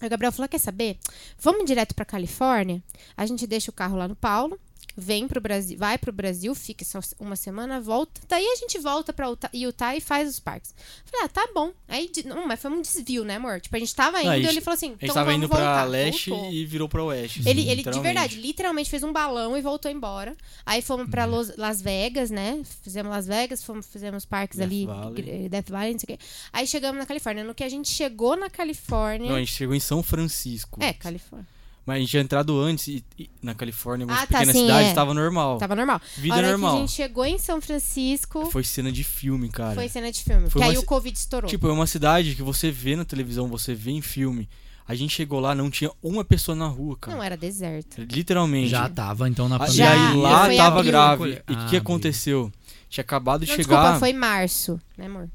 Aí 0.00 0.06
o 0.08 0.10
Gabriel 0.10 0.30
falou: 0.32 0.48
Quer 0.48 0.58
saber? 0.58 0.98
Vamos 1.38 1.64
direto 1.64 1.94
pra 1.94 2.04
Califórnia? 2.04 2.82
A 3.16 3.24
gente 3.24 3.46
deixa 3.46 3.70
o 3.70 3.74
carro 3.74 3.96
lá 3.96 4.06
no 4.06 4.14
Paulo, 4.14 4.60
vem 4.96 5.28
pro 5.28 5.40
Brasil, 5.40 5.76
vai 5.78 5.98
pro 5.98 6.12
Brasil, 6.12 6.54
fica 6.54 6.84
só 6.84 7.00
uma 7.20 7.36
semana, 7.36 7.80
volta. 7.80 8.20
Daí 8.28 8.44
a 8.46 8.56
gente 8.56 8.78
volta 8.78 9.12
pra 9.12 9.28
Utah, 9.28 9.50
Utah 9.52 9.94
e 9.94 10.00
faz 10.00 10.28
os 10.28 10.40
parques. 10.40 10.74
Falei: 11.04 11.26
Ah, 11.26 11.28
tá 11.28 11.48
bom. 11.54 11.72
Aí, 11.86 12.10
não, 12.24 12.46
mas 12.46 12.60
foi 12.60 12.70
um 12.70 12.80
desvio, 12.80 13.24
né, 13.24 13.36
amor? 13.36 13.60
Tipo, 13.60 13.76
a 13.76 13.78
gente 13.78 13.94
tava 13.94 14.20
indo 14.22 14.32
e 14.32 14.36
gente- 14.42 14.48
ele 14.48 14.60
falou 14.60 14.74
assim: 14.76 14.86
A 14.86 14.90
gente 14.90 15.02
Então 15.04 15.14
tava 15.14 15.26
vamos 15.30 15.44
indo 15.44 15.48
pra 15.50 15.58
voltar. 15.58 15.84
leste 15.84 16.30
Voltou. 16.30 16.52
e 16.52 16.64
virou 16.64 16.88
pra 16.88 17.02
oeste. 17.04 17.40
Ele, 17.46 17.60
assim, 17.62 17.70
ele 17.70 17.82
de 17.82 18.00
verdade, 18.00 18.36
literalmente 18.40 18.88
fez 18.88 19.02
um 19.02 19.12
balão 19.12 19.56
e 19.56 19.60
voltou 19.60 19.90
embora. 19.90 20.34
Aí 20.64 20.80
fomos 20.80 21.08
pra 21.10 21.24
Los- 21.26 21.56
Las 21.56 21.82
Vegas, 21.82 22.30
né? 22.30 22.62
Fizemos 22.82 23.10
Las 23.12 23.26
Vegas, 23.26 23.62
fomos, 23.62 23.86
fizemos 23.86 24.24
parques 24.24 24.58
Death 24.58 24.66
ali, 24.66 24.86
Valley. 24.86 25.48
Death 25.48 25.68
Valley, 25.70 25.92
não 25.92 25.98
sei 26.00 26.14
o 26.14 26.18
quê. 26.18 26.24
Aí 26.52 26.66
chegamos 26.66 26.98
na 26.98 27.06
Califórnia. 27.06 27.44
No 27.44 27.54
que 27.54 27.64
a 27.64 27.68
gente 27.68 27.88
chegou 27.90 28.36
na 28.36 28.48
Califórnia. 28.48 29.28
Não, 29.28 29.36
a 29.36 29.40
gente 29.40 29.52
chegou 29.52 29.74
em 29.74 29.80
São 29.80 30.02
Francisco. 30.02 30.82
É, 30.82 30.92
Califórnia. 30.92 31.46
Mas 31.86 31.96
a 31.96 31.98
gente 32.00 32.10
tinha 32.10 32.22
entrado 32.22 32.60
antes 32.60 32.88
e, 32.88 33.04
e 33.16 33.30
na 33.40 33.54
Califórnia, 33.54 34.02
algumas 34.04 34.20
Ah, 34.20 34.26
tá, 34.26 34.38
pequenas 34.38 34.56
sim, 34.56 34.62
cidades, 34.62 34.90
é. 34.90 34.94
tava 34.94 35.14
normal. 35.14 35.58
Tava 35.58 35.76
normal. 35.76 36.00
Vida 36.16 36.34
a 36.34 36.38
hora 36.38 36.48
normal. 36.50 36.70
que 36.72 36.76
a 36.76 36.80
gente 36.80 36.92
chegou 36.92 37.24
em 37.24 37.38
São 37.38 37.60
Francisco, 37.60 38.42
foi, 38.42 38.50
Foi 38.50 38.64
cena 38.64 38.90
de 38.90 39.04
filme, 39.04 39.48
cara. 39.48 39.88
cena 39.88 40.10
de 40.10 40.22
filme. 40.24 40.50
Foi 40.50 40.60
Porque 40.60 40.64
aí 40.64 40.76
o 40.78 40.82
Covid 40.82 41.16
estourou. 41.16 41.48
Tipo, 41.48 41.68
é 41.68 41.72
uma 41.72 41.86
cidade 41.86 42.34
que 42.34 42.42
você 42.42 42.72
vê 42.72 42.96
na 42.96 43.04
televisão, 43.04 43.46
você 43.48 43.72
vê 43.72 43.92
em 43.92 44.02
filme. 44.02 44.48
A 44.88 44.94
gente 44.96 45.14
chegou 45.14 45.38
lá, 45.40 45.54
não 45.54 45.70
tinha 45.70 45.90
uma 46.02 46.24
pessoa 46.24 46.54
na 46.56 46.66
rua, 46.66 46.96
cara. 47.00 47.16
não 47.16 47.22
era 47.22 47.36
deserto. 47.36 48.00
Literalmente. 48.02 48.68
Já 48.68 48.88
tava, 48.88 49.28
então, 49.28 49.48
na 49.48 49.58
pandemia. 49.58 49.84
E 49.84 49.86
Já, 49.98 50.10
aí 50.10 50.16
lá 50.16 50.44
foi 50.46 50.56
tava 50.56 50.76
abril. 50.78 50.92
grave. 50.92 51.42
E 51.48 51.52
o 51.52 51.56
Ah, 51.56 51.66
que, 51.70 51.76
aconteceu? 51.76 52.52
Tinha 52.88 53.02
acabado 53.02 53.44
de 53.44 53.50
Não, 53.50 53.56
chegar. 53.56 53.76
desculpa, 53.80 53.98
foi 54.00 54.12
março, 54.12 54.80
né, 54.96 55.06
amor? 55.06 55.28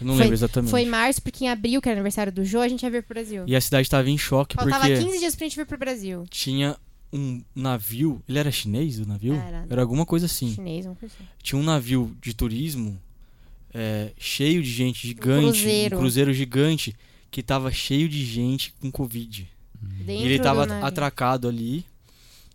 Eu 0.00 0.06
não 0.06 0.14
foi- 0.14 0.22
lembro 0.22 0.34
exatamente. 0.34 0.70
Foi 0.70 0.84
março, 0.84 1.20
porque 1.22 1.44
em 1.44 1.48
abril, 1.48 1.80
que 1.80 1.88
era 1.88 1.96
aniversário 1.96 2.32
do 2.32 2.44
Jô, 2.44 2.60
a 2.60 2.68
gente 2.68 2.82
ia 2.82 2.90
vir 2.90 3.02
pro 3.02 3.14
Brasil. 3.14 3.44
E 3.46 3.54
a 3.56 3.60
cidade 3.60 3.88
tava 3.88 4.08
em 4.08 4.18
choque 4.18 4.54
Faltava 4.56 4.86
porque 4.86 5.02
15 5.02 5.18
dias 5.18 5.34
pra 5.34 5.44
gente 5.46 5.56
vir 5.56 5.66
pro 5.66 5.78
Brasil. 5.78 6.24
tinha 6.30 6.76
um 7.12 7.42
navio. 7.54 8.22
Ele 8.28 8.38
era 8.38 8.50
chinês, 8.50 8.98
o 8.98 9.06
navio? 9.06 9.34
Era. 9.34 9.80
alguma 9.80 10.04
coisa 10.04 10.26
assim. 10.26 10.54
Chinês, 10.54 10.86
uma 10.86 10.94
coisa 10.94 11.14
assim. 11.14 11.28
Tinha 11.42 11.58
um 11.58 11.64
navio 11.64 12.16
de 12.20 12.34
turismo 12.34 13.00
é, 13.72 14.12
cheio 14.18 14.62
de 14.62 14.70
gente 14.70 15.06
gigante. 15.06 15.46
cruzeiro. 15.46 15.96
Um 15.96 16.00
cruzeiro 16.00 16.32
gigante 16.32 16.94
que 17.30 17.42
tava 17.42 17.70
cheio 17.72 18.08
de 18.08 18.24
gente 18.24 18.72
com 18.80 18.90
Covid. 18.90 19.48
Dentro 19.80 20.12
E 20.12 20.26
ele 20.26 20.38
tava 20.38 20.64
atracado 20.84 21.46
ali, 21.48 21.84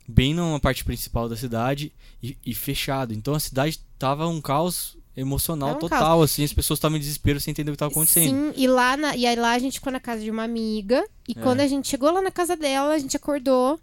bem 0.07 0.33
numa 0.33 0.59
parte 0.59 0.83
principal 0.83 1.29
da 1.29 1.35
cidade 1.37 1.91
e, 2.21 2.37
e 2.45 2.53
fechado. 2.53 3.13
Então 3.13 3.33
a 3.33 3.39
cidade 3.39 3.79
tava 3.97 4.27
um 4.27 4.41
caos 4.41 4.97
emocional 5.15 5.69
Era 5.69 5.77
um 5.77 5.81
total, 5.81 6.21
assim, 6.21 6.43
as 6.43 6.53
pessoas 6.53 6.77
estavam 6.77 6.97
em 6.97 6.99
desespero 6.99 7.39
sem 7.39 7.51
entender 7.51 7.71
o 7.71 7.73
que 7.73 7.77
tava 7.79 7.91
acontecendo. 7.91 8.29
Sim, 8.29 8.53
e 8.55 8.67
lá, 8.67 8.97
na, 8.97 9.15
e 9.15 9.25
aí 9.25 9.35
lá 9.35 9.51
a 9.51 9.59
gente 9.59 9.75
ficou 9.79 9.91
na 9.93 9.99
casa 9.99 10.21
de 10.21 10.31
uma 10.31 10.43
amiga. 10.43 11.03
E 11.27 11.33
É. 11.37 11.41
quando 11.41 11.59
a 11.61 11.67
gente 11.67 11.87
chegou 11.87 12.11
lá 12.11 12.21
na 12.21 12.31
casa 12.31 12.55
dela, 12.55 12.93
a 12.93 12.97
gente 12.97 13.15
acordou. 13.15 13.79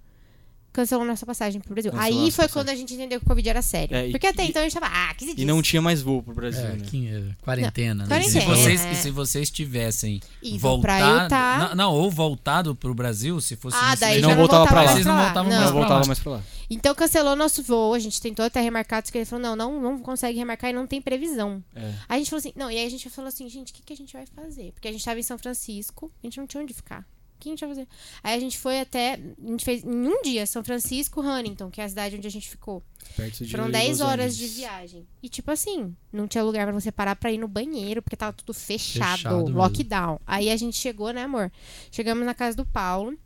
Cancelou 0.72 1.04
nossa 1.04 1.26
passagem 1.26 1.60
pro 1.60 1.72
Brasil. 1.74 1.90
Cancelou 1.92 2.22
Aí 2.24 2.30
foi 2.30 2.44
passagem. 2.44 2.52
quando 2.52 2.68
a 2.70 2.74
gente 2.74 2.94
entendeu 2.94 3.18
que 3.20 3.24
o 3.26 3.28
Covid 3.28 3.48
era 3.48 3.62
sério. 3.62 3.96
É, 3.96 4.08
e- 4.08 4.10
Porque 4.12 4.26
até 4.26 4.44
e- 4.44 4.48
então 4.48 4.60
a 4.62 4.64
gente 4.64 4.74
tava, 4.78 4.86
ah, 4.92 5.14
15 5.14 5.32
E 5.32 5.34
dias. 5.34 5.46
não 5.48 5.60
tinha 5.62 5.82
mais 5.82 6.00
voo 6.02 6.22
pro 6.22 6.34
Brasil, 6.34 6.64
É, 6.64 6.72
né? 6.72 6.84
que- 6.86 7.08
é, 7.08 7.22
quarentena, 7.42 8.04
né? 8.04 8.08
quarentena. 8.08 8.40
Se 8.40 8.46
vocês, 8.46 8.84
É. 8.84 8.92
e 8.92 8.96
se 8.96 9.10
vocês 9.10 9.50
tivessem 9.50 10.20
Ido 10.42 10.58
pra 10.60 10.68
voltado. 10.98 11.24
Utah. 11.24 11.68
Não, 11.70 11.74
não, 11.74 11.94
ou 11.94 12.10
voltado 12.10 12.74
pro 12.74 12.94
Brasil, 12.94 13.40
se 13.40 13.56
fosse 13.56 13.76
Ah, 13.80 13.94
daí 13.94 14.20
não 14.20 14.30
não 14.30 14.36
voltava 14.36 14.66
pra 14.66 14.76
lá. 14.76 14.80
mais 14.82 14.90
Vocês 14.92 15.06
não 15.06 15.16
voltavam 15.16 15.50
Não. 15.50 15.50
mais 15.50 15.60
Não 15.60 15.70
pra 15.72 15.80
voltava 15.80 16.00
lá. 16.00 16.06
mais 16.06 16.18
pra 16.18 16.32
lá. 16.32 16.42
Então 16.72 16.94
cancelou 16.94 17.34
nosso 17.34 17.62
voo, 17.64 17.94
a 17.94 17.98
gente 17.98 18.20
tentou 18.20 18.44
até 18.44 18.60
remarcar, 18.60 19.02
que 19.02 19.18
ele 19.18 19.24
falou, 19.24 19.42
não, 19.42 19.56
não, 19.56 19.80
não 19.82 19.98
consegue 19.98 20.38
remarcar 20.38 20.70
e 20.70 20.72
não 20.72 20.86
tem 20.86 21.02
previsão. 21.02 21.62
É. 21.74 21.80
Aí 22.08 22.16
a 22.16 22.18
gente 22.18 22.30
falou 22.30 22.38
assim, 22.38 22.52
não, 22.54 22.70
e 22.70 22.76
aí 22.78 22.86
a 22.86 22.90
gente 22.90 23.10
falou 23.10 23.26
assim, 23.28 23.48
gente, 23.48 23.72
o 23.72 23.74
que, 23.74 23.82
que 23.82 23.92
a 23.92 23.96
gente 23.96 24.12
vai 24.12 24.24
fazer? 24.26 24.70
Porque 24.72 24.86
a 24.86 24.92
gente 24.92 25.04
tava 25.04 25.18
em 25.18 25.22
São 25.24 25.36
Francisco, 25.36 26.12
a 26.22 26.26
gente 26.26 26.38
não 26.38 26.46
tinha 26.46 26.62
onde 26.62 26.72
ficar. 26.72 27.04
Que 27.41 27.49
a 27.49 27.53
gente 27.53 27.61
vai 27.61 27.68
fazer? 27.70 27.88
Aí 28.22 28.36
a 28.36 28.41
gente 28.41 28.59
foi 28.59 28.80
até, 28.80 29.14
a 29.14 29.47
gente 29.51 29.64
fez 29.64 29.82
em 29.82 29.88
um 30.07 30.22
dia, 30.22 30.47
São 30.47 30.62
Francisco, 30.62 31.20
Huntington, 31.20 31.70
que 31.70 31.80
é 31.80 31.84
a 31.84 31.88
cidade 31.88 32.16
onde 32.16 32.26
a 32.26 32.30
gente 32.30 32.49
ficou. 32.49 32.82
Perto 33.16 33.45
de 33.45 33.51
Foram 33.51 33.70
10 33.70 33.88
Los 33.91 34.01
horas 34.01 34.36
de 34.36 34.47
viagem. 34.47 35.07
E 35.22 35.28
tipo 35.28 35.51
assim, 35.51 35.97
não 36.12 36.28
tinha 36.28 36.45
lugar 36.45 36.66
pra 36.66 36.72
você 36.78 36.93
parar 36.93 37.16
pra 37.16 37.32
ir 37.32 37.38
no 37.38 37.49
banheiro, 37.49 38.03
porque 38.03 38.14
tava 38.16 38.32
tudo 38.32 38.53
fechado, 38.55 39.16
Fechado 39.16 39.36
mesmo. 39.45 39.57
lockdown. 39.57 40.20
Aí 40.26 40.51
a 40.51 40.57
gente 40.57 40.76
chegou, 40.76 41.11
né, 41.12 41.24
amor? 41.24 41.51
Chegamos 41.91 42.24
na 42.24 42.34
casa 42.34 42.57
do 42.57 42.64
Paulo. 42.66 43.18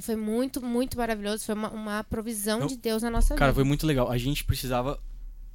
Foi 0.00 0.16
muito, 0.16 0.62
muito 0.62 0.96
maravilhoso. 0.98 1.44
Foi 1.44 1.54
uma, 1.54 1.70
uma 1.70 2.04
provisão 2.04 2.60
Não, 2.60 2.66
de 2.66 2.76
Deus 2.76 3.02
na 3.02 3.10
nossa 3.10 3.34
Cara, 3.34 3.50
vida. 3.52 3.54
foi 3.54 3.64
muito 3.64 3.86
legal. 3.86 4.10
A 4.10 4.18
gente 4.18 4.44
precisava 4.44 5.00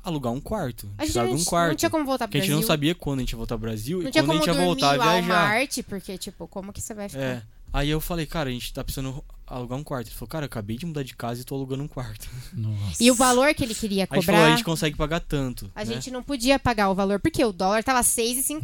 alugar 0.03 0.33
um 0.33 0.41
quarto. 0.41 0.87
A 0.97 1.05
gente 1.05 1.13
precisava 1.13 1.27
não, 1.27 1.35
de 1.35 1.41
um 1.41 1.45
quarto. 1.45 1.69
não 1.69 1.75
tinha 1.75 1.89
como 1.91 2.05
voltar 2.05 2.27
pro 2.27 2.31
Porque 2.31 2.37
a 2.37 2.41
gente 2.41 2.49
Brasil. 2.49 2.61
não 2.61 2.67
sabia 2.67 2.95
quando 2.95 3.19
a 3.19 3.21
gente 3.21 3.31
ia 3.33 3.37
voltar 3.37 3.55
pro 3.55 3.67
Brasil 3.67 4.01
Não 4.01 4.07
e 4.07 4.11
tinha 4.11 4.23
quando 4.23 4.31
a 4.41 4.45
gente 4.45 4.47
ia 4.47 4.65
voltar 4.65 4.89
a 4.89 4.97
viajar. 4.97 5.27
Marte, 5.27 5.83
porque, 5.83 6.17
tipo, 6.17 6.47
como 6.47 6.73
que 6.73 6.81
você 6.81 6.93
vai 6.95 7.07
ficar? 7.07 7.21
É. 7.21 7.43
Aí 7.73 7.89
eu 7.89 8.01
falei, 8.01 8.25
cara, 8.25 8.49
a 8.49 8.53
gente 8.53 8.73
tá 8.73 8.83
precisando 8.83 9.23
alugar 9.47 9.77
um 9.77 9.83
quarto. 9.83 10.07
Ele 10.07 10.15
falou, 10.15 10.29
cara, 10.29 10.45
eu 10.45 10.47
acabei 10.47 10.77
de 10.77 10.85
mudar 10.85 11.03
de 11.03 11.15
casa 11.15 11.41
e 11.41 11.43
tô 11.43 11.55
alugando 11.55 11.83
um 11.83 11.87
quarto. 11.87 12.29
Nossa. 12.53 13.03
E 13.03 13.11
o 13.11 13.15
valor 13.15 13.53
que 13.53 13.63
ele 13.63 13.75
queria 13.75 14.07
A 14.09 14.15
gente 14.15 14.25
falou, 14.25 14.39
cobrar, 14.39 14.45
a 14.45 14.49
gente 14.55 14.63
consegue 14.63 14.97
pagar 14.97 15.19
tanto. 15.19 15.71
a 15.75 15.85
né? 15.85 15.93
gente 15.93 16.09
não 16.09 16.23
podia 16.23 16.57
pagar 16.57 16.89
o 16.89 16.95
valor, 16.95 17.19
porque 17.19 17.43
o 17.43 17.51
dólar 17.51 17.83
tava 17.83 18.01
6,50. 18.01 18.61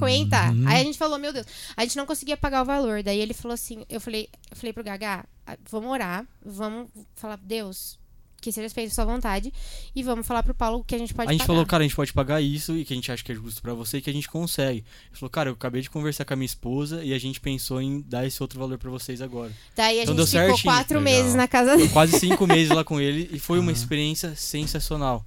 Uhum. 0.53 0.68
Aí 0.68 0.82
a 0.82 0.84
gente 0.84 0.97
falou, 0.97 1.20
meu 1.20 1.34
Deus, 1.34 1.45
a 1.76 1.84
gente 1.84 1.97
não 1.97 2.05
conseguia 2.05 2.38
pagar 2.38 2.62
o 2.62 2.66
valor. 2.66 3.03
Daí 3.03 3.20
ele 3.20 3.34
falou 3.34 3.53
assim, 3.53 3.86
eu 3.89 3.99
falei, 3.99 4.30
eu 4.49 4.58
falei 4.58 4.74
pro 4.74 4.84
Gaga, 4.84 5.26
ah, 5.45 5.58
vamos 5.70 5.89
orar, 5.89 6.26
vamos 6.45 6.89
falar, 7.16 7.38
Deus, 7.38 7.99
que 8.47 8.51
seja 8.53 8.69
feito 8.73 8.91
a 8.91 8.95
sua 8.95 9.03
vontade, 9.05 9.51
e 9.93 10.01
vamos 10.01 10.25
falar 10.25 10.41
pro 10.41 10.53
Paulo 10.53 10.83
que 10.83 10.95
a 10.95 10.97
gente 10.97 11.13
pode 11.13 11.27
a 11.27 11.31
gente 11.31 11.39
pagar. 11.41 11.47
falou, 11.47 11.65
cara, 11.65 11.83
a 11.83 11.87
gente 11.87 11.95
pode 11.95 12.13
pagar 12.13 12.41
isso 12.41 12.77
e 12.77 12.85
que 12.85 12.93
a 12.93 12.95
gente 12.95 13.11
acha 13.11 13.21
que 13.23 13.31
é 13.31 13.35
justo 13.35 13.61
pra 13.61 13.73
você 13.73 13.97
e 13.97 14.01
que 14.01 14.09
a 14.09 14.13
gente 14.13 14.29
consegue. 14.29 14.79
Ele 15.09 15.19
falou, 15.19 15.29
cara, 15.29 15.49
eu 15.49 15.53
acabei 15.53 15.81
de 15.81 15.89
conversar 15.89 16.23
com 16.23 16.33
a 16.33 16.37
minha 16.37 16.45
esposa 16.45 17.03
e 17.03 17.13
a 17.13 17.19
gente 17.19 17.41
pensou 17.41 17.81
em 17.81 18.01
dar 18.07 18.25
esse 18.25 18.41
outro 18.41 18.57
valor 18.59 18.77
pra 18.77 18.89
vocês 18.89 19.21
agora. 19.21 19.51
Daí 19.75 19.99
a 19.99 20.03
Então 20.03 20.15
gente 20.15 20.17
deu 20.17 20.27
ficou 20.27 20.55
certinho. 20.57 20.73
quatro 20.73 20.99
Legal. 20.99 21.13
meses 21.13 21.35
na 21.35 21.47
casa 21.47 21.75
dele. 21.75 21.89
Quase 21.89 22.19
cinco 22.19 22.47
meses 22.47 22.69
lá 22.73 22.83
com 22.83 23.01
ele 23.01 23.29
e 23.33 23.37
foi 23.39 23.59
uma 23.59 23.71
Aham. 23.71 23.77
experiência 23.77 24.35
sensacional. 24.35 25.25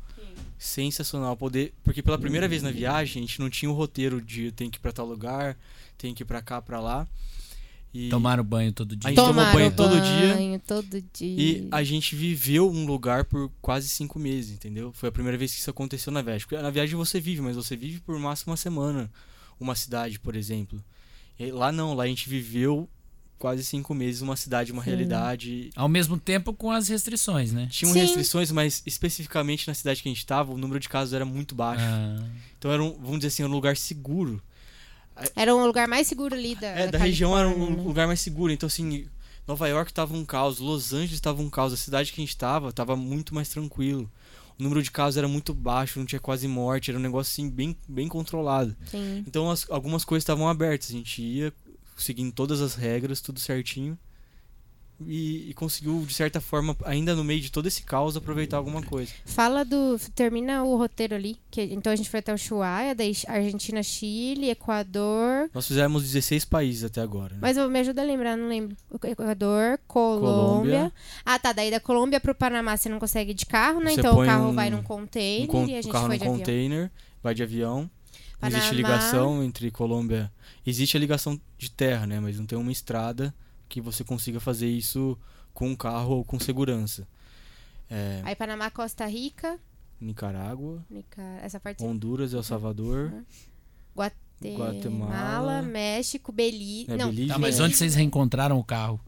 Sensacional. 0.59 1.37
Poder. 1.37 1.73
Porque 1.85 2.03
pela 2.03 2.19
primeira 2.19 2.47
vez 2.49 2.63
na 2.63 2.71
viagem, 2.71 3.23
a 3.23 3.27
gente 3.27 3.41
não 3.41 3.49
tinha 3.51 3.71
o 3.71 3.75
roteiro 3.75 4.21
de 4.21 4.51
tem 4.53 4.69
que 4.71 4.79
ir 4.79 4.81
pra 4.81 4.93
tal 4.93 5.07
lugar, 5.07 5.57
tem 5.97 6.15
que 6.15 6.23
ir 6.23 6.27
pra 6.27 6.43
cá, 6.43 6.61
pra 6.61 6.81
lá. 6.81 7.07
E, 7.93 8.09
Tomaram 8.09 8.45
banho 8.45 8.73
todo 8.73 8.95
dia. 8.95 9.09
A 9.09 9.11
gente 9.11 9.17
tomou 9.17 9.33
Tomaram 9.35 9.53
banho 9.59 9.73
todo 9.73 10.01
dia. 10.01 10.35
banho 10.35 10.61
todo 10.61 11.03
dia. 11.13 11.43
e 11.43 11.69
a 11.73 11.83
gente 11.83 12.15
viveu 12.15 12.71
um 12.71 12.87
lugar 12.87 13.25
por 13.25 13.51
quase 13.61 13.89
cinco 13.89 14.19
meses, 14.19 14.53
entendeu? 14.53 14.93
Foi 14.93 15.09
a 15.09 15.13
primeira 15.13 15.37
vez 15.37 15.53
que 15.53 15.59
isso 15.61 15.71
aconteceu 15.71 16.13
na 16.13 16.23
viagem. 16.23 16.47
Porque 16.47 16.63
na 16.63 16.71
viagem 16.71 16.95
você 16.95 17.21
vive, 17.21 17.41
mas 17.41 17.57
você 17.57 17.77
vive 17.77 17.99
por 18.01 18.17
máximo 18.19 18.53
uma 18.53 18.57
semana. 18.57 19.11
Uma 19.59 19.75
cidade, 19.75 20.21
por 20.21 20.37
exemplo. 20.37 20.83
E 21.39 21.51
lá 21.51 21.73
não, 21.73 21.95
lá 21.95 22.05
a 22.05 22.07
gente 22.07 22.29
viveu 22.29 22.89
quase 23.39 23.65
cinco 23.65 23.95
meses 23.95 24.21
uma 24.21 24.37
cidade, 24.37 24.71
uma 24.71 24.85
Sim. 24.85 24.91
realidade. 24.91 25.71
Ao 25.75 25.89
mesmo 25.89 26.17
tempo 26.19 26.53
com 26.53 26.71
as 26.71 26.89
restrições, 26.89 27.53
né? 27.53 27.67
Tinham 27.71 27.93
Sim. 27.93 28.01
restrições, 28.01 28.53
mas 28.53 28.83
especificamente 28.87 29.67
na 29.67 29.75
cidade 29.75 30.03
que 30.03 30.09
a 30.09 30.13
gente 30.13 30.19
estava, 30.19 30.53
o 30.53 30.59
número 30.59 30.79
de 30.79 30.89
casos 30.89 31.13
era 31.15 31.25
muito 31.25 31.55
baixo. 31.55 31.83
Ah, 31.85 32.23
Então 32.59 32.71
era 32.71 32.83
um, 32.83 32.93
vamos 32.93 33.17
dizer 33.19 33.29
assim, 33.29 33.43
era 33.43 33.51
um 33.51 33.55
lugar 33.55 33.77
seguro. 33.77 34.41
Era 35.37 35.55
um 35.55 35.65
lugar 35.67 35.87
mais 35.89 36.07
seguro 36.07 36.35
ali 36.35 36.55
da, 36.55 36.67
É, 36.69 36.87
da 36.91 36.99
região 36.99 37.37
era 37.39 37.49
um 37.49 37.71
né? 37.77 37.83
lugar 37.83 38.07
mais 38.07 38.21
seguro. 38.21 38.53
Então, 38.53 38.67
assim, 38.67 39.07
Nova 39.47 39.69
York 39.69 39.93
tava 39.93 40.15
um 40.17 40.25
caos, 40.25 40.59
Los 40.59 40.93
Angeles 40.93 41.21
tava 41.21 41.41
um 41.43 41.51
caos, 41.51 41.73
a 41.73 41.77
cidade 41.77 42.13
que 42.13 42.21
a 42.21 42.25
gente 42.25 42.37
tava 42.37 42.73
tava 42.73 42.95
muito 42.97 43.35
mais 43.35 43.49
tranquilo. 43.49 44.11
O 44.59 44.63
número 44.63 44.83
de 44.83 44.91
casos 44.91 45.17
era 45.17 45.27
muito 45.27 45.55
baixo, 45.55 45.99
não 45.99 46.07
tinha 46.07 46.21
quase 46.21 46.47
morte, 46.47 46.91
era 46.91 46.99
um 46.99 47.03
negócio 47.03 47.31
assim 47.33 47.49
bem, 47.51 47.75
bem 47.89 48.07
controlado. 48.09 48.77
Sim. 48.91 49.25
Então 49.27 49.51
as- 49.51 49.67
algumas 49.71 50.05
coisas 50.05 50.23
estavam 50.23 50.47
abertas, 50.49 50.91
a 50.91 50.93
gente 50.93 51.23
ia 51.23 51.53
seguindo 51.97 52.33
todas 52.33 52.61
as 52.61 52.75
regras, 52.75 53.21
tudo 53.21 53.41
certinho. 53.41 53.99
E, 55.07 55.51
e 55.51 55.55
conseguiu, 55.55 56.05
de 56.07 56.13
certa 56.13 56.41
forma, 56.41 56.77
ainda 56.85 57.15
no 57.15 57.25
meio 57.25 57.41
de 57.41 57.51
todo 57.51 57.67
esse 57.67 57.83
caos, 57.83 58.17
aproveitar 58.17 58.59
alguma 58.59 58.83
coisa. 58.83 59.11
Fala 59.25 59.65
do. 59.65 59.99
Termina 60.15 60.63
o 60.63 60.77
roteiro 60.77 61.15
ali. 61.15 61.39
Que, 61.51 61.63
então 61.63 61.93
a 61.93 61.97
gente 61.97 62.11
foi 62.11 62.21
até 62.21 62.31
o 62.33 62.35
Ushuaia, 62.35 62.95
daí 62.95 63.13
Argentina, 63.27 63.83
Chile, 63.83 64.51
Equador. 64.51 65.49
Nós 65.55 65.67
fizemos 65.67 66.03
16 66.03 66.45
países 66.45 66.85
até 66.85 67.01
agora. 67.01 67.35
Né? 67.35 67.39
Mas 67.41 67.57
eu- 67.57 67.69
me 67.71 67.79
ajuda 67.79 68.03
a 68.03 68.05
lembrar, 68.05 68.37
não 68.37 68.49
lembro. 68.49 68.77
Equador, 69.05 69.79
Colômbia. 69.87 70.21
Colômbia. 70.31 70.93
Ah, 71.25 71.39
tá. 71.39 71.53
Daí 71.53 71.71
da 71.71 71.81
Colômbia 71.81 72.21
pro 72.21 72.35
Panamá 72.35 72.77
você 72.77 72.89
não 72.89 72.99
consegue 72.99 73.31
ir 73.31 73.35
de 73.35 73.47
carro, 73.47 73.81
né? 73.81 73.93
Você 73.95 74.01
então 74.01 74.21
o 74.21 74.25
carro 74.27 74.49
um- 74.51 74.55
vai 74.55 74.71
num 74.71 74.79
Um 74.79 74.83
container 74.83 75.47
con- 75.49 75.67
e 75.67 75.77
a 75.77 75.83
gente 75.83 75.93
carro 75.93 76.07
foi 76.07 76.15
no 76.17 76.19
de 76.19 76.25
avião. 76.29 76.39
container, 76.39 76.91
vai 77.23 77.35
de 77.35 77.43
avião. 77.43 77.91
Não 78.41 78.49
existe 78.49 78.69
Panamá. 78.71 78.77
ligação 78.97 79.43
entre 79.45 79.71
Colômbia. 79.71 80.33
Existe 80.67 80.97
a 80.97 81.01
ligação 81.01 81.39
de 81.59 81.71
terra, 81.71 82.07
né? 82.07 82.21
Mas 82.21 82.39
não 82.39 82.47
tem 82.47 82.59
uma 82.59 82.73
estrada 82.73 83.35
que 83.71 83.81
você 83.81 84.05
consiga 84.05 84.39
fazer 84.39 84.69
isso 84.69 85.17
com 85.55 85.69
um 85.69 85.75
carro 85.77 86.17
ou 86.17 86.25
com 86.25 86.39
segurança. 86.39 87.09
É, 87.89 88.21
Aí 88.25 88.37
Panamá, 88.37 88.71
Costa 88.71 89.07
Rica. 89.07 89.59
Nicarágua, 90.01 90.85
Nica- 90.91 91.23
Essa 91.43 91.59
parte. 91.61 91.83
Honduras, 91.83 92.33
El 92.35 92.43
Salvador, 92.43 93.13
Guatemala, 93.97 94.73
Guatemala, 94.75 95.63
México, 95.63 96.33
Belize. 96.33 96.91
É, 96.91 96.97
não, 96.97 97.09
Belize, 97.11 97.29
tá, 97.29 97.39
mas 97.39 97.61
onde 97.61 97.77
vocês 97.77 97.95
reencontraram 97.95 98.59
o 98.59 98.65
carro? 98.65 99.01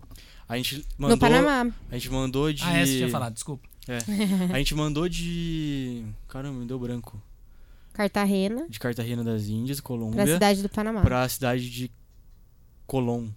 a 0.49 0.57
gente 0.57 0.79
no 0.99 1.09
mandou, 1.09 1.17
Panamá. 1.19 1.73
a 1.91 1.95
gente 1.95 2.11
mandou 2.11 2.53
de 2.53 2.63
Ah, 2.63 2.79
essa 2.79 2.93
eu 2.93 2.97
tinha 2.99 3.09
falado, 3.09 3.33
desculpa. 3.33 3.67
a 4.53 4.59
gente 4.59 4.75
mandou 4.75 5.09
de 5.09 6.05
caramba, 6.29 6.59
me 6.61 6.67
deu 6.67 6.79
branco. 6.79 7.21
Cartagena. 7.95 8.67
De 8.69 8.79
Cartagena 8.79 9.25
das 9.25 9.47
Índias, 9.49 9.81
Pra 9.81 9.87
Colômbia, 9.89 10.27
cidade 10.27 10.63
do 10.63 10.69
Panamá. 10.69 11.01
para 11.03 11.23
a 11.23 11.29
cidade 11.29 11.71
de 11.71 11.91
Colón, 12.87 13.29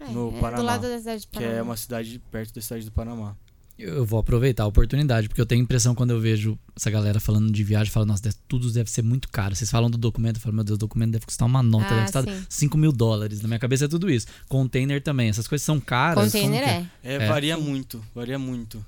É, 0.00 0.10
no 0.10 0.28
é 0.36 0.40
Panamá, 0.40 0.56
Do 0.56 0.62
lado 0.64 0.82
da 0.88 0.98
cidade 0.98 1.22
do 1.22 1.28
que 1.28 1.38
Panamá. 1.38 1.54
é 1.54 1.62
uma 1.62 1.76
cidade 1.76 2.20
perto 2.30 2.54
da 2.54 2.60
cidade 2.60 2.84
do 2.84 2.92
Panamá. 2.92 3.36
Eu 3.78 4.06
vou 4.06 4.18
aproveitar 4.18 4.62
a 4.62 4.66
oportunidade, 4.66 5.28
porque 5.28 5.38
eu 5.40 5.44
tenho 5.44 5.60
a 5.60 5.64
impressão 5.64 5.94
quando 5.94 6.10
eu 6.10 6.18
vejo 6.18 6.58
essa 6.74 6.90
galera 6.90 7.20
falando 7.20 7.52
de 7.52 7.62
viagem, 7.62 7.92
falo, 7.92 8.06
nossa, 8.06 8.30
tudo 8.48 8.70
deve 8.72 8.90
ser 8.90 9.02
muito 9.02 9.28
caro. 9.28 9.54
Vocês 9.54 9.70
falam 9.70 9.90
do 9.90 9.98
documento, 9.98 10.36
eu 10.36 10.40
falo, 10.40 10.54
meu 10.54 10.64
Deus, 10.64 10.76
o 10.76 10.78
documento 10.78 11.10
deve 11.12 11.26
custar 11.26 11.46
uma 11.46 11.62
nota, 11.62 11.84
Ah, 11.84 11.90
deve 11.90 12.02
custar 12.04 12.24
sim. 12.24 12.46
5 12.48 12.78
mil 12.78 12.90
dólares. 12.90 13.42
Na 13.42 13.48
minha 13.48 13.58
cabeça 13.60 13.84
é 13.84 13.88
tudo 13.88 14.10
isso. 14.10 14.26
Container 14.48 15.02
também, 15.02 15.28
essas 15.28 15.46
coisas 15.46 15.62
são 15.64 15.78
caras. 15.78 16.24
Container 16.32 16.64
que 16.64 16.70
é. 16.70 16.86
É, 17.04 17.14
É. 17.16 17.28
varia 17.28 17.58
muito, 17.58 18.02
varia 18.14 18.38
muito. 18.38 18.84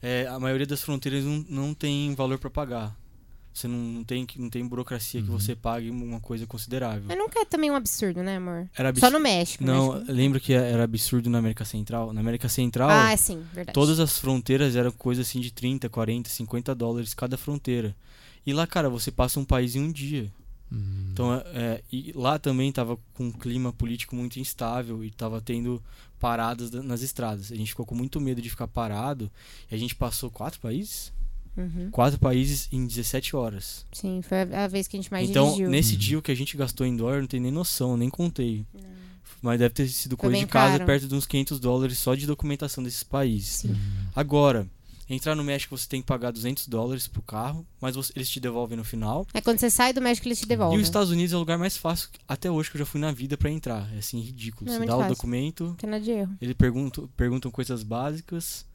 É, 0.00 0.26
a 0.26 0.40
maioria 0.40 0.66
das 0.66 0.80
fronteiras 0.80 1.22
não, 1.22 1.44
não 1.46 1.74
tem 1.74 2.14
valor 2.14 2.38
para 2.38 2.48
pagar. 2.48 2.96
Você 3.52 3.66
não, 3.66 4.04
tem 4.04 4.24
que- 4.24 4.40
não 4.40 4.48
tem 4.48 4.64
burocracia 4.66 5.20
que 5.20 5.28
Uhum. 5.28 5.38
você 5.38 5.56
pague 5.56 5.90
uma 5.90 6.20
coisa 6.20 6.46
considerável. 6.46 7.02
Mas 7.06 7.18
nunca 7.18 7.40
é 7.40 7.44
também 7.44 7.70
um 7.70 7.74
absurdo, 7.74 8.22
né, 8.22 8.36
amor? 8.36 8.68
Era 8.76 8.94
Só 8.94 9.10
no 9.10 9.18
México. 9.18 9.64
Não, 9.64 9.92
México. 9.94 10.12
lembra 10.12 10.38
que 10.40 10.52
era 10.52 10.84
absurdo 10.84 11.28
na 11.28 11.38
América 11.38 11.64
Central? 11.64 12.12
Na 12.12 12.20
América 12.20 12.48
Central, 12.48 12.88
Ah, 12.88 13.16
sim, 13.16 13.42
verdade. 13.52 13.74
todas 13.74 13.98
as 13.98 14.18
fronteiras 14.18 14.76
eram 14.76 14.92
coisa 14.92 15.22
assim 15.22 15.40
de 15.40 15.50
30, 15.50 15.88
40, 15.88 16.30
50 16.30 16.74
dólares 16.74 17.12
cada 17.12 17.36
fronteira. 17.36 17.94
E 18.46 18.52
lá, 18.52 18.66
cara, 18.66 18.88
você 18.88 19.10
passa 19.10 19.40
um 19.40 19.44
país 19.44 19.74
em 19.74 19.80
um 19.80 19.90
dia. 19.92 20.32
Hum. 20.72 21.08
Então, 21.12 21.34
é, 21.34 21.42
é, 21.52 21.82
e 21.90 22.12
lá 22.14 22.38
também 22.38 22.70
tava 22.70 22.96
com 23.14 23.24
um 23.26 23.32
clima 23.32 23.72
político 23.72 24.14
muito 24.14 24.38
instável 24.38 25.04
e 25.04 25.10
tava 25.10 25.40
tendo 25.40 25.82
paradas 26.20 26.70
da- 26.70 26.82
nas 26.82 27.02
estradas. 27.02 27.50
A 27.50 27.56
gente 27.56 27.70
ficou 27.70 27.84
com 27.84 27.94
muito 27.96 28.20
medo 28.20 28.40
de 28.40 28.48
ficar 28.48 28.68
parado 28.68 29.28
e 29.70 29.74
a 29.74 29.78
gente 29.78 29.96
passou 29.96 30.30
quatro 30.30 30.60
países? 30.60 31.12
Uhum. 31.60 31.90
Quatro 31.90 32.18
países 32.18 32.68
em 32.72 32.86
17 32.86 33.36
horas. 33.36 33.84
Sim, 33.92 34.20
foi 34.22 34.38
a 34.54 34.66
vez 34.68 34.86
que 34.88 34.96
a 34.96 35.00
gente 35.00 35.10
mais 35.12 35.28
então, 35.28 35.46
dirigiu. 35.46 35.70
nesse 35.70 35.92
Uhum. 35.92 35.98
dia 35.98 36.18
o 36.18 36.22
que 36.22 36.30
a 36.32 36.34
gente 36.36 36.56
gastou 36.56 36.86
em 36.86 36.96
dólar, 36.96 37.20
não 37.20 37.26
tem 37.28 37.40
nem 37.40 37.52
noção, 37.52 37.96
nem 37.96 38.08
contei. 38.10 38.64
Mas 39.42 39.58
deve 39.58 39.72
ter 39.74 39.88
sido 39.88 40.16
Foi 40.16 40.28
coisa 40.30 40.38
de 40.38 40.46
casa 40.46 40.72
caro. 40.74 40.86
perto 40.86 41.08
de 41.08 41.14
uns 41.14 41.26
500 41.26 41.58
dólares 41.58 41.98
só 41.98 42.14
de 42.14 42.26
documentação 42.26 42.84
desses 42.84 43.02
países. 43.02 43.48
Sim. 43.48 43.74
Agora, 44.14 44.66
entrar 45.08 45.34
no 45.34 45.42
México 45.42 45.76
você 45.76 45.88
tem 45.88 46.02
que 46.02 46.06
pagar 46.06 46.30
200 46.30 46.68
dólares 46.68 47.08
pro 47.08 47.22
carro, 47.22 47.66
mas 47.80 47.96
você- 47.96 48.12
eles 48.14 48.28
te 48.28 48.38
devolvem 48.38 48.76
no 48.76 48.84
final. 48.84 49.26
É 49.32 49.40
quando 49.40 49.58
você 49.58 49.70
sai 49.70 49.92
do 49.94 50.00
México, 50.02 50.28
eles 50.28 50.38
te 50.40 50.44
E 50.44 50.46
devolvem. 50.48 50.78
os 50.78 50.84
Estados 50.84 51.10
Unidos 51.10 51.32
é 51.32 51.36
o 51.36 51.38
lugar 51.38 51.56
mais 51.58 51.74
fácil 51.76 52.10
até 52.28 52.50
hoje 52.50 52.70
que 52.70 52.76
eu 52.76 52.80
já 52.80 52.84
fui 52.86 53.00
na 53.00 53.12
vida 53.12 53.36
pra 53.38 53.50
entrar. 53.50 53.88
É 53.94 53.98
assim, 53.98 54.20
ridículo. 54.20 54.66
Não 54.66 54.72
é 54.72 54.76
você 54.76 54.78
muito 54.80 54.90
dá 54.90 54.96
o 54.96 55.00
fácil. 55.00 55.14
documento, 55.16 55.74
Tem 55.78 55.88
nada 55.88 56.04
de 56.04 56.10
erro. 56.10 56.36
eles 56.40 56.54
perguntam, 56.54 57.08
perguntam 57.16 57.50
coisas 57.50 57.82
básicas, 57.82 58.66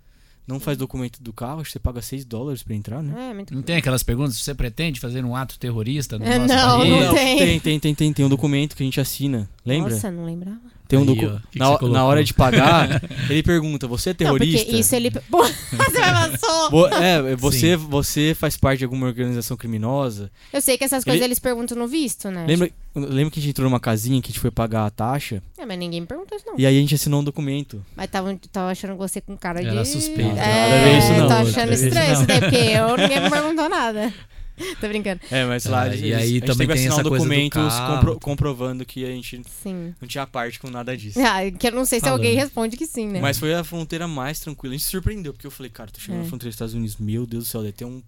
não 0.47 0.59
faz 0.59 0.77
documento 0.77 1.21
do 1.21 1.33
carro, 1.33 1.61
acho 1.61 1.69
que 1.69 1.73
você 1.73 1.79
paga 1.79 2.01
6 2.01 2.23
dólares 2.25 2.61
pra 2.63 2.75
entrar, 2.75 3.01
né? 3.01 3.29
É, 3.29 3.33
muito 3.33 3.53
Não 3.53 3.61
tem 3.61 3.75
aquelas 3.77 4.03
perguntas? 4.03 4.37
Você 4.37 4.53
pretende 4.53 4.99
fazer 4.99 5.23
um 5.25 5.35
ato 5.35 5.57
terrorista 5.57 6.17
no 6.19 6.25
É, 6.25 6.37
nosso 6.37 6.53
não, 6.53 6.77
país? 6.79 6.91
não 7.05 7.13
tem. 7.15 7.37
tem, 7.37 7.59
tem, 7.59 7.79
tem, 7.79 7.95
tem, 7.95 8.13
tem 8.13 8.25
um 8.25 8.29
documento 8.29 8.75
que 8.75 8.83
a 8.83 8.85
gente 8.85 8.99
assina, 9.01 9.49
lembra? 9.65 9.93
Nossa, 9.93 10.11
não 10.11 10.25
lembrava. 10.25 10.74
Tem 10.87 10.99
um 10.99 11.01
Aí, 11.01 11.07
docu- 11.07 11.25
ó, 11.25 11.39
que 11.39 11.51
que 11.53 11.59
na, 11.59 11.79
na 11.89 12.05
hora 12.05 12.23
de 12.23 12.33
pagar, 12.33 13.01
ele 13.29 13.41
pergunta: 13.43 13.87
Você 13.87 14.09
é 14.09 14.13
Não, 14.13 14.17
terrorista? 14.17 14.63
porque 14.65 14.77
isso 14.79 14.95
ele. 14.95 15.09
Você! 15.71 16.69
Vo- 16.71 16.87
é, 16.87 17.35
você, 17.35 17.75
você 17.75 18.35
faz 18.37 18.57
parte 18.57 18.79
de 18.79 18.85
alguma 18.85 19.07
organização 19.07 19.55
criminosa? 19.57 20.31
Eu 20.53 20.61
sei 20.61 20.77
que 20.77 20.83
essas 20.83 21.03
coisas 21.03 21.19
Ele- 21.19 21.25
eles 21.27 21.39
perguntam 21.39 21.77
no 21.77 21.87
visto, 21.87 22.29
né? 22.29 22.45
Lembra, 22.47 22.69
lembra 22.95 23.31
que 23.31 23.39
a 23.39 23.41
gente 23.41 23.51
entrou 23.51 23.69
numa 23.69 23.79
casinha 23.79 24.21
que 24.21 24.27
a 24.27 24.31
gente 24.31 24.39
foi 24.39 24.51
pagar 24.51 24.85
a 24.85 24.89
taxa? 24.89 25.41
É, 25.57 25.65
mas 25.65 25.77
ninguém 25.77 26.01
me 26.01 26.07
perguntou 26.07 26.37
isso, 26.37 26.45
não. 26.47 26.55
E 26.57 26.65
aí 26.65 26.77
a 26.77 26.81
gente 26.81 26.95
assinou 26.95 27.21
um 27.21 27.23
documento. 27.23 27.83
Mas 27.95 28.09
tava, 28.09 28.37
tava 28.51 28.71
achando 28.71 28.95
você 28.95 29.21
com 29.21 29.35
cara 29.37 29.61
de. 29.61 29.67
Era 29.67 29.85
suspeito. 29.85 30.21
Não, 30.35 30.37
É, 30.41 30.69
nada 30.69 30.75
a 30.75 30.83
ver 30.83 30.97
isso 30.97 31.11
não. 31.13 31.29
a 31.29 31.39
achando 31.41 31.67
ver 31.67 31.73
isso 31.73 31.85
estranho 31.85 32.07
não. 32.07 32.13
isso 32.19 32.27
daí, 32.27 32.39
porque 32.39 32.55
eu 32.55 32.97
ninguém 32.97 33.21
me 33.21 33.29
perguntou 33.31 33.69
nada. 33.69 34.13
Tô 34.79 34.87
brincando. 34.87 35.21
É, 35.29 35.45
mas 35.45 35.65
Ah, 35.67 35.71
lá 35.71 35.87
e 35.87 35.91
eles- 35.99 36.03
aí 36.03 36.13
a 36.13 36.19
gente 36.19 36.41
também 36.45 36.67
teve 36.67 36.67
que 36.67 36.73
tem 36.73 36.87
assinar 36.87 36.95
um 36.97 36.99
essa 36.99 37.09
coisa 37.09 37.25
do 37.25 37.29
documento 37.29 37.53
carro. 37.53 37.95
compro- 37.99 38.19
comprovando 38.19 38.85
que 38.85 39.03
a 39.05 39.09
gente 39.09 39.41
Sim. 39.61 39.93
não 40.01 40.07
tinha 40.07 40.25
parte 40.25 40.59
com 40.59 40.69
nada 40.69 40.95
disso. 40.95 41.19
Ah, 41.19 41.39
que 41.51 41.67
eu 41.67 41.71
não 41.71 41.85
sei 41.85 41.99
se 41.99 42.05
Falando. 42.05 42.19
alguém 42.21 42.35
responde 42.35 42.77
que 42.77 42.85
sim, 42.87 43.07
né? 43.07 43.19
Mas 43.19 43.37
foi 43.37 43.53
a 43.53 43.63
fronteira 43.63 44.07
mais 44.07 44.39
tranquila. 44.39 44.73
A 44.73 44.77
gente 44.77 44.85
se 44.85 44.91
surpreendeu, 44.91 45.33
porque 45.33 45.45
eu 45.47 45.51
falei, 45.51 45.69
cara, 45.69 45.91
tô 45.91 45.99
chegando 45.99 46.19
É. 46.19 46.23
na 46.23 46.27
fronteira 46.29 46.49
dos 46.49 46.55
Estados 46.55 46.73
Unidos, 46.73 46.97
meu 46.97 47.25
Deus 47.25 47.43
do 47.45 47.49
céu, 47.49 47.61
deve 47.61 47.73
ter 47.73 47.85
um, 47.85 48.01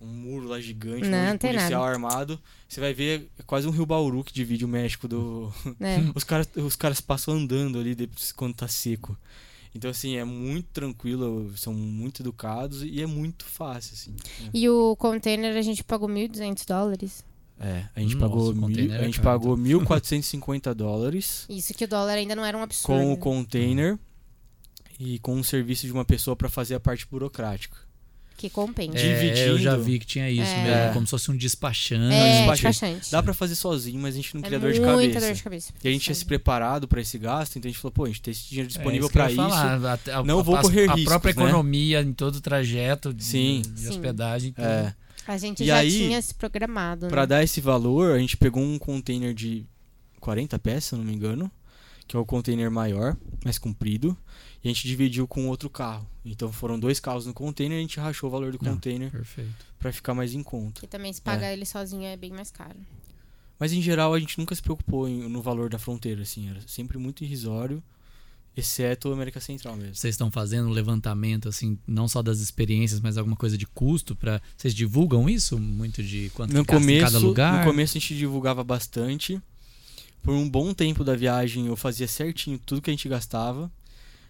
um 0.00 0.06
muro 0.06 0.48
lá 0.48 0.60
gigante, 0.60 1.06
um 1.06 1.10
Não, 1.10 1.36
tem 1.38 1.50
policial 1.52 1.82
nada. 1.82 1.92
armado. 1.92 2.40
Você 2.68 2.80
vai 2.80 2.92
ver 2.92 3.28
é 3.38 3.42
quase 3.44 3.66
um 3.66 3.70
Rio 3.70 3.86
Bauru 3.86 4.22
que 4.22 4.32
divide 4.32 4.64
o 4.64 4.68
México 4.68 5.08
do. 5.08 5.52
É. 5.80 5.98
os, 6.14 6.24
caras, 6.24 6.48
os 6.56 6.76
caras 6.76 7.00
passam 7.00 7.34
andando 7.34 7.78
ali 7.78 7.94
depois, 7.94 8.30
quando 8.32 8.54
tá 8.54 8.68
seco. 8.68 9.16
Então, 9.74 9.90
assim, 9.90 10.16
é 10.16 10.24
muito 10.24 10.68
tranquilo, 10.72 11.52
são 11.56 11.74
muito 11.74 12.22
educados 12.22 12.82
e 12.82 13.02
é 13.02 13.06
muito 13.06 13.44
fácil, 13.44 13.94
assim. 13.94 14.14
E 14.52 14.68
o 14.68 14.94
container 14.96 15.56
a 15.56 15.62
gente 15.62 15.82
pagou 15.82 16.08
1.200 16.08 16.66
dólares. 16.66 17.24
É, 17.58 17.84
a 17.94 18.00
gente 18.00 18.16
Nossa, 18.16 18.28
pagou, 18.28 18.50
o 18.50 18.54
mil, 18.54 18.92
a 18.92 18.96
é 18.96 19.04
gente 19.04 19.20
pagou 19.20 19.56
1.450 19.56 20.74
dólares 20.74 21.46
Isso 21.48 21.72
que 21.72 21.84
o 21.84 21.88
dólar 21.88 22.14
ainda 22.14 22.34
não 22.34 22.44
era 22.44 22.58
um 22.58 22.62
absurdo. 22.62 23.00
com 23.00 23.12
o 23.12 23.16
container 23.16 23.96
e 24.98 25.20
com 25.20 25.38
o 25.38 25.44
serviço 25.44 25.86
de 25.86 25.92
uma 25.92 26.04
pessoa 26.04 26.34
para 26.36 26.48
fazer 26.48 26.74
a 26.74 26.80
parte 26.80 27.06
burocrática. 27.06 27.76
Que 28.36 28.50
compensa. 28.50 28.98
É, 28.98 29.48
eu 29.48 29.56
já 29.58 29.70
dividindo. 29.72 29.82
vi 29.84 29.98
que 30.00 30.06
tinha 30.06 30.28
isso 30.28 30.42
É. 30.50 30.62
mesmo, 30.64 30.68
É. 30.76 30.92
como 30.92 31.06
se 31.06 31.10
fosse 31.10 31.30
um 31.30 31.36
despachante. 31.36 32.14
É, 32.14 32.38
despachante. 32.38 32.72
despachante. 32.72 33.10
Dá 33.12 33.22
pra 33.22 33.32
fazer 33.32 33.54
sozinho, 33.54 33.98
mas 34.00 34.14
a 34.14 34.16
gente 34.18 34.34
não 34.34 34.40
é 34.40 34.42
queria 34.44 34.58
dor 34.58 34.72
de 34.72 34.80
cabeça. 34.80 35.20
dor 35.20 35.32
de 35.34 35.42
cabeça. 35.42 35.72
E 35.82 35.88
a 35.88 35.90
gente 35.92 36.02
tinha 36.02 36.14
se 36.14 36.24
preparado 36.24 36.88
pra 36.88 37.00
esse 37.00 37.16
gasto, 37.18 37.56
então 37.56 37.68
a 37.68 37.72
gente 37.72 37.80
falou, 37.80 37.92
pô, 37.92 38.04
a 38.04 38.08
gente 38.08 38.20
tem 38.20 38.32
esse 38.32 38.48
dinheiro 38.48 38.68
disponível 38.68 39.06
É, 39.06 39.08
eu 39.08 39.12
pra 39.12 39.24
ia 39.30 39.30
isso. 39.30 39.36
falar, 39.50 39.92
até 39.94 40.12
a- 40.12 40.22
não 40.24 40.40
a- 40.40 40.42
vou 40.42 40.56
a- 40.56 40.62
correr 40.62 40.88
A 40.90 40.94
riscos, 40.94 41.04
própria 41.04 41.34
né? 41.34 41.42
economia 41.42 42.00
em 42.02 42.12
todo 42.12 42.36
o 42.36 42.40
trajeto 42.40 43.14
de, 43.14 43.24
Sim. 43.24 43.62
de 43.72 43.80
Sim. 43.80 43.88
hospedagem. 43.90 44.52
tudo. 44.52 44.64
É, 44.64 44.94
A 45.26 45.38
gente 45.38 45.62
E 45.62 45.66
já 45.66 45.76
aí, 45.78 45.90
tinha 45.90 46.20
se 46.20 46.34
programado. 46.34 47.08
Pra 47.08 47.22
né? 47.22 47.26
dar 47.28 47.42
esse 47.42 47.58
valor, 47.58 48.14
a 48.14 48.18
gente 48.18 48.36
pegou 48.36 48.62
um 48.62 48.78
container 48.78 49.32
de 49.32 49.64
40 50.20 50.58
peças, 50.58 50.84
se 50.84 50.94
eu 50.94 50.98
não 50.98 51.04
me 51.06 51.14
engano, 51.14 51.50
que 52.06 52.14
é 52.14 52.18
o 52.18 52.26
container 52.26 52.70
maior, 52.70 53.16
mais 53.42 53.56
comprido, 53.58 54.14
e 54.64 54.68
a 54.68 54.72
gente 54.72 54.88
dividiu 54.88 55.28
com 55.28 55.46
outro 55.48 55.68
carro. 55.68 56.08
Então 56.24 56.50
foram 56.50 56.80
dois 56.80 56.98
carros 56.98 57.26
no 57.26 57.34
container 57.34 57.76
e 57.76 57.80
a 57.80 57.82
gente 57.82 58.00
rachou 58.00 58.28
o 58.28 58.32
valor 58.32 58.50
do 58.50 58.58
container 58.58 59.10
Perfeito. 59.10 59.66
pra 59.78 59.92
ficar 59.92 60.14
mais 60.14 60.32
em 60.34 60.42
conta. 60.42 60.80
Que 60.80 60.86
também 60.86 61.12
se 61.12 61.20
pagar 61.20 61.52
ele 61.52 61.66
sozinho 61.66 62.04
é 62.04 62.16
bem 62.16 62.30
mais 62.32 62.50
caro. 62.50 62.78
Mas 63.58 63.72
em 63.72 63.82
geral 63.82 64.14
a 64.14 64.18
gente 64.18 64.38
nunca 64.38 64.54
se 64.54 64.62
preocupou 64.62 65.06
em- 65.08 65.28
no 65.28 65.40
valor 65.42 65.68
da 65.68 65.78
fronteira, 65.78 66.22
assim, 66.22 66.48
era 66.48 66.60
sempre 66.66 66.96
muito 66.98 67.22
irrisório, 67.22 67.82
exceto 68.56 69.10
a 69.10 69.12
América 69.12 69.40
Central 69.40 69.76
mesmo. 69.76 69.94
Vocês 69.94 70.14
estão 70.14 70.30
fazendo 70.30 70.68
um 70.68 70.72
levantamento, 70.72 71.48
assim, 71.48 71.78
não 71.86 72.06
só 72.08 72.22
das 72.22 72.38
experiências, 72.40 73.00
mas 73.00 73.16
alguma 73.18 73.36
coisa 73.36 73.58
de 73.58 73.66
custo 73.66 74.14
para 74.16 74.40
Vocês 74.56 74.74
divulgam 74.74 75.28
isso? 75.28 75.58
Muito 75.58 76.02
de 76.02 76.30
quanto 76.34 76.52
No 76.54 76.64
que 76.64 76.72
gasta 76.72 76.76
em 76.84 76.86
começo, 76.86 77.12
cada 77.12 77.18
lugar? 77.18 77.58
no 77.60 77.64
começo 77.70 77.96
a 77.96 78.00
gente 78.00 78.16
divulgava 78.16 78.62
bastante. 78.64 79.40
Por 80.22 80.32
um 80.32 80.48
bom 80.48 80.72
tempo 80.72 81.04
da 81.04 81.14
viagem 81.14 81.66
eu 81.66 81.76
fazia 81.76 82.08
certinho 82.08 82.58
tudo 82.58 82.80
que 82.80 82.90
a 82.90 82.92
gente 82.92 83.08
gastava. 83.08 83.70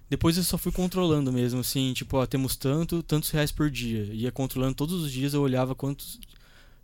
Depois 0.08 0.36
eu 0.36 0.42
só 0.44 0.58
fui 0.58 0.70
controlando 0.70 1.32
mesmo, 1.32 1.60
assim, 1.60 1.92
tipo, 1.94 2.16
ó, 2.18 2.26
temos 2.26 2.56
tanto, 2.56 3.02
tantos 3.02 3.30
reais 3.30 3.50
por 3.50 3.70
dia. 3.70 4.04
Ia 4.12 4.30
controlando 4.30 4.74
todos 4.74 5.02
os 5.02 5.10
dias, 5.10 5.34
eu 5.34 5.40
olhava 5.42 5.74
quantos. 5.74 6.20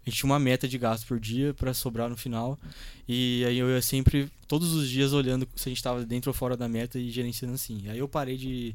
A 0.05 0.09
gente 0.09 0.19
tinha 0.19 0.31
uma 0.31 0.39
meta 0.39 0.67
de 0.67 0.79
gasto 0.79 1.07
por 1.07 1.21
dia 1.21 1.53
pra 1.53 1.75
sobrar 1.75 2.09
no 2.09 2.17
final. 2.17 2.59
E 3.07 3.45
aí 3.47 3.59
eu 3.59 3.69
ia 3.69 3.83
sempre, 3.83 4.31
todos 4.49 4.73
os 4.73 4.89
dias, 4.89 5.13
olhando 5.13 5.47
se 5.55 5.69
a 5.69 5.71
gente 5.71 5.83
tava 5.83 6.05
dentro 6.07 6.31
ou 6.31 6.35
fora 6.35 6.57
da 6.57 6.69
meta 6.69 6.99
e 6.99 7.11
gerenciando 7.11 7.55
assim. 7.55 7.87
Aí 7.89 7.99
eu 7.99 8.09
parei 8.09 8.39
de, 8.39 8.75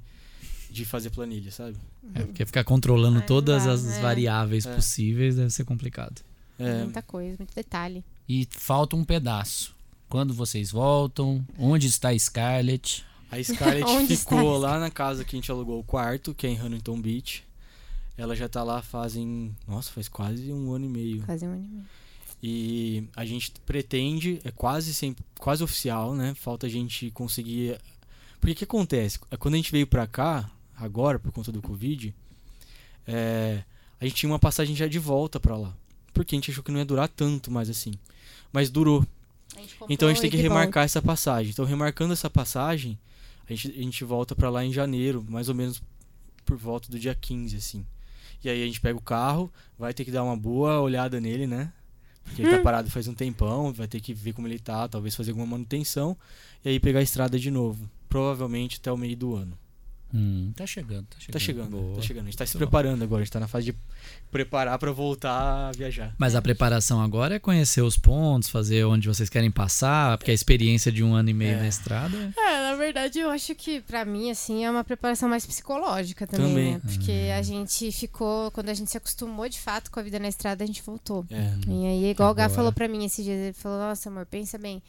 de 0.70 0.86
fazer 0.86 1.10
planilha, 1.10 1.52
sabe? 1.52 1.76
É, 2.14 2.22
porque 2.22 2.46
ficar 2.46 2.64
controlando 2.64 3.22
todas 3.24 3.66
dá, 3.66 3.72
as 3.74 3.86
é. 3.98 4.02
variáveis 4.02 4.66
É. 4.68 4.76
possíveis 4.76 5.36
deve 5.36 5.50
ser 5.50 5.66
complicado. 5.66 6.22
É, 6.60 6.84
Muita 6.84 7.02
coisa, 7.02 7.36
muito 7.40 7.54
detalhe. 7.56 8.04
E 8.30 8.48
falta 8.52 8.96
um 8.96 9.04
pedaço. 9.04 9.76
Quando 10.08 10.34
vocês 10.34 10.72
voltam? 10.72 11.46
Onde 11.58 11.88
está 11.88 12.18
Scarlett? 12.18 13.04
A 13.32 13.42
Scarlett 13.44 14.08
ficou 14.08 14.58
lá 14.58 14.80
na 14.80 14.90
casa 14.90 15.24
que 15.26 15.36
a 15.36 15.38
gente 15.38 15.52
alugou 15.52 15.80
o 15.80 15.84
quarto, 15.84 16.34
que 16.34 16.48
é 16.48 16.50
em 16.50 16.62
Huntington 16.62 17.02
Beach. 17.02 17.44
Ela 18.18 18.36
já 18.36 18.48
tá 18.48 18.64
lá 18.64 18.82
fazem. 18.82 19.56
Nossa, 19.68 19.92
faz 19.92 20.08
quase 20.08 20.52
um 20.52 20.72
ano 20.72 20.86
e 20.86 20.90
meio. 20.90 21.24
Quase 21.24 21.46
um 21.46 21.52
ano 21.52 21.66
e 21.66 21.68
meio. 21.68 21.86
E 22.42 23.04
a 23.16 23.26
gente 23.26 23.52
pretende, 23.66 24.40
é 24.44 24.52
quase 24.52 24.94
sempre, 24.94 25.24
quase 25.40 25.64
oficial, 25.64 26.14
né? 26.14 26.34
Falta 26.36 26.68
a 26.68 26.70
gente 26.70 27.10
conseguir. 27.12 27.80
Porque 28.40 28.54
o 28.54 28.56
que 28.56 28.64
acontece? 28.64 29.20
Quando 29.40 29.56
a 29.56 29.58
gente 29.58 29.72
veio 29.72 29.88
pra 29.88 30.06
cá, 30.06 30.50
agora, 30.78 31.18
por 31.18 31.32
conta 31.32 31.52
do 31.52 31.62
Covid, 31.62 32.14
é, 33.08 33.64
a 34.00 34.06
gente 34.06 34.16
tinha 34.16 34.32
uma 34.32 34.40
passagem 34.40 34.76
já 34.76 34.88
de 34.88 35.00
volta 35.00 35.40
pra 35.40 35.58
lá. 35.58 35.74
Porque 36.14 36.36
a 36.36 36.38
gente 36.38 36.52
achou 36.52 36.64
que 36.64 36.72
não 36.72 36.80
ia 36.80 36.86
durar 36.86 37.10
tanto 37.10 37.52
mais 37.52 37.70
assim. 37.70 37.94
Mas 38.54 38.70
durou. 38.70 39.06
A 39.56 39.60
gente 39.60 39.78
Então 39.90 40.08
a 40.08 40.14
gente 40.14 40.22
tem 40.22 40.30
que 40.32 40.38
remarcar 40.38 40.86
essa 40.86 41.02
passagem. 41.02 41.52
Então, 41.52 41.66
remarcando 41.66 42.14
essa 42.14 42.30
passagem, 42.30 42.98
a 43.48 43.54
gente, 43.54 43.72
a 43.72 43.82
gente 43.82 44.04
volta 44.04 44.36
pra 44.36 44.50
lá 44.50 44.66
em 44.66 44.72
janeiro, 44.72 45.24
mais 45.28 45.50
ou 45.50 45.56
menos 45.56 45.82
por 46.46 46.58
volta 46.58 46.90
do 46.90 47.00
dia 47.00 47.16
15, 47.16 47.56
assim. 47.58 47.86
E 48.44 48.50
aí 48.50 48.62
a 48.62 48.66
gente 48.66 48.82
pega 48.82 48.98
o 48.98 49.02
carro, 49.02 49.52
vai 49.78 49.94
ter 49.94 50.06
que 50.06 50.12
dar 50.12 50.24
uma 50.24 50.38
boa 50.38 50.80
olhada 50.80 51.20
nele, 51.20 51.48
né? 51.48 51.74
Porque 52.24 52.42
ele 52.42 52.52
tá 52.52 52.62
parado 52.62 52.90
faz 52.90 53.08
um 53.08 53.14
tempão, 53.14 53.72
vai 53.72 53.88
ter 53.88 54.02
que 54.02 54.14
ver 54.14 54.34
como 54.34 54.48
ele 54.48 54.60
tá, 54.60 54.88
talvez 54.88 55.16
fazer 55.16 55.32
alguma 55.32 55.48
manutenção, 55.48 56.18
e 56.64 56.70
aí 56.70 56.80
pegar 56.80 57.00
a 57.00 57.04
estrada 57.04 57.40
de 57.40 57.52
novo. 57.52 57.90
Provavelmente 58.10 58.78
até 58.80 58.92
o 58.92 58.98
meio 58.98 59.16
do 59.16 59.36
ano. 59.36 59.58
Hum, 60.18 60.54
tá 60.56 60.66
chegando, 60.66 61.06
tá 61.08 61.18
chegando. 61.20 61.34
Tá 61.34 61.40
chegando, 61.40 61.70
Boa. 61.72 61.96
tá 61.98 62.02
chegando. 62.02 62.24
A 62.24 62.26
gente 62.30 62.38
tá 62.38 62.46
se 62.46 62.58
preparando 62.58 63.04
agora, 63.04 63.22
a 63.22 63.26
gente 63.26 63.34
tá 63.34 63.40
na 63.40 63.48
fase 63.50 63.66
de 63.66 63.76
preparar 64.32 64.80
pra 64.80 64.92
voltar 64.92 65.68
a 65.70 65.72
viajar. 65.74 66.16
Mas 66.18 66.36
a 66.36 66.42
preparação 66.42 67.02
agora 67.02 67.36
é 67.36 67.40
conhecer 67.40 67.82
os 67.82 67.98
pontos, 67.98 68.48
fazer 68.50 68.86
onde 68.86 69.08
vocês 69.08 69.30
querem 69.30 69.52
passar, 69.52 70.18
porque 70.18 70.32
a 70.32 70.34
experiência 70.34 70.92
de 70.92 71.04
um 71.04 71.14
ano 71.14 71.30
e 71.30 71.34
meio 71.34 71.56
É. 71.58 71.60
na 71.62 71.68
estrada. 71.68 72.16
é- 72.38 72.40
É, 72.56 72.72
na 72.72 72.76
verdade, 72.78 73.20
eu 73.20 73.30
acho 73.30 73.54
que 73.56 73.82
pra 73.82 74.06
mim, 74.06 74.32
assim, 74.32 74.64
é 74.64 74.72
uma 74.72 74.84
preparação 74.84 75.28
mais 75.28 75.46
psicológica 75.46 76.26
também, 76.26 76.48
Também. 76.48 76.74
né? 76.76 76.82
Porque 76.86 77.32
a 77.38 77.42
gente 77.42 77.92
ficou, 77.92 78.52
quando 78.52 78.70
a 78.70 78.74
gente 78.74 78.90
se 78.90 78.98
acostumou 78.98 79.50
de 79.50 79.60
fato 79.60 79.92
com 79.92 80.00
a 80.00 80.04
vida 80.04 80.18
na 80.20 80.28
estrada, 80.30 80.64
a 80.64 80.68
gente 80.68 80.82
voltou. 80.82 81.26
É. 81.30 81.52
E 81.68 81.86
aí, 81.88 82.06
igual 82.12 82.32
o 82.32 82.34
Gá 82.34 82.46
Agora. 82.46 82.56
falou 82.56 82.72
pra 82.72 82.88
mim 82.88 83.04
esses 83.04 83.24
dias, 83.26 83.38
ele 83.38 83.54
falou, 83.54 83.80
nossa, 83.80 84.08
amor, 84.10 84.26
pensa 84.26 84.58
bem. 84.58 84.82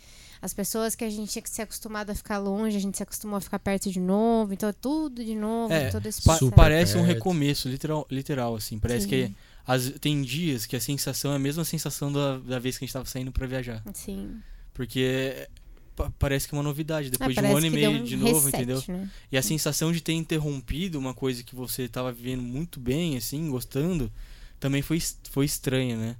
As 0.42 0.52
pessoas 0.54 0.94
que 0.94 1.04
a 1.04 1.10
gente 1.10 1.30
tinha 1.32 1.42
que 1.42 1.50
ser 1.50 1.62
acostumado 1.62 2.10
a 2.10 2.14
ficar 2.14 2.38
longe, 2.38 2.76
a 2.76 2.80
gente 2.80 2.96
se 2.96 3.02
acostumou 3.02 3.36
a 3.36 3.40
ficar 3.40 3.58
perto 3.58 3.90
de 3.90 3.98
novo, 4.00 4.52
então 4.52 4.68
é 4.68 4.72
tudo 4.72 5.24
de 5.24 5.34
novo, 5.34 5.72
É, 5.72 5.90
todo 5.90 6.06
esse 6.06 6.22
Pa- 6.22 6.36
processo. 6.38 6.52
parece 6.52 6.96
um 6.98 7.02
recomeço, 7.02 7.68
literal, 7.68 8.06
literal 8.10 8.54
assim. 8.54 8.78
Parece 8.78 9.04
Sim. 9.04 9.08
que 9.08 9.32
as, 9.66 9.90
tem 10.00 10.22
dias 10.22 10.66
que 10.66 10.76
a 10.76 10.80
sensação 10.80 11.32
é 11.32 11.36
a 11.36 11.38
mesma 11.38 11.64
sensação 11.64 12.12
da, 12.12 12.38
da 12.38 12.58
vez 12.58 12.78
que 12.78 12.84
a 12.84 12.86
gente 12.86 12.92
tava 12.92 13.06
saindo 13.06 13.32
pra 13.32 13.46
viajar. 13.46 13.82
Sim. 13.94 14.36
Porque 14.74 15.48
pa- 15.96 16.12
parece 16.18 16.46
que 16.46 16.54
é 16.54 16.58
uma 16.58 16.62
novidade, 16.62 17.08
Ah, 17.08 17.10
depois 17.10 17.34
de 17.34 17.40
um 17.42 17.56
ano 17.56 17.66
e 17.66 17.70
meio 17.70 17.90
um 17.90 18.04
de 18.04 18.16
novo, 18.16 18.34
reset, 18.46 18.56
entendeu? 18.56 18.82
né? 18.88 19.08
E 19.32 19.36
a 19.38 19.42
sensação 19.42 19.90
de 19.90 20.00
ter 20.00 20.12
interrompido 20.12 20.98
uma 20.98 21.14
coisa 21.14 21.42
que 21.42 21.54
você 21.54 21.88
tava 21.88 22.12
vivendo 22.12 22.42
muito 22.42 22.78
bem, 22.78 23.16
assim, 23.16 23.48
gostando, 23.50 24.12
também 24.60 24.82
foi, 24.82 25.02
foi 25.30 25.46
estranha, 25.46 25.96
né? 25.96 26.16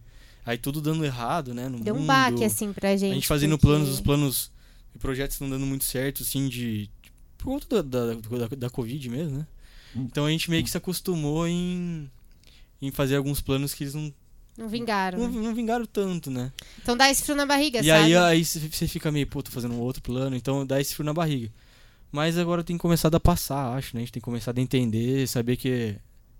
Aí 0.46 0.56
tudo 0.56 0.80
dando 0.80 1.04
errado, 1.04 1.52
né? 1.52 1.68
No 1.68 1.80
Deu 1.80 1.94
um 1.94 1.98
mundo, 1.98 2.06
baque, 2.06 2.44
assim, 2.44 2.72
pra 2.72 2.96
gente. 2.96 3.10
A 3.10 3.14
gente 3.14 3.26
fazendo 3.26 3.58
porque- 3.58 3.66
planos, 3.66 3.88
os 3.88 4.00
planos 4.00 4.50
e 4.94 4.98
projetos 4.98 5.40
não 5.40 5.50
dando 5.50 5.66
muito 5.66 5.82
certo, 5.84 6.22
assim, 6.22 6.48
de. 6.48 6.88
Por 7.36 7.46
conta 7.46 7.82
da, 7.82 8.06
da, 8.06 8.14
da, 8.14 8.46
da 8.56 8.70
Covid 8.70 9.08
mesmo, 9.10 9.38
né? 9.38 9.46
Então 9.94 10.24
a 10.26 10.30
gente 10.30 10.48
meio 10.50 10.62
que 10.62 10.70
se 10.70 10.76
acostumou 10.76 11.48
em, 11.48 12.08
em 12.80 12.90
fazer 12.92 13.16
alguns 13.16 13.40
planos 13.40 13.74
que 13.74 13.82
eles 13.84 13.94
não, 13.94 14.12
Não 14.56 14.68
vingaram. 14.68 15.18
não, 15.18 15.28
né? 15.30 15.40
não 15.40 15.54
vingaram 15.54 15.84
tanto, 15.86 16.30
né? 16.30 16.52
Então 16.82 16.96
dá 16.96 17.10
esse 17.10 17.22
frio 17.22 17.34
na 17.34 17.46
barriga, 17.46 17.80
E 17.80 17.84
sabe? 17.86 18.04
aí 18.04 18.16
aí 18.16 18.44
você 18.44 18.86
fica 18.88 19.10
meio, 19.10 19.26
pô, 19.26 19.42
tô 19.42 19.50
fazendo 19.50 19.74
um 19.74 19.80
outro 19.80 20.02
plano, 20.02 20.36
então 20.36 20.64
dá 20.66 20.80
esse 20.80 20.94
frio 20.94 21.04
na 21.06 21.12
barriga. 21.14 21.50
Mas 22.12 22.38
agora 22.38 22.62
tem 22.62 22.78
começado 22.78 23.14
a 23.16 23.20
passar, 23.20 23.74
acho, 23.76 23.94
né? 23.96 24.00
A 24.02 24.04
gente 24.04 24.12
tem 24.12 24.22
começado 24.22 24.58
a 24.58 24.60
entender, 24.62 25.26
saber 25.26 25.56
que 25.56 25.68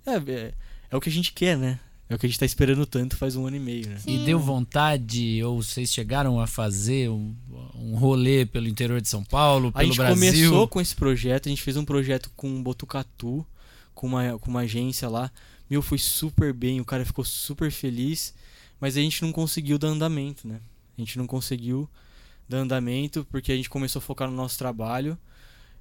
é, 0.06 0.12
é, 0.12 0.54
é 0.90 0.96
o 0.96 1.00
que 1.00 1.08
a 1.08 1.12
gente 1.12 1.32
quer, 1.32 1.56
né? 1.56 1.80
É 2.08 2.14
o 2.14 2.18
que 2.18 2.26
a 2.26 2.28
gente 2.28 2.38
tá 2.38 2.46
esperando 2.46 2.86
tanto 2.86 3.16
faz 3.16 3.34
um 3.34 3.46
ano 3.46 3.56
e 3.56 3.60
meio, 3.60 3.88
né? 3.88 3.98
Sim. 3.98 4.22
E 4.22 4.24
deu 4.24 4.38
vontade, 4.38 5.42
ou 5.42 5.60
vocês 5.60 5.92
chegaram 5.92 6.40
a 6.40 6.46
fazer 6.46 7.10
um, 7.10 7.34
um 7.74 7.96
rolê 7.96 8.46
pelo 8.46 8.68
interior 8.68 9.00
de 9.00 9.08
São 9.08 9.24
Paulo, 9.24 9.70
A 9.74 9.80
pelo 9.80 9.86
gente 9.88 9.96
Brasil? 9.98 10.14
começou 10.50 10.68
com 10.68 10.80
esse 10.80 10.94
projeto, 10.94 11.46
a 11.46 11.50
gente 11.50 11.62
fez 11.62 11.76
um 11.76 11.84
projeto 11.84 12.30
com 12.36 12.56
o 12.58 12.62
Botucatu, 12.62 13.44
com 13.92 14.06
uma, 14.06 14.38
com 14.38 14.50
uma 14.50 14.60
agência 14.60 15.08
lá. 15.08 15.32
Meu, 15.68 15.82
foi 15.82 15.98
super 15.98 16.52
bem, 16.52 16.80
o 16.80 16.84
cara 16.84 17.04
ficou 17.04 17.24
super 17.24 17.72
feliz, 17.72 18.32
mas 18.80 18.96
a 18.96 19.00
gente 19.00 19.22
não 19.22 19.32
conseguiu 19.32 19.76
dar 19.76 19.88
andamento, 19.88 20.46
né? 20.46 20.60
A 20.96 21.00
gente 21.00 21.18
não 21.18 21.26
conseguiu 21.26 21.88
dando 22.48 22.62
andamento, 22.62 23.26
porque 23.30 23.50
a 23.50 23.56
gente 23.56 23.68
começou 23.68 23.98
a 23.98 24.02
focar 24.02 24.30
no 24.30 24.36
nosso 24.36 24.56
trabalho. 24.56 25.18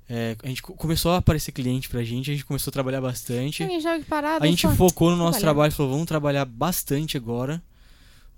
É, 0.07 0.35
a 0.43 0.47
gente 0.47 0.61
co- 0.61 0.73
começou 0.73 1.11
a 1.13 1.17
aparecer 1.17 1.51
cliente 1.51 1.89
pra 1.89 2.03
gente, 2.03 2.29
a 2.29 2.33
gente 2.33 2.45
começou 2.45 2.69
a 2.69 2.73
trabalhar 2.73 3.01
bastante. 3.01 3.63
Parado. 4.05 4.43
A 4.43 4.47
gente 4.47 4.67
focou 4.75 5.09
no 5.09 5.17
nosso 5.17 5.39
trabalhar. 5.39 5.53
trabalho, 5.53 5.71
falou, 5.73 5.91
vamos 5.93 6.05
trabalhar 6.07 6.45
bastante 6.45 7.17
agora. 7.17 7.61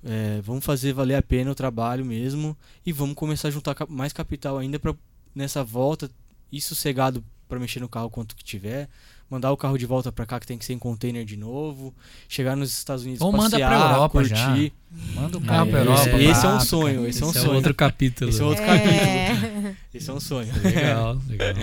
É, 0.04 0.40
vamos 0.42 0.64
fazer 0.64 0.94
valer 0.94 1.16
a 1.16 1.22
pena 1.22 1.52
o 1.52 1.56
trabalho 1.56 2.06
mesmo. 2.06 2.56
E 2.86 2.92
vamos 2.94 3.16
começar 3.16 3.50
a 3.50 3.52
juntar 3.52 3.76
mais 3.90 4.14
capital 4.14 4.58
ainda 4.58 4.80
pra 4.80 4.96
nessa 5.36 5.64
volta, 5.64 6.10
ir 6.52 6.62
sossegado 6.62 7.24
pra 7.48 7.60
mexer 7.60 7.80
no 7.80 7.88
carro 7.90 8.10
quanto 8.10 8.36
que 8.36 8.44
tiver. 8.44 8.90
Mandar 9.30 9.52
o 9.52 9.58
carro 9.58 9.78
de 9.78 9.86
volta 9.86 10.10
pra 10.10 10.26
cá, 10.26 10.40
que 10.40 10.48
tem 10.48 10.58
que 10.58 10.64
ser 10.64 10.72
em 10.74 10.80
container 10.80 11.26
de 11.26 11.36
novo. 11.36 11.94
Chegar 12.30 12.56
nos 12.56 12.72
Estados 12.72 13.04
Unidos, 13.04 13.22
Ou 13.22 13.32
manda 13.34 13.58
pra 13.58 13.68
passear, 13.70 13.92
Europa 13.92 14.20
curtir. 14.20 14.36
já. 14.36 15.22
Manda 15.22 15.38
o 15.38 15.42
carro 15.42 15.68
É, 15.68 15.72
pra 15.72 15.80
Europa. 15.80 16.00
esse- 16.02 16.10
pra 16.10 16.22
esse 16.22 16.46
é 16.46 16.50
um 16.50 16.60
sonho, 16.62 17.08
esse 17.08 17.22
é 17.22 17.26
um 17.26 17.30
Esse 17.30 17.38
é 17.38 17.42
sonho. 17.42 17.56
outro 17.56 17.76
capítulo. 17.76 18.30
Esse 18.30 18.42
é 18.42 18.46
outro 18.46 18.64
É. 18.64 19.76
Esse 19.94 20.10
é 20.10 20.14
um 20.14 20.20
sonho. 20.22 20.50
Legal, 20.64 21.22
legal. 21.28 21.54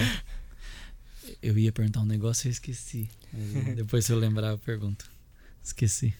Eu 1.42 1.56
ia 1.58 1.72
perguntar 1.72 2.00
um 2.00 2.04
negócio 2.06 2.46
e 2.46 2.48
eu 2.48 2.52
esqueci. 2.52 3.08
Depois 3.76 4.04
se 4.04 4.12
eu 4.12 4.18
lembrar 4.18 4.48
eu 4.48 4.58
pergunto. 4.58 5.06
Esqueci. 5.62 6.12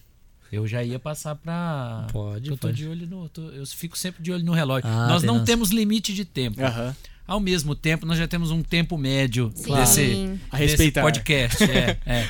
Eu 0.52 0.66
já 0.66 0.82
ia 0.84 0.98
passar 0.98 1.34
pra. 1.34 2.06
Pode, 2.12 2.48
Eu 2.48 2.56
tô 2.56 2.68
pode. 2.68 2.76
de 2.78 2.88
olho 2.88 3.06
no. 3.06 3.28
tô- 3.28 3.50
eu 3.50 3.66
fico 3.66 3.98
sempre 3.98 4.22
de 4.22 4.30
olho 4.32 4.44
no 4.44 4.52
relógio. 4.52 4.88
Ah, 4.88 5.08
nós 5.08 5.22
não 5.22 5.34
noção. 5.34 5.44
temos 5.44 5.70
limite 5.70 6.14
de 6.14 6.24
tempo. 6.24 6.62
Aham. 6.62 6.94
Ao 7.26 7.40
mesmo 7.40 7.74
tempo, 7.74 8.05
nós 8.06 8.18
já 8.18 8.28
temos 8.28 8.51
um 8.51 8.62
tempo 8.62 8.98
médio 8.98 9.51
Sim. 9.55 9.74
desse, 9.74 10.38
A 10.51 10.59
desse 10.59 10.70
respeitar. 10.72 11.02
podcast. 11.02 11.62
é, 11.70 11.98
é. 12.05 12.28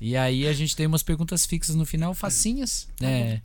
E 0.00 0.16
aí 0.16 0.46
a 0.46 0.52
gente 0.52 0.76
tem 0.76 0.86
umas 0.86 1.02
perguntas 1.02 1.46
fixas 1.46 1.74
no 1.74 1.86
final, 1.86 2.12
facinhas. 2.14 2.86
né? 3.00 3.40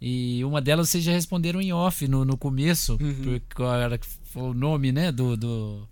E 0.00 0.42
uma 0.44 0.60
delas 0.60 0.88
vocês 0.88 1.02
já 1.04 1.12
responderam 1.12 1.60
em 1.60 1.72
off 1.72 2.06
no, 2.08 2.24
no 2.24 2.36
começo, 2.36 2.96
Uhum. 3.00 3.14
porque 3.14 3.42
qual 3.54 3.74
era 3.74 3.98
que 3.98 4.06
foi 4.32 4.42
o 4.42 4.54
nome 4.54 4.92
né, 4.92 5.10
do, 5.10 5.36
do, 5.36 5.88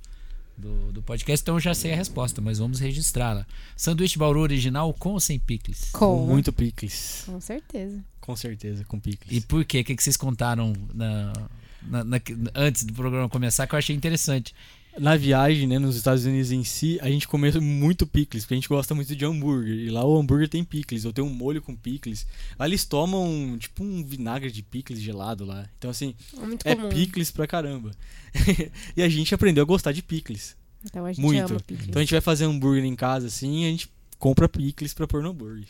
do, 0.56 0.92
do 0.92 1.02
podcast, 1.02 1.42
então 1.42 1.56
eu 1.56 1.60
já 1.60 1.74
sei 1.74 1.92
a 1.92 1.96
resposta, 1.96 2.40
mas 2.40 2.58
vamos 2.58 2.78
registrá-la. 2.78 3.44
Sanduíche 3.76 4.16
Bauru 4.16 4.40
original 4.40 4.94
com 4.94 5.10
ou 5.10 5.20
sem 5.20 5.38
picles? 5.40 5.90
Com. 5.92 6.24
Muito 6.24 6.52
picles. 6.52 7.24
Com 7.26 7.40
certeza. 7.40 8.02
Com 8.20 8.36
certeza, 8.36 8.84
com 8.84 8.98
picles. 8.98 9.36
E 9.36 9.40
por 9.40 9.64
quê? 9.64 9.80
O 9.80 9.84
que, 9.84 9.96
que 9.96 10.02
vocês 10.02 10.16
contaram 10.16 10.72
na, 10.94 11.32
na- 11.82 12.04
na- 12.04 12.20
antes 12.54 12.84
do 12.84 12.92
programa 12.92 13.28
começar 13.28 13.66
que 13.66 13.74
eu 13.74 13.78
achei 13.78 13.94
interessante? 13.94 14.54
Na 14.98 15.14
viagem, 15.14 15.66
né, 15.66 15.78
nos 15.78 15.94
Estados 15.94 16.24
Unidos 16.24 16.50
em 16.50 16.64
si, 16.64 16.98
a 17.02 17.08
gente 17.10 17.28
comeu 17.28 17.60
muito 17.60 18.06
picles, 18.06 18.44
porque 18.44 18.54
a 18.54 18.56
gente 18.56 18.68
gosta 18.68 18.94
muito 18.94 19.14
de 19.14 19.24
hambúrguer. 19.26 19.74
E 19.74 19.90
lá 19.90 20.02
o 20.02 20.18
hambúrguer 20.18 20.48
tem 20.48 20.64
picles, 20.64 21.04
ou 21.04 21.12
tem 21.12 21.22
um 21.22 21.28
molho 21.28 21.60
com 21.60 21.76
picles. 21.76 22.26
Lá 22.58 22.66
eles 22.66 22.86
tomam, 22.86 23.58
tipo, 23.58 23.84
um 23.84 24.02
vinagre 24.02 24.50
de 24.50 24.62
picles 24.62 24.98
gelado 24.98 25.44
lá. 25.44 25.68
Então, 25.76 25.90
assim, 25.90 26.14
É 26.34 26.46
muito 26.46 26.66
é 26.66 26.74
comum. 26.74 26.88
picles 26.88 27.30
pra 27.30 27.46
caramba. 27.46 27.90
e 28.96 29.02
a 29.02 29.08
gente 29.08 29.34
aprendeu 29.34 29.62
a 29.62 29.66
gostar 29.66 29.92
de 29.92 30.02
picles. 30.02 30.56
Então 30.82 31.04
a 31.04 31.12
gente 31.12 31.20
Muito. 31.20 31.50
ama 31.50 31.60
picles. 31.60 31.88
Então 31.88 32.00
a 32.00 32.02
gente 32.02 32.12
vai 32.12 32.20
fazer 32.22 32.46
hambúrguer 32.46 32.84
em 32.84 32.96
casa, 32.96 33.26
assim, 33.26 33.64
e 33.64 33.66
a 33.66 33.70
gente 33.70 33.90
compra 34.18 34.48
picles 34.48 34.94
pra 34.94 35.06
pôr 35.06 35.22
no 35.22 35.28
hambúrguer. 35.28 35.66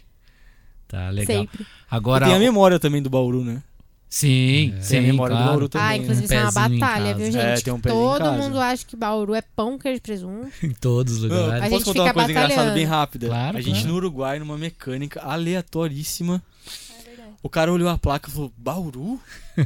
Tá, 0.86 1.10
legal. 1.10 1.38
Sempre. 1.42 1.66
Agora. 1.90 2.26
E 2.26 2.28
tem 2.28 2.36
a 2.36 2.38
memória 2.38 2.78
também 2.78 3.02
do 3.02 3.10
Bauru, 3.10 3.44
né? 3.44 3.60
Sim, 4.08 4.74
É. 4.76 4.80
sim, 4.80 4.88
Tem 4.90 4.98
a 4.98 5.02
memória 5.02 5.34
do 5.34 5.38
claro. 5.38 5.50
Bauru 5.52 5.68
também. 5.68 5.86
Ah, 5.86 5.90
né? 5.90 5.96
inclusive 5.96 6.24
isso 6.24 6.34
é 6.34 6.42
uma 6.42 6.52
batalha, 6.52 7.14
viu, 7.14 7.26
gente? 7.26 7.36
É, 7.38 7.60
tem 7.60 7.72
um 7.72 7.80
Todo 7.80 8.32
mundo 8.32 8.60
acha 8.60 8.84
que 8.86 8.96
Bauru 8.96 9.34
é 9.34 9.42
pão, 9.42 9.76
queijo 9.76 9.98
e 9.98 10.00
presunto. 10.00 10.48
Em 10.62 10.70
todos 10.70 11.22
os 11.22 11.28
Não, 11.30 11.36
lugares. 11.42 11.64
A 11.64 11.68
posso 11.68 11.84
gente 11.84 11.84
contar 11.84 12.02
uma 12.02 12.08
fica 12.08 12.14
coisa 12.14 12.32
engraçada 12.32 12.70
bem 12.74 12.84
rápida? 12.84 13.26
Claro, 13.26 13.58
a 13.58 13.60
gente 13.60 13.74
claro. 13.74 13.88
no 13.88 13.94
Uruguai, 13.96 14.38
numa 14.38 14.56
mecânica 14.56 15.20
aleatoríssima, 15.22 16.42
É 16.62 17.22
o 17.42 17.48
cara 17.48 17.72
olhou 17.72 17.88
a 17.88 17.98
placa 17.98 18.28
e 18.30 18.32
falou: 18.32 18.52
Bauru? 18.56 19.20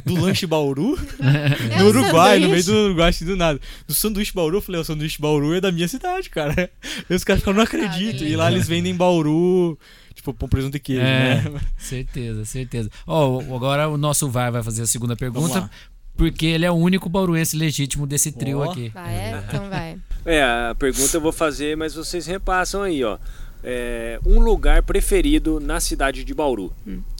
Do 0.05 0.15
lanche 0.19 0.47
Bauru? 0.47 0.97
É 1.21 1.79
no 1.79 1.85
um 1.85 1.87
Uruguai, 1.89 2.39
no 2.39 2.49
meio 2.49 2.63
do 2.63 2.73
Uruguai, 2.73 3.09
assim, 3.09 3.25
do 3.25 3.35
nada. 3.35 3.59
No 3.87 3.93
sanduíche 3.93 4.33
Bauru, 4.33 4.57
eu 4.57 4.61
falei: 4.61 4.81
o 4.81 4.85
sanduíche 4.85 5.21
Bauru 5.21 5.53
é 5.53 5.61
da 5.61 5.71
minha 5.71 5.87
cidade, 5.87 6.29
cara. 6.29 6.69
E 7.09 7.13
os 7.13 7.23
caras 7.23 7.41
ficaram, 7.41 7.57
não 7.57 7.63
acredito. 7.63 8.23
E 8.23 8.35
lá 8.35 8.51
eles 8.51 8.67
vendem 8.67 8.95
Bauru, 8.95 9.77
tipo, 10.13 10.33
pão, 10.33 10.47
presunto 10.49 10.77
e 10.77 10.79
queijo, 10.79 11.01
É. 11.01 11.41
né? 11.49 11.61
Certeza, 11.77 12.45
certeza. 12.45 12.89
Ó, 13.07 13.39
o- 13.41 13.55
agora 13.55 13.87
o 13.89 13.97
nosso 13.97 14.29
VAR 14.29 14.51
vai 14.51 14.61
fazer 14.63 14.81
a 14.83 14.87
segunda 14.87 15.15
pergunta, 15.15 15.69
porque 16.15 16.45
ele 16.45 16.65
é 16.65 16.71
o 16.71 16.75
único 16.75 17.09
bauruense 17.09 17.55
legítimo 17.57 18.05
desse 18.05 18.31
trio 18.31 18.59
Ó. 18.59 18.71
aqui. 18.71 18.91
Ah, 18.95 19.11
é? 19.11 19.43
Então 19.47 19.69
vai. 19.69 19.97
É, 20.23 20.43
a 20.43 20.75
pergunta 20.77 21.17
eu 21.17 21.21
vou 21.21 21.31
fazer, 21.31 21.75
mas 21.75 21.95
vocês 21.95 22.27
repassam 22.27 22.83
aí, 22.83 23.03
ó. 23.03 23.17
É, 23.63 24.19
um 24.23 24.39
lugar 24.39 24.83
preferido 24.83 25.59
na 25.59 25.79
cidade 25.79 26.23
de 26.23 26.31
Bauru. 26.33 26.71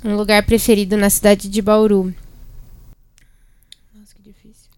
Um 0.04 0.16
lugar 0.16 0.44
preferido 0.46 0.96
na 0.98 1.10
cidade 1.10 1.50
de 1.50 1.62
Bauru. 1.64 2.14
Nossa, 3.96 4.14
que 4.16 4.22
difícil. 4.22 4.70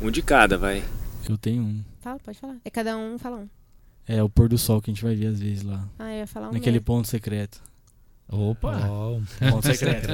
Um 0.00 0.10
de 0.10 0.22
cada, 0.22 0.58
vai. 0.58 0.82
Eu 1.28 1.38
tenho 1.38 1.62
um. 1.62 1.84
Fala, 2.00 2.18
pode 2.18 2.38
falar. 2.38 2.56
É 2.64 2.70
cada 2.70 2.96
um 2.96 3.16
fala 3.18 3.36
um. 3.36 3.48
É 4.06 4.22
o 4.22 4.28
pôr 4.28 4.48
do 4.48 4.58
sol 4.58 4.82
que 4.82 4.90
a 4.90 4.94
gente 4.94 5.02
vai 5.02 5.14
ver 5.14 5.26
às 5.26 5.40
vezes 5.40 5.62
lá. 5.62 5.88
Ah, 5.98 6.12
eu 6.12 6.18
ia 6.18 6.26
falar 6.26 6.50
um. 6.50 6.52
naquele 6.52 6.72
mesmo. 6.72 6.84
ponto 6.84 7.08
secreto. 7.08 7.62
Opa! 8.26 8.86
Ó, 8.88 9.12
um 9.16 9.50
Ponto 9.50 9.66
secreto. 9.66 10.08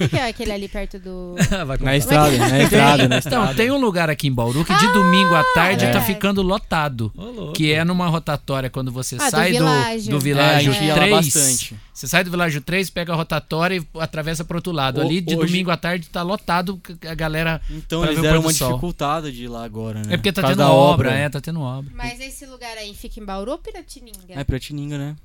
O 0.00 0.08
que 0.08 0.16
é 0.16 0.28
aquele 0.28 0.52
ali 0.52 0.68
perto 0.68 0.98
do. 0.98 1.34
Na 1.82 1.96
estrada, 1.96 2.36
na 2.38 2.62
estrada, 2.62 2.96
na 3.08 3.16
Então, 3.18 3.18
estrada. 3.18 3.54
tem 3.54 3.70
um 3.70 3.78
lugar 3.80 4.08
aqui 4.08 4.28
em 4.28 4.32
Bauru 4.32 4.64
que 4.64 4.72
de 4.74 4.92
domingo 4.92 5.34
à 5.34 5.42
tarde 5.52 5.84
é. 5.84 5.90
tá 5.90 6.00
ficando 6.00 6.40
lotado. 6.40 7.12
Louco. 7.14 7.52
Que 7.52 7.72
é 7.72 7.84
numa 7.84 8.06
rotatória 8.08 8.70
quando 8.70 8.92
você 8.92 9.16
Ah, 9.20 9.28
sai 9.28 9.50
do, 9.52 9.58
Világio. 9.58 10.10
do 10.10 10.16
É, 10.16 10.20
Világio 10.20 10.72
lá 10.88 10.94
3. 10.94 11.10
bastante. 11.10 11.76
Você 11.92 12.06
sai 12.08 12.22
do 12.24 12.30
Világio 12.30 12.60
3, 12.62 12.88
pega 12.90 13.12
a 13.12 13.16
rotatória 13.16 13.76
e 13.76 13.86
atravessa 13.98 14.44
pro 14.44 14.58
outro 14.58 14.72
lado. 14.72 14.98
O- 14.98 15.04
Ali 15.04 15.20
de 15.20 15.36
hoje- 15.36 15.46
domingo 15.48 15.70
à 15.70 15.76
tarde 15.76 16.08
tá 16.08 16.22
lotado, 16.22 16.80
a 17.06 17.14
galera. 17.14 17.60
Então 17.68 18.04
eles 18.04 18.20
deram 18.20 18.40
uma 18.40 18.52
dificultada 18.52 19.30
de 19.32 19.44
ir 19.44 19.48
lá 19.48 19.64
agora, 19.64 19.98
né? 20.00 20.14
É 20.14 20.16
porque 20.16 20.32
tá 20.32 20.42
Por 20.42 20.48
tendo 20.50 20.58
da 20.58 20.72
obra, 20.72 21.10
é, 21.12 21.28
tá 21.28 21.40
tendo 21.40 21.60
obra. 21.60 21.90
Mas 21.94 22.20
esse 22.20 22.46
lugar 22.46 22.76
aí 22.78 22.94
fica 22.94 23.20
em 23.20 23.24
Bauru 23.24 23.50
ou 23.50 23.58
Piratininga? 23.58 24.14
É 24.30 24.44
Piratininga, 24.44 24.96
né? 24.96 25.16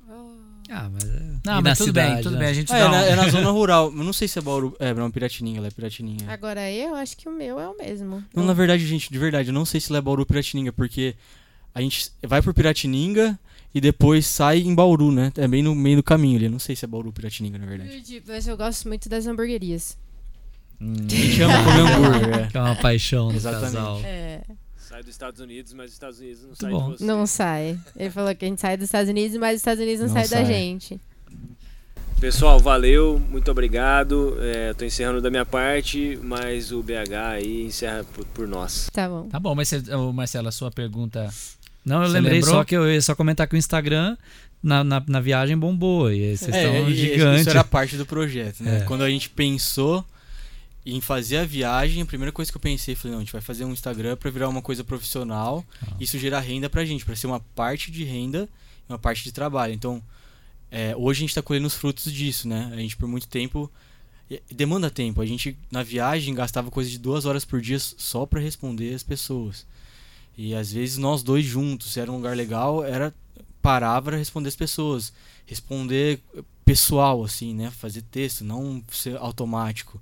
Ah, 0.69 0.89
mas 0.91 1.03
é. 1.03 1.22
Não, 1.45 1.60
E 1.60 1.64
mas 1.64 1.77
tudo 1.77 1.94
bem, 1.94 2.03
cidade, 2.06 2.23
tudo 2.23 2.34
né? 2.34 2.39
bem. 2.39 2.48
A 2.49 2.53
gente 2.53 2.73
Ah, 2.73 2.77
dá 2.77 2.84
é, 2.84 2.88
um- 2.88 2.91
na, 2.91 3.03
é 3.06 3.15
na 3.15 3.27
zona 3.30 3.49
rural. 3.52 3.85
Eu 3.88 4.03
não 4.03 4.14
sei 4.14 4.27
se 4.27 4.38
é 4.38 4.41
Bauru. 4.41 4.76
É, 4.80 4.94
não, 4.94 5.10
Piratininga, 5.11 5.61
lá 5.61 5.68
é 5.68 5.72
Piratininga. 5.72 6.31
Agora 6.31 6.72
eu 6.72 6.94
acho 6.95 7.15
que 7.18 7.27
o 7.30 7.31
meu 7.31 7.60
é 7.60 7.68
o 7.68 7.77
mesmo. 7.77 8.23
Não, 8.35 8.44
na 8.45 8.53
verdade, 8.53 8.85
gente, 8.85 9.11
de 9.11 9.18
verdade, 9.19 9.49
eu 9.49 9.53
não 9.53 9.65
sei 9.65 9.80
se 9.80 9.91
lá 9.91 9.99
é 9.99 10.02
Bauru 10.02 10.22
ou 10.22 10.26
Piratininga, 10.26 10.72
porque 10.73 11.15
a 11.73 11.81
gente 11.81 12.11
vai 12.26 12.41
por 12.41 12.53
Piratininga 12.53 13.39
e 13.73 13.80
depois 13.80 14.26
sai 14.26 14.60
em 14.60 14.73
Bauru, 14.73 15.11
né? 15.11 15.31
É 15.38 15.48
bem 15.48 15.61
no 15.64 15.76
meio 15.76 15.98
do 15.98 16.03
caminho 16.03 16.35
ali. 16.38 16.45
Eu 16.45 16.52
não 16.52 16.60
sei 16.60 16.76
se 16.76 16.84
é 16.84 16.88
Bauru 16.88 17.07
ou 17.07 17.14
Piratininga, 17.14 17.57
na 17.57 17.65
verdade. 17.65 18.23
Mas 18.27 18.48
eu 18.48 18.57
gosto 18.57 18.88
muito 18.88 19.07
das 19.07 19.26
hamburguerias. 19.27 19.98
Hum. 20.81 20.94
A 21.10 21.15
gente 21.15 21.41
ama 21.41 21.64
comer 21.64 21.80
hambúrguer, 21.81 22.39
é. 22.39 22.48
Que 22.52 22.57
é 22.57 22.61
uma 22.61 22.76
paixão 22.76 23.30
do 23.30 23.35
Exatamente. 23.35 23.73
casal. 23.73 24.02
É. 24.03 24.41
Sai 24.88 25.01
dos 25.01 25.09
Estados 25.11 25.39
Unidos, 25.41 25.73
mas 25.73 25.88
os 25.88 25.93
Estados 25.93 26.19
Unidos 26.19 26.43
não 26.43 26.55
sai 26.55 26.72
de 26.73 26.80
você. 26.97 27.03
Não 27.03 27.26
sai. 27.27 27.80
Ele 27.95 28.09
falou 28.09 28.34
que 28.35 28.45
a 28.45 28.47
gente 28.47 28.61
sai 28.61 28.77
dos 28.77 28.85
Estados 28.85 29.09
Unidos, 29.09 29.38
mas 29.38 29.55
os 29.55 29.57
Estados 29.61 29.81
Unidos 29.84 29.99
não, 30.01 30.07
Não 30.07 30.14
sai, 30.14 30.23
da 30.23 30.38
sai. 30.38 30.45
gente. 30.45 31.01
Pessoal, 32.19 32.59
valeu, 32.59 33.22
muito 33.30 33.51
obrigado. 33.51 34.38
É, 34.41 34.73
tô 34.73 34.84
encerrando 34.85 35.22
da 35.22 35.30
minha 35.30 35.45
parte, 35.45 36.18
mas 36.23 36.72
o 36.72 36.81
BH 36.81 37.14
aí 37.34 37.65
encerra 37.65 38.03
por, 38.14 38.26
por 38.27 38.47
nós. 38.47 38.89
Tá 38.91 39.07
bom. 39.07 39.27
Tá 39.30 39.39
bom, 39.39 39.53
mas 39.53 39.68
você, 39.68 39.81
Marcelo, 40.14 40.47
a 40.47 40.51
sua 40.51 40.72
pergunta. 40.72 41.30
Não, 41.85 42.01
eu 42.01 42.07
Você 42.07 42.14
lembrei 42.14 42.34
lembrou? 42.39 42.55
só 42.55 42.64
que 42.64 42.76
eu 42.76 42.91
ia 42.91 43.01
só 43.01 43.14
comentar 43.14 43.47
que 43.47 43.55
o 43.55 43.57
Instagram 43.57 44.18
na, 44.64 44.84
na, 44.84 45.03
na 45.07 45.19
viagem 45.19 45.55
bombou. 45.57 46.11
E 46.11 46.35
vocês 46.35 46.55
É, 46.55 46.65
estão 46.80 46.89
gigantes. 46.91 47.41
Isso 47.41 47.49
era 47.51 47.64
parte 47.64 47.97
do 47.97 48.05
projeto, 48.05 48.64
né? 48.64 48.80
É. 48.80 48.84
Quando 48.85 49.03
a 49.03 49.09
gente 49.09 49.30
pensou 49.30 50.03
em 50.95 51.01
fazer 51.01 51.38
a 51.38 51.45
viagem, 51.45 52.01
a 52.01 52.05
primeira 52.05 52.31
coisa 52.31 52.51
que 52.51 52.57
eu 52.57 52.61
pensei, 52.61 52.95
falei, 52.95 53.11
não, 53.11 53.19
a 53.19 53.23
gente 53.23 53.34
vai 53.34 53.41
fazer 53.41 53.65
um 53.65 53.73
Instagram 53.73 54.15
pra 54.15 54.31
virar 54.31 54.47
uma 54.47 54.61
coisa 54.61 54.84
profissional, 54.84 55.65
Ah. 55.81 55.95
isso 55.99 56.18
gerar 56.18 56.39
renda 56.39 56.69
pra 56.69 56.85
gente, 56.85 57.03
pra 57.03 57.15
ser 57.15 57.27
uma 57.27 57.39
parte 57.39 57.91
de 57.91 58.03
renda 58.03 58.47
e 58.88 58.91
uma 58.91 58.99
parte 58.99 59.23
de 59.23 59.31
trabalho. 59.31 59.73
Então, 59.73 60.01
é, 60.72 60.95
hoje 60.95 61.19
a 61.19 61.22
gente 61.22 61.35
tá 61.35 61.41
colhendo 61.41 61.68
os 61.68 61.73
frutos 61.76 62.11
disso, 62.11 62.47
né? 62.47 62.69
A 62.73 62.77
gente 62.77 62.95
por 62.95 63.07
muito 63.07 63.27
tempo 63.27 63.72
demanda 64.53 64.89
tempo. 64.89 65.22
A 65.22 65.26
gente 65.26 65.57
na 65.72 65.84
viagem 65.84 66.34
gastava 66.34 66.69
coisa 66.69 66.89
de 66.89 66.99
duas 66.99 67.26
horas 67.26 67.45
por 67.45 67.61
dia 67.61 67.80
só 67.80 68.26
pra 68.26 68.41
responder 68.41 68.93
as 68.93 69.03
pessoas. 69.03 69.65
E 70.38 70.53
às 70.53 70.72
vezes 70.72 70.97
nós 70.97 71.23
dois 71.23 71.45
juntos, 71.45 71.93
se 71.93 71.99
era 71.99 72.11
um 72.11 72.15
lugar 72.18 72.35
legal, 72.35 72.84
era 72.84 73.14
parar 73.61 74.01
para 74.01 74.18
responder 74.18 74.49
as 74.49 74.55
pessoas, 74.55 75.11
responder 75.45 76.19
pessoal 76.64 77.23
assim, 77.23 77.53
né, 77.53 77.72
fazer 77.72 78.01
texto, 78.03 78.43
não 78.43 78.84
ser 78.91 79.18
automático. 79.18 80.01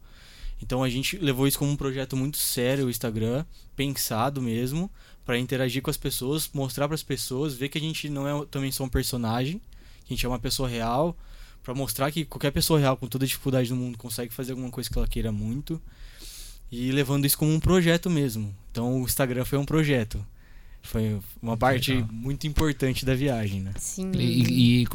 Então 0.66 0.84
a 0.84 0.90
gente 0.90 1.16
levou 1.18 1.48
isso 1.48 1.60
como 1.60 1.70
um 1.72 1.76
projeto 1.76 2.18
muito 2.18 2.38
sério, 2.38 2.88
o 2.88 2.90
Instagram, 2.90 3.46
pensado 3.76 4.42
mesmo, 4.42 4.90
para 5.24 5.38
interagir 5.38 5.82
com 5.82 5.92
as 5.92 5.98
pessoas, 5.98 6.50
mostrar 6.54 6.88
para 6.88 6.96
as 6.96 7.04
pessoas, 7.04 7.54
ver 7.54 7.70
que 7.70 7.78
a 7.78 7.82
gente 7.82 8.10
não 8.10 8.28
é 8.28 8.46
também 8.48 8.72
só 8.72 8.84
um 8.84 8.90
personagem, 8.90 9.60
que 10.06 10.14
a 10.14 10.16
gente 10.16 10.26
é 10.26 10.30
uma 10.30 10.40
pessoa 10.40 10.68
real, 10.68 11.16
para 11.64 11.76
mostrar 11.76 12.12
que 12.12 12.26
qualquer 12.26 12.52
pessoa 12.52 12.80
real 12.80 12.98
com 12.98 13.08
toda 13.08 13.26
a 13.26 13.28
dificuldade 13.28 13.70
do 13.70 13.76
mundo 13.76 13.96
consegue 13.98 14.34
fazer 14.34 14.54
alguma 14.54 14.72
coisa 14.72 14.90
que 14.90 14.98
ela 14.98 15.08
queira 15.08 15.32
muito. 15.32 15.80
E 16.72 16.92
levando 16.92 17.26
isso 17.26 17.38
como 17.38 17.54
um 17.54 17.60
projeto 17.60 18.10
mesmo. 18.10 18.54
Então 18.72 19.02
o 19.02 19.06
Instagram 19.06 19.46
foi 19.46 19.60
um 19.60 19.66
projeto. 19.66 20.26
Foi 20.82 21.20
uma 21.42 21.56
parte 21.58 21.94
legal. 21.94 22.10
muito 22.12 22.46
importante 22.48 23.06
da 23.06 23.16
viagem, 23.16 23.62
né? 23.62 23.72
Sim. 23.78 24.12
E, 24.16 24.84
e, 24.84 24.88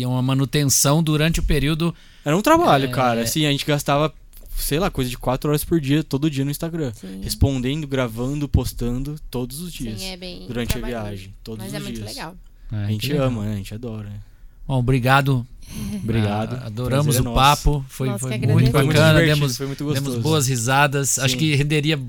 e 0.00 0.06
uma 0.06 0.22
manutenção 0.22 1.02
durante 1.02 1.38
o 1.40 1.42
período. 1.42 1.94
Era 2.24 2.36
um 2.36 2.42
trabalho, 2.42 2.86
É. 2.86 2.92
cara. 2.92 3.22
Assim, 3.22 3.44
a 3.46 3.50
gente 3.50 3.64
gastava 3.64 4.12
sei 4.56 4.78
lá, 4.78 4.90
coisa 4.90 5.08
de 5.10 5.18
4 5.18 5.50
horas 5.50 5.64
por 5.64 5.80
dia, 5.80 6.02
todo 6.02 6.30
dia 6.30 6.44
no 6.44 6.50
Instagram. 6.50 6.92
Sim. 6.94 7.20
Respondendo, 7.22 7.86
gravando, 7.86 8.48
postando 8.48 9.16
todos 9.30 9.60
os 9.60 9.72
dias. 9.72 10.00
Sim, 10.00 10.06
é 10.06 10.16
bem 10.16 10.46
durante 10.46 10.70
a 10.70 10.80
trabalhoso, 10.80 11.04
viagem. 11.04 11.34
Todos 11.44 11.64
Mas 11.64 11.72
os 11.72 11.78
é 11.78 11.82
muito 11.82 12.00
dias. 12.00 12.08
legal. 12.08 12.36
É, 12.72 12.76
A 12.76 12.88
gente 12.88 13.12
legal. 13.12 13.26
ama, 13.28 13.44
né? 13.44 13.52
A 13.52 13.56
gente 13.56 13.74
adora, 13.74 14.08
né? 14.08 14.20
Bom, 14.66 14.78
obrigado. 14.78 15.46
Obrigado. 16.02 16.60
Ah, 16.62 16.66
adoramos 16.66 17.16
Prazer 17.16 17.28
o 17.28 17.32
é 17.32 17.34
papo. 17.34 17.84
Foi, 17.88 18.08
Nós 18.08 18.20
foi 18.20 18.30
muito 18.30 18.44
agradecemos. 18.44 18.70
Foi 18.70 18.82
muito 18.84 18.94
bacana. 18.94 19.20
Demos, 19.20 19.56
foi 19.56 19.66
muito 19.66 19.94
demos 19.94 20.18
boas 20.18 20.46
risadas. 20.46 21.18
Acho 21.18 21.34
Sim. 21.34 21.38
que 21.38 21.54
renderia. 21.56 21.96
Tem 21.96 22.04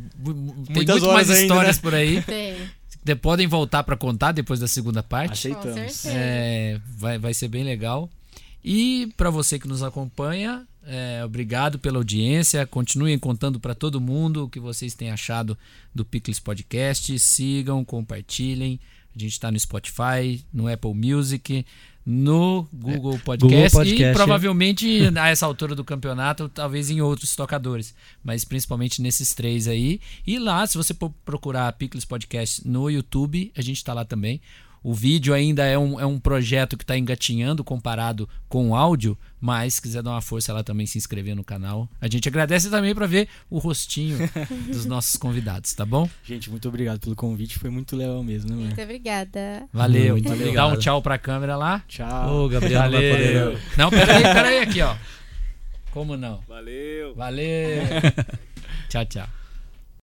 Muitas 0.76 1.00
muito 1.02 1.14
mais 1.14 1.30
ainda, 1.30 1.42
histórias 1.42 1.76
né? 1.78 1.82
por 1.82 1.96
aí. 1.96 2.22
Tem. 3.04 3.16
podem 3.16 3.48
voltar 3.48 3.84
para 3.84 3.98
contar 3.98 4.32
depois 4.32 4.60
da 4.60 4.68
segunda 4.68 5.02
parte. 5.02 5.48
Aceitamos. 5.48 6.06
É, 6.06 6.80
vai, 6.98 7.18
vai 7.18 7.34
ser 7.34 7.48
bem 7.48 7.64
legal. 7.64 8.10
E 8.64 9.12
para 9.18 9.32
você 9.32 9.58
que 9.58 9.68
nos 9.68 9.82
acompanha, 9.82 10.68
é, 10.88 11.24
obrigado 11.26 11.78
pela 11.78 11.98
audiência. 11.98 12.66
Continuem 12.66 13.20
contando 13.20 13.60
para 13.60 13.76
todo 13.76 14.00
mundo 14.00 14.46
o 14.46 14.50
que 14.50 14.60
vocês 14.60 14.94
têm 14.94 15.12
achado 15.12 15.58
do 15.94 16.06
Picles 16.06 16.40
Podcast. 16.40 17.20
Sigam, 17.20 17.84
compartilhem. 17.84 18.80
A 19.14 19.20
gente 19.20 19.34
está 19.34 19.52
no 19.52 19.60
Spotify, 19.60 20.46
no 20.54 20.72
Apple 20.72 20.94
Music, 20.94 21.66
no 22.06 22.66
Google 22.72 23.20
Podcast, 23.20 23.76
Podcast, 23.76 24.02
e 24.02 24.06
é. 24.06 24.14
provavelmente 24.14 25.02
a 25.20 25.28
essa 25.28 25.46
altura 25.46 25.76
do 25.76 25.84
campeonato, 25.84 26.48
talvez 26.48 26.90
em 26.90 27.02
outros 27.02 27.36
tocadores, 27.36 27.94
mas 28.24 28.46
principalmente 28.46 29.02
nesses 29.02 29.34
três 29.34 29.68
aí. 29.68 30.00
E 30.26 30.40
lá, 30.40 30.66
se 30.66 30.78
você 30.78 30.96
procurar 31.26 31.74
Picles 31.74 32.06
Podcast 32.06 32.66
no 32.66 32.90
YouTube, 32.90 33.52
a 33.58 33.62
gente 33.62 33.78
está 33.78 33.94
lá 33.94 34.06
também. 34.06 34.40
O 34.88 34.94
vídeo 34.94 35.34
ainda 35.34 35.66
é 35.66 35.78
um, 35.78 36.00
é 36.00 36.06
um 36.06 36.18
projeto 36.18 36.78
que 36.78 36.84
está 36.86 36.98
engatinhando 36.98 37.62
comparado 37.62 38.30
com 38.48 38.70
o 38.70 38.74
áudio, 38.74 39.18
mas 39.38 39.74
se 39.74 39.82
quiser 39.82 40.02
dar 40.02 40.12
uma 40.12 40.22
força 40.22 40.54
lá 40.54 40.64
também, 40.64 40.88
se 40.88 40.98
inscrever 40.98 41.36
no 41.36 41.44
canal. 41.44 41.90
A 42.00 42.08
gente 42.08 42.30
agradece 42.30 42.70
também 42.70 42.96
para 42.96 43.06
ver 43.06 43.28
o 43.50 43.58
rostinho 43.58 44.18
dos 44.72 44.86
nossos 44.86 45.18
convidados, 45.18 45.74
tá 45.74 45.86
bom? 45.86 46.10
Gente, 46.24 46.50
muito 46.50 46.70
obrigado 46.70 47.02
pelo 47.02 47.18
convite. 47.18 47.60
Foi 47.60 47.70
muito 47.70 47.98
legal 47.98 48.24
mesmo, 48.24 48.50
né, 48.50 48.56
mano? 48.56 48.68
Muito 48.68 48.82
obrigada. 48.82 49.68
Valeu. 49.74 50.14
Muito 50.14 50.24
Dá 50.24 50.32
um 50.32 50.38
obrigado. 50.38 50.80
tchau 50.80 51.02
pra 51.02 51.18
câmera 51.18 51.58
lá. 51.58 51.84
Tchau. 51.86 52.46
Ô, 52.46 52.48
Gabriel, 52.48 52.84
não 52.84 52.92
vai 52.92 53.12
poder. 53.12 53.60
Não, 53.78 53.90
peraí, 53.90 54.24
peraí 54.24 54.60
aqui, 54.60 54.82
ó. 54.82 54.96
Como 55.92 56.16
não? 56.16 56.40
Valeu. 56.48 57.14
Valeu. 57.14 57.84
tchau, 58.88 59.06
tchau. 59.06 59.28